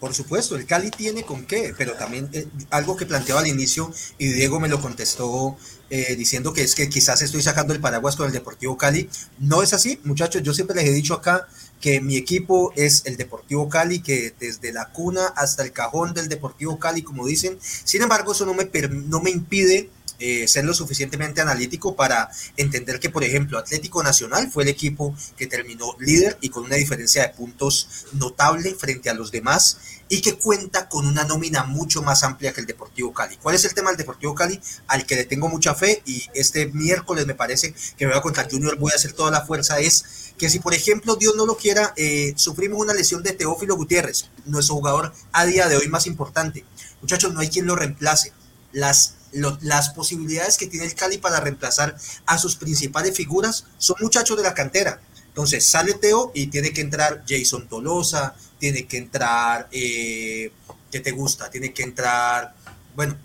Por 0.00 0.14
supuesto, 0.14 0.56
el 0.56 0.66
Cali 0.66 0.90
tiene 0.90 1.24
con 1.24 1.46
qué, 1.46 1.74
pero 1.76 1.94
también 1.94 2.28
eh, 2.32 2.46
algo 2.70 2.96
que 2.96 3.06
planteaba 3.06 3.40
al 3.40 3.46
inicio 3.46 3.92
y 4.18 4.28
Diego 4.28 4.60
me 4.60 4.68
lo 4.68 4.80
contestó 4.80 5.56
eh, 5.90 6.16
diciendo 6.16 6.52
que 6.52 6.62
es 6.62 6.74
que 6.74 6.88
quizás 6.88 7.22
estoy 7.22 7.42
sacando 7.42 7.72
el 7.72 7.80
paraguas 7.80 8.16
con 8.16 8.26
el 8.26 8.32
Deportivo 8.32 8.76
Cali. 8.76 9.08
No 9.38 9.62
es 9.62 9.72
así, 9.72 10.00
muchachos, 10.04 10.42
yo 10.42 10.52
siempre 10.52 10.76
les 10.76 10.86
he 10.86 10.92
dicho 10.92 11.14
acá 11.14 11.46
que 11.80 12.00
mi 12.00 12.16
equipo 12.16 12.72
es 12.76 13.02
el 13.04 13.16
Deportivo 13.16 13.68
Cali, 13.68 14.00
que 14.00 14.34
desde 14.40 14.72
la 14.72 14.90
cuna 14.90 15.26
hasta 15.36 15.62
el 15.62 15.72
cajón 15.72 16.14
del 16.14 16.28
Deportivo 16.28 16.78
Cali, 16.78 17.02
como 17.02 17.26
dicen. 17.26 17.58
Sin 17.60 18.02
embargo, 18.02 18.32
eso 18.32 18.46
no 18.46 18.54
me, 18.54 18.68
no 19.06 19.20
me 19.20 19.30
impide 19.30 19.90
eh, 20.18 20.46
ser 20.48 20.64
lo 20.64 20.74
suficientemente 20.74 21.40
analítico 21.40 21.96
para 21.96 22.30
entender 22.56 23.00
que, 23.00 23.10
por 23.10 23.24
ejemplo, 23.24 23.58
Atlético 23.58 24.02
Nacional 24.02 24.50
fue 24.50 24.62
el 24.62 24.68
equipo 24.68 25.14
que 25.36 25.46
terminó 25.46 25.96
líder 25.98 26.38
y 26.40 26.48
con 26.48 26.64
una 26.64 26.76
diferencia 26.76 27.22
de 27.22 27.28
puntos 27.30 28.06
notable 28.12 28.74
frente 28.74 29.10
a 29.10 29.14
los 29.14 29.30
demás 29.30 29.78
y 30.08 30.20
que 30.20 30.36
cuenta 30.36 30.88
con 30.88 31.06
una 31.06 31.24
nómina 31.24 31.64
mucho 31.64 32.02
más 32.02 32.22
amplia 32.22 32.52
que 32.52 32.60
el 32.60 32.66
Deportivo 32.66 33.12
Cali. 33.12 33.36
¿Cuál 33.36 33.54
es 33.54 33.64
el 33.64 33.74
tema 33.74 33.90
del 33.90 33.96
Deportivo 33.96 34.34
Cali? 34.34 34.60
Al 34.86 35.06
que 35.06 35.16
le 35.16 35.24
tengo 35.24 35.48
mucha 35.48 35.74
fe 35.74 36.02
y 36.06 36.22
este 36.34 36.66
miércoles 36.66 37.26
me 37.26 37.34
parece 37.34 37.74
que 37.96 38.06
me 38.06 38.12
voy 38.12 38.18
a 38.18 38.22
contar 38.22 38.50
Junior, 38.50 38.76
voy 38.78 38.92
a 38.92 38.96
hacer 38.96 39.12
toda 39.12 39.30
la 39.30 39.44
fuerza, 39.44 39.78
es 39.78 40.32
que 40.38 40.50
si 40.50 40.58
por 40.58 40.74
ejemplo 40.74 41.16
Dios 41.16 41.34
no 41.36 41.46
lo 41.46 41.56
quiera, 41.56 41.92
eh, 41.96 42.34
sufrimos 42.36 42.80
una 42.80 42.94
lesión 42.94 43.22
de 43.22 43.32
Teófilo 43.32 43.76
Gutiérrez, 43.76 44.30
nuestro 44.44 44.76
jugador 44.76 45.12
a 45.32 45.44
día 45.44 45.68
de 45.68 45.76
hoy 45.76 45.88
más 45.88 46.06
importante. 46.06 46.64
Muchachos, 47.00 47.32
no 47.32 47.40
hay 47.40 47.48
quien 47.48 47.66
lo 47.66 47.76
reemplace. 47.76 48.32
Las 48.72 49.14
las 49.60 49.90
posibilidades 49.90 50.56
que 50.56 50.66
tiene 50.66 50.86
el 50.86 50.94
Cali 50.94 51.18
para 51.18 51.40
reemplazar 51.40 51.96
a 52.26 52.38
sus 52.38 52.56
principales 52.56 53.16
figuras 53.16 53.66
son 53.78 53.96
muchachos 54.00 54.36
de 54.36 54.42
la 54.42 54.54
cantera. 54.54 55.00
Entonces 55.28 55.66
sale 55.66 55.94
Teo 55.94 56.30
y 56.34 56.46
tiene 56.46 56.72
que 56.72 56.80
entrar 56.80 57.24
Jason 57.28 57.68
Tolosa, 57.68 58.36
tiene 58.58 58.86
que 58.86 58.98
entrar, 58.98 59.68
eh, 59.72 60.52
¿qué 60.90 61.00
te 61.00 61.10
gusta? 61.10 61.50
Tiene 61.50 61.72
que 61.72 61.82
entrar, 61.82 62.54
bueno, 62.94 63.16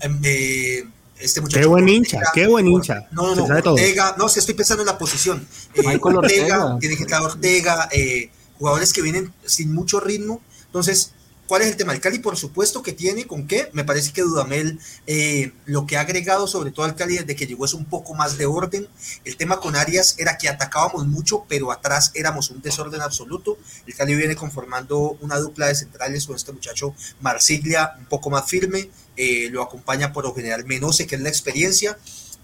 em, 0.00 0.20
eh, 0.22 0.84
este 1.18 1.40
muchacho. 1.40 1.60
Qué 1.60 1.66
buen 1.66 1.88
hincha, 1.88 2.20
qué 2.32 2.46
buen 2.46 2.68
hincha. 2.68 3.08
No, 3.10 3.34
no, 3.34 3.46
no, 3.46 3.72
Ortega, 3.72 4.14
no, 4.18 4.28
si 4.28 4.38
estoy 4.38 4.54
pensando 4.54 4.82
en 4.82 4.86
la 4.86 4.98
posición. 4.98 5.46
Eh, 5.74 5.98
Ortega, 6.00 6.78
tiene 6.78 6.96
que 6.96 7.02
entrar 7.02 7.22
Ortega, 7.22 7.88
eh, 7.90 8.30
jugadores 8.58 8.92
que 8.92 9.02
vienen 9.02 9.32
sin 9.44 9.74
mucho 9.74 10.00
ritmo. 10.00 10.40
Entonces, 10.66 11.14
¿Cuál 11.46 11.62
es 11.62 11.68
el 11.68 11.76
tema? 11.76 11.92
El 11.92 12.00
Cali, 12.00 12.18
por 12.18 12.36
supuesto 12.36 12.82
que 12.82 12.92
tiene 12.92 13.26
con 13.26 13.46
qué. 13.46 13.70
Me 13.72 13.84
parece 13.84 14.12
que 14.12 14.22
Dudamel 14.22 14.80
eh, 15.06 15.52
lo 15.64 15.86
que 15.86 15.96
ha 15.96 16.00
agregado 16.00 16.48
sobre 16.48 16.72
todo 16.72 16.84
al 16.84 16.96
Cali 16.96 17.18
desde 17.18 17.36
que 17.36 17.46
llegó 17.46 17.64
es 17.64 17.74
un 17.74 17.84
poco 17.84 18.14
más 18.14 18.36
de 18.36 18.46
orden. 18.46 18.88
El 19.24 19.36
tema 19.36 19.60
con 19.60 19.76
Arias 19.76 20.16
era 20.18 20.38
que 20.38 20.48
atacábamos 20.48 21.06
mucho, 21.06 21.44
pero 21.48 21.70
atrás 21.70 22.10
éramos 22.14 22.50
un 22.50 22.62
desorden 22.62 23.00
absoluto. 23.00 23.58
El 23.86 23.94
Cali 23.94 24.16
viene 24.16 24.34
conformando 24.34 25.16
una 25.20 25.38
dupla 25.38 25.68
de 25.68 25.76
centrales 25.76 26.26
con 26.26 26.34
este 26.34 26.50
muchacho 26.50 26.96
Marsiglia, 27.20 27.94
un 27.96 28.06
poco 28.06 28.28
más 28.28 28.48
firme. 28.48 28.90
Eh, 29.16 29.48
lo 29.50 29.62
acompaña 29.62 30.12
por 30.12 30.24
lo 30.24 30.34
general 30.34 30.64
Menose, 30.64 31.06
que 31.06 31.14
es 31.14 31.20
la 31.20 31.28
experiencia. 31.28 31.96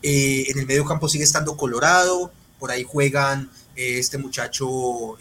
Eh, 0.03 0.45
en 0.49 0.61
el 0.61 0.67
medio 0.67 0.85
campo 0.85 1.09
sigue 1.09 1.25
estando 1.25 1.57
Colorado. 1.57 2.33
Por 2.61 2.71
ahí 2.71 2.85
juegan 2.85 3.51
este 3.75 4.17
muchacho. 4.19 5.17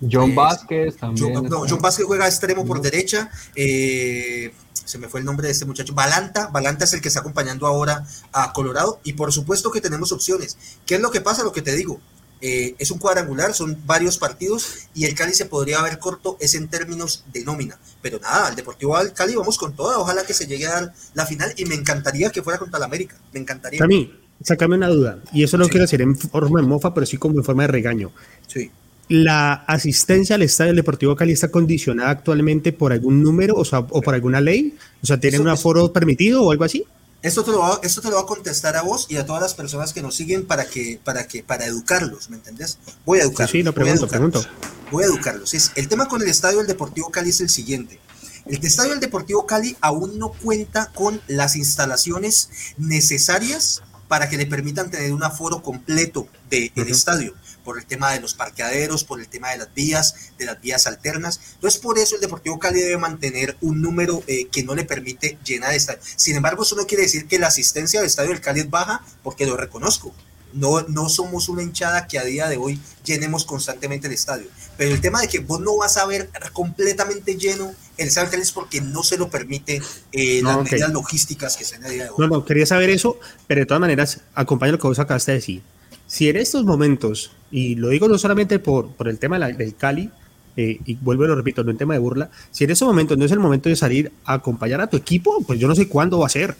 John 0.00 0.34
Vázquez 0.34 0.96
también. 0.96 1.48
John, 1.50 1.80
Vázquez 1.80 2.06
juega 2.06 2.26
extremo 2.26 2.64
por 2.64 2.80
derecha. 2.80 3.30
Eh, 3.54 4.52
se 4.72 4.98
me 4.98 5.08
fue 5.08 5.20
el 5.20 5.26
nombre 5.26 5.46
de 5.46 5.52
este 5.52 5.64
muchacho. 5.64 5.92
Balanta. 5.94 6.48
Balanta 6.48 6.84
es 6.84 6.92
el 6.92 7.00
que 7.00 7.08
está 7.08 7.20
acompañando 7.20 7.66
ahora 7.66 8.06
a 8.32 8.52
Colorado. 8.52 9.00
Y 9.04 9.14
por 9.14 9.32
supuesto 9.32 9.70
que 9.70 9.80
tenemos 9.80 10.12
opciones. 10.12 10.56
¿Qué 10.86 10.96
es 10.96 11.00
lo 11.00 11.10
que 11.10 11.20
pasa? 11.20 11.42
Lo 11.42 11.52
que 11.52 11.62
te 11.62 11.74
digo. 11.74 12.00
Eh, 12.40 12.76
es 12.78 12.92
un 12.92 12.98
cuadrangular, 12.98 13.52
son 13.52 13.82
varios 13.84 14.16
partidos 14.16 14.86
y 14.94 15.06
el 15.06 15.16
Cali 15.16 15.34
se 15.34 15.46
podría 15.46 15.80
haber 15.80 15.98
corto 15.98 16.36
es 16.38 16.54
en 16.54 16.68
términos 16.68 17.24
de 17.32 17.42
nómina. 17.42 17.76
Pero 18.00 18.20
nada, 18.20 18.50
el 18.50 18.54
Deportivo 18.54 18.96
al 18.96 19.12
Cali 19.12 19.34
vamos 19.34 19.58
con 19.58 19.74
toda. 19.74 19.98
Ojalá 19.98 20.24
que 20.24 20.34
se 20.34 20.46
llegue 20.46 20.68
a 20.68 20.74
dar 20.74 20.94
la 21.14 21.26
final 21.26 21.52
y 21.56 21.64
me 21.64 21.74
encantaría 21.74 22.30
que 22.30 22.42
fuera 22.42 22.60
contra 22.60 22.78
la 22.78 22.86
América. 22.86 23.16
Me 23.32 23.40
encantaría. 23.40 23.82
A 23.82 23.88
mí, 23.88 24.14
sácame 24.40 24.76
una 24.76 24.86
duda. 24.86 25.18
Y 25.32 25.42
eso 25.42 25.58
no 25.58 25.66
quiero 25.66 25.82
decir 25.82 26.00
en 26.00 26.16
forma 26.16 26.60
de 26.60 26.66
mofa, 26.68 26.94
pero 26.94 27.06
sí 27.06 27.16
como 27.16 27.38
en 27.38 27.44
forma 27.44 27.64
de 27.64 27.68
regaño. 27.68 28.12
Sí 28.46 28.70
la 29.08 29.54
asistencia 29.66 30.36
al 30.36 30.42
Estadio 30.42 30.74
Deportivo 30.74 31.16
Cali 31.16 31.32
está 31.32 31.50
condicionada 31.50 32.10
actualmente 32.10 32.72
por 32.72 32.92
algún 32.92 33.22
número 33.22 33.54
o, 33.56 33.64
sea, 33.64 33.80
o 33.80 34.02
por 34.02 34.14
alguna 34.14 34.40
ley? 34.40 34.76
O 35.02 35.06
sea, 35.06 35.18
¿tienen 35.18 35.40
un 35.40 35.48
aforo 35.48 35.92
permitido 35.92 36.42
o 36.42 36.52
algo 36.52 36.64
así? 36.64 36.84
Esto 37.20 37.42
te, 37.42 37.50
lo 37.50 37.58
va, 37.58 37.80
esto 37.82 38.00
te 38.00 38.08
lo 38.10 38.14
voy 38.14 38.22
a 38.22 38.26
contestar 38.26 38.76
a 38.76 38.82
vos 38.82 39.06
y 39.08 39.16
a 39.16 39.26
todas 39.26 39.42
las 39.42 39.54
personas 39.54 39.92
que 39.92 40.02
nos 40.02 40.14
siguen 40.14 40.46
para 40.46 40.66
que, 40.66 41.00
para 41.02 41.26
que, 41.26 41.42
para 41.42 41.66
educarlos, 41.66 42.30
¿me 42.30 42.36
entendés? 42.36 42.78
Voy 43.04 43.18
a 43.18 43.22
educarlos. 43.22 43.50
Sí, 43.50 43.62
sí, 43.64 43.72
pregunto, 43.72 44.00
voy 44.02 44.06
a 44.06 44.10
pregunto. 44.10 44.46
Voy 44.92 45.02
a 45.02 45.06
educarlos. 45.06 45.52
Es, 45.52 45.72
el 45.74 45.88
tema 45.88 46.06
con 46.06 46.22
el 46.22 46.28
Estadio 46.28 46.58
del 46.58 46.68
Deportivo 46.68 47.10
Cali 47.10 47.30
es 47.30 47.40
el 47.40 47.48
siguiente. 47.48 47.98
El 48.46 48.64
Estadio 48.64 48.92
del 48.92 49.00
Deportivo 49.00 49.46
Cali 49.46 49.76
aún 49.80 50.18
no 50.18 50.28
cuenta 50.28 50.92
con 50.92 51.20
las 51.26 51.56
instalaciones 51.56 52.50
necesarias 52.76 53.82
para 54.06 54.28
que 54.28 54.36
le 54.36 54.46
permitan 54.46 54.90
tener 54.90 55.12
un 55.12 55.24
aforo 55.24 55.60
completo 55.60 56.28
del 56.50 56.70
estadio 56.88 57.34
por 57.68 57.78
el 57.78 57.84
tema 57.84 58.14
de 58.14 58.20
los 58.20 58.32
parqueaderos, 58.32 59.04
por 59.04 59.20
el 59.20 59.28
tema 59.28 59.50
de 59.50 59.58
las 59.58 59.74
vías, 59.74 60.30
de 60.38 60.46
las 60.46 60.58
vías 60.58 60.86
alternas. 60.86 61.38
Entonces, 61.56 61.78
por 61.78 61.98
eso 61.98 62.14
el 62.14 62.22
Deportivo 62.22 62.58
Cali 62.58 62.80
debe 62.80 62.96
mantener 62.96 63.58
un 63.60 63.82
número 63.82 64.22
eh, 64.26 64.46
que 64.50 64.62
no 64.62 64.74
le 64.74 64.86
permite 64.86 65.36
llenar 65.44 65.74
estadio. 65.74 66.00
Sin 66.16 66.34
embargo, 66.34 66.62
eso 66.62 66.76
no 66.76 66.86
quiere 66.86 67.02
decir 67.02 67.26
que 67.26 67.38
la 67.38 67.48
asistencia 67.48 68.00
al 68.00 68.06
estadio 68.06 68.30
del 68.30 68.40
Cali 68.40 68.60
es 68.60 68.70
baja, 68.70 69.04
porque 69.22 69.44
lo 69.44 69.58
reconozco. 69.58 70.14
No, 70.54 70.80
no 70.80 71.10
somos 71.10 71.50
una 71.50 71.62
hinchada 71.62 72.06
que 72.06 72.18
a 72.18 72.24
día 72.24 72.48
de 72.48 72.56
hoy 72.56 72.80
llenemos 73.04 73.44
constantemente 73.44 74.06
el 74.06 74.14
estadio. 74.14 74.46
Pero 74.78 74.94
el 74.94 75.02
tema 75.02 75.20
de 75.20 75.28
que 75.28 75.40
vos 75.40 75.60
no 75.60 75.76
vas 75.76 75.98
a 75.98 76.06
ver 76.06 76.30
completamente 76.54 77.36
lleno 77.36 77.74
el 77.98 78.08
estadio 78.08 78.30
Cali 78.30 78.44
es 78.44 78.52
porque 78.52 78.80
no 78.80 79.02
se 79.02 79.18
lo 79.18 79.28
permite 79.28 79.82
eh, 80.12 80.40
las 80.42 80.56
medidas 80.62 80.90
logísticas 80.90 81.54
que 81.58 81.66
se 81.66 81.76
a 81.76 81.80
día 81.80 82.04
de 82.04 82.08
hoy. 82.08 82.16
No, 82.16 82.28
no, 82.28 82.46
quería 82.46 82.64
saber 82.64 82.88
eso, 82.88 83.20
pero 83.46 83.60
de 83.60 83.66
todas 83.66 83.82
maneras, 83.82 84.22
acompaña 84.34 84.72
lo 84.72 84.78
que 84.78 84.86
vos 84.86 84.98
acabaste 84.98 85.32
de 85.32 85.36
decir. 85.36 85.62
Si 86.08 86.28
en 86.28 86.36
estos 86.36 86.64
momentos 86.64 87.30
y 87.50 87.76
lo 87.76 87.88
digo 87.88 88.08
no 88.08 88.18
solamente 88.18 88.58
por, 88.58 88.88
por 88.88 89.08
el 89.08 89.18
tema 89.18 89.38
del 89.38 89.76
Cali, 89.76 90.10
eh, 90.56 90.80
y 90.84 90.94
vuelvo 90.96 91.24
y 91.24 91.28
lo 91.28 91.36
repito, 91.36 91.62
no 91.62 91.70
en 91.70 91.78
tema 91.78 91.94
de 91.94 92.00
burla, 92.00 92.30
si 92.50 92.64
en 92.64 92.70
ese 92.70 92.84
momento 92.84 93.16
no 93.16 93.24
es 93.24 93.32
el 93.32 93.38
momento 93.38 93.68
de 93.68 93.76
salir 93.76 94.12
a 94.24 94.34
acompañar 94.34 94.80
a 94.80 94.88
tu 94.88 94.96
equipo, 94.96 95.42
pues 95.46 95.58
yo 95.60 95.68
no 95.68 95.74
sé 95.74 95.88
cuándo 95.88 96.18
va 96.18 96.26
a 96.26 96.30
ser, 96.30 96.56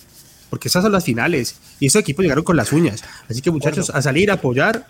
porque 0.50 0.68
esas 0.68 0.82
son 0.82 0.92
las 0.92 1.04
finales, 1.04 1.56
y 1.80 1.86
esos 1.86 2.00
equipos 2.00 2.22
llegaron 2.22 2.44
con 2.44 2.56
las 2.56 2.72
uñas. 2.72 3.02
Así 3.28 3.42
que 3.42 3.50
muchachos, 3.50 3.90
a 3.90 4.00
salir 4.00 4.30
a 4.30 4.34
apoyar. 4.34 4.86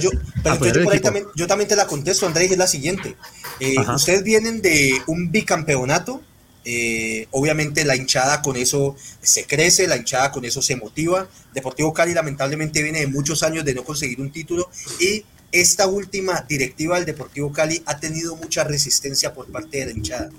yo, 0.00 1.46
también, 1.46 1.68
te 1.68 1.76
la 1.76 1.86
contesto, 1.86 2.26
Andrés, 2.26 2.50
es 2.50 2.58
la 2.58 2.66
siguiente. 2.66 3.14
Eh, 3.60 3.76
ustedes 3.94 4.24
vienen 4.24 4.60
de 4.60 5.00
un 5.06 5.30
bicampeonato 5.30 6.22
eh, 6.70 7.26
obviamente 7.30 7.82
la 7.86 7.96
hinchada 7.96 8.42
con 8.42 8.54
eso 8.56 8.94
se 9.22 9.46
crece, 9.46 9.86
la 9.88 9.96
hinchada 9.96 10.30
con 10.30 10.44
eso 10.44 10.60
se 10.60 10.76
motiva. 10.76 11.26
Deportivo 11.54 11.94
Cali 11.94 12.12
lamentablemente 12.12 12.82
viene 12.82 13.00
de 13.00 13.06
muchos 13.06 13.42
años 13.42 13.64
de 13.64 13.72
no 13.72 13.84
conseguir 13.84 14.20
un 14.20 14.30
título 14.30 14.68
y 15.00 15.24
esta 15.50 15.86
última 15.86 16.44
directiva 16.46 16.96
del 16.96 17.06
Deportivo 17.06 17.50
Cali 17.52 17.82
ha 17.86 17.98
tenido 17.98 18.36
mucha 18.36 18.64
resistencia 18.64 19.32
por 19.32 19.46
parte 19.50 19.78
de 19.78 19.86
la 19.86 19.92
hinchada. 19.92 20.30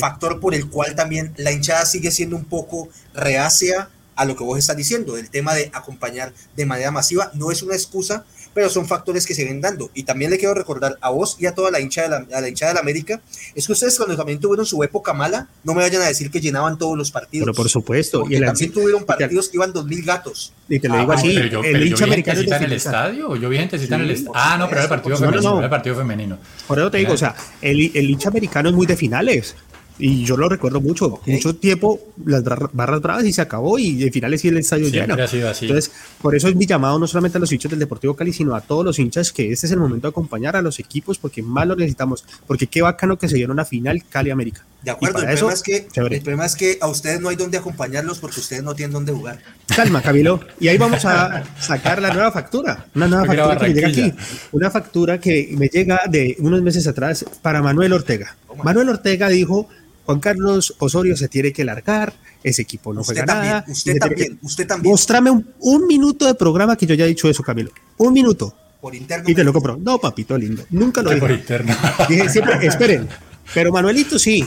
Factor 0.00 0.40
por 0.40 0.54
el 0.54 0.70
cual 0.70 0.94
también 0.94 1.34
la 1.36 1.52
hinchada 1.52 1.84
sigue 1.84 2.10
siendo 2.10 2.36
un 2.36 2.46
poco 2.46 2.88
reacia 3.12 3.90
a 4.16 4.24
lo 4.24 4.36
que 4.36 4.44
vos 4.44 4.58
estás 4.58 4.78
diciendo, 4.78 5.16
del 5.16 5.28
tema 5.28 5.54
de 5.54 5.70
acompañar 5.74 6.32
de 6.56 6.64
manera 6.64 6.90
masiva. 6.90 7.30
No 7.34 7.50
es 7.50 7.62
una 7.62 7.74
excusa, 7.74 8.24
pero 8.54 8.70
son 8.70 8.86
factores 8.86 9.26
que 9.26 9.34
se 9.34 9.44
ven 9.44 9.60
dando. 9.60 9.90
Y 9.94 10.04
también 10.04 10.30
le 10.30 10.38
quiero 10.38 10.54
recordar 10.54 10.96
a 11.00 11.10
vos 11.10 11.36
y 11.38 11.46
a 11.46 11.54
toda 11.54 11.70
la 11.70 11.80
hincha 11.80 12.02
de 12.02 12.08
la, 12.08 12.26
a 12.36 12.40
la 12.40 12.48
hincha 12.48 12.68
de 12.68 12.74
la 12.74 12.80
América, 12.80 13.20
es 13.54 13.66
que 13.66 13.72
ustedes 13.72 13.96
cuando 13.96 14.16
también 14.16 14.38
tuvieron 14.38 14.64
su 14.64 14.82
época 14.82 15.12
mala, 15.12 15.48
no 15.64 15.74
me 15.74 15.82
vayan 15.82 16.02
a 16.02 16.06
decir 16.06 16.30
que 16.30 16.40
llenaban 16.40 16.78
todos 16.78 16.96
los 16.96 17.10
partidos. 17.10 17.44
Pero 17.44 17.54
por 17.54 17.68
supuesto. 17.68 18.24
y 18.28 18.40
también 18.40 18.72
tuvieron 18.72 19.04
partidos 19.04 19.48
que 19.48 19.56
iban 19.56 19.72
dos 19.72 19.84
mil 19.84 20.02
gatos. 20.04 20.52
Y 20.68 20.78
te 20.78 20.88
lo 20.88 20.98
digo 20.98 21.12
ah, 21.12 21.16
así, 21.16 21.36
el 21.36 21.86
hincha 21.86 22.04
americano 22.04 22.40
en 22.40 22.62
el 22.62 22.72
estadio, 22.72 23.36
yo 23.36 23.48
vi 23.48 23.58
gente 23.58 23.76
en 23.76 23.92
el 23.92 24.10
estadio. 24.10 24.32
Ah, 24.34 24.56
no, 24.58 24.66
pero 24.68 24.82
era 24.82 24.84
el 24.84 24.88
partido 24.88 25.16
femenino, 25.16 25.62
el 25.62 25.70
partido 25.70 25.96
femenino. 25.96 26.38
Por 26.66 26.78
eso 26.78 26.90
te 26.90 26.98
digo, 26.98 27.12
o 27.12 27.16
sea, 27.16 27.34
el, 27.60 27.90
el 27.94 28.10
hincha 28.10 28.28
americano 28.28 28.68
es 28.68 28.74
muy 28.74 28.86
de 28.86 28.96
finales. 28.96 29.54
Y 29.98 30.24
yo 30.24 30.36
lo 30.36 30.48
recuerdo 30.48 30.80
mucho, 30.80 31.20
mucho 31.24 31.54
tiempo, 31.54 32.00
las 32.24 32.42
barras 32.42 33.00
bravas 33.00 33.24
y 33.24 33.32
se 33.32 33.40
acabó 33.40 33.78
y 33.78 34.02
al 34.02 34.10
final 34.10 34.36
sí 34.38 34.48
el 34.48 34.58
estadio 34.58 34.88
lleno. 34.88 35.16
Entonces, 35.16 35.92
por 36.20 36.34
eso 36.34 36.48
es 36.48 36.56
mi 36.56 36.66
llamado 36.66 36.98
no 36.98 37.06
solamente 37.06 37.38
a 37.38 37.40
los 37.40 37.52
hinchas 37.52 37.70
del 37.70 37.78
Deportivo 37.78 38.14
Cali, 38.14 38.32
sino 38.32 38.54
a 38.56 38.60
todos 38.60 38.84
los 38.84 38.98
hinchas 38.98 39.32
que 39.32 39.52
este 39.52 39.66
es 39.66 39.72
el 39.72 39.78
momento 39.78 40.08
de 40.08 40.10
acompañar 40.10 40.56
a 40.56 40.62
los 40.62 40.80
equipos 40.80 41.18
porque 41.18 41.42
más 41.42 41.66
lo 41.66 41.76
necesitamos. 41.76 42.24
Porque 42.46 42.66
qué 42.66 42.82
bacano 42.82 43.18
que 43.18 43.28
se 43.28 43.36
dieron 43.36 43.54
una 43.54 43.64
final 43.64 44.02
Cali 44.08 44.30
América. 44.30 44.64
De 44.82 44.90
acuerdo, 44.90 45.20
el, 45.20 45.26
problema 45.26 45.52
es 45.54 45.62
que, 45.62 45.88
el 45.94 46.20
problema 46.20 46.44
es 46.44 46.56
que 46.56 46.78
a 46.78 46.88
ustedes 46.88 47.18
no 47.18 47.30
hay 47.30 47.36
donde 47.36 47.56
acompañarlos 47.56 48.18
porque 48.18 48.40
ustedes 48.40 48.62
no 48.62 48.74
tienen 48.74 48.92
dónde 48.92 49.12
jugar. 49.12 49.38
calma, 49.74 50.02
Camilo. 50.02 50.40
Y 50.60 50.68
ahí 50.68 50.76
vamos 50.76 51.06
a 51.06 51.42
sacar 51.58 52.02
la 52.02 52.12
nueva 52.12 52.32
factura. 52.32 52.86
Una 52.94 53.08
nueva 53.08 53.24
factura 53.24 53.56
que 53.56 53.68
me 53.68 53.74
llega 53.74 53.88
aquí. 53.88 54.12
Una 54.52 54.70
factura 54.70 55.18
que 55.18 55.54
me 55.56 55.68
llega 55.68 56.02
de 56.06 56.36
unos 56.40 56.60
meses 56.60 56.86
atrás 56.86 57.24
para 57.40 57.62
Manuel 57.62 57.94
Ortega. 57.94 58.36
Manuel 58.62 58.90
Ortega 58.90 59.28
dijo, 59.28 59.68
Juan 60.06 60.20
Carlos 60.20 60.74
Osorio 60.78 61.16
se 61.16 61.28
tiene 61.28 61.52
que 61.52 61.64
largar, 61.64 62.12
ese 62.42 62.62
equipo 62.62 62.92
no 62.92 63.02
juega 63.02 63.24
nada. 63.24 63.64
Usted 63.66 63.98
también, 63.98 64.38
usted 64.42 64.66
también. 64.66 64.90
Mostrame 64.90 65.30
un, 65.30 65.86
minuto 65.86 66.26
de 66.26 66.34
programa 66.34 66.76
que 66.76 66.86
yo 66.86 66.94
ya 66.94 67.06
he 67.06 67.08
dicho 67.08 67.28
eso, 67.28 67.42
Camilo. 67.42 67.70
Un 67.96 68.12
minuto. 68.12 68.54
Por 68.80 68.94
interno. 68.94 69.28
Y 69.28 69.34
te 69.34 69.42
lo 69.42 69.52
compro. 69.52 69.78
No, 69.78 69.98
papito 69.98 70.36
lindo. 70.36 70.64
Nunca 70.70 71.00
lo 71.00 71.08
dije. 71.10 71.20
Por 71.20 71.30
interno. 71.30 71.74
Dije 72.08 72.28
siempre, 72.28 72.66
esperen. 72.66 73.08
Pero 73.54 73.72
Manuelito 73.72 74.18
sí, 74.18 74.46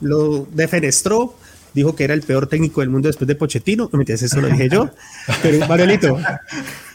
lo 0.00 0.46
defenestró, 0.52 1.36
dijo 1.72 1.96
que 1.96 2.04
era 2.04 2.14
el 2.14 2.22
peor 2.22 2.46
técnico 2.46 2.80
del 2.80 2.90
mundo 2.90 3.08
después 3.08 3.26
de 3.26 3.34
Pochettino. 3.34 3.90
No 3.92 3.98
me 3.98 4.02
entiendes, 4.02 4.22
eso 4.22 4.40
lo 4.40 4.48
dije 4.48 4.68
yo. 4.68 4.90
Pero 5.42 5.66
Manuelito, 5.66 6.18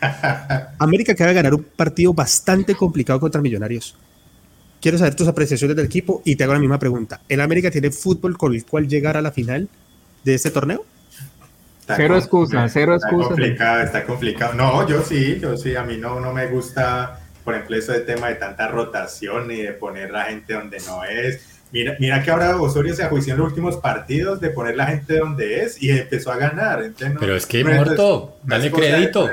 América 0.80 1.14
que 1.16 1.24
va 1.26 1.32
a 1.32 1.34
ganar 1.34 1.54
un 1.54 1.64
partido 1.64 2.14
bastante 2.14 2.76
complicado 2.76 3.20
contra 3.20 3.42
Millonarios. 3.42 3.96
Quiero 4.82 4.98
saber 4.98 5.16
tus 5.16 5.28
apreciaciones 5.28 5.76
del 5.76 5.86
equipo 5.86 6.22
y 6.24 6.36
te 6.36 6.44
hago 6.44 6.54
la 6.54 6.60
misma 6.60 6.80
pregunta. 6.80 7.20
¿El 7.28 7.42
América 7.42 7.70
tiene 7.70 7.92
fútbol 7.92 8.38
con 8.38 8.54
el 8.54 8.66
cual 8.66 8.88
llegar 8.88 9.18
a 9.18 9.22
la 9.22 9.32
final 9.32 9.68
de 10.24 10.36
este 10.36 10.52
torneo? 10.52 10.86
cero 11.96 12.18
excusa, 12.18 12.68
cero 12.70 12.96
excusa. 12.96 13.24
Está 13.24 13.28
complicado, 13.28 13.82
está 13.82 14.06
complicado. 14.06 14.54
No, 14.54 14.88
yo 14.88 15.04
sí, 15.04 15.40
yo 15.42 15.58
sí, 15.58 15.76
a 15.76 15.84
mí 15.84 15.98
no, 15.98 16.20
no 16.20 16.34
me 16.34 16.48
gusta, 16.48 17.20
por 17.44 17.56
ejemplo, 17.56 17.78
eso 17.78 17.92
de 17.92 18.02
tema 18.02 18.28
de 18.28 18.36
tanta 18.36 18.68
rotación 18.68 19.52
y 19.52 19.64
de 19.64 19.72
poner 19.74 20.12
la 20.12 20.26
gente 20.26 20.54
donde 20.54 20.80
no 20.86 21.04
es. 21.04 21.42
Mira, 21.72 21.96
mira 22.00 22.24
que 22.24 22.32
ahora 22.32 22.56
Osorio 22.60 22.96
se 22.96 23.04
ajuició 23.04 23.34
en 23.34 23.40
los 23.40 23.50
últimos 23.50 23.78
partidos 23.78 24.40
de 24.40 24.50
poner 24.50 24.76
la 24.76 24.88
gente 24.88 25.18
donde 25.18 25.64
es 25.64 25.82
y 25.82 25.92
empezó 25.92 26.32
a 26.32 26.38
ganar. 26.38 26.84
Pero 27.20 27.36
es 27.36 27.46
que, 27.46 27.64
muerto, 27.64 28.38
dale 28.44 28.72
crédito. 28.72 29.30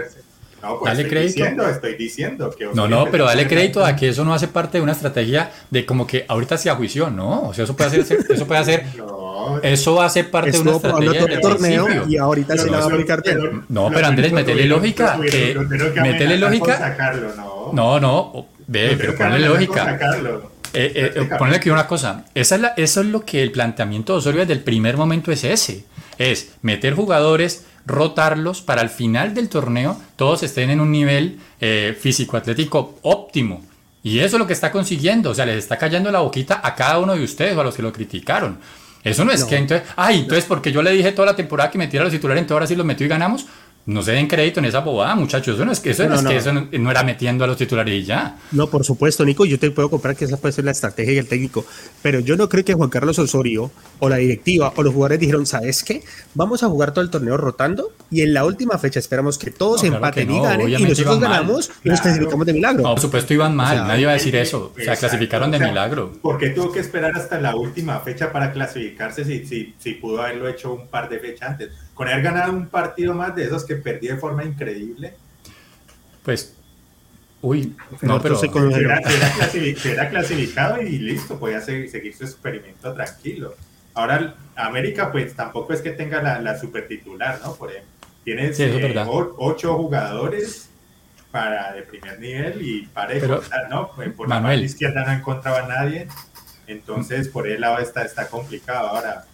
No, 0.63 0.79
pues 0.79 0.97
dale 0.97 1.09
crédito. 1.09 1.35
Diciendo, 1.35 1.69
estoy 1.69 1.95
diciendo 1.97 2.51
que 2.57 2.67
no, 2.75 2.89
no, 2.89 3.07
pero 3.11 3.27
dale 3.27 3.47
crédito 3.47 3.85
a 3.85 3.95
que 3.95 4.09
eso 4.09 4.25
no 4.25 4.35
hace 4.35 4.49
parte 4.49 4.79
de 4.79 4.83
una 4.83 4.93
estrategia 4.93 5.51
de 5.71 5.85
como 5.85 6.07
que 6.07 6.25
ahorita 6.27 6.57
se 6.57 6.71
ajuició, 6.71 7.11
¿no? 7.11 7.49
O 7.49 7.55
sea, 7.55 7.65
eso 7.65 7.77
puede 7.77 8.01
hacer, 8.01 8.19
eso 8.29 8.47
puede 8.47 8.61
hacer, 8.61 8.85
eso 9.63 10.03
hace 10.03 10.25
parte 10.25 10.53
de 10.53 10.61
una 10.61 10.73
estrategia 10.73 11.27
de 11.27 11.39
torneo 11.39 12.09
y 12.09 12.17
ahorita 12.17 12.57
se 12.57 12.71
la 12.71 12.79
va 12.79 12.85
a 12.85 12.87
aplicar. 12.87 13.23
No, 13.69 13.91
pero 13.93 14.07
Andrés, 14.07 14.33
metele 14.33 14.67
lógica, 14.67 15.19
que, 15.31 15.57
metele 16.03 16.39
lógica. 16.39 16.97
No, 17.73 18.01
no, 18.01 18.47
ve, 18.67 18.97
pero 18.99 19.15
ponle 19.15 19.41
lógica. 19.41 19.99
Eh, 20.73 20.93
eh, 20.95 21.13
eh 21.15 21.29
ponle 21.39 21.57
aquí 21.57 21.71
una 21.71 21.87
cosa, 21.87 22.25
Esa 22.35 22.57
es 22.57 22.61
la, 22.61 22.69
eso 22.77 23.01
es 23.01 23.07
lo 23.07 23.25
que 23.25 23.43
el 23.43 23.51
planteamiento 23.51 24.13
de 24.13 24.19
Osorio 24.19 24.41
desde 24.41 24.53
el 24.53 24.61
primer 24.61 24.99
momento 24.99 25.33
es 25.33 25.43
ese, 25.45 25.85
es 26.19 26.51
meter 26.61 26.93
jugadores 26.93 27.65
rotarlos 27.87 28.61
para 28.61 28.83
al 28.83 28.91
final 28.91 29.33
del 29.33 29.49
torneo 29.49 30.01
todos 30.17 30.43
estén 30.43 30.71
en 30.71 30.81
un 30.81 30.91
nivel 30.91 31.39
eh, 31.61 31.97
físico-atlético 31.99 32.99
óptimo. 33.03 33.65
Y 34.03 34.19
eso 34.19 34.37
es 34.37 34.41
lo 34.41 34.47
que 34.47 34.53
está 34.53 34.71
consiguiendo. 34.71 35.31
O 35.31 35.35
sea, 35.35 35.47
les 35.47 35.59
está 35.59 35.79
cayendo 35.79 36.13
la 36.13 36.21
boquita 36.21 36.61
a 36.63 36.75
cada 36.75 36.99
uno 36.99 37.17
de 37.17 37.25
ustedes 37.25 37.57
o 37.57 37.61
a 37.61 37.65
los 37.65 37.75
que 37.75 37.83
lo 37.83 37.93
criticaron. 37.93 38.59
Eso 39.03 39.25
no 39.25 39.31
es 39.31 39.45
que 39.45 39.57
entonces, 39.57 39.89
ay, 39.95 40.21
entonces 40.21 40.45
porque 40.47 40.73
yo 40.73 40.83
le 40.83 40.91
dije 40.91 41.13
toda 41.13 41.27
la 41.27 41.37
temporada 41.37 41.71
que 41.71 41.79
metiera 41.79 42.05
los 42.05 42.13
titulares, 42.13 42.41
entonces 42.41 42.55
ahora 42.55 42.67
sí 42.67 42.75
los 42.75 42.85
metió 42.85 43.07
y 43.07 43.09
ganamos. 43.09 43.47
No 43.87 44.03
se 44.03 44.11
den 44.11 44.27
crédito 44.27 44.59
en 44.59 44.67
esa 44.67 44.81
bobada, 44.81 45.15
muchachos. 45.15 45.55
Eso 45.55 45.65
no 45.65 45.71
es 45.71 45.79
que 45.79 45.91
eso, 45.91 46.09
no, 46.09 46.17
es 46.17 46.23
Que 46.23 46.37
eso 46.37 46.53
no, 46.53 46.91
era 46.91 47.05
metiendo 47.05 47.45
a 47.45 47.47
los 47.47 47.57
titulares 47.57 47.95
y 47.95 48.03
ya. 48.03 48.37
No, 48.51 48.67
por 48.67 48.85
supuesto, 48.85 49.25
Nico. 49.25 49.45
Yo 49.45 49.61
te 49.61 49.71
puedo 49.71 49.89
comprar 49.89 50.17
que 50.17 50.25
esa 50.25 50.39
puede 50.39 50.51
ser 50.51 50.65
la 50.65 50.73
estrategia 50.73 51.13
y 51.13 51.19
el 51.19 51.29
técnico. 51.29 51.65
Pero 52.03 52.19
yo 52.19 52.37
no 52.37 52.49
creo 52.49 52.65
que 52.65 52.75
Juan 52.75 52.91
Carlos 52.91 53.17
Osorio 53.21 53.71
o 54.01 54.09
la 54.09 54.17
directiva 54.17 54.73
o 54.75 54.83
los 54.83 54.93
jugadores 54.93 55.21
dijeron, 55.21 55.47
¿sabes 55.47 55.85
qué? 55.85 56.03
Vamos 56.35 56.65
a 56.65 56.69
jugar 56.69 56.93
todo 56.93 57.05
el 57.05 57.11
torneo 57.11 57.37
rotando 57.37 57.93
y 58.11 58.23
en 58.23 58.35
la 58.35 58.45
última 58.45 58.77
fecha 58.77 58.99
esperamos 58.99 59.39
que 59.39 59.53
todos 59.53 59.85
empaten 59.85 60.33
y 60.33 60.41
ganen 60.41 60.69
y 60.69 60.83
nosotros 60.83 61.21
ganamos 61.21 61.71
y 61.85 61.89
nos 61.89 62.01
clasificamos 62.01 62.45
de 62.45 62.55
milagro. 62.55 62.83
No, 62.83 62.91
por 62.91 63.01
supuesto 63.01 63.35
iban 63.35 63.55
mal. 63.55 63.87
Nadie 63.87 64.07
va 64.07 64.13
a 64.13 64.15
decir 64.15 64.35
eso. 64.35 64.73
O 64.77 64.83
sea, 64.83 64.97
clasificaron 64.97 65.53
de 65.53 65.61
milagro. 65.61 66.13
¿Por 66.21 66.39
qué 66.39 66.51
tuvo 66.51 66.73
que 66.73 66.81
esperar 66.81 67.13
hasta 67.15 67.41
la 67.41 67.55
última 67.55 68.01
fecha 68.01 68.33
para 68.33 68.51
clasificarse 68.51 69.25
si, 69.25 69.47
si, 69.47 69.75
si 69.79 69.93
pudo 69.93 70.23
haberlo 70.23 70.49
hecho 70.49 70.75
un 70.75 70.89
par 70.89 71.09
de 71.09 71.21
fechas 71.21 71.51
antes? 71.51 71.71
Con 71.97 72.09
haber 72.09 72.23
ganado 72.23 72.53
un 72.53 72.69
partido 72.69 73.15
más 73.15 73.35
de 73.35 73.45
esos 73.45 73.65
que 73.65 73.75
perdí 73.75 74.09
de 74.09 74.19
forma 74.19 74.45
increíble. 74.45 75.15
Pues, 76.23 76.55
uy, 77.41 77.75
no, 78.03 78.21
pero 78.21 78.37
se 78.37 78.47
era, 78.47 80.11
clasificado 80.11 80.83
y 80.83 80.99
listo, 80.99 81.39
podía 81.39 81.63
seguir, 81.63 81.91
seguir, 81.91 82.15
su 82.15 82.25
experimento 82.25 82.93
tranquilo. 82.93 83.55
Ahora, 83.95 84.35
América, 84.57 85.11
pues 85.11 85.35
tampoco 85.35 85.73
es 85.73 85.81
que 85.81 85.91
tenga 85.91 86.23
la, 86.23 86.39
la 86.39 86.59
super 86.59 86.87
titular, 86.87 87.41
¿no? 87.43 87.55
Por 87.55 87.71
ejemplo, 87.71 87.91
tiene 88.25 88.53
eh, 88.59 89.05
ocho 89.39 89.75
jugadores 89.79 90.69
para 91.31 91.73
de 91.73 91.83
primer 91.83 92.21
nivel 92.21 92.61
y 92.61 92.87
para 92.89 93.09
pero, 93.09 93.41
¿no? 93.71 93.91
Pues, 93.97 94.13
por 94.13 94.29
la 94.29 94.55
izquierda 94.57 95.03
no 95.07 95.13
encontraba 95.13 95.61
a 95.61 95.67
nadie, 95.67 96.09
entonces 96.67 97.29
por 97.29 97.49
el 97.49 97.63
lado 97.63 97.79
está, 97.79 98.03
está 98.03 98.29
complicado. 98.29 98.89
Ahora, 98.89 99.25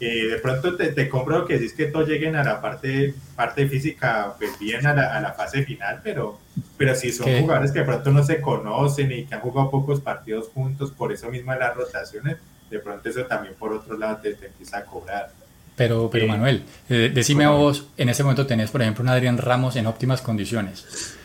de 0.00 0.38
pronto 0.42 0.76
te, 0.76 0.88
te, 0.88 1.08
compro 1.08 1.46
que 1.46 1.54
es 1.54 1.72
que 1.72 1.86
todos 1.86 2.08
lleguen 2.08 2.36
a 2.36 2.44
la 2.44 2.60
parte, 2.60 3.14
parte 3.36 3.68
física, 3.68 4.34
pues 4.38 4.58
bien 4.58 4.86
a 4.86 4.94
la, 4.94 5.16
a 5.16 5.20
la 5.20 5.32
fase 5.32 5.62
final, 5.64 6.00
pero, 6.02 6.40
pero 6.76 6.94
si 6.94 7.12
son 7.12 7.40
jugadores 7.40 7.72
que 7.72 7.80
de 7.80 7.84
pronto 7.84 8.10
no 8.10 8.22
se 8.22 8.40
conocen 8.40 9.12
y 9.12 9.24
que 9.24 9.34
han 9.34 9.40
jugado 9.40 9.70
pocos 9.70 10.00
partidos 10.00 10.48
juntos, 10.48 10.90
por 10.90 11.12
eso 11.12 11.30
mismo 11.30 11.54
las 11.54 11.74
rotaciones, 11.74 12.36
de 12.70 12.78
pronto 12.80 13.08
eso 13.08 13.24
también 13.24 13.54
por 13.54 13.72
otro 13.72 13.96
lado 13.96 14.18
te, 14.18 14.30
empieza 14.30 14.78
a 14.78 14.84
cobrar. 14.84 15.30
Pero, 15.76 16.08
pero 16.10 16.24
eh, 16.24 16.28
Manuel, 16.28 16.64
eh, 16.88 17.10
decime 17.12 17.46
vos, 17.46 17.88
en 17.96 18.08
ese 18.08 18.22
momento 18.22 18.46
tenés, 18.46 18.70
por 18.70 18.82
ejemplo, 18.82 19.02
un 19.02 19.08
Adrián 19.08 19.38
Ramos 19.38 19.76
en 19.76 19.86
óptimas 19.86 20.22
condiciones. 20.22 21.16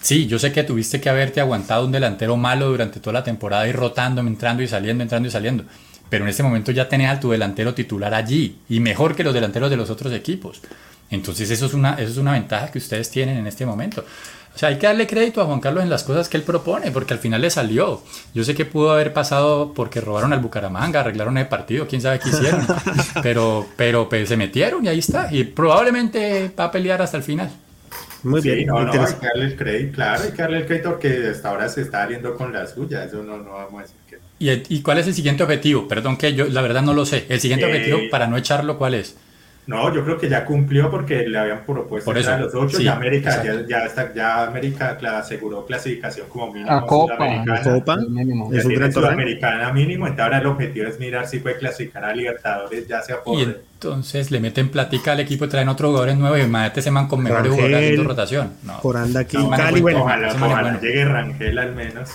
Sí, 0.00 0.26
yo 0.26 0.38
sé 0.38 0.52
que 0.52 0.64
tuviste 0.64 1.00
que 1.00 1.10
haberte 1.10 1.40
aguantado 1.40 1.84
un 1.84 1.92
delantero 1.92 2.36
malo 2.36 2.70
durante 2.70 3.00
toda 3.00 3.12
la 3.12 3.24
temporada 3.24 3.68
y 3.68 3.72
rotando, 3.72 4.22
entrando 4.22 4.62
y 4.62 4.68
saliendo, 4.68 5.02
entrando 5.02 5.28
y 5.28 5.30
saliendo 5.30 5.64
pero 6.12 6.26
en 6.26 6.28
este 6.28 6.42
momento 6.42 6.72
ya 6.72 6.90
tenés 6.90 7.08
a 7.08 7.18
tu 7.18 7.30
delantero 7.30 7.72
titular 7.72 8.12
allí 8.12 8.58
y 8.68 8.80
mejor 8.80 9.16
que 9.16 9.24
los 9.24 9.32
delanteros 9.32 9.70
de 9.70 9.78
los 9.78 9.88
otros 9.88 10.12
equipos. 10.12 10.60
Entonces 11.08 11.50
eso 11.50 11.64
es 11.64 11.72
una, 11.72 11.94
eso 11.94 12.10
es 12.10 12.18
una 12.18 12.32
ventaja 12.32 12.70
que 12.70 12.76
ustedes 12.76 13.10
tienen 13.10 13.38
en 13.38 13.46
este 13.46 13.64
momento. 13.64 14.04
O 14.54 14.58
sea, 14.58 14.68
hay 14.68 14.76
que 14.76 14.86
darle 14.86 15.06
crédito 15.06 15.40
a 15.40 15.46
Juan 15.46 15.60
Carlos 15.60 15.82
en 15.82 15.88
las 15.88 16.04
cosas 16.04 16.28
que 16.28 16.36
él 16.36 16.42
propone, 16.42 16.90
porque 16.90 17.14
al 17.14 17.18
final 17.18 17.40
le 17.40 17.48
salió. 17.48 18.02
Yo 18.34 18.44
sé 18.44 18.54
que 18.54 18.66
pudo 18.66 18.92
haber 18.92 19.14
pasado 19.14 19.72
porque 19.72 20.02
robaron 20.02 20.34
al 20.34 20.40
Bucaramanga, 20.40 21.00
arreglaron 21.00 21.38
el 21.38 21.48
partido, 21.48 21.88
quién 21.88 22.02
sabe 22.02 22.18
qué 22.18 22.28
hicieron. 22.28 22.60
pero, 23.22 23.66
pero 23.76 24.10
pues, 24.10 24.28
se 24.28 24.36
metieron 24.36 24.84
y 24.84 24.88
ahí 24.88 24.98
está. 24.98 25.32
Y 25.32 25.44
probablemente 25.44 26.52
va 26.60 26.64
a 26.64 26.70
pelear 26.70 27.00
hasta 27.00 27.16
el 27.16 27.22
final. 27.22 27.50
Muy 28.22 28.42
bien. 28.42 28.66
No, 28.66 28.84
no, 28.84 28.92
hay 28.92 29.14
que 29.14 29.26
darle 29.28 29.46
el 29.46 29.56
crédito, 29.56 29.94
claro, 29.94 30.24
hay 30.24 30.32
que 30.32 30.42
darle 30.42 30.58
el 30.58 30.66
crédito 30.66 30.90
porque 30.90 31.30
hasta 31.30 31.48
ahora 31.48 31.70
se 31.70 31.80
está 31.80 32.02
saliendo 32.02 32.34
con 32.34 32.52
la 32.52 32.66
suya. 32.66 33.02
Eso 33.02 33.22
no, 33.22 33.38
no 33.38 33.52
vamos 33.52 33.78
a 33.78 33.82
decir 33.84 34.01
que 34.44 34.62
¿Y, 34.68 34.82
cuál 34.82 34.98
es 34.98 35.06
el 35.06 35.14
siguiente 35.14 35.42
objetivo? 35.42 35.88
Perdón 35.88 36.16
que 36.16 36.34
yo 36.34 36.46
la 36.46 36.62
verdad 36.62 36.82
no 36.82 36.94
lo 36.94 37.04
sé. 37.04 37.26
El 37.28 37.40
siguiente 37.40 37.66
objetivo, 37.66 37.98
eh, 37.98 38.08
para 38.10 38.26
no 38.26 38.36
echarlo, 38.36 38.78
¿cuál 38.78 38.94
es? 38.94 39.16
No, 39.64 39.94
yo 39.94 40.04
creo 40.04 40.18
que 40.18 40.28
ya 40.28 40.44
cumplió 40.44 40.90
porque 40.90 41.28
le 41.28 41.38
habían 41.38 41.64
propuesto 41.64 42.10
Por 42.10 42.18
eso, 42.18 42.32
a 42.32 42.36
los 42.36 42.52
ocho 42.52 42.82
y 42.82 42.88
América 42.88 43.44
ya, 43.44 43.64
ya, 43.64 43.84
está, 43.84 44.12
ya 44.12 44.44
América 44.44 44.98
aseguró 45.18 45.64
clasificación 45.64 46.26
como 46.28 46.52
mínimo. 46.52 46.72
A 46.72 46.84
Copa, 46.84 47.16
Copa 47.62 47.96
mínimo. 47.96 48.52
Es 48.52 48.64
un 48.64 48.74
gran 48.74 48.92
Sudamericana 48.92 49.72
mínimo, 49.72 50.08
entonces 50.08 50.24
ahora 50.24 50.38
el 50.38 50.46
objetivo 50.46 50.88
es 50.88 50.98
mirar 50.98 51.28
si 51.28 51.38
puede 51.38 51.58
clasificar 51.58 52.04
a 52.04 52.12
Libertadores 52.12 52.88
ya 52.88 53.02
sea 53.02 53.22
por... 53.22 53.38
Y 53.38 53.42
entonces 53.42 54.32
le 54.32 54.40
meten 54.40 54.68
platica 54.68 55.12
al 55.12 55.20
equipo, 55.20 55.48
traen 55.48 55.68
otros 55.68 55.90
jugadores 55.90 56.16
nuevos 56.16 56.40
y 56.40 56.42
imagínate 56.42 56.82
se 56.82 56.90
man 56.90 57.06
con 57.06 57.22
mejores 57.22 57.52
jugadores 57.52 57.76
haciendo 57.76 58.02
rotación. 58.02 58.52
No. 58.64 58.80
Por 58.80 58.96
anda 58.96 59.20
aquí, 59.20 59.36
Cali, 59.56 59.80
bueno. 59.80 60.02
Ojalá, 60.02 60.34
ojalá 60.34 60.80
llegue 60.80 61.04
Rangel 61.04 61.58
al 61.58 61.74
menos. 61.76 62.10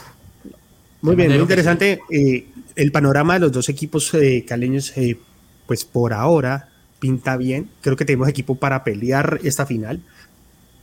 Muy 1.02 1.16
bien, 1.16 1.30
muy 1.30 1.40
interesante. 1.40 2.00
Eh, 2.10 2.48
el 2.76 2.92
panorama 2.92 3.34
de 3.34 3.40
los 3.42 3.52
dos 3.52 3.70
equipos 3.70 4.14
eh, 4.14 4.46
caleños, 4.48 4.96
eh, 4.98 5.18
pues 5.66 5.84
por 5.84 6.14
ahora 6.14 6.70
pinta 7.00 7.36
bien. 7.36 7.70
Creo 7.82 7.96
que 7.96 8.06
tenemos 8.06 8.30
equipo 8.30 8.56
para 8.56 8.84
pelear 8.84 9.40
esta 9.44 9.66
final. 9.66 10.02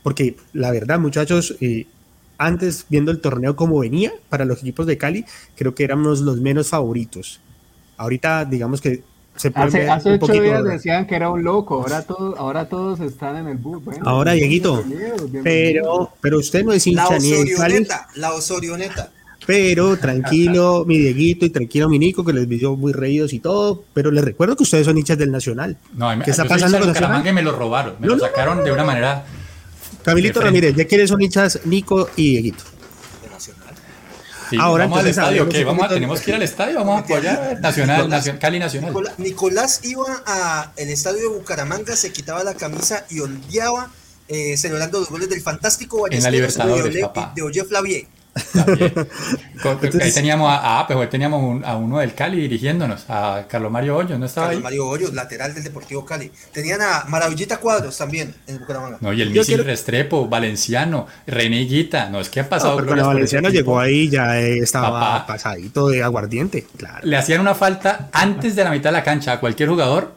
Porque 0.03 0.35
la 0.53 0.71
verdad, 0.71 0.99
muchachos, 0.99 1.55
eh, 1.61 1.87
antes 2.37 2.85
viendo 2.89 3.11
el 3.11 3.21
torneo 3.21 3.55
como 3.55 3.79
venía 3.79 4.13
para 4.29 4.45
los 4.45 4.59
equipos 4.59 4.85
de 4.85 4.97
Cali, 4.97 5.25
creo 5.55 5.73
que 5.73 5.83
éramos 5.83 6.19
los 6.19 6.39
menos 6.41 6.69
favoritos. 6.69 7.39
Ahorita, 7.97 8.45
digamos 8.45 8.81
que 8.81 9.03
se 9.37 9.51
puede 9.51 9.89
hace, 9.89 10.11
ocho 10.11 10.31
días 10.33 10.63
decían 10.63 11.07
que 11.07 11.15
era 11.15 11.29
un 11.29 11.43
loco, 11.43 11.75
ahora 11.81 12.03
todos, 12.03 12.37
ahora 12.37 12.69
todos 12.69 12.99
están 12.99 13.37
en 13.37 13.47
el 13.47 13.57
bus. 13.57 13.81
ahora, 14.03 14.33
Dieguito, 14.33 14.83
pero, 15.43 16.13
pero 16.21 16.39
usted 16.39 16.63
no 16.63 16.71
es 16.71 16.85
hincha 16.87 17.17
ni 17.19 17.53
Cali. 17.55 17.87
La 18.15 18.33
Osorioneta. 18.33 19.11
Pero 19.45 19.97
tranquilo, 19.97 20.85
mi 20.87 20.97
Dieguito 20.97 21.45
y 21.45 21.49
tranquilo, 21.49 21.87
mi 21.87 21.99
Nico, 21.99 22.25
que 22.25 22.33
les 22.33 22.47
vio 22.47 22.75
muy 22.75 22.93
reídos 22.93 23.33
y 23.33 23.39
todo. 23.39 23.83
Pero 23.93 24.11
les 24.11 24.23
recuerdo 24.23 24.55
que 24.55 24.63
ustedes 24.63 24.85
son 24.85 24.97
hinchas 24.97 25.17
del 25.17 25.31
Nacional. 25.31 25.77
No, 25.93 26.09
¿Qué 26.23 26.31
está 26.31 26.45
pasando 26.45 26.79
con 26.79 26.87
Nacional? 26.87 27.23
que 27.23 27.33
me 27.33 27.43
lo 27.43 27.51
robaron, 27.51 27.95
me 27.99 28.07
lo 28.07 28.17
sacaron 28.17 28.63
de 28.63 28.71
una 28.71 28.83
manera. 28.83 29.25
Camilito 30.03 30.41
Ramírez, 30.41 30.75
¿de 30.75 30.85
quiénes 30.85 31.09
son 31.09 31.21
hinchas 31.21 31.61
Nico 31.65 32.09
y 32.15 32.31
Dieguito? 32.31 32.63
Ahora 34.59 34.85
vamos 34.85 34.99
al 34.99 35.07
estadio, 35.07 35.49
¿qué? 35.49 35.63
Vamos 35.63 35.85
a, 35.85 35.89
tenemos 35.89 36.21
que 36.21 36.31
ir 36.31 36.35
al 36.35 36.43
estadio, 36.43 36.75
vamos 36.75 36.97
a 36.97 37.03
apoyar 37.03 37.59
Nacional, 37.59 38.07
Nacional 38.07 38.39
Cali 38.39 38.59
Nacional. 38.59 38.93
Nicolás, 39.17 39.81
iba 39.83 40.23
al 40.25 40.89
estadio 40.89 41.31
de 41.31 41.37
Bucaramanga, 41.37 41.95
se 41.95 42.11
quitaba 42.11 42.43
la 42.43 42.53
camisa 42.53 43.05
y 43.09 43.21
ondeaba 43.21 43.89
eh, 44.27 44.55
celebrando 44.55 44.99
los 44.99 45.09
goles 45.09 45.29
del 45.29 45.41
fantástico 45.41 46.07
en 46.09 46.21
la 46.21 46.29
Libertadores, 46.29 46.93
de, 46.93 47.07
de 47.35 47.41
Oye 47.41 47.63
Flavier 47.63 48.05
ahí 50.01 50.11
teníamos 50.11 50.49
a, 50.49 50.81
a, 50.81 50.87
pues 50.87 51.09
teníamos 51.09 51.63
a 51.63 51.77
uno 51.77 51.99
del 51.99 52.13
Cali 52.13 52.41
dirigiéndonos, 52.41 53.05
a 53.07 53.45
Carlos 53.47 53.71
Mario 53.71 53.95
Hoyos, 53.95 54.19
¿no 54.19 54.25
estaba 54.25 54.47
Carlos 54.47 54.63
Mario 54.63 54.87
Hoyos, 54.87 55.13
lateral 55.13 55.53
del 55.53 55.63
Deportivo 55.63 56.05
Cali. 56.05 56.29
Tenían 56.51 56.81
a 56.81 57.05
Maravillita 57.07 57.57
Cuadros 57.57 57.97
también 57.97 58.35
en 58.47 58.59
Bucaramanga. 58.59 58.97
No, 58.99 59.13
y 59.13 59.21
el 59.21 59.29
misil 59.29 59.63
Restrepo, 59.63 60.27
Valenciano, 60.27 61.07
René 61.25 61.61
Guita, 61.61 62.09
no, 62.09 62.19
es 62.19 62.29
que 62.29 62.41
ha 62.41 62.49
pasado. 62.49 62.79
No, 62.81 62.85
pero 62.85 63.07
Valenciano 63.07 63.49
llegó 63.49 63.79
ahí, 63.79 64.09
ya 64.09 64.37
estaba 64.37 65.25
pasadito 65.25 65.87
de 65.87 66.03
aguardiente, 66.03 66.67
claro. 66.77 67.07
Le 67.07 67.15
hacían 67.15 67.39
una 67.39 67.55
falta 67.55 68.09
antes 68.11 68.55
de 68.55 68.63
la 68.65 68.71
mitad 68.71 68.89
de 68.89 68.97
la 68.97 69.03
cancha 69.03 69.31
a 69.33 69.39
cualquier 69.39 69.69
jugador, 69.69 70.13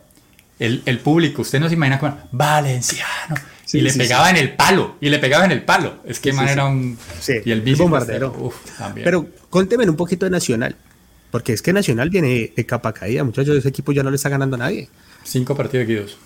el, 0.59 0.83
el 0.87 0.99
público, 0.99 1.43
usted 1.43 1.61
no 1.61 1.69
se 1.69 1.75
imagina 1.75 2.01
con 2.01 2.17
Valenciano 2.33 3.37
y 3.73 3.81
le 3.81 3.93
pegaba 3.93 4.31
en 4.31 4.37
el 4.37 4.55
palo, 4.55 4.97
y 5.01 5.09
le 5.09 5.19
pegaba 5.19 5.45
en 5.45 5.53
el 5.53 5.65
palo. 5.65 6.03
Es 6.05 6.21
que 6.21 6.33
man 6.33 6.49
era 6.49 6.67
un... 6.67 6.99
y 7.45 7.51
el 7.51 7.77
bombardero. 7.77 8.53
Pero 8.95 9.27
cuénteme 9.51 9.89
un 9.89 9.97
poquito 9.97 10.27
de 10.27 10.31
Nacional, 10.31 10.77
porque 11.31 11.53
es 11.53 11.63
que 11.63 11.73
Nacional 11.73 12.11
viene 12.11 12.53
de 12.55 12.67
capa 12.67 12.93
caída, 12.93 13.25
muchachos, 13.25 13.57
ese 13.57 13.69
equipo 13.69 13.93
ya 13.93 14.03
no 14.03 14.11
le 14.11 14.17
está 14.17 14.29
ganando 14.29 14.57
a 14.57 14.61
nadie. 14.61 14.89
Cinco 15.25 15.55
partidos 15.55 15.87
seguidos. 15.87 16.19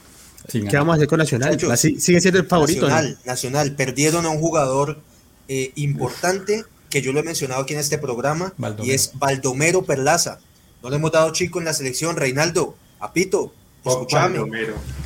¿Qué 0.50 0.76
vamos 0.76 0.94
a 0.94 0.96
hacer 0.96 1.08
con 1.08 1.18
Nacional? 1.18 1.58
sigue 1.76 2.20
siendo 2.20 2.40
el 2.40 2.46
favorito. 2.46 2.88
Nacional, 2.88 3.18
Nacional, 3.24 3.72
perdieron 3.72 4.26
a 4.26 4.30
un 4.30 4.38
jugador 4.38 5.00
eh, 5.48 5.72
importante 5.76 6.64
que 6.90 7.00
yo 7.00 7.12
lo 7.12 7.20
he 7.20 7.22
mencionado 7.22 7.62
aquí 7.62 7.74
en 7.74 7.80
este 7.80 7.98
programa, 7.98 8.52
y 8.82 8.90
es 8.90 9.12
Baldomero 9.14 9.82
Perlaza. 9.82 10.40
No 10.82 10.90
le 10.90 10.96
hemos 10.96 11.12
dado 11.12 11.32
chico 11.32 11.58
en 11.58 11.64
la 11.64 11.72
selección, 11.72 12.16
Reinaldo, 12.16 12.76
Apito, 13.00 13.54
escúchame. 13.84 14.40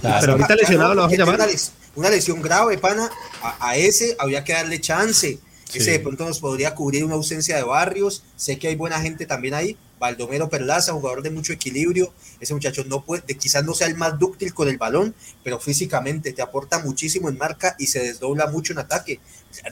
Pero 0.03 0.33
ahorita 0.33 0.57
lesionado 0.57 0.95
lo 0.95 1.03
vas 1.03 1.13
a 1.13 1.17
llamar 1.17 1.39
una 1.97 2.11
lesión 2.11 2.41
grave, 2.43 2.79
pana, 2.79 3.11
a, 3.43 3.77
ese 3.77 4.17
había 4.19 4.45
que 4.45 4.53
darle 4.53 4.81
chance. 4.81 5.39
Ese 5.75 5.91
de 5.91 6.01
pronto 6.01 6.25
nos 6.25 6.39
podría 6.39 6.75
cubrir 6.75 7.05
una 7.05 7.17
ausencia 7.17 7.57
de 7.57 7.65
barrios. 7.65 8.23
Sé 8.37 8.59
que 8.59 8.69
hay 8.69 8.77
buena 8.77 9.01
gente 9.01 9.27
también 9.27 9.53
ahí. 9.53 9.77
Baldomero 9.99 10.49
Perlaza, 10.49 10.93
jugador 10.93 11.23
de 11.23 11.31
mucho 11.31 11.53
equilibrio. 11.53 12.13
Ese 12.41 12.55
muchacho 12.55 12.85
no 12.85 13.05
puede, 13.05 13.23
quizás 13.37 13.65
no 13.65 13.75
sea 13.75 13.89
el 13.89 13.97
más 13.97 14.19
dúctil 14.19 14.55
con 14.55 14.69
el 14.69 14.79
balón, 14.79 15.15
pero 15.43 15.59
físicamente 15.59 16.33
te 16.33 16.43
aporta 16.43 16.79
muchísimo 16.79 17.29
en 17.29 17.37
marca 17.37 17.75
y 17.79 17.89
se 17.89 18.01
desdobla 18.01 18.47
mucho 18.47 18.73
en 18.73 18.79
ataque. 18.79 19.21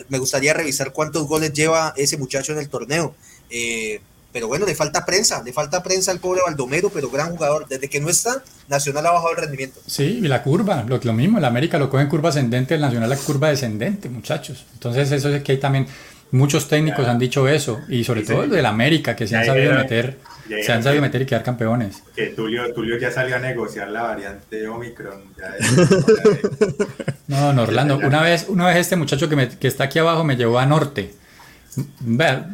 Me 0.09 0.19
gustaría 0.19 0.53
revisar 0.53 0.93
cuántos 0.93 1.27
goles 1.29 1.53
lleva 1.53 1.95
ese 1.97 2.17
muchacho 2.17 2.53
en 2.53 2.59
el 2.59 2.69
torneo. 2.69 3.15
Eh, 3.51 4.01
pero 4.35 4.49
bueno, 4.49 4.67
le 4.67 4.75
falta 4.75 5.07
prensa, 5.07 5.45
le 5.45 5.53
falta 5.53 5.81
prensa 5.81 6.11
al 6.11 6.19
pobre 6.19 6.41
Baldomero, 6.45 6.91
pero 6.91 7.09
gran 7.09 7.31
jugador. 7.31 7.69
Desde 7.69 7.89
que 7.89 8.01
no 8.01 8.11
está, 8.11 8.43
Nacional 8.67 9.07
ha 9.07 9.13
bajado 9.13 9.31
el 9.31 9.37
rendimiento. 9.37 9.79
Sí, 9.87 10.19
y 10.25 10.27
la 10.27 10.43
curva, 10.43 10.85
lo, 10.89 10.99
lo 11.01 11.13
mismo, 11.13 11.39
el 11.39 11.45
América 11.45 11.79
lo 11.79 11.89
coge 11.89 12.03
en 12.03 12.09
curva 12.09 12.31
ascendente, 12.31 12.75
el 12.75 12.81
Nacional 12.81 13.09
la 13.09 13.17
curva 13.17 13.51
descendente, 13.51 14.09
muchachos. 14.09 14.67
Entonces 14.73 15.13
eso 15.13 15.29
es 15.29 15.41
que 15.45 15.53
hay 15.53 15.59
también 15.59 15.87
muchos 16.33 16.67
técnicos 16.67 17.07
han 17.07 17.21
dicho 17.21 17.47
eso, 17.47 17.83
y 17.89 18.03
sobre 18.03 18.23
todo 18.23 18.43
el 18.43 18.51
del 18.51 18.67
América, 18.67 19.15
que 19.15 19.29
se 19.29 19.37
han 19.37 19.47
sabido 19.47 19.73
meter, 19.73 20.19
se 20.49 20.73
han 20.73 20.83
sabido 20.83 21.01
meter 21.01 21.23
y 21.23 21.27
quedar 21.27 21.45
campeones. 21.45 22.03
Que 22.17 22.27
Tulio, 22.31 22.75
Tulio 22.75 22.99
ya 22.99 23.13
salió 23.13 23.37
a 23.37 23.39
negociar 23.39 23.89
la 23.89 24.03
variante 24.03 24.67
Omicron. 24.67 25.23
no, 27.29 27.53
no, 27.53 27.63
Orlando, 27.63 27.99
una 27.99 28.21
vez, 28.21 28.47
una 28.49 28.67
vez 28.67 28.79
este 28.79 28.97
muchacho 28.97 29.29
que, 29.29 29.51
que 29.61 29.69
está 29.69 29.85
aquí 29.85 30.01
abajo 30.01 30.25
me 30.25 30.35
llevó 30.35 30.59
a 30.59 30.67
Norte 30.67 31.15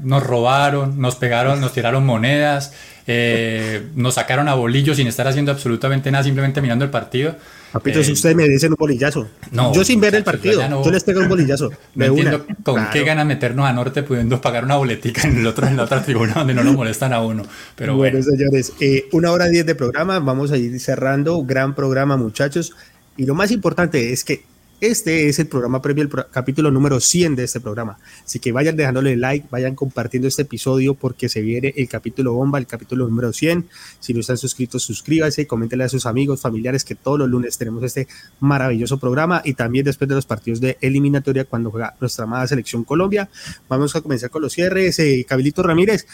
nos 0.03 0.23
robaron, 0.23 1.01
nos 1.01 1.17
pegaron, 1.17 1.61
nos 1.61 1.73
tiraron 1.73 2.05
monedas, 2.05 2.73
eh, 3.07 3.89
nos 3.95 4.15
sacaron 4.15 4.49
a 4.49 4.55
bolillos 4.55 4.97
sin 4.97 5.07
estar 5.07 5.27
haciendo 5.27 5.51
absolutamente 5.53 6.11
nada, 6.11 6.25
simplemente 6.25 6.61
mirando 6.61 6.85
el 6.85 6.91
partido. 6.91 7.37
Papito, 7.73 8.03
si 8.03 8.11
eh, 8.11 8.15
ustedes 8.15 8.37
me 8.37 8.49
dicen 8.49 8.73
un 8.73 8.77
bolillazo. 8.79 9.29
No, 9.53 9.73
yo 9.73 9.85
sin 9.85 10.01
ver 10.01 10.15
el 10.15 10.25
partido, 10.25 10.61
yo 10.85 10.91
les 10.91 11.05
pego 11.05 11.21
un 11.21 11.29
bolillazo. 11.29 11.71
No 11.95 12.05
entiendo 12.05 12.47
con 12.63 12.89
qué 12.91 13.05
ganas 13.05 13.27
meternos 13.27 13.67
a 13.67 13.73
norte 13.73 14.03
pudiendo 14.03 14.41
pagar 14.41 14.65
una 14.65 14.77
boletica 14.77 15.27
en, 15.27 15.39
el 15.39 15.47
otro, 15.47 15.67
en 15.67 15.77
la 15.77 15.85
otra 15.85 16.03
tribuna 16.03 16.35
donde 16.35 16.55
no 16.55 16.63
nos 16.63 16.75
molestan 16.75 17.13
a 17.13 17.21
uno. 17.21 17.45
Pero 17.77 17.97
bueno, 17.97 18.23
señores, 18.23 18.73
eh, 18.81 19.09
una 19.13 19.33
hora 19.33 19.47
diez 19.49 19.67
de 19.67 19.75
programa, 19.75 20.19
vamos 20.21 20.53
a 20.53 20.57
ir 20.57 20.79
cerrando, 20.81 21.43
gran 21.43 21.75
programa 21.75 22.17
muchachos. 22.17 22.75
Y 23.17 23.27
lo 23.27 23.35
más 23.35 23.51
importante 23.51 24.13
es 24.13 24.25
que 24.25 24.45
este 24.81 25.29
es 25.29 25.39
el 25.39 25.47
programa 25.47 25.83
previo, 25.83 26.05
el 26.05 26.11
capítulo 26.31 26.71
número 26.71 27.01
100 27.01 27.37
de 27.37 27.45
este 27.45 27.61
programa. 27.61 27.99
Así 28.25 28.39
que 28.39 28.51
vayan 28.51 28.77
dejándole 28.77 29.17
like, 29.17 29.47
vayan 29.51 29.75
compartiendo 29.75 30.27
este 30.27 30.43
episodio 30.43 30.95
porque 30.95 31.29
se 31.29 31.43
viene 31.43 31.75
el 31.77 31.89
capítulo 31.89 32.33
bomba, 32.33 32.59
el 32.59 32.67
capítulo 32.67 33.07
número 33.07 33.33
100. 33.33 33.69
Si 33.99 34.15
no 34.15 34.21
están 34.21 34.39
suscritos, 34.39 34.83
suscríbanse, 34.83 35.47
coméntenle 35.47 35.85
a 35.85 35.89
sus 35.89 36.07
amigos, 36.07 36.41
familiares 36.41 36.85
que 36.85 36.95
todos 36.95 37.19
los 37.19 37.29
lunes 37.29 37.59
tenemos 37.59 37.83
este 37.85 38.09
maravilloso 38.41 38.99
programa 38.99 39.43
y 39.45 39.55
también 39.55 39.85
después 39.85 40.09
de 40.09 40.15
los 40.15 40.27
partidos 40.27 40.61
de 40.61 40.79
eliminatoria 40.81 41.45
cuando 41.45 41.71
juega 41.71 41.95
nuestra 42.01 42.25
amada 42.25 42.47
selección 42.47 42.85
Colombia. 42.85 43.29
Vamos 43.69 43.95
a 43.97 44.01
comenzar 44.01 44.31
con 44.31 44.43
los 44.43 44.53
cierres. 44.53 44.99
Eh, 44.99 45.27
Cabilito 45.29 45.63
Ramírez, 45.63 46.07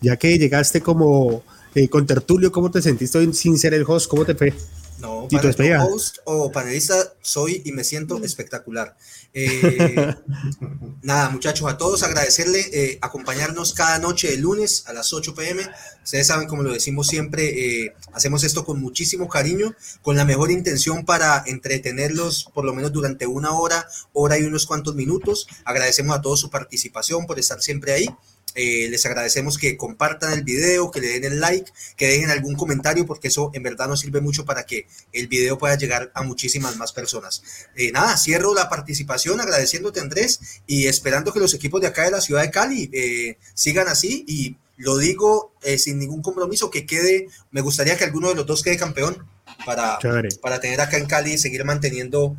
ya 0.00 0.16
que 0.16 0.38
llegaste 0.38 0.80
como 0.80 1.42
eh, 1.74 1.88
con 1.88 2.06
Tertulio, 2.06 2.52
¿cómo 2.52 2.70
te 2.70 2.82
sentiste 2.82 3.32
sin 3.32 3.58
ser 3.58 3.74
el 3.74 3.84
host? 3.86 4.10
¿Cómo 4.10 4.24
te 4.24 4.34
fue? 4.34 4.52
No, 5.00 5.28
para 5.30 5.84
host 5.84 6.18
o 6.24 6.52
panelista 6.52 7.14
soy 7.22 7.62
y 7.64 7.72
me 7.72 7.84
siento 7.84 8.22
espectacular. 8.22 8.96
Eh, 9.32 10.14
nada, 11.02 11.30
muchachos, 11.30 11.70
a 11.70 11.78
todos 11.78 12.02
agradecerle 12.02 12.60
eh, 12.72 12.98
acompañarnos 13.00 13.72
cada 13.72 13.98
noche 13.98 14.28
de 14.28 14.36
lunes 14.36 14.84
a 14.86 14.92
las 14.92 15.12
8 15.12 15.34
pm. 15.34 15.66
Ustedes 16.04 16.26
saben, 16.26 16.48
como 16.48 16.62
lo 16.62 16.72
decimos 16.72 17.06
siempre, 17.06 17.84
eh, 17.84 17.94
hacemos 18.12 18.44
esto 18.44 18.64
con 18.64 18.80
muchísimo 18.80 19.28
cariño, 19.28 19.74
con 20.02 20.16
la 20.16 20.24
mejor 20.24 20.50
intención 20.50 21.04
para 21.04 21.44
entretenerlos 21.46 22.48
por 22.52 22.64
lo 22.64 22.74
menos 22.74 22.92
durante 22.92 23.26
una 23.26 23.52
hora, 23.52 23.86
hora 24.12 24.38
y 24.38 24.42
unos 24.42 24.66
cuantos 24.66 24.94
minutos. 24.94 25.46
Agradecemos 25.64 26.16
a 26.16 26.20
todos 26.20 26.40
su 26.40 26.50
participación 26.50 27.26
por 27.26 27.38
estar 27.38 27.62
siempre 27.62 27.92
ahí. 27.92 28.06
Eh, 28.54 28.88
les 28.90 29.06
agradecemos 29.06 29.58
que 29.58 29.76
compartan 29.76 30.32
el 30.32 30.42
video, 30.42 30.90
que 30.90 31.00
le 31.00 31.08
den 31.08 31.32
el 31.32 31.40
like, 31.40 31.70
que 31.96 32.08
dejen 32.08 32.30
algún 32.30 32.56
comentario, 32.56 33.06
porque 33.06 33.28
eso 33.28 33.50
en 33.54 33.62
verdad 33.62 33.88
nos 33.88 34.00
sirve 34.00 34.20
mucho 34.20 34.44
para 34.44 34.64
que 34.64 34.86
el 35.12 35.28
video 35.28 35.58
pueda 35.58 35.76
llegar 35.76 36.10
a 36.14 36.22
muchísimas 36.22 36.76
más 36.76 36.92
personas. 36.92 37.42
Eh, 37.76 37.92
nada, 37.92 38.16
cierro 38.16 38.54
la 38.54 38.68
participación 38.68 39.40
agradeciéndote 39.40 40.00
Andrés 40.00 40.40
y 40.66 40.86
esperando 40.86 41.32
que 41.32 41.40
los 41.40 41.54
equipos 41.54 41.80
de 41.80 41.86
acá 41.86 42.04
de 42.04 42.10
la 42.10 42.20
ciudad 42.20 42.42
de 42.42 42.50
Cali 42.50 42.90
eh, 42.92 43.36
sigan 43.54 43.88
así 43.88 44.24
y 44.26 44.56
lo 44.76 44.96
digo 44.96 45.52
sin 45.76 45.98
ningún 45.98 46.22
compromiso, 46.22 46.70
que 46.70 46.86
quede, 46.86 47.28
me 47.50 47.60
gustaría 47.60 47.98
que 47.98 48.04
alguno 48.04 48.30
de 48.30 48.34
los 48.34 48.46
dos 48.46 48.62
quede 48.62 48.78
campeón 48.78 49.26
para, 49.66 49.98
para 50.40 50.58
tener 50.58 50.80
acá 50.80 50.96
en 50.96 51.04
Cali 51.04 51.34
y 51.34 51.38
seguir 51.38 51.66
manteniendo 51.66 52.34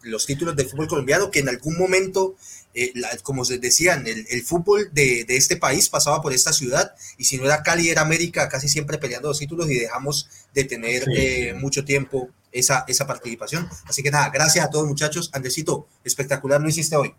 los 0.00 0.24
títulos 0.24 0.56
del 0.56 0.70
fútbol 0.70 0.88
colombiano, 0.88 1.30
que 1.30 1.40
en 1.40 1.50
algún 1.50 1.76
momento 1.76 2.34
eh, 2.74 2.92
como 3.22 3.44
se 3.44 3.58
decían, 3.58 4.06
el, 4.06 4.42
fútbol 4.42 4.90
de, 4.92 5.24
este 5.28 5.56
país 5.56 5.88
pasaba 5.88 6.20
por 6.20 6.32
esta 6.32 6.52
ciudad 6.52 6.94
y 7.16 7.24
si 7.24 7.38
no 7.38 7.44
era 7.44 7.62
Cali, 7.62 7.88
era 7.88 8.02
América, 8.02 8.48
casi 8.48 8.68
siempre 8.68 8.98
peleando 8.98 9.28
los 9.28 9.38
títulos 9.38 9.70
y 9.70 9.78
dejamos 9.78 10.28
de 10.54 10.64
tener 10.64 11.04
eh, 11.16 11.54
mucho 11.54 11.84
tiempo 11.84 12.28
esa, 12.52 12.84
esa 12.88 13.06
participación. 13.06 13.68
Así 13.86 14.02
que 14.02 14.10
nada, 14.10 14.30
gracias 14.30 14.64
a 14.64 14.70
todos 14.70 14.86
muchachos. 14.86 15.30
Andresito, 15.32 15.88
espectacular 16.04 16.60
lo 16.60 16.68
hiciste 16.68 16.96
hoy. 16.96 17.14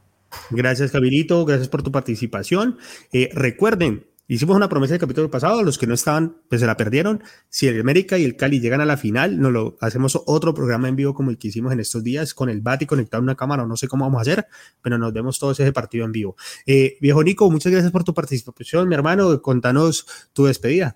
Gracias, 0.52 0.92
Javirito. 0.92 1.46
Gracias 1.46 1.70
por 1.70 1.84
tu 1.84 1.92
participación. 1.92 2.78
Eh, 3.12 3.30
recuerden, 3.34 4.06
Hicimos 4.32 4.56
una 4.56 4.70
promesa 4.70 4.94
del 4.94 5.00
capítulo 5.00 5.32
pasado, 5.32 5.64
los 5.64 5.80
que 5.80 5.88
no 5.88 5.96
estaban, 5.96 6.36
pues 6.50 6.62
se 6.62 6.68
la 6.68 6.78
perdieron. 6.78 7.24
Si 7.50 7.68
el 7.68 7.82
América 7.82 8.16
y 8.20 8.26
el 8.26 8.36
Cali 8.36 8.60
llegan 8.60 8.80
a 8.80 8.86
la 8.86 8.96
final, 8.96 9.40
nos 9.40 9.52
lo 9.52 9.76
hacemos 9.82 10.22
otro 10.28 10.54
programa 10.54 10.88
en 10.88 10.96
vivo 10.96 11.16
como 11.16 11.32
el 11.32 11.40
que 11.40 11.48
hicimos 11.48 11.74
en 11.74 11.80
estos 11.80 12.04
días, 12.04 12.36
con 12.36 12.48
el 12.48 12.62
Bati 12.62 12.86
conectado 12.86 13.22
a 13.22 13.24
una 13.24 13.34
cámara, 13.34 13.66
no 13.66 13.76
sé 13.76 13.88
cómo 13.88 14.06
vamos 14.06 14.20
a 14.20 14.22
hacer, 14.22 14.46
pero 14.84 15.00
nos 15.00 15.12
vemos 15.14 15.40
todos 15.40 15.60
ese 15.60 15.74
partido 15.74 16.06
en 16.06 16.12
vivo. 16.12 16.36
Eh, 16.68 16.98
viejo 17.02 17.24
Nico, 17.24 17.50
muchas 17.50 17.72
gracias 17.72 17.92
por 17.92 18.04
tu 18.04 18.14
participación, 18.14 18.88
mi 18.88 18.94
hermano. 18.94 19.42
Contanos 19.42 20.06
tu 20.32 20.46
despedida. 20.46 20.96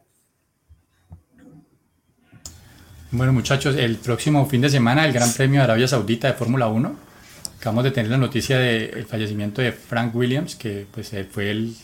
Bueno, 3.09 3.33
muchachos, 3.33 3.75
el 3.77 3.95
próximo 3.95 4.45
fin 4.45 4.61
de 4.61 4.69
semana, 4.69 5.07
el 5.07 5.11
Gran 5.11 5.33
Premio 5.33 5.59
de 5.61 5.63
Arabia 5.63 5.87
Saudita 5.87 6.27
de 6.27 6.33
Fórmula 6.35 6.67
1. 6.67 6.95
Acabamos 7.57 7.83
de 7.83 7.89
tener 7.89 8.11
la 8.11 8.17
noticia 8.17 8.59
del 8.59 9.05
fallecimiento 9.07 9.59
de 9.63 9.71
Frank 9.71 10.15
Williams, 10.15 10.55
que 10.55 10.85
pues 10.93 11.11
fue 11.31 11.49
el 11.49 11.75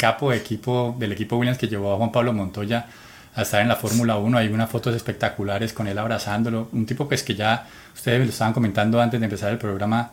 capo 0.00 0.30
de 0.30 0.38
equipo, 0.38 0.96
del 0.98 1.12
equipo 1.12 1.36
Williams 1.36 1.58
que 1.58 1.68
llevó 1.68 1.92
a 1.92 1.98
Juan 1.98 2.10
Pablo 2.10 2.32
Montoya 2.32 2.86
a 3.34 3.42
estar 3.42 3.60
en 3.60 3.68
la 3.68 3.76
Fórmula 3.76 4.16
1. 4.16 4.38
Hay 4.38 4.48
unas 4.48 4.70
fotos 4.70 4.96
espectaculares 4.96 5.74
con 5.74 5.86
él 5.86 5.98
abrazándolo. 5.98 6.70
Un 6.72 6.86
tipo 6.86 7.06
pues 7.06 7.22
que 7.22 7.34
ya 7.34 7.66
ustedes 7.94 8.20
lo 8.20 8.30
estaban 8.30 8.54
comentando 8.54 8.98
antes 8.98 9.20
de 9.20 9.26
empezar 9.26 9.52
el 9.52 9.58
programa 9.58 10.10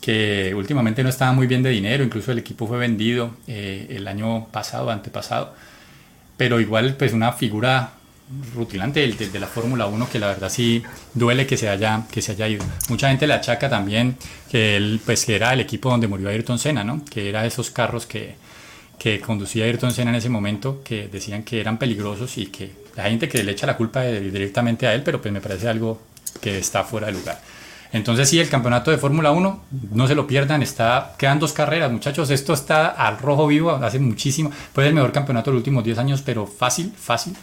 que 0.00 0.52
últimamente 0.56 1.04
no 1.04 1.08
estaba 1.08 1.32
muy 1.32 1.46
bien 1.46 1.62
de 1.62 1.70
dinero, 1.70 2.02
incluso 2.02 2.32
el 2.32 2.38
equipo 2.38 2.66
fue 2.66 2.78
vendido 2.78 3.36
eh, 3.46 3.86
el 3.90 4.08
año 4.08 4.48
pasado, 4.48 4.90
antepasado, 4.90 5.54
pero 6.36 6.58
igual 6.58 6.96
pues 6.96 7.12
una 7.12 7.32
figura 7.32 7.92
rutilante 8.56 9.06
de, 9.06 9.28
de, 9.28 9.38
la 9.38 9.46
Fórmula 9.46 9.86
1 9.86 10.08
que 10.10 10.18
la 10.18 10.26
verdad 10.26 10.48
sí 10.48 10.82
duele 11.14 11.46
que 11.46 11.56
se 11.56 11.68
haya 11.68 12.02
que 12.10 12.20
se 12.20 12.32
haya 12.32 12.48
ido. 12.48 12.64
Mucha 12.88 13.10
gente 13.10 13.28
le 13.28 13.34
achaca 13.34 13.70
también 13.70 14.16
que 14.50 14.76
él 14.76 15.00
pues 15.04 15.24
que 15.24 15.36
era 15.36 15.52
el 15.52 15.60
equipo 15.60 15.90
donde 15.90 16.08
murió 16.08 16.28
Ayrton 16.30 16.58
Senna, 16.58 16.82
¿no? 16.82 17.04
Que 17.04 17.28
era 17.28 17.46
esos 17.46 17.70
carros 17.70 18.04
que 18.04 18.34
que 19.02 19.20
conducía 19.20 19.64
Ayrton 19.64 19.90
Senna 19.90 20.10
en 20.10 20.16
ese 20.16 20.28
momento, 20.28 20.80
que 20.84 21.08
decían 21.08 21.42
que 21.42 21.60
eran 21.60 21.76
peligrosos 21.76 22.38
y 22.38 22.46
que 22.46 22.70
la 22.94 23.02
gente 23.04 23.28
que 23.28 23.42
le 23.42 23.50
echa 23.50 23.66
la 23.66 23.76
culpa 23.76 24.04
directamente 24.04 24.86
a 24.86 24.94
él, 24.94 25.02
pero 25.02 25.20
pues 25.20 25.34
me 25.34 25.40
parece 25.40 25.68
algo 25.68 26.00
que 26.40 26.58
está 26.58 26.84
fuera 26.84 27.08
de 27.08 27.14
lugar. 27.14 27.40
Entonces 27.92 28.28
sí, 28.28 28.38
el 28.38 28.48
campeonato 28.48 28.92
de 28.92 28.98
Fórmula 28.98 29.32
1, 29.32 29.64
no 29.90 30.06
se 30.06 30.14
lo 30.14 30.28
pierdan, 30.28 30.62
está, 30.62 31.16
quedan 31.18 31.40
dos 31.40 31.52
carreras, 31.52 31.90
muchachos, 31.90 32.30
esto 32.30 32.52
está 32.52 32.86
al 32.86 33.18
rojo 33.18 33.48
vivo, 33.48 33.72
hace 33.72 33.98
muchísimo, 33.98 34.52
fue 34.72 34.86
el 34.86 34.94
mejor 34.94 35.10
campeonato 35.10 35.50
de 35.50 35.54
los 35.54 35.60
últimos 35.62 35.82
10 35.82 35.98
años, 35.98 36.22
pero 36.24 36.46
fácil, 36.46 36.92
fácil. 36.96 37.34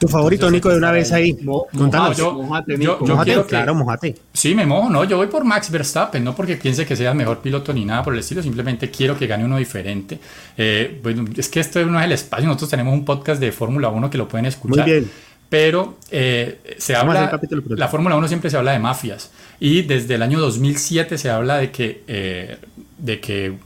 Tu 0.00 0.08
favorito, 0.08 0.50
Nico, 0.50 0.70
de 0.70 0.78
una 0.78 0.90
vez 0.90 1.12
ahí. 1.12 1.36
Contanos. 1.76 2.16
yo, 2.16 2.32
mojate, 2.32 2.76
yo, 2.78 2.98
quiero 3.22 3.46
claro, 3.46 3.74
mojate. 3.74 4.16
Sí, 4.32 4.54
me 4.54 4.66
mojo, 4.66 4.88
no, 4.88 5.04
yo 5.04 5.18
voy 5.18 5.26
por 5.26 5.44
Max 5.44 5.70
Verstappen, 5.70 6.24
no 6.24 6.34
porque 6.34 6.56
piense 6.56 6.86
que 6.86 6.96
sea 6.96 7.10
el 7.10 7.16
mejor 7.16 7.40
piloto 7.40 7.72
ni 7.72 7.84
nada 7.84 8.02
por 8.02 8.14
el 8.14 8.20
estilo, 8.20 8.42
simplemente 8.42 8.90
quiero 8.90 9.16
que 9.16 9.26
gane 9.26 9.44
uno 9.44 9.58
diferente. 9.58 10.18
Eh, 10.56 10.98
bueno, 11.02 11.26
es 11.36 11.48
que 11.48 11.60
esto 11.60 11.84
no 11.84 12.00
es 12.00 12.06
el 12.06 12.12
espacio, 12.12 12.46
nosotros 12.46 12.70
tenemos 12.70 12.94
un 12.94 13.04
podcast 13.04 13.40
de 13.40 13.52
Fórmula 13.52 13.90
1 13.90 14.08
que 14.08 14.18
lo 14.18 14.26
pueden 14.26 14.46
escuchar. 14.46 14.86
Muy 14.86 14.90
bien 14.90 15.10
pero 15.50 15.96
eh, 16.12 16.76
se 16.78 16.94
habla, 16.94 17.38
la 17.70 17.88
Fórmula 17.88 18.16
1 18.16 18.28
siempre 18.28 18.48
se 18.50 18.56
habla 18.56 18.70
de 18.70 18.78
mafias 18.78 19.32
y 19.58 19.82
desde 19.82 20.14
el 20.14 20.22
año 20.22 20.38
2007 20.38 21.18
se 21.18 21.28
habla 21.28 21.58
de 21.58 21.72
que, 21.72 22.04
eh, 22.06 22.56
de 22.98 23.20
que 23.20 23.56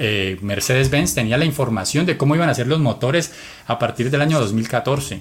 eh, 0.00 0.36
Mercedes-Benz 0.42 1.14
tenía 1.14 1.38
la 1.38 1.44
información 1.44 2.06
de 2.06 2.16
cómo 2.16 2.34
iban 2.34 2.50
a 2.50 2.54
ser 2.54 2.66
los 2.66 2.80
motores 2.80 3.32
a 3.68 3.78
partir 3.78 4.10
del 4.10 4.20
año 4.20 4.40
2014. 4.40 5.20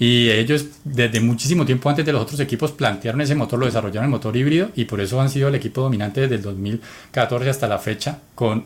Y 0.00 0.30
ellos 0.30 0.64
desde 0.82 1.20
muchísimo 1.20 1.66
tiempo 1.66 1.90
antes 1.90 2.06
de 2.06 2.12
los 2.12 2.22
otros 2.22 2.40
equipos 2.40 2.72
plantearon 2.72 3.20
ese 3.20 3.34
motor, 3.34 3.58
lo 3.58 3.66
desarrollaron 3.66 4.04
el 4.04 4.10
motor 4.10 4.34
híbrido 4.34 4.70
y 4.74 4.86
por 4.86 4.98
eso 4.98 5.20
han 5.20 5.28
sido 5.28 5.48
el 5.48 5.54
equipo 5.54 5.82
dominante 5.82 6.22
desde 6.22 6.36
el 6.36 6.42
2014 6.42 7.50
hasta 7.50 7.68
la 7.68 7.78
fecha 7.78 8.18
con 8.34 8.64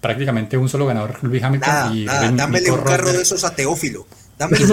prácticamente 0.00 0.56
un 0.56 0.70
solo 0.70 0.86
ganador, 0.86 1.18
Luis 1.20 1.42
Hamilton. 1.42 1.96
y 1.96 2.06
nada, 2.06 2.46
un 2.46 2.80
carro 2.82 3.12
de 3.12 3.20
esos 3.20 3.44
a 3.44 3.54
Teófilo. 3.54 4.06
Dame 4.38 4.56
el 4.56 4.66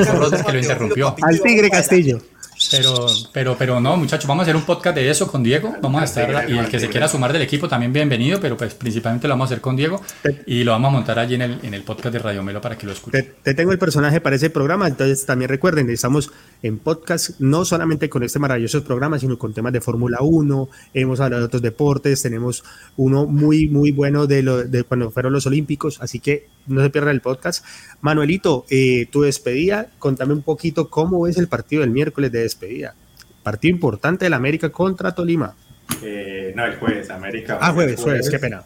que 0.46 0.52
lo 0.54 0.60
interrumpió. 0.60 1.16
Al 1.22 1.42
Tigre 1.42 1.70
Castillo. 1.70 2.22
Pero, 2.70 3.08
pero, 3.32 3.58
pero 3.58 3.80
no, 3.80 3.98
muchachos, 3.98 4.28
vamos 4.28 4.42
a 4.42 4.44
hacer 4.44 4.56
un 4.56 4.64
podcast 4.64 4.96
de 4.96 5.10
eso 5.10 5.28
con 5.28 5.42
Diego. 5.42 5.76
Vamos 5.82 6.02
a 6.02 6.06
estar, 6.06 6.50
y 6.50 6.58
el 6.58 6.68
que 6.68 6.80
se 6.80 6.90
quiera 6.90 7.08
sumar 7.08 7.34
del 7.34 7.42
equipo 7.42 7.68
también 7.68 7.92
bienvenido, 7.92 8.40
pero 8.40 8.56
pues 8.56 8.76
principalmente 8.76 9.28
lo 9.28 9.34
vamos 9.34 9.46
a 9.46 9.54
hacer 9.54 9.62
con 9.62 9.76
Diego 9.76 10.02
y 10.46 10.64
lo 10.64 10.72
vamos 10.72 10.90
a 10.90 10.92
montar 10.92 11.20
allí 11.20 11.36
en 11.36 11.42
el, 11.42 11.60
en 11.64 11.74
el 11.74 11.84
podcast 11.84 12.14
de 12.14 12.20
Radio 12.20 12.44
Melo 12.44 12.62
para 12.62 12.78
que 12.78 12.86
lo 12.86 12.92
escuchen. 12.92 13.34
Te, 13.42 13.54
tengo 13.54 13.72
el 13.72 13.80
personaje 13.80 14.22
para 14.22 14.36
ese 14.36 14.50
programa, 14.50 14.88
entonces 14.88 15.26
también 15.26 15.50
recuerden, 15.50 15.90
estamos 15.90 16.32
en 16.64 16.78
podcast 16.78 17.40
no 17.40 17.66
solamente 17.66 18.10
con 18.10 18.24
este 18.24 18.40
maravilloso 18.40 18.84
programa, 18.84 19.18
sino 19.20 19.38
con 19.38 19.54
temas 19.54 19.74
de 19.74 19.82
Fórmula 19.82 20.20
1, 20.22 20.70
hemos 20.94 21.20
hablado 21.20 21.42
de 21.42 21.46
otros 21.48 21.62
deportes, 21.62 22.22
tenemos 22.22 22.64
uno 22.98 23.26
muy, 23.26 23.68
muy 23.68 23.92
bueno 23.92 24.28
de, 24.28 24.44
lo, 24.44 24.64
de 24.64 24.84
cuando 24.84 25.12
fueron 25.12 25.34
los 25.34 25.48
Olímpicos, 25.48 26.02
así 26.02 26.20
que 26.20 26.48
no 26.68 26.82
se 26.82 26.90
pierdan 26.90 27.16
el 27.16 27.22
podcast. 27.22 27.66
Manuelito, 28.02 28.66
eh, 28.70 29.08
tu 29.12 29.22
despedida, 29.22 29.92
contame 30.00 30.34
un 30.34 30.44
poquito 30.44 30.90
cómo 30.90 31.28
es 31.28 31.38
el 31.38 31.48
partido 31.48 31.82
del 31.82 31.90
miércoles 31.90 32.32
de 32.32 32.42
despedida. 32.42 32.96
Partido 33.44 33.74
importante 33.74 34.26
del 34.26 34.34
América 34.34 34.70
contra 34.70 35.16
Tolima. 35.16 35.56
Eh, 36.04 36.54
no, 36.56 36.66
el 36.66 36.76
jueves, 36.76 37.10
América. 37.10 37.58
Ah, 37.60 37.74
jueves, 37.74 38.00
jueves, 38.00 38.30
qué 38.30 38.40
pena. 38.40 38.64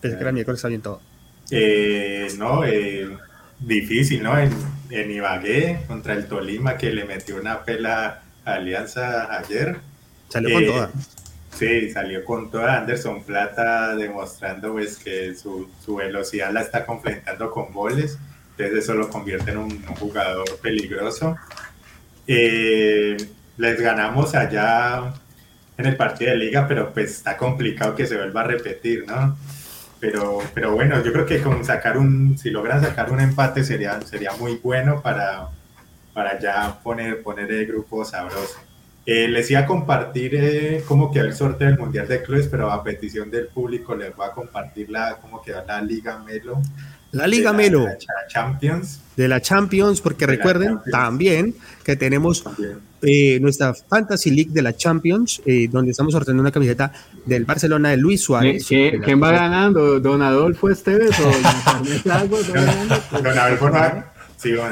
Pensé 0.00 0.16
que 0.16 0.22
era 0.22 0.32
miércoles, 0.32 0.58
está 0.58 0.68
bien 0.68 0.80
todo. 0.80 1.00
Eh, 1.50 2.28
no, 2.38 2.62
difícil, 3.62 4.22
¿no? 4.22 4.38
En, 4.38 4.52
en, 4.90 5.10
Ibagué 5.10 5.80
contra 5.86 6.14
el 6.14 6.26
Tolima 6.26 6.76
que 6.76 6.92
le 6.92 7.04
metió 7.04 7.36
una 7.36 7.64
pela 7.64 8.22
a 8.44 8.54
Alianza 8.54 9.36
ayer. 9.38 9.78
Salió 10.28 10.54
con 10.54 10.66
toda. 10.66 10.90
Sí, 11.52 11.90
salió 11.90 12.24
con 12.24 12.50
toda 12.50 12.78
Anderson 12.78 13.22
Plata 13.24 13.94
demostrando 13.94 14.72
pues 14.72 14.98
que 14.98 15.34
su, 15.34 15.68
su 15.84 15.96
velocidad 15.96 16.50
la 16.50 16.62
está 16.62 16.86
complementando 16.86 17.50
con 17.50 17.72
goles, 17.72 18.18
entonces 18.52 18.84
eso 18.84 18.94
lo 18.94 19.10
convierte 19.10 19.50
en 19.50 19.58
un, 19.58 19.82
jugador 19.84 20.44
peligroso. 20.62 21.36
Eh, 22.26 23.16
les 23.58 23.80
ganamos 23.80 24.34
allá 24.34 25.12
en 25.76 25.86
el 25.86 25.96
partido 25.96 26.30
de 26.30 26.38
liga, 26.38 26.66
pero 26.66 26.92
pues 26.92 27.10
está 27.10 27.36
complicado 27.36 27.94
que 27.94 28.06
se 28.06 28.16
vuelva 28.16 28.42
a 28.42 28.44
repetir, 28.44 29.04
¿no? 29.06 29.36
Pero, 30.02 30.40
pero 30.52 30.72
bueno, 30.72 31.00
yo 31.00 31.12
creo 31.12 31.24
que 31.24 31.40
con 31.40 31.64
sacar 31.64 31.96
un, 31.96 32.36
si 32.36 32.50
logran 32.50 32.82
sacar 32.82 33.12
un 33.12 33.20
empate 33.20 33.62
sería, 33.62 34.00
sería 34.00 34.32
muy 34.32 34.56
bueno 34.56 35.00
para, 35.00 35.48
para 36.12 36.40
ya 36.40 36.76
poner, 36.82 37.22
poner 37.22 37.48
el 37.52 37.68
grupo 37.68 38.04
sabroso. 38.04 38.58
Eh, 39.06 39.28
les 39.28 39.48
iba 39.52 39.60
a 39.60 39.66
compartir 39.66 40.34
eh, 40.34 40.82
cómo 40.88 41.12
quedó 41.12 41.26
el 41.26 41.34
sorteo 41.34 41.68
del 41.68 41.78
Mundial 41.78 42.08
de 42.08 42.20
Clubes, 42.20 42.48
pero 42.48 42.72
a 42.72 42.82
petición 42.82 43.30
del 43.30 43.46
público 43.46 43.94
les 43.94 44.12
voy 44.16 44.26
a 44.26 44.32
compartir 44.32 44.90
la, 44.90 45.18
cómo 45.22 45.40
quedó 45.40 45.64
la 45.64 45.80
Liga 45.80 46.18
Melo. 46.18 46.60
La 47.12 47.26
Liga 47.26 47.52
Melo. 47.52 47.80
De 47.80 47.86
la 47.86 48.26
Champions. 48.28 49.00
De 49.16 49.28
la 49.28 49.40
Champions, 49.40 50.00
porque 50.00 50.26
recuerden 50.26 50.78
también 50.90 51.54
que 51.84 51.96
tenemos 51.96 52.44
eh, 53.02 53.38
nuestra 53.40 53.74
Fantasy 53.74 54.30
League 54.30 54.50
de 54.52 54.62
la 54.62 54.74
Champions, 54.74 55.42
donde 55.70 55.90
estamos 55.90 56.12
sorteando 56.12 56.40
una 56.40 56.50
camiseta 56.50 56.92
del 57.26 57.44
Barcelona 57.44 57.90
de 57.90 57.98
Luis 57.98 58.22
Suárez. 58.22 58.66
¿Quién 58.66 59.22
va 59.22 59.32
ganando? 59.32 60.00
¿Don 60.00 60.22
Adolfo 60.22 60.70
Esteves 60.70 61.14
o 61.20 61.30
Don 63.22 63.38
Adolfo 63.38 63.70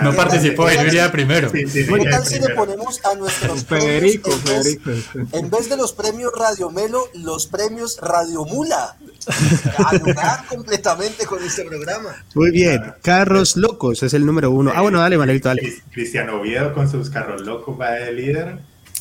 no 0.03 0.15
participó, 0.15 0.69
él 0.69 0.87
iría 0.87 1.11
primero. 1.11 1.51
¿Qué 1.51 1.65
tal 2.11 2.27
si 2.27 2.41
le 2.41 2.55
ponemos 2.55 3.05
a 3.05 3.15
nuestros 3.15 3.65
Federico, 3.67 4.31
premios, 4.45 4.79
Federico. 4.83 5.37
en 5.37 5.51
vez 5.51 5.69
de 5.69 5.77
los 5.77 5.93
premios 5.93 6.33
Radio 6.37 6.71
Melo, 6.71 7.05
los 7.15 7.47
premios 7.47 7.99
Radio 8.01 8.45
Mula? 8.45 8.97
A 9.79 10.45
completamente 10.49 11.27
con 11.27 11.43
este 11.43 11.65
programa. 11.65 12.25
Muy 12.35 12.51
bien, 12.51 12.95
Carros 13.03 13.57
Locos 13.57 14.03
es 14.03 14.15
el 14.15 14.25
número 14.25 14.51
uno. 14.51 14.73
Ah, 14.75 14.81
bueno, 14.81 14.99
dale, 14.99 15.19
Manuelito, 15.19 15.49
dale. 15.49 15.83
Cristiano 15.93 16.41
Oviedo 16.41 16.73
con 16.73 16.91
sus 16.91 17.11
Carros 17.11 17.43
Locos 17.43 17.79
va 17.81 17.93
de 17.93 18.13
líder. 18.13 18.59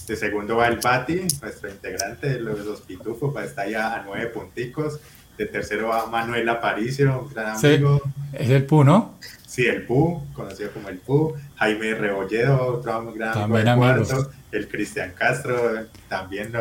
De 0.07 0.15
segundo 0.15 0.57
va 0.57 0.67
el 0.67 0.77
Bati, 0.77 1.21
nuestro 1.39 1.69
integrante 1.69 2.29
de 2.29 2.39
los, 2.39 2.81
Pitufos, 2.81 3.35
va 3.35 3.43
estar 3.43 3.69
ya 3.69 3.93
a 3.93 4.03
nueve 4.03 4.25
punticos. 4.27 4.99
De 5.37 5.45
tercero 5.45 5.89
va 5.89 6.07
Manuel 6.07 6.49
Aparicio, 6.49 7.21
un 7.21 7.33
gran 7.33 7.55
amigo. 7.55 8.01
es 8.33 8.49
el 8.49 8.65
Pu, 8.65 8.83
¿no? 8.83 9.19
Sí, 9.49 9.65
el 9.65 9.81
Pu, 9.81 10.27
conocido 10.33 10.71
como 10.71 10.89
el 10.89 10.99
Pu. 10.99 11.33
Jaime 11.55 11.95
Rebolledo, 11.95 12.75
otro 12.75 13.11
gran 13.13 13.35
amigo 13.35 13.77
cuarto. 13.77 14.31
El 14.51 14.67
Cristian 14.67 15.11
Castro, 15.17 15.87
también 16.07 16.51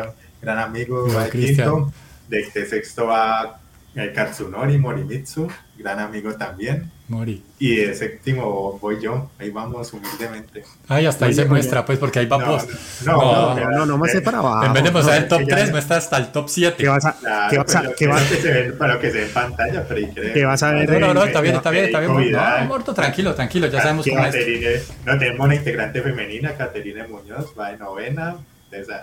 gran 0.41 0.57
amigo. 0.57 1.05
de 1.07 1.29
quinto. 1.29 1.93
De, 2.27 2.39
este 2.39 2.65
sexto 2.65 3.05
va 3.05 3.59
el 3.93 4.11
Katsunori 4.11 4.79
Morimitsu, 4.79 5.47
gran 5.77 5.99
amigo 5.99 6.33
también. 6.33 6.91
Mori. 7.09 7.43
Y 7.57 7.75
de 7.75 7.95
séptimo 7.95 8.77
voy 8.79 9.01
yo, 9.01 9.31
ahí 9.39 9.49
vamos 9.49 9.91
humildemente. 9.93 10.63
Ay, 10.87 11.07
hasta 11.07 11.25
ahí 11.25 11.33
se 11.33 11.45
muestra, 11.45 11.83
pues, 11.83 11.97
porque 11.97 12.19
ahí 12.19 12.27
vamos. 12.27 12.67
No, 13.03 13.13
no, 13.13 13.55
no, 13.55 13.69
no, 13.71 13.85
no, 13.87 13.97
me 13.97 14.07
sé 14.07 14.21
para 14.21 14.37
abajo. 14.37 14.63
En 14.63 14.73
vez 14.73 14.83
de 14.83 14.91
pasar 14.91 15.23
el 15.23 15.27
top 15.27 15.41
3, 15.47 15.71
muestra 15.71 15.97
hasta 15.97 16.17
el 16.17 16.31
top 16.31 16.47
7. 16.47 16.75
¿Qué 16.77 16.87
vas 16.87 17.05
a, 17.05 17.15
¿qué 17.49 17.57
vas 17.57 17.75
a, 17.75 17.93
qué 17.97 18.07
vas 18.07 18.21
a, 18.21 18.29
que 18.29 18.35
se 18.35 18.51
ve, 18.51 18.71
para 18.73 18.93
lo 18.93 18.99
que 19.01 19.11
se 19.11 19.17
ve 19.17 19.25
en 19.25 19.33
pantalla, 19.33 19.85
pero 19.87 20.07
¿Qué 20.33 20.45
vas 20.45 20.61
a 20.61 20.71
ver? 20.71 20.89
No, 20.89 20.99
no, 20.99 21.13
no, 21.15 21.23
está 21.23 21.41
bien, 21.41 21.55
está 21.55 21.71
bien, 21.71 21.85
está 21.85 21.99
bien. 21.99 22.31
No, 22.31 22.65
muerto, 22.67 22.93
tranquilo, 22.93 23.33
tranquilo, 23.33 23.67
ya 23.67 23.81
sabemos 23.81 24.05
cómo 24.07 24.25
es. 24.25 24.87
No, 25.05 25.17
tenemos 25.17 25.45
una 25.45 25.55
integrante 25.55 26.01
femenina, 26.01 26.53
Caterina 26.53 27.07
Muñoz, 27.07 27.53
va 27.59 27.71
de 27.71 27.77
novena. 27.77 28.37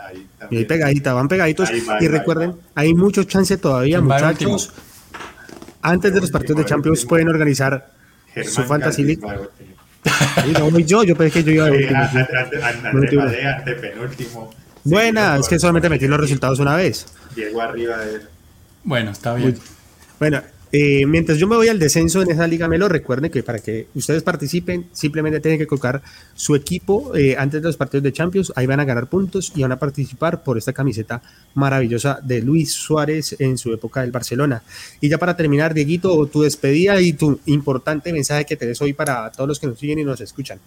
Ahí, 0.06 0.28
y 0.48 0.58
ahí 0.58 0.64
pegadita, 0.64 1.12
van 1.12 1.26
pegaditos. 1.26 1.70
y 2.00 2.06
recuerden, 2.06 2.54
hay 2.76 2.94
mucho 2.94 3.24
chance 3.24 3.56
todavía, 3.56 4.00
muchachos. 4.00 4.72
Antes 5.82 6.14
de 6.14 6.20
los 6.20 6.30
partidos 6.30 6.58
de 6.58 6.64
Champions 6.64 7.04
pueden 7.04 7.28
organizar 7.28 7.95
su 8.44 8.62
Fantasy 8.64 9.02
League. 9.02 9.22
no, 10.58 10.78
yo, 10.78 11.02
yo 11.02 11.16
pensé 11.16 11.42
que 11.42 11.44
yo 11.44 11.52
iba 11.52 11.66
a 11.66 11.70
penúltimo. 13.64 14.50
Buena, 14.84 15.36
es 15.36 15.48
que 15.48 15.58
solamente 15.58 15.88
metí 15.88 16.06
los 16.06 16.20
resultados 16.20 16.60
una 16.60 16.76
vez. 16.76 17.06
Llegó 17.34 17.60
arriba 17.60 17.98
de 17.98 18.14
él. 18.14 18.22
Bueno, 18.84 19.10
está 19.10 19.34
bien. 19.34 19.58
Bueno, 20.20 20.42
eh, 20.72 21.06
mientras 21.06 21.38
yo 21.38 21.46
me 21.46 21.56
voy 21.56 21.68
al 21.68 21.78
descenso 21.78 22.22
en 22.22 22.30
esa 22.30 22.46
liga 22.46 22.68
Melo, 22.68 22.88
recuerden 22.88 23.30
que 23.30 23.42
para 23.42 23.60
que 23.60 23.86
ustedes 23.94 24.22
participen, 24.22 24.86
simplemente 24.92 25.40
tienen 25.40 25.58
que 25.58 25.66
colocar 25.66 26.02
su 26.34 26.56
equipo 26.56 27.14
eh, 27.16 27.36
antes 27.38 27.62
de 27.62 27.68
los 27.68 27.76
partidos 27.76 28.02
de 28.02 28.12
Champions. 28.12 28.52
Ahí 28.56 28.66
van 28.66 28.80
a 28.80 28.84
ganar 28.84 29.08
puntos 29.08 29.52
y 29.54 29.62
van 29.62 29.72
a 29.72 29.78
participar 29.78 30.42
por 30.42 30.58
esta 30.58 30.72
camiseta 30.72 31.22
maravillosa 31.54 32.18
de 32.22 32.42
Luis 32.42 32.72
Suárez 32.72 33.36
en 33.38 33.58
su 33.58 33.72
época 33.72 34.00
del 34.00 34.10
Barcelona. 34.10 34.62
Y 35.00 35.08
ya 35.08 35.18
para 35.18 35.36
terminar, 35.36 35.72
Dieguito, 35.72 36.26
tu 36.26 36.42
despedida 36.42 37.00
y 37.00 37.12
tu 37.12 37.38
importante 37.46 38.12
mensaje 38.12 38.44
que 38.44 38.56
te 38.56 38.66
des 38.66 38.80
hoy 38.82 38.92
para 38.92 39.30
todos 39.30 39.48
los 39.48 39.60
que 39.60 39.68
nos 39.68 39.78
siguen 39.78 40.00
y 40.00 40.04
nos 40.04 40.20
escuchan. 40.20 40.58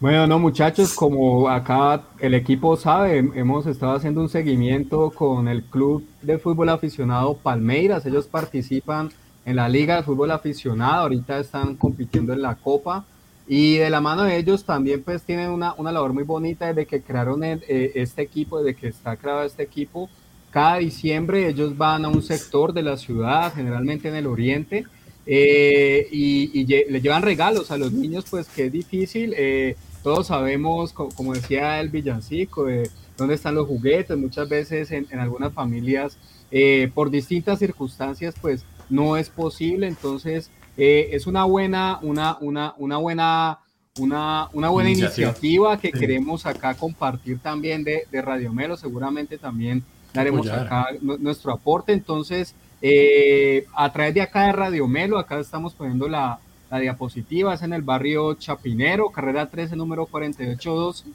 Bueno, 0.00 0.26
no 0.26 0.38
muchachos, 0.38 0.92
como 0.92 1.48
acá 1.48 2.02
el 2.18 2.34
equipo 2.34 2.76
sabe, 2.76 3.18
hemos 3.18 3.64
estado 3.66 3.92
haciendo 3.92 4.20
un 4.20 4.28
seguimiento 4.28 5.10
con 5.10 5.46
el 5.48 5.62
club 5.64 6.04
de 6.20 6.38
fútbol 6.38 6.68
aficionado 6.68 7.36
Palmeiras. 7.36 8.04
Ellos 8.04 8.26
participan 8.26 9.10
en 9.46 9.56
la 9.56 9.68
liga 9.68 9.96
de 9.96 10.02
fútbol 10.02 10.32
aficionado, 10.32 11.02
ahorita 11.02 11.38
están 11.38 11.76
compitiendo 11.76 12.32
en 12.32 12.42
la 12.42 12.56
copa 12.56 13.04
y 13.46 13.76
de 13.76 13.88
la 13.88 14.00
mano 14.00 14.24
de 14.24 14.36
ellos 14.36 14.64
también 14.64 15.02
pues 15.02 15.22
tienen 15.22 15.50
una, 15.50 15.74
una 15.74 15.92
labor 15.92 16.12
muy 16.12 16.24
bonita 16.24 16.66
desde 16.66 16.86
que 16.86 17.02
crearon 17.02 17.44
eh, 17.44 17.60
este 17.94 18.22
equipo, 18.22 18.58
desde 18.62 18.78
que 18.78 18.88
está 18.88 19.16
creado 19.16 19.44
este 19.44 19.62
equipo. 19.62 20.10
Cada 20.50 20.76
diciembre 20.78 21.48
ellos 21.48 21.76
van 21.76 22.04
a 22.04 22.08
un 22.08 22.22
sector 22.22 22.72
de 22.72 22.82
la 22.82 22.96
ciudad, 22.96 23.54
generalmente 23.54 24.08
en 24.08 24.16
el 24.16 24.26
oriente, 24.26 24.86
eh, 25.26 26.08
y, 26.10 26.64
le 26.64 27.00
llevan 27.00 27.22
regalos 27.22 27.70
a 27.70 27.78
los 27.78 27.92
niños, 27.92 28.24
pues 28.30 28.48
que 28.48 28.66
es 28.66 28.72
difícil. 28.72 29.34
Eh, 29.36 29.76
todos 30.02 30.26
sabemos, 30.28 30.92
como, 30.92 31.34
decía 31.34 31.80
el 31.80 31.88
villancico, 31.88 32.64
de 32.64 32.90
dónde 33.16 33.34
están 33.34 33.54
los 33.54 33.66
juguetes. 33.66 34.16
Muchas 34.16 34.48
veces 34.48 34.90
en, 34.90 35.06
algunas 35.18 35.52
familias, 35.52 36.18
eh, 36.50 36.90
por 36.94 37.10
distintas 37.10 37.58
circunstancias, 37.58 38.34
pues 38.40 38.64
no 38.90 39.16
es 39.16 39.30
posible. 39.30 39.86
Entonces, 39.86 40.50
es 40.76 41.26
una 41.26 41.44
buena, 41.44 41.98
una, 42.02 42.36
una, 42.40 42.74
una 42.78 42.96
buena 42.98 43.58
una, 44.00 44.48
una 44.52 44.70
buena 44.70 44.90
iniciativa, 44.90 45.78
que 45.78 45.92
queremos 45.92 46.46
acá 46.46 46.74
compartir 46.74 47.38
también 47.38 47.84
de, 47.84 48.08
de 48.10 48.22
Radio 48.22 48.52
Melo. 48.52 48.76
Seguramente 48.76 49.38
también 49.38 49.84
daremos 50.12 50.48
acá 50.48 50.88
nuestro 51.00 51.52
aporte. 51.52 51.92
Entonces, 51.92 52.54
eh, 52.86 53.66
a 53.74 53.90
través 53.90 54.12
de 54.12 54.20
acá 54.20 54.42
de 54.42 54.52
Radio 54.52 54.86
Melo, 54.86 55.18
acá 55.18 55.40
estamos 55.40 55.72
poniendo 55.72 56.06
la, 56.06 56.38
la 56.70 56.78
diapositiva, 56.80 57.54
es 57.54 57.62
en 57.62 57.72
el 57.72 57.80
barrio 57.80 58.34
Chapinero, 58.34 59.08
carrera 59.08 59.48
13, 59.48 59.74
número 59.74 60.04
482. 60.04 61.06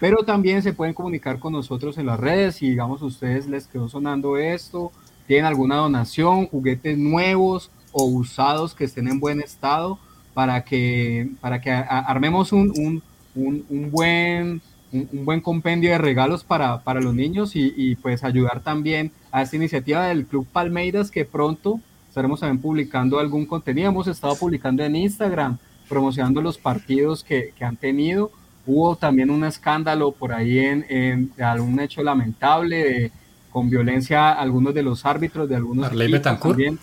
Pero 0.00 0.24
también 0.24 0.62
se 0.62 0.72
pueden 0.72 0.94
comunicar 0.94 1.38
con 1.38 1.52
nosotros 1.52 1.96
en 1.96 2.06
las 2.06 2.18
redes. 2.18 2.56
Si, 2.56 2.70
digamos, 2.70 3.02
ustedes 3.02 3.46
les 3.46 3.68
quedó 3.68 3.88
sonando 3.88 4.36
esto, 4.36 4.90
tienen 5.28 5.44
alguna 5.44 5.76
donación, 5.76 6.48
juguetes 6.48 6.98
nuevos 6.98 7.70
o 7.92 8.04
usados 8.06 8.74
que 8.74 8.82
estén 8.82 9.06
en 9.06 9.20
buen 9.20 9.40
estado 9.40 10.00
para 10.34 10.64
que, 10.64 11.30
para 11.40 11.60
que 11.60 11.70
armemos 11.70 12.50
un, 12.50 13.00
un, 13.36 13.64
un, 13.68 13.90
buen, 13.92 14.60
un, 14.90 15.24
buen 15.24 15.40
compendio 15.40 15.92
de 15.92 15.98
regalos 15.98 16.42
para, 16.42 16.82
para 16.82 17.00
los 17.00 17.14
niños 17.14 17.54
y, 17.54 17.72
y, 17.76 17.94
pues 17.94 18.24
ayudar 18.24 18.60
también 18.64 19.12
a 19.32 19.42
esta 19.42 19.56
iniciativa 19.56 20.06
del 20.06 20.26
Club 20.26 20.46
Palmeiras 20.52 21.10
que 21.10 21.24
pronto 21.24 21.80
estaremos 22.08 22.40
también 22.40 22.60
publicando 22.60 23.18
algún 23.18 23.46
contenido. 23.46 23.88
Hemos 23.88 24.06
estado 24.06 24.36
publicando 24.36 24.84
en 24.84 24.94
Instagram, 24.94 25.58
promocionando 25.88 26.42
los 26.42 26.58
partidos 26.58 27.24
que, 27.24 27.52
que 27.56 27.64
han 27.64 27.76
tenido. 27.76 28.30
Hubo 28.66 28.94
también 28.94 29.30
un 29.30 29.44
escándalo 29.44 30.12
por 30.12 30.32
ahí 30.32 30.58
en, 30.58 30.86
en 30.88 31.32
algún 31.42 31.80
hecho 31.80 32.02
lamentable 32.02 32.76
de, 32.76 33.12
con 33.50 33.70
violencia 33.70 34.28
a 34.28 34.32
algunos 34.34 34.74
de 34.74 34.82
los 34.82 35.04
árbitros 35.04 35.48
de 35.48 35.56
algunos 35.56 35.90
también 36.20 36.78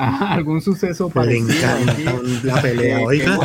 algún 0.00 0.60
suceso 0.60 1.08
parecido. 1.10 1.48
Le 1.48 1.54
encanta 1.54 2.44
la 2.44 2.62
pelea, 2.62 3.00
oiga. 3.00 3.38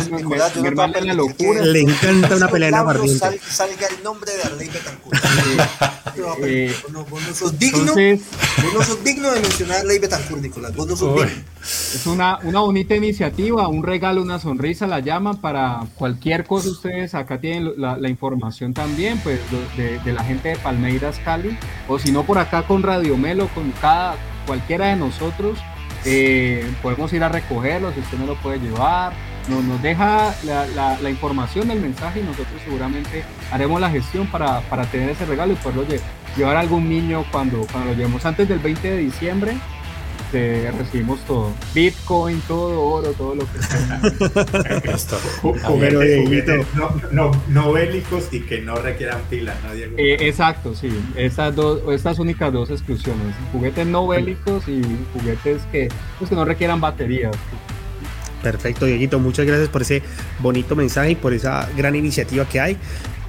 Le 1.63 1.81
encanta 1.81 2.35
una 2.35 2.47
pelea 2.47 2.69
en 2.69 2.75
la 2.75 3.07
sal, 3.19 3.39
Salga 3.47 3.87
el 3.87 4.03
nombre 4.03 4.31
de 4.35 4.43
Arley 4.43 4.69
Betancourt. 4.69 5.19
eh, 6.43 6.73
vos, 6.83 7.21
no, 7.27 7.33
sos 7.33 7.59
digno, 7.59 7.79
entonces, 7.79 8.21
vos 8.63 8.73
no 8.73 8.83
sos 8.83 9.03
digno 9.03 9.31
de 9.31 9.41
mencionar 9.41 9.77
a 9.77 9.79
Arley 9.81 9.99
Betancourt, 9.99 10.41
Nicolás. 10.41 10.75
Vos 10.75 10.87
no 10.87 10.95
sos 10.95 11.15
digno. 11.15 11.31
Es 11.61 12.05
una, 12.05 12.39
una 12.43 12.59
bonita 12.59 12.95
iniciativa, 12.95 13.67
un 13.67 13.83
regalo, 13.83 14.21
una 14.21 14.39
sonrisa, 14.39 14.87
la 14.87 14.99
llaman 14.99 15.41
para 15.41 15.85
cualquier 15.95 16.45
cosa. 16.45 16.69
Ustedes 16.69 17.15
acá 17.15 17.39
tienen 17.39 17.73
la, 17.77 17.97
la 17.97 18.09
información 18.09 18.73
también, 18.73 19.19
pues, 19.19 19.39
de, 19.75 19.99
de, 19.99 20.13
la 20.13 20.23
gente 20.23 20.49
de 20.49 20.55
Palmeiras 20.57 21.19
Cali, 21.25 21.57
o 21.87 21.99
si 21.99 22.11
no, 22.11 22.25
por 22.25 22.37
acá 22.37 22.63
con 22.67 22.83
Radio 22.83 23.17
Melo, 23.17 23.49
con 23.53 23.71
cada 23.81 24.15
cualquiera 24.45 24.87
de 24.87 24.95
nosotros 24.95 25.57
eh, 26.05 26.71
podemos 26.81 27.11
ir 27.13 27.23
a 27.23 27.29
recogerlo 27.29 27.91
si 27.93 27.99
usted 27.99 28.17
no 28.17 28.25
lo 28.25 28.35
puede 28.35 28.59
llevar. 28.59 29.13
Nos, 29.49 29.63
nos 29.63 29.81
deja 29.81 30.33
la, 30.43 30.65
la, 30.99 31.09
información 31.09 31.67
del 31.67 31.79
mensaje 31.79 32.19
y 32.19 32.23
nosotros 32.23 32.59
seguramente 32.63 33.23
haremos 33.51 33.79
la 33.79 33.91
gestión 33.91 34.25
para, 34.25 34.61
para 34.61 34.85
tener 34.85 35.09
ese 35.09 35.25
regalo 35.25 35.53
y 35.53 35.55
poderlo 35.57 35.85
llevar 36.35 36.57
a 36.57 36.61
algún 36.61 36.89
niño 36.89 37.23
cuando, 37.31 37.67
cuando 37.71 37.91
lo 37.91 37.95
llevemos. 37.95 38.25
Antes 38.25 38.47
del 38.47 38.57
20 38.57 38.89
de 38.89 38.97
diciembre 38.97 39.55
recibimos 40.77 41.19
todo. 41.21 41.51
Bitcoin, 41.73 42.41
todo 42.47 42.81
oro, 42.81 43.11
todo 43.13 43.35
lo 43.35 43.43
que 43.51 43.61
sea. 43.61 44.01
Juguetes, 45.41 46.67
no, 46.75 46.89
no, 47.11 47.31
no, 47.47 47.71
bélicos 47.71 48.27
y 48.31 48.41
que 48.41 48.61
no 48.61 48.75
requieran 48.75 49.21
pilas, 49.29 49.55
¿no, 49.63 49.73
Diego? 49.73 49.95
Eh, 49.97 50.17
exacto, 50.21 50.75
sí. 50.75 50.89
Estas, 51.15 51.55
dos, 51.55 51.81
estas 51.93 52.19
únicas 52.19 52.51
dos 52.51 52.69
exclusiones. 52.69 53.35
Juguetes 53.51 53.87
no 53.87 54.07
bélicos 54.07 54.67
y 54.67 54.81
juguetes 55.13 55.61
que, 55.71 55.89
pues, 56.19 56.29
que 56.29 56.35
no 56.35 56.45
requieran 56.45 56.81
baterías. 56.81 57.35
Perfecto, 58.45 58.85
Dieguito. 58.85 59.17
Muchas 59.17 59.43
gracias 59.43 59.69
por 59.69 59.81
ese 59.81 60.03
bonito 60.37 60.75
mensaje 60.75 61.11
y 61.11 61.15
por 61.15 61.33
esa 61.33 61.67
gran 61.75 61.95
iniciativa 61.95 62.47
que 62.47 62.59
hay. 62.59 62.77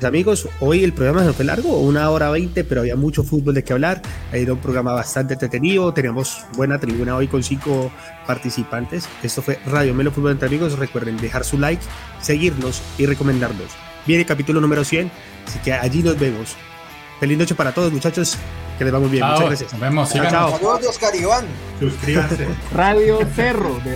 Amigos, 0.02 0.46
hoy 0.60 0.84
el 0.84 0.92
programa 0.92 1.24
no 1.24 1.32
fue 1.32 1.46
largo, 1.46 1.80
una 1.80 2.10
hora 2.10 2.28
veinte, 2.28 2.64
pero 2.64 2.82
había 2.82 2.96
mucho 2.96 3.24
fútbol 3.24 3.54
de 3.54 3.64
qué 3.64 3.72
hablar. 3.72 4.02
Era 4.30 4.52
un 4.52 4.58
programa 4.58 4.92
bastante 4.92 5.32
entretenido. 5.32 5.90
Teníamos 5.94 6.44
buena 6.54 6.78
tribuna 6.78 7.16
hoy 7.16 7.28
con 7.28 7.42
cinco 7.42 7.90
participantes. 8.26 9.08
Esto 9.22 9.40
fue 9.40 9.58
Radio 9.64 9.94
Melo 9.94 10.10
Fútbol 10.10 10.32
entre 10.32 10.48
amigos. 10.48 10.78
Recuerden 10.78 11.16
dejar 11.16 11.44
su 11.44 11.58
like, 11.58 11.82
seguirnos 12.20 12.82
y 12.98 13.06
recomendarnos. 13.06 13.68
Viene 14.06 14.20
el 14.20 14.28
capítulo 14.28 14.60
número 14.60 14.84
100, 14.84 15.10
así 15.46 15.58
que 15.60 15.72
allí 15.72 16.02
nos 16.02 16.18
vemos. 16.18 16.56
Feliz 17.20 17.38
noche 17.38 17.54
para 17.54 17.72
todos, 17.72 17.90
muchachos. 17.90 18.36
Que 18.78 18.84
les 18.84 18.92
vamos 18.92 19.10
bien. 19.10 19.24
Muchas 19.24 19.46
gracias. 19.46 19.72
Nos 19.72 19.80
vemos. 19.80 20.12
Chao. 20.12 20.50
Saludos 20.50 20.80
de 20.82 20.88
Oscar 20.88 21.16
Iván. 21.16 21.46
Suscríbanse. 21.80 22.46
Radio 22.74 23.18
Cerro 23.34 23.80
de 23.82 23.94